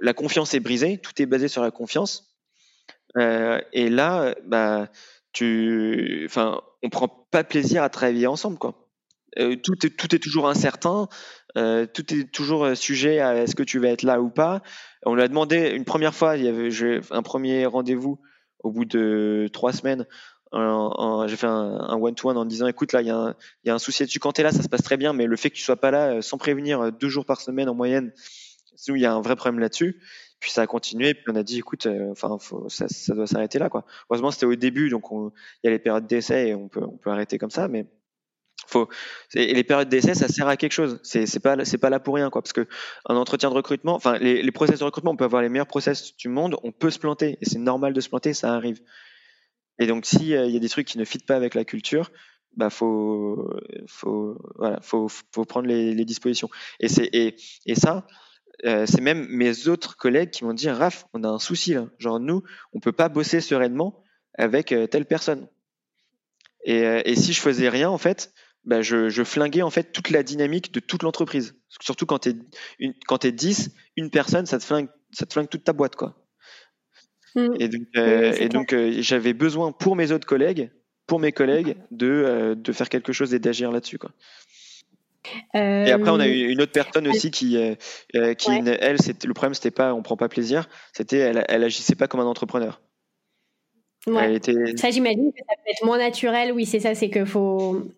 la 0.00 0.14
confiance 0.14 0.54
est 0.54 0.60
brisée, 0.60 0.98
tout 0.98 1.20
est 1.20 1.26
basé 1.26 1.48
sur 1.48 1.62
la 1.62 1.70
confiance. 1.70 2.34
Euh, 3.18 3.60
et 3.74 3.90
là 3.90 4.34
bah 4.46 4.88
tu 5.32 6.22
enfin 6.24 6.62
on 6.82 6.88
prend 6.88 7.08
pas 7.08 7.44
plaisir 7.44 7.82
à 7.82 7.90
travailler 7.90 8.26
ensemble 8.26 8.56
quoi. 8.56 8.88
Euh, 9.38 9.56
tout 9.56 9.86
est 9.86 9.90
tout 9.90 10.14
est 10.14 10.18
toujours 10.18 10.48
incertain, 10.48 11.08
tout 11.54 12.14
est 12.14 12.32
toujours 12.32 12.74
sujet 12.74 13.20
à 13.20 13.36
est-ce 13.36 13.54
que 13.54 13.62
tu 13.62 13.78
vas 13.78 13.88
être 13.88 14.02
là 14.02 14.22
ou 14.22 14.30
pas. 14.30 14.62
On 15.04 15.14
lui 15.14 15.22
a 15.22 15.28
demandé 15.28 15.70
une 15.70 15.84
première 15.84 16.14
fois, 16.14 16.38
il 16.38 16.44
y 16.44 16.48
avait 16.48 16.70
un 17.10 17.22
premier 17.22 17.66
rendez-vous 17.66 18.18
au 18.62 18.70
bout 18.70 18.84
de 18.84 19.48
trois 19.52 19.72
semaines 19.72 20.06
j'ai 20.52 21.36
fait 21.36 21.46
un 21.46 21.96
one-to-one 21.96 22.36
en 22.36 22.44
disant 22.44 22.66
écoute, 22.66 22.92
là, 22.92 23.00
il 23.00 23.06
y, 23.06 23.68
y, 23.68 23.70
a 23.70 23.74
un 23.74 23.78
souci 23.78 24.04
dessus. 24.04 24.18
Quand 24.18 24.32
tu 24.32 24.42
là, 24.42 24.52
ça 24.52 24.62
se 24.62 24.68
passe 24.68 24.82
très 24.82 24.96
bien, 24.96 25.12
mais 25.12 25.26
le 25.26 25.36
fait 25.36 25.50
que 25.50 25.56
tu 25.56 25.62
sois 25.62 25.76
pas 25.76 25.90
là 25.90 26.14
euh, 26.14 26.22
sans 26.22 26.38
prévenir 26.38 26.80
euh, 26.80 26.90
deux 26.90 27.08
jours 27.08 27.24
par 27.24 27.40
semaine 27.40 27.68
en 27.68 27.74
moyenne, 27.74 28.12
il 28.88 28.98
y 28.98 29.06
a 29.06 29.12
un 29.12 29.20
vrai 29.20 29.36
problème 29.36 29.60
là-dessus. 29.60 30.00
Puis 30.40 30.50
ça 30.50 30.62
a 30.62 30.66
continué, 30.66 31.14
puis 31.14 31.24
on 31.28 31.36
a 31.36 31.42
dit 31.44 31.58
écoute, 31.58 31.86
euh, 31.86 32.10
enfin, 32.10 32.36
ça, 32.68 32.88
ça, 32.88 33.14
doit 33.14 33.26
s'arrêter 33.26 33.58
là. 33.58 33.68
Quoi. 33.68 33.84
Heureusement, 34.10 34.30
c'était 34.30 34.46
au 34.46 34.56
début, 34.56 34.90
donc 34.90 35.04
il 35.12 35.30
y 35.64 35.68
a 35.68 35.70
les 35.70 35.78
périodes 35.78 36.06
d'essai 36.06 36.48
et 36.48 36.54
on 36.54 36.68
peut, 36.68 36.82
on 36.82 36.96
peut 36.96 37.10
arrêter 37.10 37.38
comme 37.38 37.50
ça, 37.50 37.68
mais 37.68 37.86
faut 38.66 38.88
et 39.34 39.54
les 39.54 39.64
périodes 39.64 39.88
d'essai 39.88 40.14
ça 40.14 40.28
sert 40.28 40.46
à 40.46 40.56
quelque 40.56 40.72
chose 40.72 41.00
c'est 41.02 41.42
pas 41.42 41.64
c'est 41.64 41.78
pas 41.78 41.90
là 41.90 41.98
pour 41.98 42.14
rien 42.14 42.30
quoi 42.30 42.42
parce 42.42 42.52
que 42.52 42.68
un 43.08 43.16
entretien 43.16 43.50
de 43.50 43.54
recrutement 43.54 43.94
enfin 43.94 44.18
les, 44.18 44.40
les 44.40 44.52
process 44.52 44.78
de 44.78 44.84
recrutement 44.84 45.10
on 45.10 45.16
peut 45.16 45.24
avoir 45.24 45.42
les 45.42 45.48
meilleurs 45.48 45.66
process 45.66 46.16
du 46.16 46.28
monde 46.28 46.56
on 46.62 46.70
peut 46.70 46.90
se 46.90 47.00
planter 47.00 47.38
et 47.40 47.44
c'est 47.44 47.58
normal 47.58 47.92
de 47.92 48.00
se 48.00 48.08
planter 48.08 48.34
ça 48.34 48.54
arrive 48.54 48.80
et 49.82 49.86
donc, 49.86 50.06
s'il 50.06 50.32
euh, 50.34 50.46
y 50.46 50.56
a 50.56 50.60
des 50.60 50.68
trucs 50.68 50.86
qui 50.86 50.96
ne 50.96 51.04
fitent 51.04 51.26
pas 51.26 51.34
avec 51.34 51.54
la 51.54 51.64
culture, 51.64 52.12
bah 52.56 52.70
faut 52.70 53.48
prendre 55.48 55.66
les, 55.66 56.04
dispositions. 56.04 56.48
Et 56.78 56.88
ça 56.88 58.06
euh, 58.64 58.86
c'est 58.86 59.00
même 59.00 59.26
mes 59.28 59.66
autres 59.66 59.96
collègues 59.96 60.30
qui 60.30 60.44
m'ont 60.44 60.52
dit 60.52 60.68
Raph 60.68 61.06
on 61.14 61.24
a 61.24 61.28
un 61.28 61.38
souci 61.38 61.74
là. 61.74 61.86
Genre 61.98 62.20
nous 62.20 62.42
on 62.74 62.80
peut 62.80 62.92
pas 62.92 63.08
bosser 63.08 63.40
sereinement 63.40 64.04
avec 64.34 64.70
euh, 64.70 64.86
telle 64.86 65.06
personne. 65.06 65.48
Et, 66.64 67.16
si 67.16 67.32
je 67.32 67.40
faisais 67.40 67.68
rien 67.68 67.88
en 67.88 67.98
fait 67.98 68.32
bah 68.64 68.82
je, 68.82 69.08
je 69.08 69.24
flinguais 69.24 69.62
en 69.62 69.70
fait 69.70 69.90
toute 69.90 70.10
la 70.10 70.22
dynamique 70.22 70.72
de 70.72 70.78
toute 70.78 71.02
l'entreprise. 71.02 71.56
Surtout 71.80 72.06
quand 72.06 72.20
t'es 72.20 72.36
une 72.78 72.94
quand 73.08 73.18
t'es 73.18 73.32
10 73.32 73.70
une 73.96 74.10
personne 74.10 74.46
ça 74.46 74.58
te 74.58 74.64
flingue 74.64 74.88
ça 75.10 75.26
te 75.26 75.32
flingue 75.32 75.48
toute 75.48 75.64
ta 75.64 75.72
boîte 75.72 75.96
quoi 75.96 76.21
Mm. 77.34 77.54
Et 77.58 77.68
donc, 77.68 77.86
euh, 77.96 78.32
et 78.38 78.48
donc 78.48 78.72
euh, 78.72 78.92
j'avais 79.00 79.32
besoin 79.32 79.72
pour 79.72 79.96
mes 79.96 80.12
autres 80.12 80.26
collègues, 80.26 80.70
pour 81.06 81.18
mes 81.18 81.32
collègues, 81.32 81.76
de, 81.90 82.06
euh, 82.06 82.54
de 82.54 82.72
faire 82.72 82.88
quelque 82.88 83.12
chose 83.12 83.34
et 83.34 83.38
d'agir 83.38 83.72
là-dessus. 83.72 83.98
Quoi. 83.98 84.10
Et 85.54 85.90
après, 85.92 86.10
on 86.10 86.18
a 86.18 86.26
eu 86.26 86.48
une 86.48 86.60
autre 86.60 86.72
personne 86.72 87.06
aussi 87.06 87.30
qui, 87.30 87.56
qui 88.38 88.50
elle, 88.50 89.00
c'était 89.00 89.28
le 89.28 89.34
problème, 89.34 89.54
c'était 89.54 89.70
pas, 89.70 89.94
on 89.94 90.02
prend 90.02 90.16
pas 90.16 90.28
plaisir, 90.28 90.68
c'était, 90.92 91.18
elle, 91.18 91.44
elle 91.48 91.62
agissait 91.62 91.94
pas 91.94 92.08
comme 92.08 92.20
un 92.20 92.26
entrepreneur. 92.26 92.80
Ouais. 94.08 94.34
Était... 94.34 94.76
Ça, 94.76 94.90
j'imagine 94.90 95.32
que 95.32 95.38
ça 95.48 95.54
peut 95.54 95.70
être 95.70 95.84
moins 95.84 95.98
naturel. 95.98 96.50
Oui, 96.52 96.66
c'est 96.66 96.80
ça, 96.80 96.96
c'est 96.96 97.08
que 97.08 97.24
faut. 97.24 97.88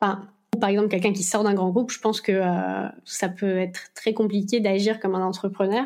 Enfin, 0.00 0.26
par 0.58 0.70
exemple, 0.70 0.88
quelqu'un 0.88 1.12
qui 1.12 1.22
sort 1.22 1.44
d'un 1.44 1.52
grand 1.52 1.68
groupe, 1.68 1.90
je 1.90 2.00
pense 2.00 2.22
que 2.22 2.40
ça 3.04 3.28
peut 3.28 3.58
être 3.58 3.92
très 3.94 4.14
compliqué 4.14 4.60
d'agir 4.60 5.00
comme 5.00 5.14
un 5.14 5.22
entrepreneur. 5.22 5.84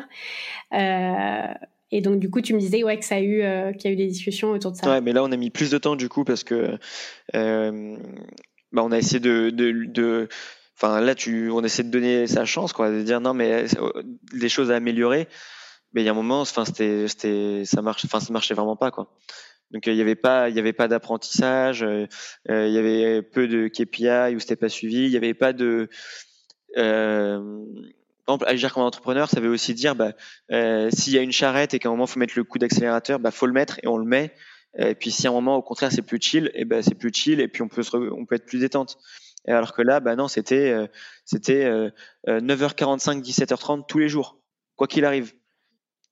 Euh, 0.73 1.53
et 1.91 2.01
donc, 2.01 2.19
du 2.19 2.29
coup, 2.29 2.41
tu 2.41 2.53
me 2.53 2.59
disais 2.59 2.83
ouais, 2.83 2.97
que 2.99 3.05
ça 3.05 3.15
a 3.15 3.19
eu, 3.19 3.41
euh, 3.41 3.71
qu'il 3.73 3.85
y 3.85 3.87
a 3.87 3.93
eu 3.93 3.97
des 3.97 4.07
discussions 4.07 4.51
autour 4.51 4.71
de 4.71 4.77
ça. 4.77 4.89
Ouais, 4.89 5.01
mais 5.01 5.11
là, 5.11 5.23
on 5.23 5.31
a 5.31 5.37
mis 5.37 5.49
plus 5.49 5.71
de 5.71 5.77
temps, 5.77 5.95
du 5.95 6.07
coup, 6.07 6.23
parce 6.23 6.43
que 6.43 6.77
euh, 7.35 7.97
bah, 8.71 8.83
on 8.83 8.91
a 8.91 8.97
essayé 8.97 9.19
de, 9.19 9.49
de, 9.49 9.85
de 9.85 10.27
enfin 10.75 11.01
là 11.01 11.13
tu 11.13 11.49
on 11.49 11.61
essaie 11.61 11.83
de 11.83 11.89
donner 11.89 12.25
sa 12.25 12.45
chance 12.45 12.71
quoi 12.71 12.89
de 12.89 13.01
dire 13.01 13.19
non 13.19 13.33
mais 13.33 13.65
euh, 13.75 14.03
des 14.31 14.47
choses 14.47 14.71
à 14.71 14.77
améliorer 14.77 15.27
mais 15.91 16.01
il 16.01 16.05
y 16.05 16.07
a 16.07 16.11
un 16.11 16.15
moment 16.15 16.39
enfin 16.39 16.63
c'était 16.63 17.09
c'était 17.09 17.63
ça 17.65 17.81
marche 17.81 18.05
enfin 18.05 18.21
ça 18.21 18.31
marchait 18.31 18.53
vraiment 18.53 18.77
pas 18.77 18.89
quoi 18.89 19.13
donc 19.71 19.87
il 19.87 19.95
y 19.95 19.99
avait 19.99 20.15
pas 20.15 20.47
il 20.47 20.55
y 20.55 20.59
avait 20.59 20.71
pas 20.71 20.87
d'apprentissage 20.87 21.81
il 21.81 22.71
y 22.71 22.77
avait 22.77 23.21
peu 23.21 23.49
de 23.49 23.67
KPI 23.67 24.37
où 24.37 24.39
c'était 24.39 24.55
pas 24.55 24.69
suivi 24.69 25.07
il 25.07 25.11
y 25.11 25.17
avait 25.17 25.33
pas 25.33 25.51
de 25.51 25.89
euh, 26.77 27.65
exemple, 28.33 28.45
agir 28.47 28.73
comme 28.73 28.83
entrepreneur, 28.83 29.29
ça 29.29 29.39
veut 29.39 29.49
aussi 29.49 29.73
dire, 29.73 29.95
bah, 29.95 30.13
euh, 30.51 30.89
s'il 30.91 31.13
y 31.13 31.17
a 31.17 31.21
une 31.21 31.31
charrette 31.31 31.73
et 31.73 31.79
qu'à 31.79 31.89
un 31.89 31.91
moment 31.91 32.05
il 32.05 32.11
faut 32.11 32.19
mettre 32.19 32.33
le 32.35 32.43
coup 32.43 32.57
d'accélérateur, 32.57 33.19
bah, 33.19 33.31
faut 33.31 33.45
le 33.45 33.53
mettre 33.53 33.79
et 33.83 33.87
on 33.87 33.97
le 33.97 34.05
met. 34.05 34.33
Et 34.77 34.93
puis 34.93 35.09
si 35.11 35.25
à 35.25 35.31
un 35.31 35.33
moment 35.33 35.55
au 35.55 35.63
contraire 35.63 35.91
c'est 35.91 36.03
plus 36.03 36.19
chill, 36.21 36.51
et 36.53 36.63
ben 36.63 36.83
c'est 36.83 36.93
plus 36.93 37.11
chill 37.11 37.39
et 37.39 37.47
puis 37.47 37.63
on 37.63 37.67
peut 37.67 37.81
être 38.35 38.45
plus 38.45 38.59
détente. 38.59 38.99
Et 39.47 39.51
alors 39.51 39.73
que 39.73 39.81
là, 39.81 39.99
bah 39.99 40.15
non, 40.15 40.27
c'était 40.27 40.69
euh, 40.69 40.85
c'était 41.25 41.67
9h45, 42.27 43.23
17h30 43.23 43.85
tous 43.87 43.97
les 43.97 44.09
jours, 44.09 44.37
quoi 44.75 44.87
qu'il 44.87 45.05
arrive. 45.05 45.33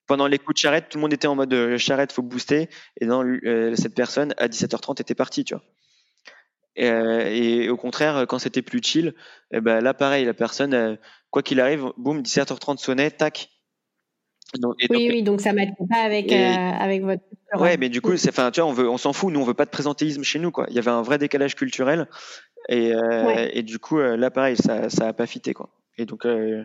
Pendant 0.07 0.25
les 0.27 0.39
coups 0.39 0.55
de 0.55 0.59
charrette, 0.59 0.89
tout 0.89 0.97
le 0.97 1.01
monde 1.01 1.13
était 1.13 1.27
en 1.27 1.35
mode 1.35 1.53
euh, 1.53 1.77
charrette, 1.77 2.13
faut 2.13 2.21
booster. 2.21 2.69
Et 3.01 3.05
dans 3.05 3.23
cette 3.75 3.93
personne 3.93 4.33
à 4.37 4.47
17h30 4.47 5.01
était 5.01 5.15
partie, 5.15 5.43
tu 5.43 5.53
vois. 5.53 5.63
Et, 6.77 7.63
et, 7.63 7.69
au 7.69 7.77
contraire, 7.77 8.25
quand 8.27 8.39
c'était 8.39 8.61
plus 8.61 8.81
chill, 8.83 9.15
et 9.51 9.61
ben 9.61 9.81
là 9.81 9.93
pareil, 9.93 10.25
la 10.25 10.35
personne 10.35 10.97
quoi 11.31 11.43
qu'il 11.43 11.59
arrive, 11.59 11.91
boum, 11.97 12.21
17h30 12.21 12.77
sonnait, 12.77 13.11
tac. 13.11 13.49
oui, 14.55 14.77
oui, 14.89 15.23
donc 15.23 15.41
ça 15.41 15.53
ne 15.53 15.65
pas 15.89 16.01
avec, 16.01 16.31
euh, 16.31 16.35
avec 16.35 17.03
votre. 17.03 17.23
Ouais, 17.57 17.77
mais 17.77 17.89
du 17.89 18.01
coup, 18.01 18.15
c'est, 18.17 18.29
enfin, 18.29 18.51
tu 18.51 18.61
vois, 18.61 18.69
on 18.69 18.73
veut, 18.73 18.89
on 18.89 18.97
s'en 18.97 19.13
fout. 19.13 19.31
Nous, 19.31 19.39
on 19.39 19.43
veut 19.43 19.53
pas 19.53 19.65
de 19.65 19.69
présentéisme 19.69 20.23
chez 20.23 20.39
nous, 20.39 20.51
quoi. 20.51 20.65
Il 20.69 20.75
y 20.75 20.79
avait 20.79 20.91
un 20.91 21.01
vrai 21.01 21.17
décalage 21.17 21.55
culturel, 21.55 22.07
et, 22.69 22.93
euh, 22.93 23.49
et 23.51 23.63
du 23.63 23.79
coup, 23.79 23.99
euh, 23.99 24.17
là, 24.17 24.31
pareil, 24.31 24.57
ça, 24.57 24.89
ça 24.89 25.07
a 25.07 25.13
pas 25.13 25.27
fité, 25.27 25.53
quoi. 25.53 25.69
Et 25.97 26.05
donc, 26.05 26.25
euh, 26.25 26.63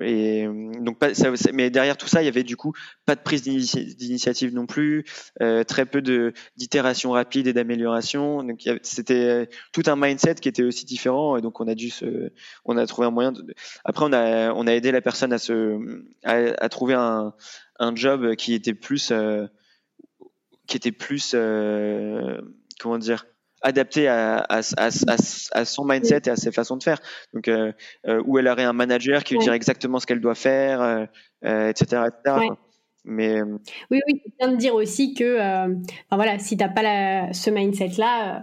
et 0.00 0.46
donc 0.80 0.98
pas, 0.98 1.12
ça, 1.14 1.30
mais 1.52 1.68
derrière 1.68 1.96
tout 1.96 2.06
ça, 2.06 2.22
il 2.22 2.24
y 2.24 2.28
avait 2.28 2.42
du 2.42 2.56
coup 2.56 2.72
pas 3.04 3.14
de 3.14 3.20
prise 3.20 3.42
d'initiative 3.42 4.54
non 4.54 4.66
plus, 4.66 5.04
euh, 5.42 5.62
très 5.62 5.84
peu 5.84 6.00
de 6.00 6.32
d'itération 6.56 7.10
rapide 7.10 7.46
et 7.46 7.52
d'amélioration. 7.52 8.42
Donc 8.42 8.60
c'était 8.82 9.48
tout 9.72 9.82
un 9.86 9.96
mindset 9.96 10.36
qui 10.36 10.48
était 10.48 10.62
aussi 10.62 10.86
différent. 10.86 11.36
Et 11.36 11.42
donc 11.42 11.60
on 11.60 11.68
a 11.68 11.74
dû 11.74 11.90
se, 11.90 12.32
on 12.64 12.78
a 12.78 12.86
trouvé 12.86 13.06
un 13.06 13.10
moyen. 13.10 13.32
De, 13.32 13.44
après 13.84 14.06
on 14.06 14.12
a 14.12 14.52
on 14.54 14.66
a 14.66 14.72
aidé 14.72 14.90
la 14.90 15.02
personne 15.02 15.32
à 15.34 15.38
se 15.38 15.78
à, 16.24 16.64
à 16.64 16.68
trouver 16.68 16.94
un 16.94 17.34
un 17.78 17.94
job 17.94 18.36
qui 18.36 18.54
était 18.54 18.74
plus 18.74 19.10
euh, 19.10 19.46
qui 20.66 20.76
était 20.76 20.92
plus 20.92 21.32
euh, 21.34 22.40
comment 22.80 22.98
dire 22.98 23.26
adapté 23.62 24.08
à, 24.08 24.38
à, 24.48 24.60
à, 24.76 24.88
à, 25.52 25.64
son 25.64 25.84
mindset 25.84 26.22
et 26.26 26.30
à 26.30 26.36
ses 26.36 26.52
façons 26.52 26.76
de 26.76 26.82
faire. 26.82 26.98
Donc, 27.32 27.48
euh, 27.48 27.72
euh, 28.06 28.22
où 28.26 28.38
elle 28.38 28.48
aurait 28.48 28.64
un 28.64 28.72
manager 28.72 29.24
qui 29.24 29.34
lui 29.34 29.40
dirait 29.40 29.56
exactement 29.56 29.98
ce 30.00 30.06
qu'elle 30.06 30.20
doit 30.20 30.34
faire, 30.34 31.06
euh, 31.44 31.68
etc. 31.68 32.02
Mais 33.04 33.42
oui, 33.42 34.00
oui, 34.06 34.22
tu 34.24 34.32
viens 34.38 34.52
de 34.52 34.56
dire 34.56 34.74
aussi 34.74 35.14
que, 35.14 35.38
enfin 35.38 36.16
voilà, 36.16 36.38
si 36.38 36.56
t'as 36.56 36.68
pas 36.68 36.82
la, 36.82 37.32
ce 37.32 37.50
mindset-là. 37.50 38.42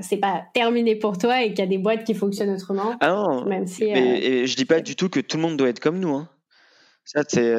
C'est 0.00 0.18
pas 0.18 0.44
terminé 0.54 0.94
pour 0.94 1.18
toi 1.18 1.42
et 1.42 1.48
qu'il 1.48 1.58
y 1.58 1.62
a 1.62 1.66
des 1.66 1.78
boîtes 1.78 2.04
qui 2.04 2.14
fonctionnent 2.14 2.54
autrement. 2.54 2.94
Ah 3.00 3.08
non, 3.08 3.44
même 3.46 3.66
si, 3.66 3.86
mais, 3.86 4.24
et 4.24 4.46
je 4.46 4.54
dis 4.54 4.64
pas 4.64 4.80
du 4.80 4.94
tout 4.94 5.08
que 5.08 5.18
tout 5.18 5.38
le 5.38 5.42
monde 5.42 5.56
doit 5.56 5.68
être 5.68 5.80
comme 5.80 5.98
nous. 5.98 6.14
Hein. 6.14 6.28
Ça, 7.04 7.22
c'est, 7.26 7.56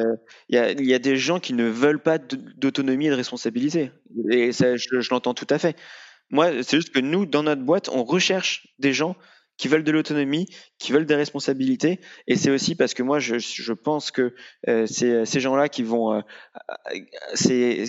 il 0.48 0.56
y, 0.56 0.58
a, 0.58 0.72
y, 0.72 0.94
a, 0.94 0.98
des 0.98 1.16
gens 1.16 1.38
qui 1.38 1.52
ne 1.52 1.64
veulent 1.64 2.02
pas 2.02 2.16
d'autonomie 2.18 3.08
et 3.08 3.10
de 3.10 3.14
responsabilité. 3.14 3.90
Et 4.30 4.52
ça, 4.52 4.76
je, 4.76 5.00
je 5.00 5.10
l'entends 5.10 5.34
tout 5.34 5.46
à 5.50 5.58
fait. 5.58 5.76
Moi, 6.30 6.62
c'est 6.62 6.76
juste 6.76 6.90
que 6.90 7.00
nous, 7.00 7.26
dans 7.26 7.42
notre 7.42 7.62
boîte, 7.62 7.88
on 7.88 8.04
recherche 8.04 8.68
des 8.78 8.92
gens 8.92 9.16
qui 9.56 9.66
veulent 9.66 9.84
de 9.84 9.90
l'autonomie, 9.90 10.46
qui 10.78 10.92
veulent 10.92 11.06
des 11.06 11.16
responsabilités. 11.16 12.00
Et 12.28 12.36
c'est 12.36 12.50
aussi 12.50 12.76
parce 12.76 12.94
que 12.94 13.02
moi, 13.02 13.18
je, 13.18 13.38
je 13.38 13.72
pense 13.72 14.10
que 14.10 14.34
euh, 14.68 14.86
c'est 14.86 15.24
ces 15.26 15.40
gens-là 15.40 15.68
qui 15.68 15.82
vont, 15.82 16.14
euh, 16.14 16.20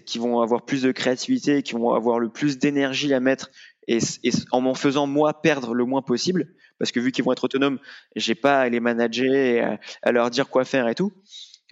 qui 0.05 0.17
vont 0.17 0.41
avoir 0.41 0.65
plus 0.65 0.81
de 0.81 0.91
créativité, 0.91 1.61
qui 1.61 1.73
vont 1.73 1.93
avoir 1.93 2.19
le 2.19 2.29
plus 2.29 2.57
d'énergie 2.57 3.13
à 3.13 3.19
mettre, 3.19 3.51
et, 3.87 3.99
et 4.23 4.31
en 4.51 4.61
m'en 4.61 4.73
faisant 4.73 5.05
moi 5.05 5.41
perdre 5.41 5.75
le 5.75 5.85
moins 5.85 6.01
possible, 6.01 6.47
parce 6.79 6.91
que 6.91 6.99
vu 6.99 7.11
qu'ils 7.11 7.23
vont 7.23 7.33
être 7.33 7.43
autonomes, 7.43 7.79
j'ai 8.15 8.35
pas 8.35 8.61
à 8.61 8.69
les 8.69 8.79
manager, 8.79 9.33
et 9.33 9.61
à, 10.01 10.11
leur 10.11 10.31
dire 10.31 10.49
quoi 10.49 10.65
faire 10.65 10.87
et 10.87 10.95
tout. 10.95 11.13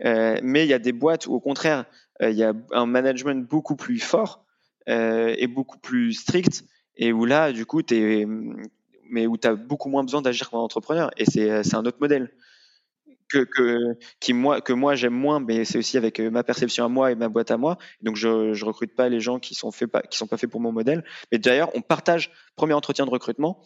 Euh, 0.05 0.39
mais 0.43 0.63
il 0.63 0.69
y 0.69 0.73
a 0.73 0.79
des 0.79 0.91
boîtes 0.91 1.25
où 1.25 1.33
au 1.33 1.39
contraire, 1.39 1.85
euh, 2.21 2.29
il 2.29 2.37
y 2.37 2.43
a 2.43 2.53
un 2.71 2.85
management 2.85 3.47
beaucoup 3.47 3.75
plus 3.75 3.99
fort 3.99 4.45
est 4.87 5.47
beaucoup 5.47 5.77
plus 5.77 6.13
strict 6.13 6.63
et 6.95 7.13
où 7.13 7.25
là, 7.25 7.51
du 7.51 7.65
coup, 7.65 7.81
es, 7.91 8.25
mais 9.09 9.27
où 9.27 9.37
tu 9.37 9.47
as 9.47 9.55
beaucoup 9.55 9.89
moins 9.89 10.03
besoin 10.03 10.21
d'agir 10.21 10.49
comme 10.49 10.59
un 10.59 10.63
entrepreneur. 10.63 11.11
Et 11.17 11.25
c'est 11.25 11.75
un 11.75 11.85
autre 11.85 11.97
modèle 11.99 12.31
que, 13.29 13.39
que, 13.39 13.97
qui, 14.19 14.33
moi, 14.33 14.61
que 14.61 14.73
moi 14.73 14.95
j'aime 14.95 15.13
moins, 15.13 15.39
mais 15.39 15.65
c'est 15.65 15.77
aussi 15.77 15.97
avec 15.97 16.19
ma 16.19 16.43
perception 16.43 16.85
à 16.85 16.87
moi 16.87 17.11
et 17.11 17.15
ma 17.15 17.29
boîte 17.29 17.51
à 17.51 17.57
moi. 17.57 17.77
Donc 18.01 18.15
je, 18.15 18.53
je 18.53 18.65
recrute 18.65 18.95
pas 18.95 19.09
les 19.09 19.19
gens 19.19 19.39
qui 19.39 19.53
sont, 19.53 19.71
faits 19.71 19.91
pas, 19.91 20.01
qui 20.01 20.17
sont 20.17 20.27
pas 20.27 20.37
faits 20.37 20.49
pour 20.49 20.61
mon 20.61 20.71
modèle. 20.71 21.03
Mais 21.31 21.37
d'ailleurs, 21.37 21.69
on 21.75 21.81
partage, 21.81 22.31
premier 22.55 22.73
entretien 22.73 23.05
de 23.05 23.11
recrutement, 23.11 23.61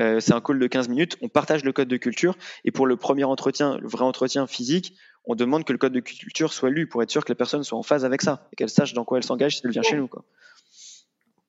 Euh, 0.00 0.20
c'est 0.20 0.32
un 0.32 0.40
call 0.40 0.58
de 0.58 0.66
15 0.66 0.88
minutes, 0.88 1.18
on 1.20 1.28
partage 1.28 1.64
le 1.64 1.72
code 1.72 1.88
de 1.88 1.98
culture 1.98 2.34
et 2.64 2.70
pour 2.70 2.86
le 2.86 2.96
premier 2.96 3.24
entretien, 3.24 3.76
le 3.76 3.88
vrai 3.88 4.04
entretien 4.04 4.46
physique, 4.46 4.94
on 5.26 5.34
demande 5.34 5.64
que 5.64 5.72
le 5.72 5.78
code 5.78 5.92
de 5.92 6.00
culture 6.00 6.54
soit 6.54 6.70
lu 6.70 6.86
pour 6.86 7.02
être 7.02 7.10
sûr 7.10 7.22
que 7.24 7.30
la 7.30 7.36
personne 7.36 7.62
soit 7.62 7.78
en 7.78 7.82
phase 7.82 8.04
avec 8.04 8.22
ça 8.22 8.48
et 8.52 8.56
qu'elle 8.56 8.70
sache 8.70 8.94
dans 8.94 9.04
quoi 9.04 9.18
elle 9.18 9.24
s'engage 9.24 9.58
si 9.58 9.62
elle 9.64 9.70
vient 9.70 9.82
chez 9.82 9.96
nous. 9.96 10.08
Quoi. 10.08 10.24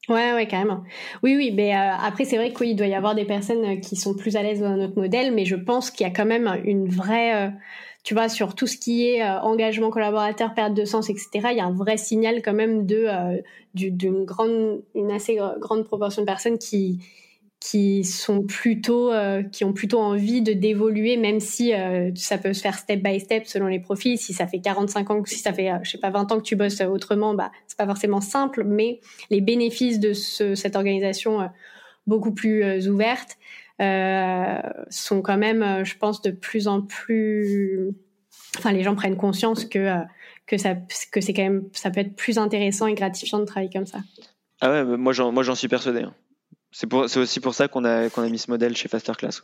Ouais, 0.10 0.34
ouais, 0.34 0.48
carrément. 0.48 0.84
Oui, 1.24 1.36
oui, 1.38 1.52
mais 1.56 1.74
euh, 1.74 1.78
après, 2.02 2.26
c'est 2.26 2.36
vrai 2.36 2.52
qu'il 2.52 2.76
doit 2.76 2.88
y 2.88 2.94
avoir 2.94 3.16
des 3.16 3.24
personnes 3.24 3.80
qui 3.80 3.96
sont 3.96 4.14
plus 4.14 4.36
à 4.36 4.44
l'aise 4.44 4.60
dans 4.60 4.76
notre 4.76 4.98
modèle, 5.00 5.34
mais 5.34 5.46
je 5.46 5.56
pense 5.56 5.92
qu'il 5.92 6.06
y 6.06 6.10
a 6.10 6.14
quand 6.14 6.26
même 6.26 6.60
une 6.66 6.90
vraie, 6.90 7.48
euh, 7.48 7.50
tu 8.04 8.14
vois, 8.14 8.28
sur 8.28 8.54
tout 8.54 8.68
ce 8.68 8.76
qui 8.78 9.08
est 9.08 9.24
engagement 9.24 9.92
collaborateur, 9.92 10.54
perte 10.54 10.74
de 10.74 10.84
sens, 10.84 11.10
etc., 11.10 11.30
il 11.52 11.58
y 11.58 11.62
a 11.62 11.66
un 11.66 11.72
vrai 11.72 11.96
signal 11.96 12.42
quand 12.42 12.54
même 12.54 12.86
de 12.86 13.08
d'une 13.76 14.26
grande, 14.26 14.84
une 14.94 15.10
assez 15.12 15.38
grande 15.60 15.86
proportion 15.86 16.22
de 16.22 16.28
personnes 16.28 16.58
qui 16.60 17.00
qui 17.64 18.04
sont 18.04 18.44
plutôt 18.44 19.10
euh, 19.14 19.42
qui 19.42 19.64
ont 19.64 19.72
plutôt 19.72 20.00
envie 20.00 20.42
de 20.42 20.52
d'évoluer 20.52 21.16
même 21.16 21.40
si 21.40 21.74
euh, 21.74 22.12
ça 22.14 22.38
peut 22.38 22.52
se 22.52 22.62
faire 22.62 22.78
step 22.78 23.02
by 23.02 23.22
step 23.22 23.48
selon 23.48 23.68
les 23.68 23.80
profils 23.80 24.18
si 24.18 24.34
ça 24.34 24.48
fait 24.48 24.60
45 24.60 25.10
ans 25.12 25.24
si 25.24 25.40
ça 25.40 25.54
fait 25.54 25.72
euh, 25.72 25.78
je 25.82 25.92
sais 25.92 25.98
pas 25.98 26.10
20 26.10 26.34
ans 26.34 26.38
que 26.40 26.44
tu 26.44 26.58
bosses 26.58 26.82
autrement 26.82 27.34
bah 27.36 27.54
c'est 27.68 27.78
pas 27.78 27.86
forcément 27.86 28.20
simple 28.20 28.66
mais 28.66 29.00
les 29.30 29.40
bénéfices 29.40 30.02
de 30.02 30.12
ce, 30.12 30.56
cette 30.56 30.76
organisation 30.76 31.50
beaucoup 32.06 32.34
plus 32.34 32.90
ouverte 32.90 33.38
sont 33.80 35.22
quand 35.22 35.38
même 35.38 35.86
je 35.86 35.98
pense 35.98 36.22
de 36.22 36.32
plus 36.32 36.68
en 36.68 36.82
plus 36.82 37.94
enfin 38.58 38.74
les 38.74 38.84
gens 38.84 38.96
prennent 38.96 39.16
conscience 39.16 39.64
que 39.64 39.90
que 40.48 40.58
ça 40.58 40.76
que 41.14 41.22
c'est 41.22 41.34
quand 41.34 41.44
même 41.44 41.64
ça 41.72 41.92
peut 41.92 42.02
être 42.02 42.16
plus 42.18 42.38
intéressant 42.38 42.88
et 42.88 42.94
gratifiant 42.94 43.40
de 43.40 43.46
travailler 43.46 43.72
comme 43.72 43.88
ça 43.88 44.00
ah 44.60 44.70
ouais 44.70 44.98
moi 44.98 45.14
j'en 45.14 45.32
moi 45.32 45.44
j'en 45.44 45.56
suis 45.56 45.70
persuadé 45.70 46.02
hein. 46.02 46.14
C'est 46.74 47.18
aussi 47.18 47.40
pour 47.40 47.54
ça 47.54 47.68
qu'on 47.68 47.86
a, 47.86 48.10
mis 48.30 48.40
ce 48.40 48.50
modèle 48.50 48.76
chez 48.76 48.90
Fasterclass. 48.90 49.42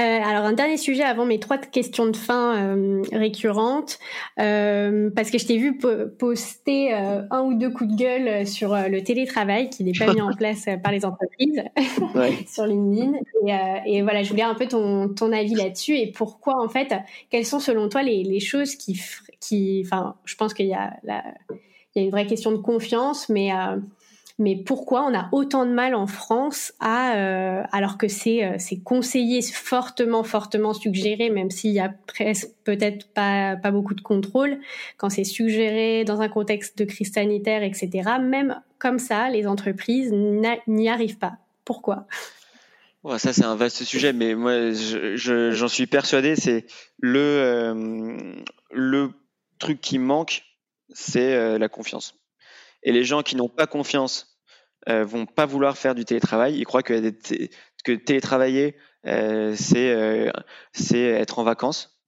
Euh, 0.00 0.02
alors 0.02 0.46
un 0.46 0.54
dernier 0.54 0.78
sujet 0.78 1.02
avant 1.02 1.26
mes 1.26 1.38
trois 1.38 1.58
questions 1.58 2.06
de 2.06 2.16
fin 2.16 2.56
euh, 2.56 3.02
récurrentes, 3.12 3.98
euh, 4.40 5.10
parce 5.14 5.30
que 5.30 5.36
je 5.36 5.46
t'ai 5.46 5.58
vu 5.58 5.78
poster 6.18 6.92
un 6.92 7.42
ou 7.42 7.54
deux 7.54 7.70
coups 7.70 7.90
de 7.92 7.96
gueule 7.96 8.46
sur 8.46 8.74
le 8.74 9.04
télétravail 9.04 9.70
qui 9.70 9.84
n'est 9.84 9.92
pas 9.92 10.12
mis 10.12 10.22
en 10.22 10.32
place 10.36 10.66
par 10.82 10.90
les 10.90 11.04
entreprises 11.04 11.62
sur 12.52 12.66
LinkedIn. 12.66 13.12
Et, 13.46 13.98
et, 13.98 14.02
voilà, 14.02 14.22
je 14.22 14.30
voulais 14.30 14.42
un 14.42 14.54
peu 14.54 14.66
ton, 14.66 15.10
ton 15.10 15.32
avis 15.32 15.54
là-dessus 15.54 15.96
et 15.96 16.10
pourquoi 16.10 16.60
en 16.60 16.68
fait, 16.68 16.94
quelles 17.30 17.46
sont 17.46 17.60
selon 17.60 17.88
toi 17.88 18.02
les, 18.02 18.24
les 18.24 18.40
choses 18.40 18.74
qui, 18.74 19.00
qui, 19.38 19.82
enfin, 19.84 20.16
je 20.24 20.34
pense 20.34 20.54
qu'il 20.54 20.66
y 20.66 20.74
a 20.74 20.94
la, 21.04 21.22
il 21.94 22.00
y 22.00 22.04
a 22.04 22.04
une 22.04 22.10
vraie 22.10 22.26
question 22.26 22.50
de 22.52 22.56
confiance, 22.56 23.28
mais 23.28 23.50
mais 24.38 24.56
pourquoi 24.56 25.02
on 25.04 25.14
a 25.14 25.28
autant 25.32 25.66
de 25.66 25.72
mal 25.72 25.94
en 25.94 26.06
France 26.06 26.72
à, 26.80 27.16
euh, 27.16 27.62
alors 27.72 27.98
que 27.98 28.08
c'est 28.08 28.44
euh, 28.44 28.56
c'est 28.58 28.78
conseillé 28.78 29.42
fortement, 29.42 30.22
fortement 30.24 30.72
suggéré, 30.72 31.30
même 31.30 31.50
s'il 31.50 31.72
y 31.72 31.80
a 31.80 31.92
peut-être 32.64 33.08
pas, 33.12 33.56
pas 33.56 33.70
beaucoup 33.70 33.94
de 33.94 34.00
contrôle, 34.00 34.58
quand 34.96 35.10
c'est 35.10 35.24
suggéré 35.24 36.04
dans 36.04 36.20
un 36.20 36.28
contexte 36.28 36.78
de 36.78 36.84
crise 36.84 37.12
sanitaire, 37.12 37.62
etc., 37.62 37.90
même 38.20 38.60
comme 38.78 38.98
ça, 38.98 39.30
les 39.30 39.46
entreprises 39.46 40.12
n'y 40.12 40.88
arrivent 40.88 41.18
pas. 41.18 41.34
Pourquoi? 41.64 42.06
Ça 43.18 43.32
c'est 43.32 43.44
un 43.44 43.56
vaste 43.56 43.82
sujet, 43.82 44.12
mais 44.12 44.34
moi 44.34 44.70
j'en 45.14 45.68
suis 45.68 45.86
persuadé, 45.86 46.36
c'est 46.36 46.66
le 46.98 47.18
euh, 47.18 48.34
le 48.70 49.10
truc 49.58 49.80
qui 49.80 49.98
manque, 49.98 50.44
c'est 50.90 51.58
la 51.58 51.68
confiance. 51.68 52.21
Et 52.82 52.92
les 52.92 53.04
gens 53.04 53.22
qui 53.22 53.36
n'ont 53.36 53.48
pas 53.48 53.66
confiance 53.66 54.32
euh, 54.88 55.04
vont 55.04 55.26
pas 55.26 55.46
vouloir 55.46 55.78
faire 55.78 55.94
du 55.94 56.04
télétravail. 56.04 56.56
Ils 56.56 56.64
croient 56.64 56.82
que, 56.82 57.12
télétravailler, 57.84 58.76
euh, 59.06 59.54
c'est 59.56 59.90
euh, 59.92 60.30
c'est 60.72 61.02
être 61.02 61.38
en 61.38 61.44
vacances. 61.44 62.00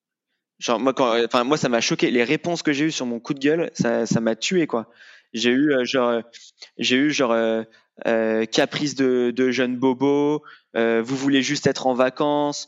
Genre 0.58 0.80
moi, 0.80 0.92
quand, 0.92 1.24
enfin 1.24 1.44
moi, 1.44 1.56
ça 1.56 1.68
m'a 1.68 1.80
choqué. 1.80 2.10
Les 2.10 2.24
réponses 2.24 2.62
que 2.62 2.72
j'ai 2.72 2.86
eues 2.86 2.90
sur 2.90 3.06
mon 3.06 3.20
coup 3.20 3.34
de 3.34 3.38
gueule, 3.38 3.70
ça 3.74 4.20
m'a 4.20 4.34
tué 4.36 4.66
quoi. 4.66 4.90
J'ai 5.32 5.50
eu 5.50 5.72
euh, 5.72 5.84
genre 5.84 6.22
j'ai 6.78 6.96
eu 6.96 7.10
genre 7.10 7.32
euh, 7.32 8.44
caprice 8.46 8.94
de, 8.96 9.32
de 9.34 9.50
jeunes 9.50 9.76
bobos, 9.76 10.42
vous 10.74 11.16
voulez 11.16 11.42
juste 11.42 11.68
être 11.68 11.86
en 11.86 11.94
vacances, 11.94 12.66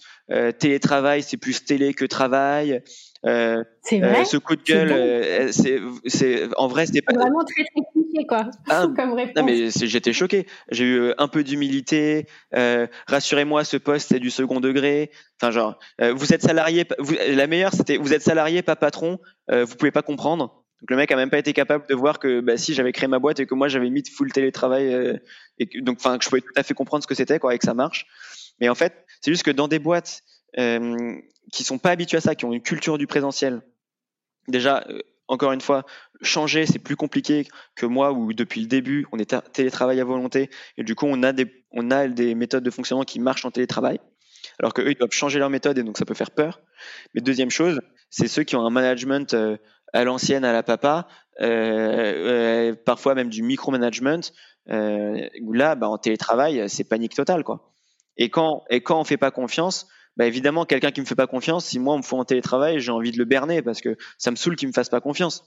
télétravail 0.59 1.23
c'est 1.23 1.37
plus 1.37 1.65
télé 1.65 1.95
que 1.95 2.05
travail. 2.05 2.83
Euh, 3.25 3.65
c'est 3.83 3.99
vrai. 3.99 4.25
ce 4.25 4.37
coup 4.37 4.57
de 4.57 4.63
gueule, 4.63 5.53
c'est, 5.53 5.81
c'est, 6.07 6.49
en 6.57 6.69
vrai, 6.69 6.87
c'était 6.87 7.03
pas. 7.03 7.15
Vraiment 7.15 7.45
très, 7.45 7.63
très 7.63 7.81
quoi. 8.25 8.51
Ah, 8.69 8.87
comme 8.97 9.13
réponse. 9.15 9.37
Non, 9.37 9.45
mais 9.45 9.71
j'étais 9.71 10.13
choqué. 10.13 10.47
J'ai 10.71 10.85
eu 10.85 10.99
euh, 10.99 11.15
un 11.19 11.29
peu 11.29 11.45
d'humilité. 11.45 12.27
Euh, 12.55 12.87
rassurez-moi, 13.07 13.65
ce 13.65 13.77
poste 13.77 14.09
c'est 14.09 14.21
du 14.21 14.31
second 14.31 14.61
degré. 14.61 15.11
Enfin, 15.41 15.51
genre, 15.51 15.79
euh, 16.01 16.13
vous 16.15 16.33
êtes 16.33 16.43
salarié. 16.43 16.87
Vous, 16.99 17.15
la 17.29 17.47
meilleure, 17.47 17.73
c'était 17.73 17.97
vous 17.97 18.15
êtes 18.15 18.23
salarié, 18.23 18.63
pas 18.63 18.77
patron. 18.77 19.19
Euh, 19.51 19.65
vous 19.65 19.77
pouvez 19.77 19.91
pas 19.91 20.03
comprendre. 20.03 20.65
Donc 20.83 20.91
le 20.91 20.97
mec 20.97 21.11
a 21.11 21.17
même 21.17 21.31
pas 21.31 21.39
été 21.39 21.53
capable 21.53 21.87
de 21.89 21.95
voir 21.95 22.19
que 22.19 22.41
bah, 22.41 22.59
si 22.59 22.75
j'avais 22.75 22.93
créé 22.93 23.09
ma 23.09 23.19
boîte 23.19 23.41
et 23.41 23.47
que 23.47 23.55
moi 23.55 23.69
j'avais 23.69 23.89
mis 23.89 24.03
full 24.15 24.31
télétravail 24.31 24.93
euh, 24.93 25.17
et 25.59 25.67
que, 25.67 25.81
donc 25.81 25.97
enfin 25.99 26.19
je 26.21 26.29
pouvais 26.29 26.43
tout 26.43 26.53
à 26.55 26.63
fait 26.63 26.75
comprendre 26.75 27.03
ce 27.03 27.09
que 27.09 27.15
c'était 27.15 27.39
quoi 27.39 27.55
et 27.55 27.59
que 27.59 27.65
ça 27.65 27.73
marche. 27.73 28.07
Mais 28.61 28.69
en 28.69 28.75
fait, 28.75 28.93
c'est 29.23 29.31
juste 29.31 29.43
que 29.43 29.51
dans 29.51 29.69
des 29.69 29.79
boîtes 29.79 30.23
euh, 30.59 31.17
qui 31.53 31.65
sont 31.65 31.79
pas 31.79 31.91
habituées 31.91 32.19
à 32.19 32.21
ça, 32.21 32.35
qui 32.35 32.45
ont 32.45 32.53
une 32.53 32.63
culture 32.63 32.99
du 32.99 33.07
présentiel, 33.07 33.63
déjà 34.49 34.85
encore 35.29 35.53
une 35.53 35.61
fois, 35.61 35.85
changer, 36.23 36.67
c'est 36.67 36.79
plus 36.79 36.97
compliqué 36.97 37.49
que 37.75 37.87
moi 37.87 38.13
où 38.13 38.33
depuis 38.33 38.61
le 38.61 38.67
début, 38.67 39.07
on 39.13 39.19
est 39.19 39.35
télétravail 39.53 40.01
à 40.01 40.05
volonté 40.05 40.51
et 40.77 40.85
du 40.85 40.95
coup, 40.95 41.07
on 41.07 41.23
a 41.23 41.33
des, 41.33 41.65
on 41.73 41.91
a 41.91 42.09
des 42.09 42.35
méthodes 42.35 42.63
de 42.63 42.71
fonctionnement 42.71 43.05
qui 43.05 43.19
marchent 43.19 43.45
en 43.45 43.51
télétravail. 43.51 44.01
Alors 44.59 44.73
qu'eux, 44.73 44.91
ils 44.91 44.97
doivent 44.97 45.11
changer 45.11 45.39
leur 45.39 45.51
méthode 45.51 45.79
et 45.79 45.83
donc 45.83 45.99
ça 45.99 46.05
peut 46.05 46.15
faire 46.15 46.31
peur. 46.31 46.61
Mais 47.15 47.21
deuxième 47.21 47.51
chose, 47.51 47.81
c'est 48.11 48.29
ceux 48.29 48.45
qui 48.45 48.57
ont 48.57 48.65
un 48.65 48.71
management 48.71 49.35
euh, 49.35 49.57
à 49.93 50.05
l'ancienne, 50.05 50.45
à 50.45 50.53
la 50.53 50.63
papa, 50.63 51.09
euh, 51.41 51.45
euh, 51.47 52.75
parfois 52.75 53.15
même 53.15 53.29
du 53.29 53.43
micromanagement, 53.43 54.21
euh, 54.71 55.29
où 55.43 55.53
là, 55.53 55.75
bah, 55.75 55.89
en 55.89 55.99
télétravail, 55.99 56.69
c'est 56.69 56.85
panique 56.85 57.15
totale, 57.15 57.45
quoi. 57.45 57.73
Et 58.17 58.31
quand, 58.31 58.65
et 58.71 58.81
quand 58.81 59.01
on 59.01 59.05
fait 59.05 59.19
pas 59.19 59.31
confiance, 59.31 59.89
bah 60.17 60.27
évidemment, 60.27 60.65
quelqu'un 60.65 60.91
qui 60.91 61.01
me 61.01 61.07
fait 61.07 61.15
pas 61.15 61.27
confiance, 61.27 61.67
si 61.67 61.79
moi 61.79 61.95
on 61.95 61.99
me 61.99 62.03
faut 62.03 62.17
en 62.17 62.25
télétravail, 62.25 62.81
j'ai 62.81 62.91
envie 62.91 63.13
de 63.13 63.19
le 63.19 63.25
berner 63.25 63.63
parce 63.63 63.81
que 63.81 63.97
ça 64.19 64.31
me 64.31 64.37
saoule 64.37 64.57
qu'il 64.57 64.69
me 64.69 64.73
fasse 64.73 64.89
pas 64.89 65.01
confiance. 65.01 65.45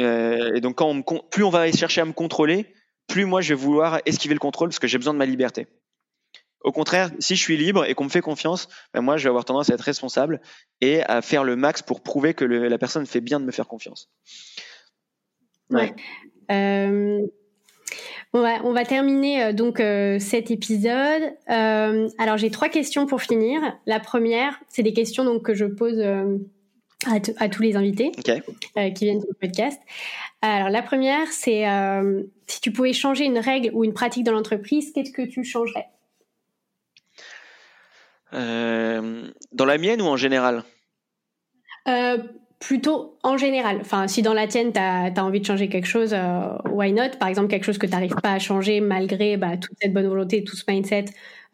Euh, 0.00 0.54
et 0.54 0.60
donc, 0.60 0.76
quand 0.76 0.88
on 0.88 1.02
plus 1.02 1.44
on 1.44 1.50
va 1.50 1.70
chercher 1.70 2.00
à 2.00 2.04
me 2.04 2.12
contrôler, 2.12 2.74
plus 3.06 3.24
moi 3.24 3.40
je 3.40 3.54
vais 3.54 3.60
vouloir 3.60 4.00
esquiver 4.06 4.34
le 4.34 4.40
contrôle 4.40 4.70
parce 4.70 4.78
que 4.78 4.88
j'ai 4.88 4.98
besoin 4.98 5.14
de 5.14 5.18
ma 5.18 5.26
liberté. 5.26 5.66
Au 6.64 6.72
contraire, 6.72 7.10
si 7.18 7.34
je 7.34 7.40
suis 7.40 7.56
libre 7.56 7.84
et 7.84 7.94
qu'on 7.94 8.04
me 8.04 8.08
fait 8.08 8.20
confiance, 8.20 8.68
ben 8.94 9.00
moi 9.00 9.16
je 9.16 9.24
vais 9.24 9.28
avoir 9.28 9.44
tendance 9.44 9.70
à 9.70 9.74
être 9.74 9.80
responsable 9.80 10.40
et 10.80 11.02
à 11.02 11.20
faire 11.20 11.44
le 11.44 11.56
max 11.56 11.82
pour 11.82 12.02
prouver 12.02 12.34
que 12.34 12.44
le, 12.44 12.68
la 12.68 12.78
personne 12.78 13.04
fait 13.06 13.20
bien 13.20 13.40
de 13.40 13.44
me 13.44 13.52
faire 13.52 13.66
confiance. 13.66 14.10
Ouais. 15.70 15.94
Euh, 16.50 17.20
on 18.32 18.40
va, 18.40 18.64
on 18.64 18.72
va 18.72 18.84
terminer 18.84 19.42
euh, 19.42 19.52
donc 19.52 19.80
euh, 19.80 20.18
cet 20.18 20.50
épisode. 20.50 21.34
Euh, 21.50 22.08
alors 22.18 22.36
j'ai 22.38 22.50
trois 22.50 22.68
questions 22.68 23.06
pour 23.06 23.22
finir. 23.22 23.60
La 23.86 24.00
première, 24.00 24.58
c'est 24.68 24.82
des 24.82 24.92
questions 24.92 25.24
donc 25.24 25.42
que 25.42 25.54
je 25.54 25.66
pose 25.66 26.00
à, 26.00 27.16
à, 27.36 27.48
tous 27.48 27.62
les 27.62 27.76
invités 27.76 28.10
qui 28.12 29.04
viennent 29.04 29.20
sur 29.20 29.28
le 29.28 29.38
podcast. 29.38 29.80
Alors 30.40 30.70
la 30.70 30.82
première, 30.82 31.28
c'est 31.28 31.64
si 32.46 32.60
tu 32.60 32.72
pouvais 32.72 32.92
changer 32.92 33.24
une 33.24 33.38
règle 33.38 33.70
ou 33.74 33.84
une 33.84 33.92
pratique 33.92 34.24
dans 34.24 34.32
l'entreprise, 34.32 34.92
qu'est-ce 34.92 35.12
que 35.12 35.22
tu 35.22 35.44
changerais? 35.44 35.86
Dans 38.32 39.66
la 39.66 39.78
mienne 39.78 40.00
ou 40.00 40.06
en 40.06 40.16
général? 40.16 40.64
Plutôt 42.62 43.18
en 43.24 43.36
général. 43.36 43.78
Enfin, 43.80 44.06
si 44.06 44.22
dans 44.22 44.34
la 44.34 44.46
tienne, 44.46 44.72
tu 44.72 44.78
as, 44.78 45.12
envie 45.24 45.40
de 45.40 45.44
changer 45.44 45.68
quelque 45.68 45.86
chose, 45.86 46.14
euh, 46.14 46.46
why 46.70 46.92
not? 46.92 47.10
Par 47.18 47.28
exemple, 47.28 47.48
quelque 47.48 47.64
chose 47.64 47.76
que 47.76 47.86
tu 47.86 47.92
n'arrives 47.92 48.14
pas 48.14 48.32
à 48.32 48.38
changer 48.38 48.80
malgré 48.80 49.36
bah, 49.36 49.56
toute 49.56 49.76
cette 49.82 49.92
bonne 49.92 50.06
volonté, 50.06 50.44
tout 50.44 50.54
ce 50.54 50.62
mindset, 50.68 51.06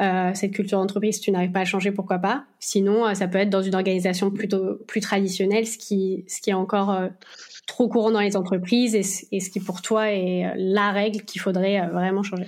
euh, 0.02 0.32
cette 0.34 0.52
culture 0.52 0.78
d'entreprise, 0.78 1.18
tu 1.20 1.30
n'arrives 1.30 1.50
pas 1.50 1.60
à 1.60 1.64
changer, 1.64 1.92
pourquoi 1.92 2.18
pas? 2.18 2.44
Sinon, 2.60 3.06
euh, 3.06 3.14
ça 3.14 3.26
peut 3.26 3.38
être 3.38 3.48
dans 3.48 3.62
une 3.62 3.74
organisation 3.74 4.30
plutôt 4.30 4.76
plus 4.86 5.00
traditionnelle, 5.00 5.66
ce 5.66 5.78
qui, 5.78 6.26
ce 6.28 6.42
qui 6.42 6.50
est 6.50 6.54
encore 6.54 6.94
trop 7.66 7.88
courant 7.88 8.10
dans 8.10 8.20
les 8.20 8.36
entreprises 8.36 8.94
et, 8.94 9.34
et, 9.34 9.40
ce 9.40 9.48
qui 9.48 9.60
pour 9.60 9.80
toi 9.80 10.10
est 10.10 10.52
la 10.56 10.92
règle 10.92 11.22
qu'il 11.22 11.40
faudrait 11.40 11.88
vraiment 11.88 12.22
changer. 12.22 12.44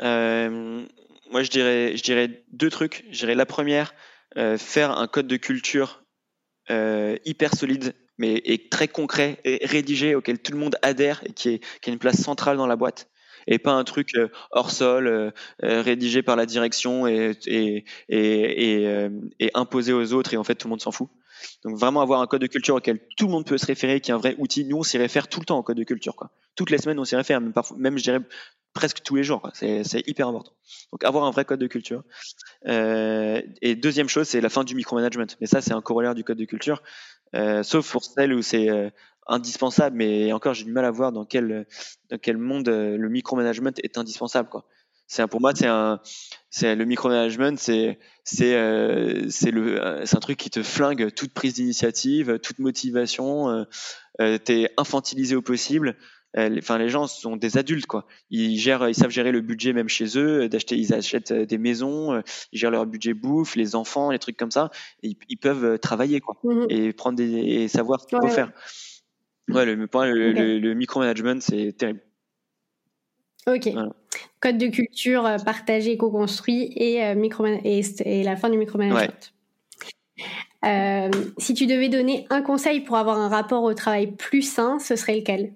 moi, 0.00 1.42
je 1.42 1.50
dirais, 1.50 1.96
je 1.96 2.02
dirais 2.02 2.42
deux 2.52 2.70
trucs. 2.70 3.04
Je 3.12 3.18
dirais 3.18 3.36
la 3.36 3.46
première, 3.46 3.94
faire 4.58 4.98
un 4.98 5.06
code 5.06 5.28
de 5.28 5.36
culture 5.36 6.01
euh, 6.70 7.16
hyper 7.24 7.54
solide, 7.54 7.94
mais 8.18 8.40
et 8.44 8.68
très 8.68 8.88
concret 8.88 9.40
et 9.44 9.64
rédigé 9.66 10.14
auquel 10.14 10.38
tout 10.38 10.52
le 10.52 10.58
monde 10.58 10.76
adhère 10.82 11.22
et 11.26 11.32
qui, 11.32 11.60
a 11.86 11.90
une 11.90 11.98
place 11.98 12.20
centrale 12.20 12.56
dans 12.56 12.66
la 12.66 12.76
boîte 12.76 13.08
et 13.48 13.58
pas 13.58 13.72
un 13.72 13.82
truc 13.82 14.14
euh, 14.14 14.28
hors 14.52 14.70
sol 14.70 15.08
euh, 15.08 15.32
rédigé 15.60 16.22
par 16.22 16.36
la 16.36 16.46
direction 16.46 17.08
et, 17.08 17.84
imposé 19.54 19.92
aux 19.92 20.12
autres 20.12 20.34
et 20.34 20.36
en 20.36 20.44
fait 20.44 20.54
tout 20.54 20.68
le 20.68 20.70
monde 20.70 20.80
s'en 20.80 20.92
fout. 20.92 21.08
Donc 21.64 21.76
vraiment 21.76 22.00
avoir 22.00 22.20
un 22.20 22.28
code 22.28 22.42
de 22.42 22.46
culture 22.46 22.76
auquel 22.76 23.00
tout 23.16 23.26
le 23.26 23.32
monde 23.32 23.44
peut 23.44 23.58
se 23.58 23.66
référer, 23.66 24.00
qui 24.00 24.12
est 24.12 24.14
un 24.14 24.18
vrai 24.18 24.36
outil. 24.38 24.64
Nous 24.64 24.76
on 24.76 24.82
s'y 24.84 24.98
réfère 24.98 25.26
tout 25.26 25.40
le 25.40 25.46
temps 25.46 25.58
au 25.58 25.64
code 25.64 25.76
de 25.76 25.84
culture, 25.84 26.14
quoi. 26.14 26.30
Toutes 26.54 26.70
les 26.70 26.78
semaines 26.78 27.00
on 27.00 27.04
s'y 27.04 27.16
réfère, 27.16 27.40
même 27.40 27.52
même 27.76 27.98
je 27.98 28.04
dirais 28.04 28.20
presque 28.72 29.02
tous 29.02 29.16
les 29.16 29.24
jours. 29.24 29.50
C'est 29.54 30.08
hyper 30.08 30.28
important. 30.28 30.52
Donc 30.92 31.04
avoir 31.04 31.24
un 31.24 31.30
vrai 31.30 31.44
code 31.44 31.60
de 31.60 31.66
culture. 31.66 32.02
Euh, 32.66 33.40
et 33.60 33.74
deuxième 33.74 34.08
chose, 34.08 34.28
c'est 34.28 34.40
la 34.40 34.48
fin 34.48 34.64
du 34.64 34.74
micromanagement. 34.74 35.26
Mais 35.40 35.46
ça, 35.46 35.60
c'est 35.60 35.72
un 35.72 35.82
corollaire 35.82 36.14
du 36.14 36.24
code 36.24 36.38
de 36.38 36.44
culture, 36.44 36.82
euh, 37.34 37.62
sauf 37.62 37.90
pour 37.90 38.04
celles 38.04 38.32
où 38.32 38.42
c'est 38.42 38.70
euh, 38.70 38.90
indispensable. 39.26 39.96
Mais 39.96 40.32
encore, 40.32 40.54
j'ai 40.54 40.64
du 40.64 40.72
mal 40.72 40.84
à 40.84 40.90
voir 40.90 41.12
dans 41.12 41.24
quel 41.24 41.66
dans 42.10 42.18
quel 42.18 42.38
monde 42.38 42.68
le 42.68 43.08
micromanagement 43.08 43.72
est 43.82 43.98
indispensable. 43.98 44.48
Quoi. 44.48 44.66
C'est 45.06 45.26
pour 45.26 45.40
moi, 45.40 45.52
c'est 45.54 45.66
un, 45.66 46.00
le 46.62 46.84
micromanagement, 46.84 47.54
c'est 47.56 47.98
c'est 48.24 48.52
le 48.54 50.02
c'est 50.04 50.16
un 50.16 50.20
truc 50.20 50.38
qui 50.38 50.50
te 50.50 50.62
flingue 50.62 51.12
toute 51.14 51.34
prise 51.34 51.54
d'initiative, 51.54 52.38
toute 52.38 52.58
motivation. 52.58 53.66
Euh, 54.20 54.38
t'es 54.38 54.70
infantilisé 54.76 55.36
au 55.36 55.42
possible. 55.42 55.96
Euh, 56.38 56.56
enfin 56.58 56.78
les 56.78 56.88
gens 56.88 57.06
sont 57.06 57.36
des 57.36 57.58
adultes 57.58 57.86
quoi. 57.86 58.06
Ils 58.30 58.58
gèrent, 58.58 58.88
ils 58.88 58.94
savent 58.94 59.10
gérer 59.10 59.32
le 59.32 59.40
budget 59.40 59.72
même 59.72 59.88
chez 59.88 60.18
eux, 60.18 60.48
d'acheter, 60.48 60.76
ils 60.76 60.94
achètent 60.94 61.32
euh, 61.32 61.44
des 61.44 61.58
maisons, 61.58 62.14
euh, 62.14 62.20
ils 62.52 62.58
gèrent 62.58 62.70
leur 62.70 62.86
budget 62.86 63.14
bouffe, 63.14 63.54
les 63.56 63.74
enfants, 63.74 64.10
les 64.10 64.18
trucs 64.18 64.36
comme 64.36 64.50
ça. 64.50 64.70
ils, 65.02 65.16
peuvent 65.40 65.78
travailler 65.78 66.20
quoi 66.20 66.36
mmh 66.42 66.66
et 66.68 66.92
prendre 66.92 67.16
des 67.16 67.30
et 67.32 67.68
savoir 67.68 68.00
ce 68.00 68.06
qu'il 68.06 68.18
faut 68.18 68.28
faire. 68.28 68.52
Ouais, 69.48 69.66
le, 69.66 69.74
le, 69.74 70.58
le, 70.58 70.74
micromanagement 70.74 71.40
c'est 71.40 71.72
terrible. 71.76 72.00
Ok. 73.46 73.68
Code 74.40 74.58
de 74.58 74.68
culture 74.68 75.28
partagé, 75.44 75.96
co-construit 75.96 76.72
et, 76.76 77.14
micro 77.16 77.44
et, 77.46 77.82
et, 78.04 78.22
la 78.22 78.36
fin 78.36 78.48
du 78.48 78.56
micromanagement. 78.56 79.12
Euh, 80.64 81.10
si 81.38 81.54
tu 81.54 81.66
devais 81.66 81.88
donner 81.88 82.26
un 82.30 82.42
conseil 82.42 82.80
pour 82.80 82.96
avoir 82.96 83.18
un 83.18 83.28
rapport 83.28 83.64
au 83.64 83.74
travail 83.74 84.12
plus 84.12 84.42
sain, 84.42 84.78
ce 84.78 84.96
serait 84.96 85.16
lequel? 85.16 85.54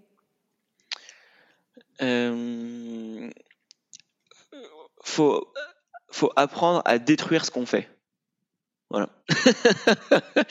Euh, 2.03 3.31
faut, 5.05 5.53
faut 6.11 6.33
apprendre 6.37 6.83
à 6.85 6.99
détruire 6.99 7.45
ce 7.45 7.51
qu'on 7.51 7.67
fait. 7.67 7.89
Voilà. 8.91 9.09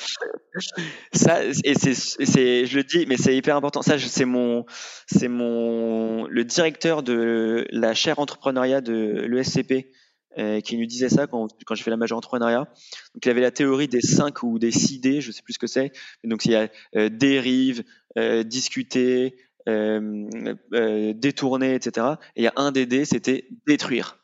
ça, 1.14 1.42
et 1.64 1.74
c'est, 1.76 2.66
je 2.66 2.76
le 2.76 2.84
dis, 2.84 3.06
mais 3.08 3.16
c'est 3.16 3.36
hyper 3.36 3.56
important. 3.56 3.82
Ça, 3.82 3.98
c'est 3.98 4.26
mon, 4.26 4.66
c'est 5.08 5.30
mon, 5.30 6.28
le 6.28 6.44
directeur 6.44 7.02
de 7.02 7.66
la 7.72 7.94
chaire 7.94 8.20
entrepreneuriat 8.20 8.82
de 8.82 9.26
l'ESCP 9.30 9.90
euh, 10.38 10.60
qui 10.60 10.78
nous 10.78 10.86
disait 10.86 11.08
ça 11.08 11.28
quand, 11.28 11.48
quand 11.66 11.76
j'ai 11.76 11.84
fait 11.84 11.92
la 11.92 11.98
majeure 11.98 12.18
entrepreneuriat. 12.18 12.68
Donc 13.14 13.26
il 13.26 13.30
avait 13.30 13.40
la 13.40 13.52
théorie 13.52 13.88
des 13.88 14.02
5 14.02 14.44
ou 14.44 14.60
des 14.60 14.72
6 14.72 15.00
D, 15.00 15.22
je 15.22 15.32
sais 15.32 15.42
plus 15.42 15.54
ce 15.54 15.60
que 15.60 15.68
c'est. 15.68 15.94
Donc 16.26 16.44
il 16.44 16.52
y 16.52 16.56
a 16.56 16.68
euh, 16.98 17.08
dérive, 17.08 17.86
euh, 18.18 18.44
discuter, 18.44 19.38
détourner, 19.66 21.76
etc. 21.76 22.08
Et 22.36 22.42
il 22.42 22.44
y 22.44 22.48
a 22.48 22.54
un 22.56 22.72
des 22.72 22.86
D, 22.86 23.06
c'était 23.06 23.48
détruire. 23.68 24.18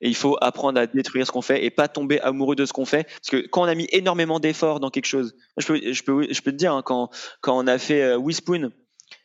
Et 0.00 0.08
il 0.08 0.14
faut 0.14 0.36
apprendre 0.42 0.78
à 0.78 0.86
détruire 0.86 1.26
ce 1.26 1.32
qu'on 1.32 1.42
fait 1.42 1.64
et 1.64 1.70
pas 1.70 1.88
tomber 1.88 2.20
amoureux 2.20 2.56
de 2.56 2.66
ce 2.66 2.74
qu'on 2.74 2.84
fait. 2.84 3.04
Parce 3.04 3.30
que 3.30 3.48
quand 3.48 3.62
on 3.62 3.66
a 3.66 3.74
mis 3.74 3.88
énormément 3.90 4.38
d'efforts 4.38 4.78
dans 4.78 4.90
quelque 4.90 5.06
chose, 5.06 5.34
je 5.56 6.02
peux, 6.02 6.26
te 6.26 6.50
dire, 6.50 6.74
hein, 6.74 6.82
quand, 6.82 7.10
on 7.46 7.66
a 7.66 7.78
fait 7.78 8.02
euh, 8.02 8.18
Whispoon 8.18 8.70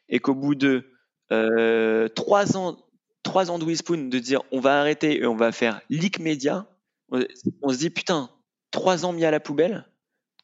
et 0.07 0.19
qu'au 0.19 0.35
bout 0.35 0.55
de 0.55 0.85
euh, 1.31 2.07
trois 2.07 2.55
ans, 2.55 2.77
trois 3.23 3.51
ans 3.51 3.59
de 3.59 3.65
Whispoon, 3.65 4.07
de 4.07 4.19
dire 4.19 4.41
on 4.51 4.59
va 4.59 4.79
arrêter 4.79 5.21
et 5.21 5.25
on 5.25 5.35
va 5.35 5.51
faire 5.51 5.81
leak 5.89 6.19
média, 6.19 6.65
on, 7.11 7.73
se 7.73 7.77
dit 7.77 7.89
putain, 7.89 8.29
trois 8.71 9.05
ans 9.05 9.11
mis 9.11 9.25
à 9.25 9.31
la 9.31 9.39
poubelle, 9.39 9.85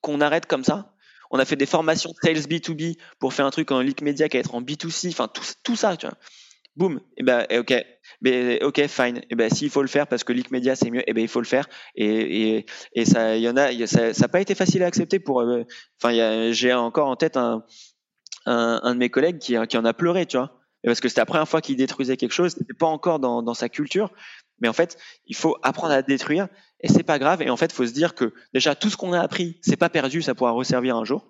qu'on 0.01 0.21
arrête 0.21 0.47
comme 0.47 0.63
ça. 0.63 0.94
On 1.31 1.39
a 1.39 1.45
fait 1.45 1.56
des 1.56 1.65
formations 1.65 2.11
sales 2.22 2.35
B2B 2.35 2.97
pour 3.19 3.34
faire 3.34 3.45
un 3.45 3.52
truc 3.52 3.72
en 3.72 3.81
leak 3.81 4.02
média 4.02 4.30
qui 4.30 4.38
va 4.38 4.41
être 4.41 4.56
en 4.56 4.61
B2C, 4.61 5.10
enfin 5.10 5.27
tout, 5.64 5.76
ça, 5.76 5.97
tu 5.97 6.06
vois. 6.06 6.15
Boum, 6.76 6.99
ben 7.22 7.47
ok, 7.57 7.73
ok 8.61 8.88
fine, 8.88 9.22
ben 9.34 9.49
s'il 9.49 9.69
faut 9.69 9.81
le 9.81 9.88
faire 9.88 10.07
parce 10.07 10.26
que 10.26 10.34
leak 10.34 10.52
média 10.52 10.76
c'est 10.76 10.91
mieux, 10.91 11.10
et 11.10 11.14
ben 11.14 11.22
il 11.22 11.30
faut 11.30 11.39
le 11.39 11.45
faire. 11.45 11.69
Et, 11.95 12.65
ça, 13.06 13.38
y 13.38 13.47
en 13.47 13.56
a, 13.56 13.88
ça 13.88 14.11
n'a 14.11 14.27
pas 14.27 14.41
été 14.41 14.56
facile 14.56 14.84
à 14.84 14.88
accepter 14.88 15.19
pour. 15.19 15.41
Euh, 15.41 15.64
enfin, 16.02 16.52
j'ai 16.52 16.73
encore 16.73 17.07
en 17.07 17.15
tête 17.15 17.38
un, 17.38 17.64
un, 18.45 18.93
de 18.93 18.99
mes 18.99 19.10
collègues 19.10 19.39
qui, 19.39 19.57
en 19.57 19.85
a 19.85 19.93
pleuré, 19.93 20.26
tu 20.26 20.38
vois 20.38 20.52
parce 20.85 20.99
que 20.99 21.10
c'était 21.10 21.22
la 21.22 21.26
première 21.26 21.47
fois 21.47 21.61
qu'il 21.61 21.76
détruisait 21.76 22.18
quelque 22.18 22.31
chose, 22.34 22.53
c'était 22.57 22.73
pas 22.73 22.85
encore 22.85 23.19
dans, 23.19 23.53
sa 23.53 23.69
culture. 23.69 24.11
Mais 24.60 24.68
en 24.68 24.73
fait, 24.73 24.98
il 25.26 25.36
faut 25.36 25.57
apprendre 25.64 25.94
à 25.94 26.02
détruire 26.02 26.48
et 26.80 26.88
c'est 26.88 27.03
pas 27.03 27.19
grave. 27.19 27.41
Et 27.41 27.49
en 27.49 27.57
fait, 27.57 27.68
il 27.68 27.73
faut 27.73 27.86
se 27.86 27.94
dire 27.94 28.15
que 28.15 28.34
déjà 28.53 28.76
tout 28.76 28.90
ce 28.90 28.98
qu'on 28.98 29.14
a 29.14 29.19
appris, 29.19 29.60
c'est 29.61 29.77
pas 29.77 29.90
perdu, 29.90 30.22
ça 30.22 30.36
pourra 30.36 30.52
resservir 30.52 30.95
un 30.95 31.06
jour. 31.06 31.26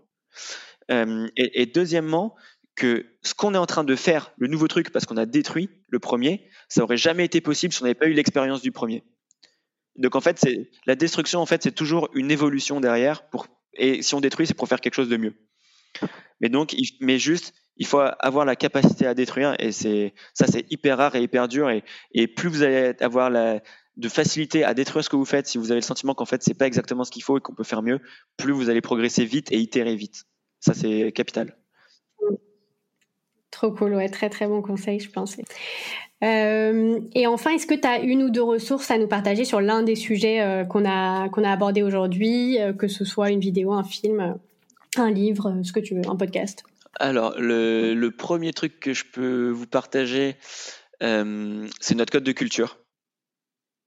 Euh, 0.91 1.27
et, 1.35 1.65
deuxièmement, 1.65 2.35
que 2.75 3.05
ce 3.23 3.33
qu'on 3.33 3.53
est 3.53 3.57
en 3.57 3.65
train 3.65 3.83
de 3.83 3.95
faire, 3.95 4.31
le 4.37 4.47
nouveau 4.47 4.67
truc, 4.67 4.91
parce 4.91 5.05
qu'on 5.05 5.17
a 5.17 5.25
détruit 5.25 5.69
le 5.87 5.99
premier, 5.99 6.49
ça 6.67 6.83
aurait 6.83 6.97
jamais 6.97 7.25
été 7.25 7.41
possible 7.41 7.73
si 7.73 7.81
on 7.81 7.85
n'avait 7.85 7.95
pas 7.95 8.07
eu 8.07 8.13
l'expérience 8.13 8.61
du 8.61 8.71
premier. 8.71 9.03
Donc 9.95 10.15
en 10.15 10.21
fait, 10.21 10.45
la 10.85 10.95
destruction, 10.95 11.39
en 11.39 11.45
fait, 11.45 11.63
c'est 11.63 11.71
toujours 11.71 12.09
une 12.13 12.31
évolution 12.31 12.81
derrière. 12.81 13.23
Et 13.73 14.01
si 14.01 14.13
on 14.13 14.21
détruit, 14.21 14.45
c'est 14.45 14.53
pour 14.53 14.67
faire 14.67 14.81
quelque 14.81 14.95
chose 14.95 15.09
de 15.09 15.17
mieux. 15.17 15.33
Mais 16.41 16.49
donc, 16.49 16.75
mais 16.99 17.17
juste, 17.17 17.53
il 17.77 17.85
faut 17.85 18.01
avoir 18.19 18.45
la 18.45 18.55
capacité 18.55 19.05
à 19.05 19.13
détruire 19.13 19.55
et 19.59 19.71
c'est 19.71 20.13
ça 20.33 20.47
c'est 20.47 20.65
hyper 20.71 20.97
rare 20.97 21.15
et 21.15 21.21
hyper 21.21 21.47
dur. 21.47 21.69
Et, 21.69 22.27
plus 22.27 22.49
vous 22.49 22.63
allez 22.63 22.93
avoir 22.99 23.29
la, 23.29 23.59
de 23.97 24.09
facilité 24.09 24.63
à 24.63 24.73
détruire 24.73 25.03
ce 25.03 25.09
que 25.09 25.15
vous 25.15 25.25
faites 25.25 25.47
si 25.47 25.57
vous 25.57 25.71
avez 25.71 25.81
le 25.81 25.85
sentiment 25.85 26.13
qu'en 26.13 26.25
fait 26.25 26.41
c'est 26.43 26.53
pas 26.53 26.67
exactement 26.67 27.03
ce 27.03 27.11
qu'il 27.11 27.23
faut 27.23 27.37
et 27.37 27.41
qu'on 27.41 27.53
peut 27.53 27.63
faire 27.63 27.81
mieux 27.81 27.99
plus 28.37 28.53
vous 28.53 28.69
allez 28.69 28.81
progresser 28.81 29.25
vite 29.25 29.51
et 29.51 29.57
itérer 29.57 29.95
vite. 29.95 30.23
Ça 30.59 30.73
c'est 30.73 31.11
capital. 31.11 31.57
Trop 33.51 33.71
cool 33.71 33.95
ouais 33.95 34.09
très 34.09 34.29
très 34.29 34.47
bon 34.47 34.61
conseil 34.61 34.99
je 34.99 35.09
pense 35.09 35.37
euh, 36.23 36.99
et 37.13 37.27
enfin 37.27 37.51
est-ce 37.51 37.67
que 37.67 37.73
tu 37.73 37.87
as 37.87 37.99
une 37.99 38.23
ou 38.23 38.29
deux 38.29 38.41
ressources 38.41 38.89
à 38.89 38.97
nous 38.97 39.07
partager 39.07 39.43
sur 39.43 39.59
l'un 39.59 39.83
des 39.83 39.95
sujets 39.95 40.41
euh, 40.41 40.63
qu'on 40.63 40.85
a 40.85 41.27
qu'on 41.27 41.43
a 41.43 41.51
abordé 41.51 41.83
aujourd'hui 41.83 42.59
euh, 42.59 42.71
que 42.71 42.87
ce 42.87 43.03
soit 43.03 43.31
une 43.31 43.41
vidéo 43.41 43.73
un 43.73 43.83
film 43.83 44.37
un 44.97 45.11
livre 45.11 45.59
ce 45.61 45.73
que 45.73 45.81
tu 45.81 45.93
veux 45.93 46.07
un 46.07 46.15
podcast? 46.15 46.63
Alors, 46.99 47.33
le, 47.37 48.09
premier 48.09 48.53
truc 48.53 48.79
que 48.79 48.93
je 48.93 49.03
peux 49.05 49.49
vous 49.49 49.67
partager, 49.67 50.37
euh, 51.03 51.67
c'est 51.79 51.95
notre 51.95 52.11
code 52.11 52.23
de 52.23 52.31
culture. 52.31 52.77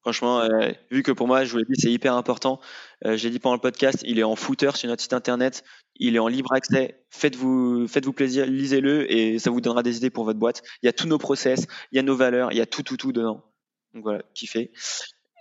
Franchement, 0.02 0.40
euh, 0.40 0.70
vu 0.90 1.02
que 1.02 1.12
pour 1.12 1.26
moi, 1.26 1.44
je 1.44 1.50
vous 1.50 1.58
l'ai 1.58 1.64
dit, 1.64 1.78
c'est 1.78 1.90
hyper 1.90 2.14
important. 2.14 2.60
Euh, 3.04 3.16
J'ai 3.16 3.30
dit 3.30 3.38
pendant 3.38 3.56
le 3.56 3.60
podcast, 3.60 3.98
il 4.06 4.18
est 4.18 4.22
en 4.22 4.36
footer 4.36 4.70
sur 4.74 4.88
notre 4.88 5.02
site 5.02 5.12
internet, 5.12 5.64
il 5.96 6.16
est 6.16 6.18
en 6.18 6.28
libre 6.28 6.52
accès. 6.52 7.04
Faites-vous, 7.10 7.88
faites-vous 7.88 8.12
plaisir, 8.12 8.46
lisez-le 8.46 9.10
et 9.12 9.38
ça 9.38 9.50
vous 9.50 9.60
donnera 9.60 9.82
des 9.82 9.96
idées 9.96 10.10
pour 10.10 10.24
votre 10.24 10.38
boîte. 10.38 10.62
Il 10.82 10.86
y 10.86 10.88
a 10.88 10.92
tous 10.92 11.08
nos 11.08 11.18
process, 11.18 11.66
il 11.92 11.96
y 11.96 11.98
a 11.98 12.02
nos 12.02 12.16
valeurs, 12.16 12.52
il 12.52 12.58
y 12.58 12.60
a 12.60 12.66
tout, 12.66 12.82
tout, 12.82 12.96
tout 12.96 13.12
dedans. 13.12 13.44
Donc 13.92 14.04
voilà, 14.04 14.22
kiffez. 14.34 14.72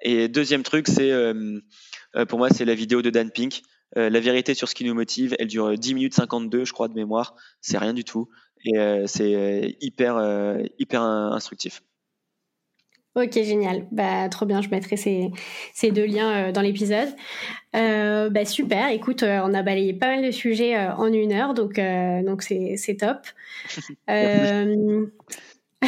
Et 0.02 0.28
deuxième 0.28 0.64
truc, 0.64 0.88
c'est 0.88 1.12
euh, 1.12 1.60
pour 2.28 2.40
moi, 2.40 2.50
c'est 2.50 2.66
la 2.66 2.76
vidéo 2.76 3.02
de 3.02 3.10
Dan 3.10 3.32
Pink. 3.32 3.62
Euh, 3.96 4.10
la 4.10 4.20
vérité 4.20 4.54
sur 4.54 4.68
ce 4.68 4.76
qui 4.76 4.84
nous 4.84 4.94
motive, 4.94 5.36
elle 5.40 5.48
dure 5.48 5.78
10 5.78 5.94
minutes 5.94 6.14
52, 6.14 6.66
je 6.66 6.74
crois, 6.74 6.88
de 6.88 6.94
mémoire. 6.94 7.36
C'est 7.62 7.78
rien 7.78 7.94
du 7.94 8.04
tout. 8.04 8.28
Et 8.66 8.78
euh, 8.78 9.06
c'est 9.08 9.36
euh, 9.36 9.70
hyper, 9.80 10.18
instructif. 10.18 11.84
Ok, 13.16 13.34
génial. 13.34 13.88
Bah, 13.92 14.30
trop 14.30 14.46
bien, 14.46 14.62
je 14.62 14.70
mettrai 14.70 14.96
ces, 14.96 15.32
ces 15.74 15.92
deux 15.92 16.06
liens 16.06 16.52
dans 16.52 16.62
l'épisode. 16.62 17.10
bah, 17.74 18.46
super, 18.46 18.90
écoute, 18.90 19.24
on 19.24 19.54
a 19.54 19.64
balayé 19.64 19.94
pas 19.94 20.08
mal 20.08 20.26
de 20.26 20.32
sujets 20.32 20.78
en 20.78 21.12
une 21.12 21.32
heure, 21.32 21.54
donc 21.54 21.80
donc 22.26 22.44
c'est 22.44 22.98
top. 23.00 23.26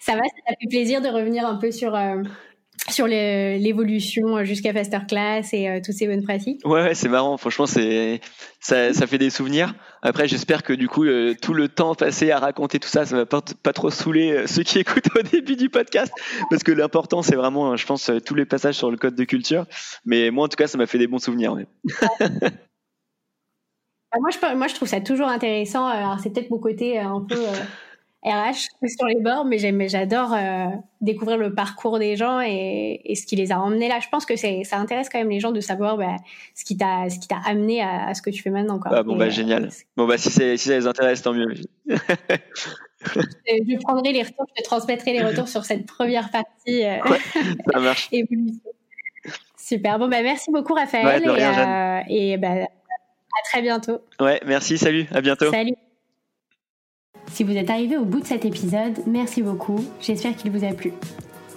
ça 0.00 0.16
va, 0.16 0.22
ça 0.22 0.54
fait 0.60 0.68
plaisir 0.68 1.00
de 1.00 1.08
revenir 1.08 1.46
un 1.46 1.54
peu 1.56 1.70
sur 1.70 1.96
sur 2.90 3.06
l'évolution 3.06 4.44
jusqu'à 4.44 4.72
Faster 4.72 5.00
Class 5.08 5.52
et 5.52 5.68
euh, 5.68 5.80
toutes 5.84 5.94
ces 5.94 6.06
bonnes 6.06 6.22
pratiques. 6.22 6.60
Ouais, 6.64 6.94
c'est 6.94 7.08
marrant. 7.08 7.36
Franchement, 7.36 7.66
c'est 7.66 8.20
ça, 8.60 8.92
ça, 8.92 9.06
fait 9.06 9.18
des 9.18 9.30
souvenirs. 9.30 9.74
Après, 10.02 10.28
j'espère 10.28 10.62
que 10.62 10.72
du 10.72 10.88
coup, 10.88 11.04
euh, 11.04 11.34
tout 11.40 11.54
le 11.54 11.68
temps 11.68 11.94
passé 11.94 12.30
à 12.30 12.38
raconter 12.38 12.78
tout 12.78 12.88
ça, 12.88 13.04
ça 13.04 13.16
va 13.16 13.26
pas, 13.26 13.42
pas 13.62 13.72
trop 13.72 13.90
saouler 13.90 14.32
euh, 14.32 14.46
ceux 14.46 14.62
qui 14.62 14.78
écoutent 14.80 15.16
au 15.16 15.22
début 15.22 15.56
du 15.56 15.68
podcast, 15.68 16.12
parce 16.50 16.62
que 16.62 16.72
l'important, 16.72 17.22
c'est 17.22 17.36
vraiment, 17.36 17.76
je 17.76 17.86
pense, 17.86 18.10
tous 18.24 18.34
les 18.34 18.46
passages 18.46 18.76
sur 18.76 18.90
le 18.90 18.96
code 18.96 19.14
de 19.14 19.24
culture. 19.24 19.66
Mais 20.04 20.30
moi, 20.30 20.46
en 20.46 20.48
tout 20.48 20.56
cas, 20.56 20.66
ça 20.66 20.78
m'a 20.78 20.86
fait 20.86 20.98
des 20.98 21.06
bons 21.06 21.18
souvenirs. 21.18 21.56
Bah, 24.10 24.16
moi, 24.22 24.30
je, 24.30 24.56
moi, 24.56 24.68
je 24.68 24.74
trouve 24.74 24.88
ça 24.88 25.02
toujours 25.02 25.28
intéressant. 25.28 25.86
Alors, 25.86 26.18
c'est 26.18 26.30
peut-être 26.30 26.48
mon 26.48 26.58
côté 26.58 26.98
un 26.98 27.20
peu 27.28 27.36
RH 28.24 28.68
sur 28.88 29.06
les 29.06 29.20
bords, 29.20 29.44
mais 29.44 29.58
j'adore 29.88 30.34
euh, 30.34 30.66
découvrir 31.00 31.38
le 31.38 31.54
parcours 31.54 32.00
des 32.00 32.16
gens 32.16 32.40
et, 32.40 33.00
ce 33.14 33.24
qui 33.24 33.36
les 33.36 33.52
a 33.52 33.60
emmenés 33.60 33.88
là. 33.88 34.00
Je 34.00 34.08
pense 34.08 34.26
que 34.26 34.34
ça 34.36 34.76
intéresse 34.76 35.08
quand 35.08 35.18
même 35.18 35.30
les 35.30 35.38
gens 35.38 35.52
de 35.52 35.60
savoir 35.60 35.96
bah, 35.96 36.16
ce 36.54 36.64
qui 36.64 36.76
t'a 36.76 37.08
ce 37.08 37.20
qui 37.20 37.28
t'a 37.28 37.38
amené 37.46 37.80
à, 37.80 38.12
ce 38.14 38.22
que 38.22 38.30
tu 38.30 38.42
fais 38.42 38.50
maintenant. 38.50 38.80
Quoi. 38.80 38.90
Ah, 38.92 39.02
bon 39.04 39.16
bah 39.16 39.26
euh, 39.26 39.30
génial. 39.30 39.68
Bon 39.96 40.06
bah 40.06 40.18
si, 40.18 40.30
si 40.30 40.58
ça 40.58 40.76
les 40.76 40.86
intéresse, 40.88 41.22
tant 41.22 41.32
mieux. 41.32 41.46
je 41.86 43.78
prendrai 43.78 44.12
les 44.12 44.22
retours, 44.22 44.46
je 44.56 44.62
te 44.62 44.66
transmettrai 44.66 45.12
les 45.12 45.22
retours 45.22 45.48
sur 45.48 45.64
cette 45.64 45.86
première 45.86 46.30
partie. 46.30 46.84
Euh, 46.84 46.98
ça 47.72 47.78
marche. 47.78 48.10
Super. 49.56 49.98
Bon 50.00 50.08
bah 50.08 50.22
merci 50.22 50.50
beaucoup 50.50 50.74
Raphaël 50.74 51.22
et, 52.08 52.32
et 52.32 52.36
bah, 52.36 52.48
à 52.48 53.42
très 53.44 53.62
bientôt. 53.62 54.00
Ouais, 54.18 54.40
merci. 54.44 54.76
Salut. 54.76 55.06
À 55.12 55.20
bientôt. 55.20 55.52
Salut. 55.52 55.74
Si 57.32 57.44
vous 57.44 57.56
êtes 57.56 57.70
arrivé 57.70 57.96
au 57.96 58.04
bout 58.04 58.20
de 58.20 58.26
cet 58.26 58.44
épisode, 58.44 58.98
merci 59.06 59.42
beaucoup, 59.42 59.84
j'espère 60.00 60.34
qu'il 60.34 60.50
vous 60.50 60.64
a 60.64 60.72
plu. 60.72 60.92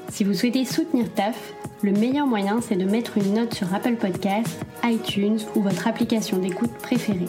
Si 0.09 0.23
vous 0.23 0.33
souhaitez 0.33 0.65
soutenir 0.65 1.11
TAF, 1.13 1.53
le 1.81 1.91
meilleur 1.91 2.27
moyen 2.27 2.59
c'est 2.61 2.75
de 2.75 2.85
mettre 2.85 3.17
une 3.17 3.33
note 3.33 3.53
sur 3.53 3.73
Apple 3.73 3.95
Podcasts, 3.95 4.59
iTunes 4.83 5.39
ou 5.55 5.61
votre 5.61 5.87
application 5.87 6.37
d'écoute 6.37 6.71
préférée. 6.83 7.27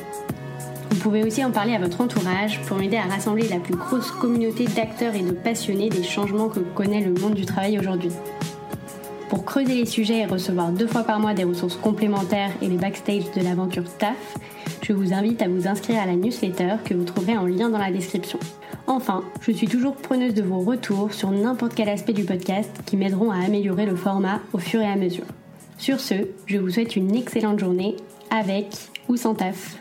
Vous 0.91 0.97
pouvez 0.99 1.25
aussi 1.25 1.45
en 1.45 1.51
parler 1.51 1.75
à 1.75 1.79
votre 1.79 2.01
entourage 2.01 2.61
pour 2.63 2.77
m'aider 2.77 2.97
à 2.97 3.03
rassembler 3.03 3.49
la 3.49 3.59
plus 3.59 3.75
grosse 3.75 4.11
communauté 4.11 4.67
d'acteurs 4.67 5.15
et 5.15 5.23
de 5.23 5.33
passionnés 5.33 5.89
des 5.89 6.03
changements 6.03 6.49
que 6.49 6.61
connaît 6.61 7.01
le 7.01 7.15
monde 7.15 7.35
du 7.35 7.47
travail 7.47 7.79
aujourd'hui. 7.79 8.11
Pour 9.33 9.47
creuser 9.47 9.77
les 9.77 9.87
sujets 9.87 10.19
et 10.19 10.27
recevoir 10.27 10.73
deux 10.73 10.87
fois 10.87 11.05
par 11.05 11.19
mois 11.19 11.33
des 11.33 11.45
ressources 11.45 11.77
complémentaires 11.77 12.51
et 12.61 12.69
les 12.69 12.77
backstage 12.77 13.31
de 13.35 13.41
l'aventure 13.41 13.85
TAF, 13.97 14.37
je 14.83 14.93
vous 14.93 15.15
invite 15.15 15.41
à 15.41 15.49
vous 15.49 15.67
inscrire 15.67 16.03
à 16.03 16.05
la 16.05 16.17
newsletter 16.17 16.75
que 16.85 16.93
vous 16.93 17.05
trouverez 17.05 17.39
en 17.39 17.47
lien 17.47 17.71
dans 17.71 17.79
la 17.79 17.91
description. 17.91 18.39
Enfin, 18.87 19.25
je 19.41 19.53
suis 19.53 19.69
toujours 19.69 19.97
preneuse 19.97 20.35
de 20.35 20.43
vos 20.43 20.59
retours 20.59 21.15
sur 21.15 21.31
n'importe 21.31 21.73
quel 21.75 21.89
aspect 21.89 22.13
du 22.13 22.25
podcast 22.25 22.71
qui 22.85 22.99
m'aideront 22.99 23.31
à 23.31 23.43
améliorer 23.43 23.87
le 23.87 23.97
format 23.97 24.41
au 24.53 24.59
fur 24.59 24.83
et 24.83 24.87
à 24.87 24.97
mesure. 24.97 25.25
Sur 25.79 25.99
ce, 25.99 26.29
je 26.45 26.59
vous 26.59 26.69
souhaite 26.69 26.95
une 26.95 27.17
excellente 27.17 27.59
journée 27.59 27.97
avec 28.29 28.67
ou 29.09 29.17
sans 29.17 29.35
taf. 29.35 29.79